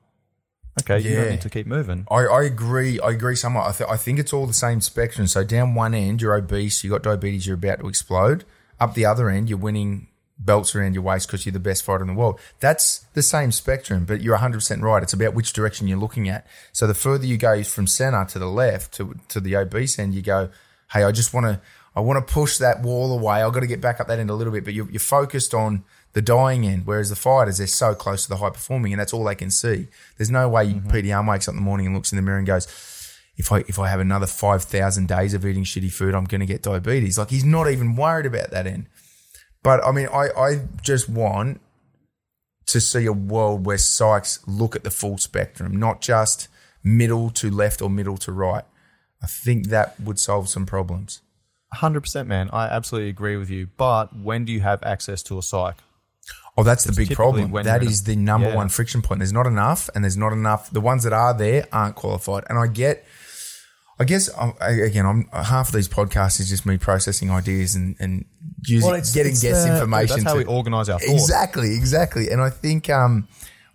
Okay, 0.83 1.01
you 1.01 1.11
Yeah. 1.11 1.21
don't 1.23 1.31
need 1.31 1.41
to 1.43 1.51
keep 1.51 1.67
moving. 1.67 2.07
I, 2.11 2.27
I 2.27 2.43
agree. 2.45 3.01
I 3.01 3.11
agree 3.11 3.37
somewhat. 3.37 3.67
I, 3.69 3.73
th- 3.73 3.91
I 3.91 3.97
think 3.97 4.19
it's 4.19 4.33
all 4.33 4.47
the 4.47 4.53
same 4.53 4.81
spectrum. 4.81 5.27
So 5.27 5.43
down 5.45 5.75
one 5.75 5.95
end, 5.95 6.23
you're 6.23 6.35
obese, 6.35 6.85
you 6.85 6.91
got 6.91 7.03
diabetes, 7.03 7.47
you're 7.47 7.57
about 7.57 7.81
to 7.81 7.89
explode. 7.89 8.45
Up 8.79 8.95
the 8.95 9.05
other 9.05 9.29
end, 9.29 9.49
you're 9.49 9.59
winning 9.59 10.07
belts 10.39 10.75
around 10.75 10.95
your 10.95 11.03
waist 11.03 11.27
because 11.27 11.45
you're 11.45 11.53
the 11.53 11.59
best 11.61 11.85
fighter 11.85 12.01
in 12.03 12.07
the 12.07 12.15
world. 12.15 12.41
That's 12.61 13.01
the 13.13 13.23
same 13.23 13.53
spectrum, 13.53 14.07
but 14.07 14.23
you're 14.23 14.39
100% 14.39 14.81
right. 14.81 15.03
It's 15.03 15.13
about 15.13 15.35
which 15.35 15.53
direction 15.53 15.87
you're 15.87 15.99
looking 15.99 16.29
at. 16.31 16.47
So 16.73 16.87
the 16.87 16.95
further 16.95 17.27
you 17.27 17.37
go 17.37 17.63
from 17.63 17.87
center 17.87 18.25
to 18.27 18.39
the 18.39 18.47
left 18.49 18.93
to, 18.95 19.17
to 19.29 19.41
the 19.41 19.57
obese 19.57 19.99
end, 19.99 20.15
you 20.15 20.23
go, 20.23 20.49
hey, 20.93 21.03
I 21.03 21.13
just 21.13 21.35
want 21.35 21.45
to, 21.47 21.61
I 21.95 22.01
want 22.01 22.27
to 22.27 22.33
push 22.33 22.57
that 22.59 22.81
wall 22.81 23.13
away. 23.13 23.43
I've 23.43 23.53
got 23.53 23.61
to 23.61 23.67
get 23.67 23.81
back 23.83 24.01
up 24.01 24.07
that 24.09 24.19
end 24.19 24.31
a 24.31 24.35
little 24.35 24.53
bit, 24.53 24.65
but 24.65 24.73
you're, 24.73 24.91
you're 24.91 25.01
focused 25.01 25.53
on 25.53 25.85
the 26.13 26.23
dying 26.23 26.67
end. 26.67 26.87
Whereas 26.87 27.11
the 27.11 27.17
fighters, 27.17 27.59
they're 27.59 27.67
so 27.67 27.95
close 27.95 28.25
to 28.25 28.29
the 28.29 28.37
high 28.37 28.51
performing, 28.51 28.93
and 28.93 29.01
that's 29.01 29.13
all 29.13 29.25
they 29.25 29.35
can 29.35 29.51
see. 29.51 29.89
There's 30.17 30.31
no 30.31 30.49
way 30.49 30.67
Mm-hmm. 30.67 31.07
Yan 31.07 31.27
wakes 31.27 31.49
up 31.49 31.53
in 31.53 31.57
the 31.57 31.63
morning 31.63 31.87
and 31.87 31.95
looks 31.95 32.13
in 32.13 32.17
the 32.17 32.23
mirror 32.23 32.39
and 32.39 32.47
goes, 32.47 32.67
"If 33.37 33.53
I 33.53 33.59
if 33.69 33.79
I 33.79 33.89
have 33.89 34.01
another 34.01 34.27
five 34.27 34.65
thousand 34.65 35.09
days 35.09 35.35
of 35.35 35.45
eating 35.47 35.65
shitty 35.65 35.93
food, 35.93 36.15
I'm 36.15 36.25
going 36.25 36.41
to 36.41 36.47
get 36.47 36.63
diabetes." 36.63 37.19
Like 37.19 37.31
he's 37.31 37.45
not 37.45 37.71
even 37.71 37.97
worried 37.97 38.27
about 38.27 38.51
that 38.51 38.67
end. 38.67 38.87
But 39.63 39.85
I 39.85 39.93
mean, 39.93 40.09
I 40.09 40.29
I 40.37 40.61
just 40.83 41.09
want 41.09 41.61
to 42.67 42.81
see 42.81 43.07
a 43.07 43.13
world 43.13 43.67
where 43.67 43.77
psychs 43.77 44.41
look 44.47 44.77
at 44.77 44.85
the 44.85 44.91
full 44.91 45.19
spectrum, 45.19 45.77
not 45.77 46.01
just 46.01 46.49
middle 46.85 47.31
to 47.31 47.51
left 47.51 47.83
or 47.83 47.91
middle 47.91 48.17
to 48.19 48.33
right. 48.33 48.65
I 49.23 49.27
think 49.27 49.69
that 49.69 50.01
would 50.01 50.19
solve 50.19 50.49
some 50.49 50.67
problems. 50.67 51.21
Hundred 51.75 52.01
percent, 52.01 52.29
man. 52.29 52.51
I 52.53 52.67
absolutely 52.67 53.11
agree 53.11 53.37
with 53.37 53.51
you. 53.51 53.69
But 53.77 54.17
when 54.17 54.45
do 54.45 54.53
you 54.53 54.61
have 54.61 54.83
access 54.83 55.23
to 55.25 55.39
a 55.39 55.43
psych? 55.43 55.77
Oh, 56.61 56.65
that's 56.65 56.85
the 56.85 56.93
big 56.93 57.15
problem. 57.15 57.51
when 57.51 57.65
That 57.65 57.83
you're 57.83 57.91
in 57.91 57.97
a- 57.97 58.03
the 58.03 58.17
number 58.17 58.49
Yeah. 58.49 58.55
one 58.57 58.69
friction 58.69 59.03
point. 59.03 59.19
There's 59.21 59.33
not 59.33 59.47
enough, 59.47 59.89
and 59.95 60.05
there's 60.05 60.17
not 60.17 60.33
enough. 60.33 60.71
The 60.71 60.81
ones 60.81 61.03
that 61.05 61.13
are 61.13 61.35
there 61.35 61.67
aren't 61.73 61.97
qualified. 61.97 62.45
And 62.49 62.59
I 62.59 62.67
get, 62.67 63.05
I 63.99 64.05
guess, 64.05 64.31
I- 64.39 64.71
again, 64.71 65.07
I'm 65.07 65.29
half 65.33 65.69
of 65.69 65.75
these 65.75 65.89
podcasts 65.89 66.41
is 66.41 66.49
just 66.49 66.65
me 66.67 66.77
processing 66.79 67.31
ideas 67.31 67.75
and 67.75 67.97
and 68.01 68.25
using 68.65 68.87
Well, 68.87 68.97
it's- 68.97 69.13
getting 69.13 69.33
it's 69.33 69.43
guest 69.43 69.67
the- 69.67 69.73
information. 69.75 70.17
That's 70.17 70.25
how 70.25 70.33
to- 70.33 70.39
we 70.39 70.45
organize 70.45 70.89
our 70.89 70.99
thoughts. 70.99 71.13
Exactly, 71.13 71.75
exactly. 71.75 72.31
And 72.31 72.41
I 72.41 72.51
think 72.51 72.89
um, 72.91 73.29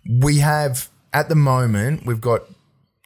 we 0.08 0.38
have 0.38 0.88
at 1.12 1.28
the 1.28 1.34
moment 1.34 2.04
we've 2.06 2.20
got 2.20 2.42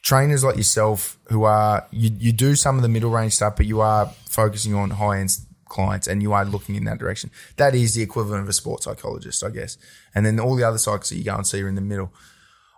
trainers 0.03 0.43
like 0.43 0.57
yourself 0.57 1.17
who 1.29 1.43
are 1.43 1.85
you, 1.91 2.09
you 2.19 2.31
do 2.31 2.55
some 2.55 2.75
of 2.75 2.81
the 2.81 2.89
middle 2.89 3.11
range 3.11 3.33
stuff, 3.35 3.55
but 3.55 3.65
you 3.67 3.81
are 3.81 4.11
focusing 4.27 4.73
on 4.73 4.89
high 4.91 5.19
end 5.19 5.31
clients 5.71 6.07
and 6.07 6.21
you 6.21 6.33
are 6.33 6.45
looking 6.45 6.75
in 6.75 6.83
that 6.83 6.99
direction. 6.99 7.31
That 7.57 7.73
is 7.73 7.95
the 7.95 8.03
equivalent 8.03 8.43
of 8.43 8.49
a 8.49 8.53
sports 8.53 8.85
psychologist, 8.85 9.43
I 9.43 9.49
guess. 9.49 9.77
And 10.13 10.25
then 10.25 10.39
all 10.39 10.55
the 10.55 10.63
other 10.63 10.77
psychs 10.77 11.09
that 11.09 11.15
you 11.15 11.23
go 11.23 11.35
and 11.35 11.47
see 11.47 11.61
are 11.63 11.67
in 11.67 11.75
the 11.75 11.81
middle. 11.81 12.13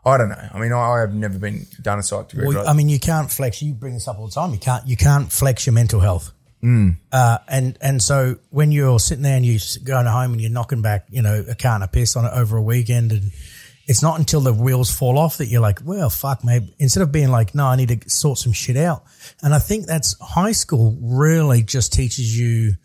I 0.05 0.17
don't 0.17 0.29
know. 0.29 0.49
I 0.53 0.59
mean, 0.59 0.73
I, 0.73 0.99
have 0.99 1.13
never 1.13 1.39
been 1.39 1.65
done 1.81 1.99
a 1.99 2.03
psych 2.03 2.29
degree. 2.29 2.47
Well, 2.47 2.63
but 2.63 2.69
I 2.69 2.73
mean, 2.73 2.89
you 2.89 2.99
can't 2.99 3.31
flex. 3.31 3.61
You 3.61 3.73
bring 3.73 3.93
this 3.93 4.07
up 4.07 4.19
all 4.19 4.27
the 4.27 4.33
time. 4.33 4.51
You 4.51 4.59
can't. 4.59 4.85
You 4.87 4.97
can't 4.97 5.31
flex 5.31 5.65
your 5.65 5.73
mental 5.73 6.01
health. 6.01 6.31
Uh, 7.11 7.37
and 7.47 7.77
and 7.81 8.01
so 8.01 8.37
when 8.49 8.71
you're 8.71 8.99
sitting 8.99 9.23
there 9.23 9.35
and 9.35 9.45
you're 9.45 9.59
going 9.83 10.05
home 10.05 10.31
and 10.31 10.41
you're 10.41 10.51
knocking 10.51 10.81
back, 10.81 11.07
you 11.09 11.21
know, 11.21 11.43
a 11.49 11.55
can 11.55 11.83
of 11.83 11.91
piss 11.91 12.15
on 12.15 12.25
it 12.25 12.31
over 12.33 12.57
a 12.57 12.61
weekend, 12.61 13.11
and 13.11 13.31
it's 13.85 14.01
not 14.01 14.17
until 14.17 14.39
the 14.39 14.53
wheels 14.53 14.89
fall 14.89 15.17
off 15.17 15.37
that 15.37 15.47
you're 15.47 15.61
like, 15.61 15.79
well, 15.83 16.09
fuck, 16.09 16.43
maybe 16.43 16.73
instead 16.79 17.03
of 17.03 17.11
being 17.11 17.29
like, 17.29 17.53
no, 17.53 17.65
I 17.65 17.75
need 17.75 17.89
to 17.89 18.09
sort 18.09 18.37
some 18.37 18.53
shit 18.53 18.77
out. 18.77 19.03
And 19.41 19.53
I 19.53 19.59
think 19.59 19.85
that's 19.85 20.17
high 20.21 20.53
school 20.53 20.97
really 21.01 21.63
just 21.63 21.91
teaches 21.91 22.37
you, 22.37 22.75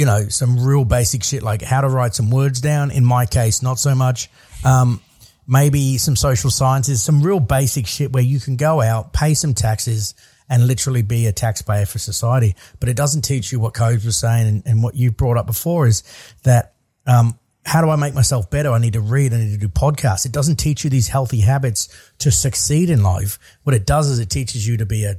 you 0.00 0.06
know, 0.06 0.28
some 0.30 0.64
real 0.64 0.86
basic 0.86 1.22
shit 1.22 1.42
like 1.42 1.60
how 1.60 1.82
to 1.82 1.88
write 1.90 2.14
some 2.14 2.30
words 2.30 2.62
down. 2.62 2.90
In 2.90 3.04
my 3.04 3.26
case, 3.26 3.60
not 3.62 3.78
so 3.78 3.94
much. 3.94 4.30
Um, 4.64 5.02
maybe 5.46 5.98
some 5.98 6.16
social 6.16 6.50
sciences, 6.50 7.02
some 7.02 7.22
real 7.22 7.38
basic 7.38 7.86
shit 7.86 8.10
where 8.10 8.22
you 8.22 8.40
can 8.40 8.56
go 8.56 8.80
out, 8.80 9.12
pay 9.12 9.34
some 9.34 9.52
taxes, 9.52 10.14
and 10.48 10.66
literally 10.66 11.02
be 11.02 11.26
a 11.26 11.32
taxpayer 11.32 11.84
for 11.84 11.98
society. 11.98 12.56
But 12.80 12.88
it 12.88 12.96
doesn't 12.96 13.26
teach 13.26 13.52
you 13.52 13.60
what 13.60 13.74
Kobes 13.74 14.06
was 14.06 14.16
saying 14.16 14.48
and, 14.48 14.62
and 14.64 14.82
what 14.82 14.94
you 14.94 15.12
brought 15.12 15.36
up 15.36 15.46
before 15.46 15.86
is 15.86 16.02
that 16.44 16.76
um, 17.06 17.38
how 17.66 17.82
do 17.82 17.90
I 17.90 17.96
make 17.96 18.14
myself 18.14 18.50
better? 18.50 18.70
I 18.70 18.78
need 18.78 18.94
to 18.94 19.02
read, 19.02 19.34
I 19.34 19.36
need 19.36 19.52
to 19.52 19.58
do 19.58 19.68
podcasts. 19.68 20.24
It 20.24 20.32
doesn't 20.32 20.56
teach 20.56 20.82
you 20.82 20.88
these 20.88 21.08
healthy 21.08 21.40
habits 21.40 21.94
to 22.20 22.30
succeed 22.30 22.88
in 22.88 23.02
life. 23.02 23.38
What 23.64 23.74
it 23.74 23.84
does 23.84 24.08
is 24.08 24.18
it 24.18 24.30
teaches 24.30 24.66
you 24.66 24.78
to 24.78 24.86
be 24.86 25.04
a 25.04 25.16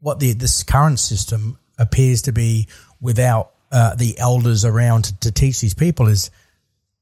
what 0.00 0.20
the 0.20 0.34
this 0.34 0.62
current 0.62 1.00
system 1.00 1.58
appears 1.78 2.20
to 2.22 2.32
be 2.32 2.68
without 3.00 3.53
uh, 3.74 3.94
the 3.96 4.16
elders 4.18 4.64
around 4.64 5.02
to, 5.04 5.20
to 5.20 5.32
teach 5.32 5.60
these 5.60 5.74
people 5.74 6.06
is 6.06 6.30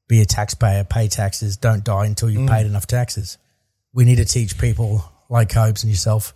be 0.07 0.21
a 0.21 0.25
taxpayer, 0.25 0.83
pay 0.83 1.07
taxes, 1.07 1.55
don't 1.55 1.83
die 1.83 2.07
until 2.07 2.29
you've 2.31 2.49
paid 2.49 2.65
enough 2.65 2.87
taxes. 2.87 3.37
We 3.93 4.05
need 4.05 4.15
to 4.15 4.25
teach 4.25 4.57
people 4.57 5.05
like 5.29 5.49
Kobes 5.49 5.83
and 5.83 5.91
yourself 5.91 6.33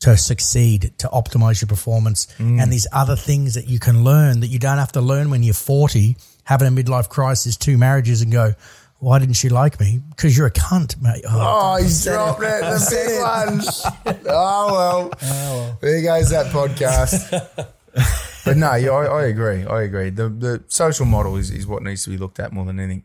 to 0.00 0.16
succeed, 0.16 0.92
to 0.98 1.08
optimize 1.08 1.60
your 1.60 1.68
performance, 1.68 2.28
and 2.38 2.72
these 2.72 2.86
other 2.92 3.16
things 3.16 3.54
that 3.54 3.66
you 3.66 3.80
can 3.80 4.04
learn 4.04 4.40
that 4.40 4.46
you 4.46 4.60
don't 4.60 4.78
have 4.78 4.92
to 4.92 5.00
learn 5.00 5.30
when 5.30 5.42
you're 5.42 5.54
40, 5.54 6.16
having 6.44 6.68
a 6.68 6.70
midlife 6.70 7.08
crisis, 7.08 7.56
two 7.56 7.76
marriages, 7.76 8.22
and 8.22 8.30
go, 8.30 8.54
why 8.98 9.18
didn't 9.18 9.34
she 9.34 9.48
like 9.48 9.80
me? 9.80 10.00
Because 10.10 10.36
you're 10.36 10.46
a 10.46 10.52
cunt, 10.52 11.02
mate. 11.02 11.24
Oh, 11.28 11.76
he's 11.80 12.04
dropped 12.04 12.42
it. 12.42 12.60
The 12.60 13.96
big 14.04 14.14
one. 14.22 14.24
Oh, 14.28 15.10
well. 15.20 15.78
There 15.80 16.00
goes 16.02 16.30
that 16.30 16.52
podcast. 16.52 18.30
but 18.44 18.56
no, 18.56 18.74
yeah, 18.74 18.90
I, 18.90 19.04
I 19.04 19.22
agree. 19.24 19.64
I 19.64 19.82
agree. 19.82 20.10
The 20.10 20.28
the 20.28 20.64
social 20.68 21.06
model 21.06 21.36
is, 21.36 21.50
is 21.50 21.66
what 21.66 21.82
needs 21.82 22.04
to 22.04 22.10
be 22.10 22.18
looked 22.18 22.38
at 22.40 22.52
more 22.52 22.64
than 22.64 22.78
anything. 22.80 23.04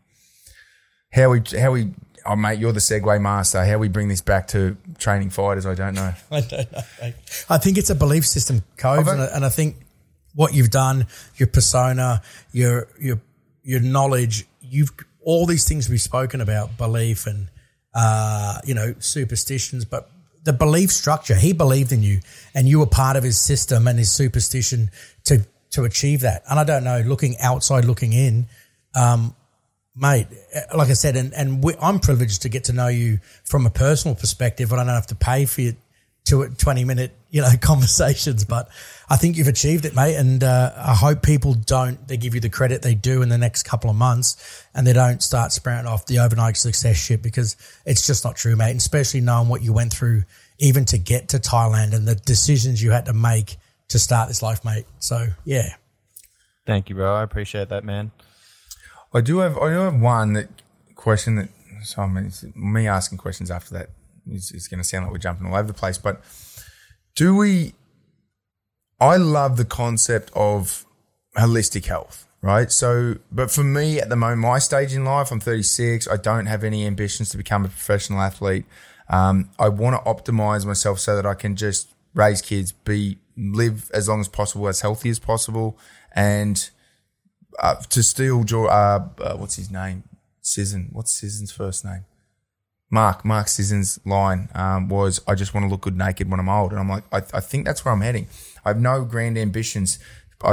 How 1.12 1.30
we 1.30 1.42
how 1.60 1.72
we 1.72 1.92
oh 2.26 2.36
mate, 2.36 2.58
you're 2.58 2.72
the 2.72 2.80
segue 2.80 3.20
master. 3.20 3.64
How 3.64 3.78
we 3.78 3.88
bring 3.88 4.08
this 4.08 4.20
back 4.20 4.46
to 4.48 4.76
training 4.98 5.30
fighters, 5.30 5.66
I 5.66 5.74
don't 5.74 5.94
know. 5.94 6.12
I 6.30 6.40
don't 6.40 6.72
know. 6.72 6.80
mate. 7.02 7.14
I 7.48 7.58
think 7.58 7.78
it's 7.78 7.90
a 7.90 7.94
belief 7.94 8.26
system, 8.26 8.62
Kobes, 8.76 9.08
I 9.08 9.12
and, 9.12 9.22
I- 9.22 9.26
and 9.36 9.44
I 9.44 9.48
think 9.48 9.76
what 10.34 10.54
you've 10.54 10.70
done, 10.70 11.06
your 11.36 11.48
persona, 11.48 12.22
your 12.52 12.86
your 13.00 13.20
your 13.62 13.80
knowledge, 13.80 14.46
you've 14.60 14.90
all 15.22 15.44
these 15.46 15.66
things 15.68 15.88
we've 15.88 16.00
spoken 16.00 16.40
about, 16.40 16.76
belief 16.78 17.26
and 17.26 17.48
uh, 17.94 18.58
you 18.64 18.74
know 18.74 18.94
superstitions, 19.00 19.84
but 19.84 20.08
the 20.44 20.52
belief 20.52 20.90
structure. 20.90 21.34
He 21.34 21.52
believed 21.52 21.92
in 21.92 22.02
you, 22.02 22.20
and 22.54 22.68
you 22.68 22.78
were 22.80 22.86
part 22.86 23.16
of 23.16 23.24
his 23.24 23.40
system 23.40 23.88
and 23.88 23.98
his 23.98 24.12
superstition 24.12 24.90
to 25.24 25.46
to 25.70 25.84
achieve 25.84 26.20
that. 26.22 26.42
And 26.50 26.58
I 26.58 26.64
don't 26.64 26.84
know, 26.84 27.00
looking 27.00 27.36
outside, 27.38 27.84
looking 27.84 28.12
in, 28.12 28.46
mate, 29.96 30.26
uh, 30.54 30.76
like 30.76 30.88
I 30.90 30.94
said, 30.94 31.16
and, 31.16 31.32
and 31.34 31.62
we, 31.62 31.74
I'm 31.80 32.00
privileged 32.00 32.42
to 32.42 32.48
get 32.48 32.64
to 32.64 32.72
know 32.72 32.88
you 32.88 33.20
from 33.44 33.66
a 33.66 33.70
personal 33.70 34.14
perspective, 34.14 34.72
and 34.72 34.80
I 34.80 34.84
don't 34.84 34.94
have 34.94 35.08
to 35.08 35.14
pay 35.14 35.46
for 35.46 35.60
your 35.60 35.74
two, 36.24 36.48
20 36.48 36.84
minute, 36.84 37.12
you 37.30 37.42
know, 37.42 37.50
conversations, 37.60 38.44
but 38.44 38.68
I 39.12 39.16
think 39.16 39.36
you've 39.36 39.48
achieved 39.48 39.84
it, 39.84 39.94
mate. 39.96 40.14
And 40.14 40.44
uh, 40.44 40.72
I 40.76 40.94
hope 40.94 41.22
people 41.22 41.54
don't, 41.54 42.06
they 42.06 42.16
give 42.16 42.32
you 42.32 42.40
the 42.40 42.48
credit 42.48 42.82
they 42.82 42.94
do 42.94 43.22
in 43.22 43.28
the 43.28 43.38
next 43.38 43.64
couple 43.64 43.90
of 43.90 43.96
months 43.96 44.64
and 44.72 44.86
they 44.86 44.92
don't 44.92 45.20
start 45.20 45.50
sprouting 45.50 45.88
off 45.90 46.06
the 46.06 46.20
overnight 46.20 46.56
success 46.56 46.96
shit 46.96 47.20
because 47.20 47.56
it's 47.84 48.06
just 48.06 48.24
not 48.24 48.36
true, 48.36 48.54
mate. 48.54 48.70
And 48.70 48.78
especially 48.78 49.20
knowing 49.20 49.48
what 49.48 49.62
you 49.62 49.72
went 49.72 49.92
through 49.92 50.22
even 50.60 50.84
to 50.86 50.98
get 50.98 51.30
to 51.30 51.38
Thailand 51.38 51.92
and 51.92 52.06
the 52.06 52.14
decisions 52.14 52.80
you 52.80 52.92
had 52.92 53.06
to 53.06 53.12
make 53.12 53.56
to 53.88 53.98
start 53.98 54.28
this 54.28 54.42
life, 54.42 54.64
mate. 54.64 54.86
So, 55.00 55.26
yeah. 55.44 55.74
Thank 56.64 56.88
you, 56.88 56.94
bro. 56.94 57.12
I 57.12 57.24
appreciate 57.24 57.68
that, 57.70 57.82
man. 57.82 58.12
I 59.12 59.20
do 59.22 59.38
have 59.38 59.58
I 59.58 59.70
do 59.70 59.78
have 59.80 60.00
one 60.00 60.34
that 60.34 60.48
question 60.94 61.34
that 61.34 61.48
so 61.82 62.02
I 62.02 62.06
mean, 62.06 62.30
me 62.54 62.86
asking 62.86 63.18
questions 63.18 63.50
after 63.50 63.74
that 63.74 63.90
is, 64.30 64.52
is 64.52 64.68
going 64.68 64.78
to 64.78 64.84
sound 64.84 65.04
like 65.04 65.12
we're 65.12 65.18
jumping 65.18 65.48
all 65.48 65.56
over 65.56 65.66
the 65.66 65.74
place. 65.74 65.98
But 65.98 66.22
do 67.16 67.34
we? 67.34 67.74
I 69.00 69.16
love 69.16 69.56
the 69.56 69.64
concept 69.64 70.30
of 70.34 70.84
holistic 71.36 71.86
health, 71.86 72.26
right? 72.42 72.70
So, 72.70 73.16
but 73.32 73.50
for 73.50 73.64
me 73.64 73.98
at 73.98 74.08
the 74.10 74.16
moment, 74.16 74.40
my 74.40 74.58
stage 74.58 74.92
in 74.92 75.04
life, 75.04 75.30
I'm 75.30 75.40
36. 75.40 76.06
I 76.08 76.16
don't 76.16 76.46
have 76.46 76.64
any 76.64 76.86
ambitions 76.86 77.30
to 77.30 77.36
become 77.38 77.64
a 77.64 77.68
professional 77.68 78.20
athlete. 78.20 78.66
Um, 79.08 79.50
I 79.58 79.68
want 79.70 79.96
to 79.96 80.10
optimize 80.10 80.66
myself 80.66 81.00
so 81.00 81.16
that 81.16 81.26
I 81.26 81.34
can 81.34 81.56
just 81.56 81.92
raise 82.14 82.42
kids, 82.42 82.72
be 82.72 83.18
live 83.36 83.90
as 83.92 84.08
long 84.08 84.20
as 84.20 84.28
possible, 84.28 84.68
as 84.68 84.82
healthy 84.82 85.08
as 85.08 85.18
possible, 85.18 85.78
and 86.12 86.70
uh, 87.58 87.76
to 87.76 88.02
steal 88.02 88.44
uh, 88.68 88.70
uh, 88.70 89.36
what's 89.36 89.56
his 89.56 89.70
name? 89.70 90.04
Sisson. 90.42 90.88
What's 90.92 91.12
Sisson's 91.12 91.52
first 91.52 91.84
name? 91.84 92.04
Mark. 92.90 93.24
Mark 93.24 93.48
Sisson's 93.48 93.98
line 94.04 94.48
um, 94.54 94.88
was, 94.88 95.20
"I 95.26 95.34
just 95.34 95.54
want 95.54 95.64
to 95.64 95.70
look 95.70 95.82
good 95.82 95.96
naked 95.96 96.30
when 96.30 96.40
I'm 96.40 96.48
old," 96.48 96.72
and 96.72 96.80
I'm 96.80 96.88
like, 96.88 97.04
I, 97.12 97.18
I 97.32 97.40
think 97.40 97.64
that's 97.64 97.84
where 97.84 97.92
I'm 97.92 98.00
heading. 98.00 98.26
I 98.64 98.70
have 98.70 98.80
no 98.80 99.04
grand 99.04 99.38
ambitions, 99.38 99.98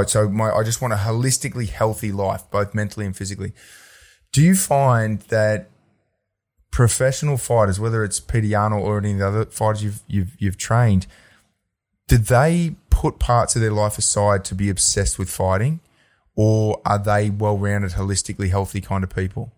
so 0.06 0.28
my 0.28 0.50
I 0.50 0.62
just 0.62 0.80
want 0.80 0.94
a 0.94 0.98
holistically 0.98 1.68
healthy 1.68 2.12
life, 2.12 2.44
both 2.50 2.74
mentally 2.74 3.06
and 3.06 3.16
physically. 3.16 3.52
Do 4.32 4.42
you 4.42 4.54
find 4.54 5.20
that 5.28 5.70
professional 6.70 7.38
fighters, 7.38 7.80
whether 7.80 8.04
it's 8.04 8.20
Peter 8.20 8.46
Yarnell 8.46 8.82
or 8.82 8.98
any 8.98 9.12
of 9.12 9.18
the 9.18 9.26
other 9.26 9.44
fighters 9.46 9.82
you've 9.82 10.02
you've 10.06 10.36
you've 10.38 10.58
trained, 10.58 11.06
did 12.06 12.26
they 12.26 12.76
put 12.90 13.18
parts 13.18 13.56
of 13.56 13.62
their 13.62 13.72
life 13.72 13.98
aside 13.98 14.44
to 14.46 14.54
be 14.54 14.68
obsessed 14.70 15.18
with 15.18 15.30
fighting? 15.30 15.80
or 16.38 16.80
are 16.86 17.00
they 17.00 17.30
well-rounded, 17.30 17.90
holistically 17.90 18.48
healthy 18.48 18.80
kind 18.80 19.02
of 19.02 19.10
people? 19.10 19.50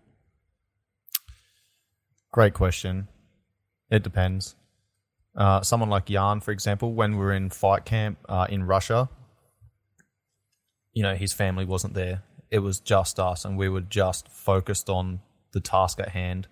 Great 2.31 2.53
question. 2.53 3.07
It 3.89 4.03
depends. 4.03 4.55
Uh, 5.35 5.61
someone 5.61 5.89
like 5.89 6.09
Yan, 6.09 6.39
for 6.39 6.51
example, 6.51 6.93
when 6.93 7.11
we 7.11 7.17
were 7.17 7.33
in 7.33 7.49
fight 7.49 7.85
camp 7.85 8.17
uh, 8.29 8.47
in 8.49 8.63
Russia, 8.63 9.09
you 10.93 11.03
know, 11.03 11.15
his 11.15 11.33
family 11.33 11.65
wasn't 11.65 11.93
there. 11.93 12.23
It 12.49 12.59
was 12.59 12.79
just 12.79 13.19
us, 13.19 13.45
and 13.45 13.57
we 13.57 13.69
were 13.69 13.81
just 13.81 14.27
focused 14.27 14.89
on 14.89 15.21
the 15.53 15.59
task 15.61 15.99
at 15.99 16.09
hand. 16.09 16.47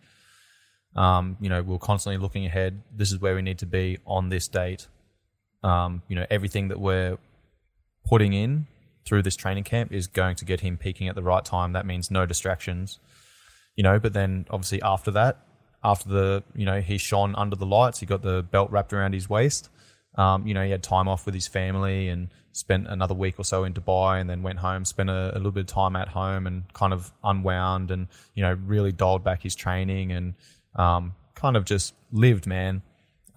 Um, 0.95 1.37
you 1.39 1.49
know, 1.49 1.61
we 1.61 1.75
are 1.75 1.79
constantly 1.79 2.21
looking 2.21 2.45
ahead. 2.45 2.81
This 2.95 3.11
is 3.11 3.19
where 3.19 3.35
we 3.35 3.41
need 3.41 3.59
to 3.59 3.65
be 3.65 3.99
on 4.05 4.29
this 4.29 4.47
date. 4.47 4.87
Um, 5.63 6.03
you 6.07 6.15
know, 6.15 6.25
everything 6.29 6.69
that 6.69 6.79
we're 6.79 7.17
putting 8.05 8.33
in 8.33 8.67
through 9.05 9.23
this 9.23 9.35
training 9.35 9.65
camp 9.65 9.91
is 9.91 10.07
going 10.07 10.35
to 10.37 10.45
get 10.45 10.61
him 10.61 10.77
peaking 10.77 11.07
at 11.09 11.15
the 11.15 11.23
right 11.23 11.43
time. 11.43 11.73
That 11.73 11.85
means 11.85 12.09
no 12.09 12.25
distractions. 12.25 12.99
you 13.75 13.83
know, 13.83 13.97
but 13.97 14.11
then 14.11 14.45
obviously 14.49 14.81
after 14.81 15.09
that, 15.11 15.37
after 15.83 16.09
the, 16.09 16.43
you 16.55 16.65
know, 16.65 16.81
he 16.81 16.97
shone 16.97 17.35
under 17.35 17.55
the 17.55 17.65
lights, 17.65 17.99
he 17.99 18.05
got 18.05 18.21
the 18.21 18.43
belt 18.43 18.71
wrapped 18.71 18.93
around 18.93 19.13
his 19.13 19.29
waist. 19.29 19.69
Um, 20.15 20.45
you 20.45 20.53
know, 20.53 20.63
he 20.63 20.71
had 20.71 20.83
time 20.83 21.07
off 21.07 21.25
with 21.25 21.35
his 21.35 21.47
family 21.47 22.09
and 22.09 22.29
spent 22.51 22.87
another 22.87 23.13
week 23.13 23.35
or 23.37 23.45
so 23.45 23.63
in 23.63 23.73
Dubai 23.73 24.19
and 24.19 24.29
then 24.29 24.41
went 24.41 24.59
home, 24.59 24.83
spent 24.83 25.09
a, 25.09 25.31
a 25.33 25.37
little 25.37 25.51
bit 25.51 25.61
of 25.61 25.67
time 25.67 25.95
at 25.95 26.09
home 26.09 26.47
and 26.47 26.71
kind 26.73 26.91
of 26.91 27.13
unwound 27.23 27.91
and, 27.91 28.07
you 28.33 28.43
know, 28.43 28.57
really 28.65 28.91
dialed 28.91 29.23
back 29.23 29.41
his 29.41 29.55
training 29.55 30.11
and 30.11 30.33
um, 30.75 31.13
kind 31.35 31.55
of 31.55 31.63
just 31.63 31.93
lived, 32.11 32.47
man. 32.47 32.81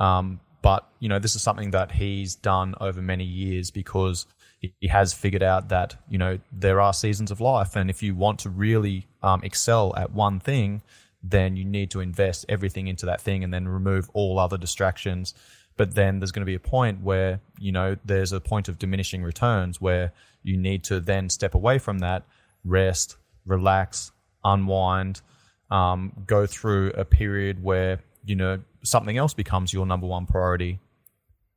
Um, 0.00 0.40
but, 0.62 0.88
you 0.98 1.08
know, 1.08 1.18
this 1.18 1.36
is 1.36 1.42
something 1.42 1.72
that 1.72 1.92
he's 1.92 2.34
done 2.34 2.74
over 2.80 3.02
many 3.02 3.24
years 3.24 3.70
because 3.70 4.26
he 4.60 4.88
has 4.88 5.12
figured 5.12 5.42
out 5.42 5.68
that, 5.70 5.96
you 6.08 6.18
know, 6.18 6.38
there 6.52 6.80
are 6.80 6.92
seasons 6.92 7.30
of 7.30 7.40
life. 7.40 7.76
And 7.76 7.90
if 7.90 8.02
you 8.02 8.14
want 8.14 8.40
to 8.40 8.50
really 8.50 9.06
um, 9.22 9.42
excel 9.42 9.94
at 9.96 10.12
one 10.12 10.38
thing, 10.40 10.82
then 11.22 11.56
you 11.56 11.64
need 11.64 11.90
to 11.90 12.00
invest 12.00 12.44
everything 12.48 12.88
into 12.88 13.06
that 13.06 13.20
thing 13.20 13.44
and 13.44 13.52
then 13.52 13.68
remove 13.68 14.10
all 14.12 14.38
other 14.38 14.58
distractions. 14.58 15.34
But 15.76 15.94
then 15.94 16.18
there's 16.18 16.32
going 16.32 16.42
to 16.42 16.46
be 16.46 16.54
a 16.54 16.60
point 16.60 17.02
where, 17.02 17.40
you 17.58 17.72
know, 17.72 17.96
there's 18.04 18.32
a 18.32 18.40
point 18.40 18.68
of 18.68 18.78
diminishing 18.78 19.22
returns 19.22 19.80
where 19.80 20.12
you 20.42 20.56
need 20.56 20.84
to 20.84 21.00
then 21.00 21.30
step 21.30 21.54
away 21.54 21.78
from 21.78 22.00
that, 22.00 22.24
rest, 22.64 23.16
relax, 23.46 24.12
unwind, 24.44 25.22
um, 25.70 26.12
go 26.26 26.46
through 26.46 26.90
a 26.90 27.04
period 27.04 27.62
where, 27.62 28.00
you 28.24 28.36
know, 28.36 28.60
something 28.82 29.16
else 29.16 29.32
becomes 29.32 29.72
your 29.72 29.86
number 29.86 30.06
one 30.06 30.26
priority. 30.26 30.80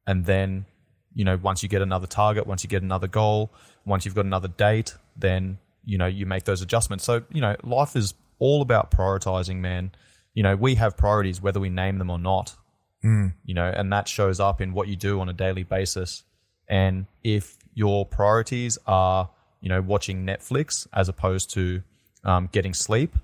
And 0.07 0.25
then, 0.25 0.65
you 1.13 1.25
know, 1.25 1.37
once 1.37 1.63
you 1.63 1.69
get 1.69 1.81
another 1.81 2.07
target, 2.07 2.47
once 2.47 2.63
you 2.63 2.69
get 2.69 2.83
another 2.83 3.07
goal, 3.07 3.51
once 3.85 4.05
you've 4.05 4.15
got 4.15 4.25
another 4.25 4.47
date, 4.47 4.95
then, 5.17 5.57
you 5.83 5.97
know, 5.97 6.05
you 6.05 6.25
make 6.25 6.45
those 6.45 6.61
adjustments. 6.61 7.03
So, 7.03 7.23
you 7.31 7.41
know, 7.41 7.55
life 7.63 7.95
is 7.95 8.13
all 8.39 8.61
about 8.61 8.91
prioritizing, 8.91 9.57
man. 9.57 9.91
You 10.33 10.43
know, 10.43 10.55
we 10.55 10.75
have 10.75 10.97
priorities 10.97 11.41
whether 11.41 11.59
we 11.59 11.69
name 11.69 11.97
them 11.97 12.09
or 12.09 12.19
not. 12.19 12.55
Mm. 13.03 13.33
You 13.45 13.53
know, 13.53 13.67
and 13.67 13.91
that 13.93 14.07
shows 14.07 14.39
up 14.39 14.61
in 14.61 14.73
what 14.73 14.87
you 14.87 14.95
do 14.95 15.19
on 15.21 15.29
a 15.29 15.33
daily 15.33 15.63
basis. 15.63 16.23
And 16.67 17.05
if 17.23 17.57
your 17.73 18.05
priorities 18.05 18.77
are, 18.87 19.29
you 19.61 19.69
know, 19.69 19.81
watching 19.81 20.25
Netflix 20.25 20.87
as 20.93 21.07
opposed 21.07 21.51
to 21.51 21.83
um, 22.23 22.49
getting 22.51 22.73
sleep, 22.73 23.15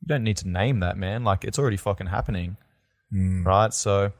you 0.00 0.08
don't 0.08 0.24
need 0.24 0.38
to 0.38 0.48
name 0.48 0.80
that, 0.80 0.96
man. 0.96 1.24
Like 1.24 1.44
it's 1.44 1.58
already 1.58 1.76
fucking 1.76 2.06
happening, 2.06 2.56
mm. 3.12 3.44
right? 3.44 3.72
So, 3.74 4.12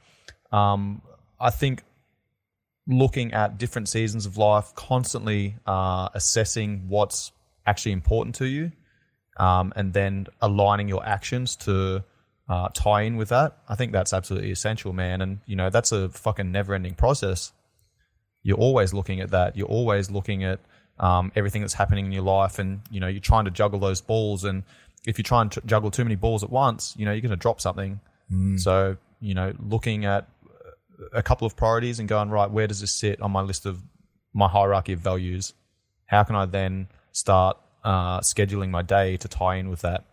um, 0.52 1.02
I 1.40 1.50
think 1.50 1.82
looking 2.86 3.32
at 3.32 3.58
different 3.58 3.88
seasons 3.88 4.26
of 4.26 4.36
life, 4.36 4.74
constantly 4.74 5.56
uh, 5.66 6.08
assessing 6.14 6.84
what's 6.88 7.32
actually 7.66 7.92
important 7.92 8.34
to 8.36 8.46
you, 8.46 8.72
um, 9.36 9.72
and 9.76 9.92
then 9.92 10.26
aligning 10.40 10.88
your 10.88 11.04
actions 11.04 11.56
to 11.56 12.04
uh, 12.48 12.68
tie 12.74 13.02
in 13.02 13.16
with 13.16 13.30
that. 13.30 13.58
I 13.68 13.74
think 13.74 13.92
that's 13.92 14.12
absolutely 14.12 14.50
essential, 14.50 14.92
man. 14.92 15.22
And 15.22 15.40
you 15.46 15.56
know, 15.56 15.70
that's 15.70 15.92
a 15.92 16.08
fucking 16.08 16.52
never-ending 16.52 16.94
process. 16.94 17.52
You're 18.42 18.58
always 18.58 18.92
looking 18.92 19.20
at 19.20 19.30
that. 19.30 19.56
You're 19.56 19.68
always 19.68 20.10
looking 20.10 20.44
at 20.44 20.60
um, 20.98 21.32
everything 21.34 21.62
that's 21.62 21.74
happening 21.74 22.06
in 22.06 22.12
your 22.12 22.24
life, 22.24 22.58
and 22.58 22.80
you 22.90 23.00
know, 23.00 23.08
you're 23.08 23.20
trying 23.20 23.44
to 23.44 23.50
juggle 23.50 23.78
those 23.78 24.00
balls. 24.00 24.44
And 24.44 24.64
if 25.06 25.18
you 25.18 25.24
try 25.24 25.42
and 25.42 25.50
t- 25.50 25.60
juggle 25.64 25.90
too 25.90 26.04
many 26.04 26.16
balls 26.16 26.42
at 26.42 26.50
once, 26.50 26.94
you 26.96 27.04
know, 27.04 27.12
you're 27.12 27.20
going 27.20 27.30
to 27.30 27.36
drop 27.36 27.60
something. 27.60 28.00
Mm. 28.30 28.60
So, 28.60 28.96
you 29.20 29.34
know, 29.34 29.52
looking 29.58 30.04
at 30.04 30.28
a 31.12 31.22
couple 31.22 31.46
of 31.46 31.56
priorities 31.56 31.98
and 31.98 32.08
going 32.08 32.30
right, 32.30 32.50
where 32.50 32.66
does 32.66 32.80
this 32.80 32.94
sit 32.94 33.20
on 33.20 33.30
my 33.30 33.40
list 33.40 33.66
of 33.66 33.82
my 34.32 34.48
hierarchy 34.48 34.92
of 34.92 35.00
values? 35.00 35.54
How 36.06 36.22
can 36.24 36.36
I 36.36 36.46
then 36.46 36.88
start 37.12 37.56
uh, 37.84 38.20
scheduling 38.20 38.70
my 38.70 38.82
day 38.82 39.16
to 39.16 39.28
tie 39.28 39.56
in 39.56 39.70
with 39.70 39.80
that? 39.82 40.04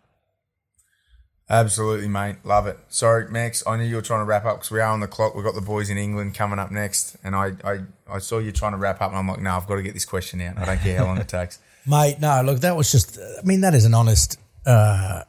Absolutely, 1.49 2.07
mate. 2.07 2.35
Love 2.43 2.67
it. 2.67 2.77
Sorry, 2.89 3.27
Max. 3.29 3.63
I 3.65 3.75
knew 3.77 3.83
you 3.83 3.95
were 3.95 4.03
trying 4.03 4.21
to 4.21 4.25
wrap 4.25 4.45
up 4.45 4.57
because 4.57 4.69
we 4.69 4.79
are 4.79 4.91
on 4.91 4.99
the 4.99 5.07
clock. 5.07 5.33
We've 5.33 5.43
got 5.43 5.55
the 5.55 5.61
boys 5.61 5.89
in 5.89 5.97
England 5.97 6.35
coming 6.35 6.59
up 6.59 6.69
next. 6.69 7.17
And 7.23 7.35
I, 7.35 7.53
I, 7.63 7.79
I 8.07 8.19
saw 8.19 8.37
you 8.37 8.51
trying 8.51 8.73
to 8.73 8.77
wrap 8.77 9.01
up, 9.01 9.09
and 9.09 9.17
I'm 9.17 9.27
like, 9.27 9.41
no, 9.41 9.55
I've 9.55 9.65
got 9.65 9.75
to 9.77 9.81
get 9.81 9.95
this 9.95 10.05
question 10.05 10.41
out. 10.41 10.59
I 10.59 10.65
don't 10.65 10.79
care 10.79 10.99
how 10.99 11.05
long 11.05 11.17
it 11.17 11.27
takes. 11.27 11.57
Mate, 11.87 12.17
no, 12.19 12.43
look, 12.43 12.59
that 12.59 12.77
was 12.77 12.91
just, 12.91 13.17
I 13.17 13.43
mean, 13.43 13.61
that 13.61 13.73
is 13.73 13.85
an 13.85 13.95
honest 13.95 14.37
uh, 14.67 15.23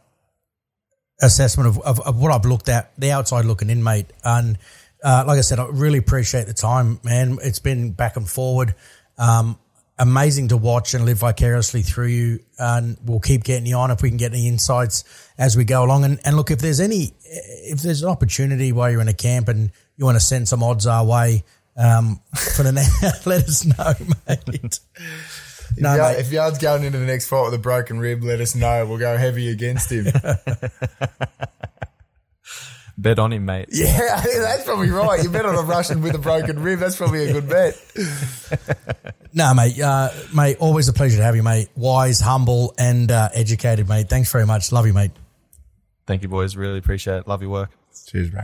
assessment 1.23 1.69
of, 1.69 1.79
of, 1.81 2.01
of, 2.01 2.21
what 2.21 2.33
I've 2.33 2.45
looked 2.45 2.69
at, 2.69 2.93
the 2.99 3.13
outside 3.13 3.47
looking 3.47 3.71
in, 3.71 3.83
mate. 3.83 4.07
And 4.23 4.59
uh, 5.03 5.25
like 5.27 5.39
I 5.39 5.43
said, 5.43 5.59
I 5.59 5.69
really 5.69 5.99
appreciate 5.99 6.47
the 6.47 6.53
time, 6.53 7.01
man. 7.03 7.39
It's 7.43 7.61
been 7.61 7.93
back 7.93 8.17
and 8.17 8.29
forward. 8.29 8.75
Um, 9.17 9.59
amazing 10.01 10.49
to 10.49 10.57
watch 10.57 10.95
and 10.95 11.05
live 11.05 11.19
vicariously 11.19 11.83
through 11.83 12.09
you. 12.09 12.41
And 12.59 12.97
we'll 13.05 13.21
keep 13.21 13.45
getting 13.45 13.67
you 13.67 13.77
on 13.77 13.91
if 13.91 14.03
we 14.03 14.09
can 14.09 14.17
get 14.17 14.33
any 14.33 14.49
insights 14.49 15.05
as 15.39 15.57
we 15.57 15.65
go 15.65 15.85
along. 15.85 16.05
And, 16.05 16.19
and 16.25 16.37
look, 16.37 16.51
if 16.51 16.59
there's 16.59 16.81
any, 16.81 17.13
if 17.23 17.83
there's 17.83 18.03
an 18.03 18.09
opportunity 18.09 18.73
while 18.73 18.91
you're 18.91 19.03
in 19.03 19.09
a 19.09 19.15
camp 19.15 19.49
and 19.49 19.71
you 19.97 20.05
want 20.05 20.17
to 20.17 20.25
send 20.25 20.49
some 20.49 20.63
odds 20.63 20.87
our 20.87 21.05
way 21.05 21.45
um, 21.77 22.21
for 22.57 22.63
the 22.63 22.73
next, 22.73 23.27
let 23.27 23.45
us 23.45 23.65
know, 23.65 23.93
mate. 24.29 24.81
No, 25.77 25.95
if, 26.11 26.27
if 26.27 26.33
Yard's 26.33 26.59
going 26.59 26.83
into 26.83 26.99
the 26.99 27.07
next 27.07 27.29
fight 27.29 27.45
with 27.45 27.55
a 27.55 27.59
broken 27.59 28.01
rib, 28.01 28.25
let 28.25 28.41
us 28.41 28.57
know. 28.57 28.87
We'll 28.87 28.99
go 28.99 29.17
heavy 29.17 29.51
against 29.51 29.93
him. 29.93 30.07
Bet 32.99 33.19
on 33.19 33.33
him, 33.33 33.45
mate. 33.45 33.69
Yeah, 33.71 34.21
that's 34.21 34.65
probably 34.65 34.91
right. 34.91 35.23
You 35.23 35.31
bet 35.31 35.47
on 35.47 35.55
a 35.55 35.63
Russian 35.63 36.03
with 36.03 36.15
a 36.15 36.19
broken 36.19 36.61
rib. 36.61 36.81
That's 36.81 36.97
probably 36.97 37.31
a 37.31 37.33
good 37.33 37.49
bet. 37.49 39.17
No, 39.33 39.55
mate. 39.55 39.81
Uh, 39.81 40.11
mate, 40.35 40.57
always 40.61 40.89
a 40.89 40.93
pleasure 40.93 41.17
to 41.19 41.23
have 41.23 41.37
you, 41.37 41.43
mate. 41.43 41.69
Wise, 41.77 42.21
humble, 42.21 42.75
and 42.79 43.11
uh, 43.11 43.29
educated, 43.35 43.89
mate. 43.89 44.09
Thanks 44.09 44.31
very 44.31 44.47
much. 44.47 44.73
Love 44.73 44.87
you, 44.87 44.93
mate. 44.93 45.13
Thank 46.07 46.23
you, 46.23 46.29
boys. 46.29 46.57
Really 46.57 46.79
appreciate 46.79 47.19
it. 47.19 47.29
Love 47.29 47.43
your 47.43 47.51
work. 47.51 47.71
Cheers, 48.07 48.31
bro. 48.31 48.43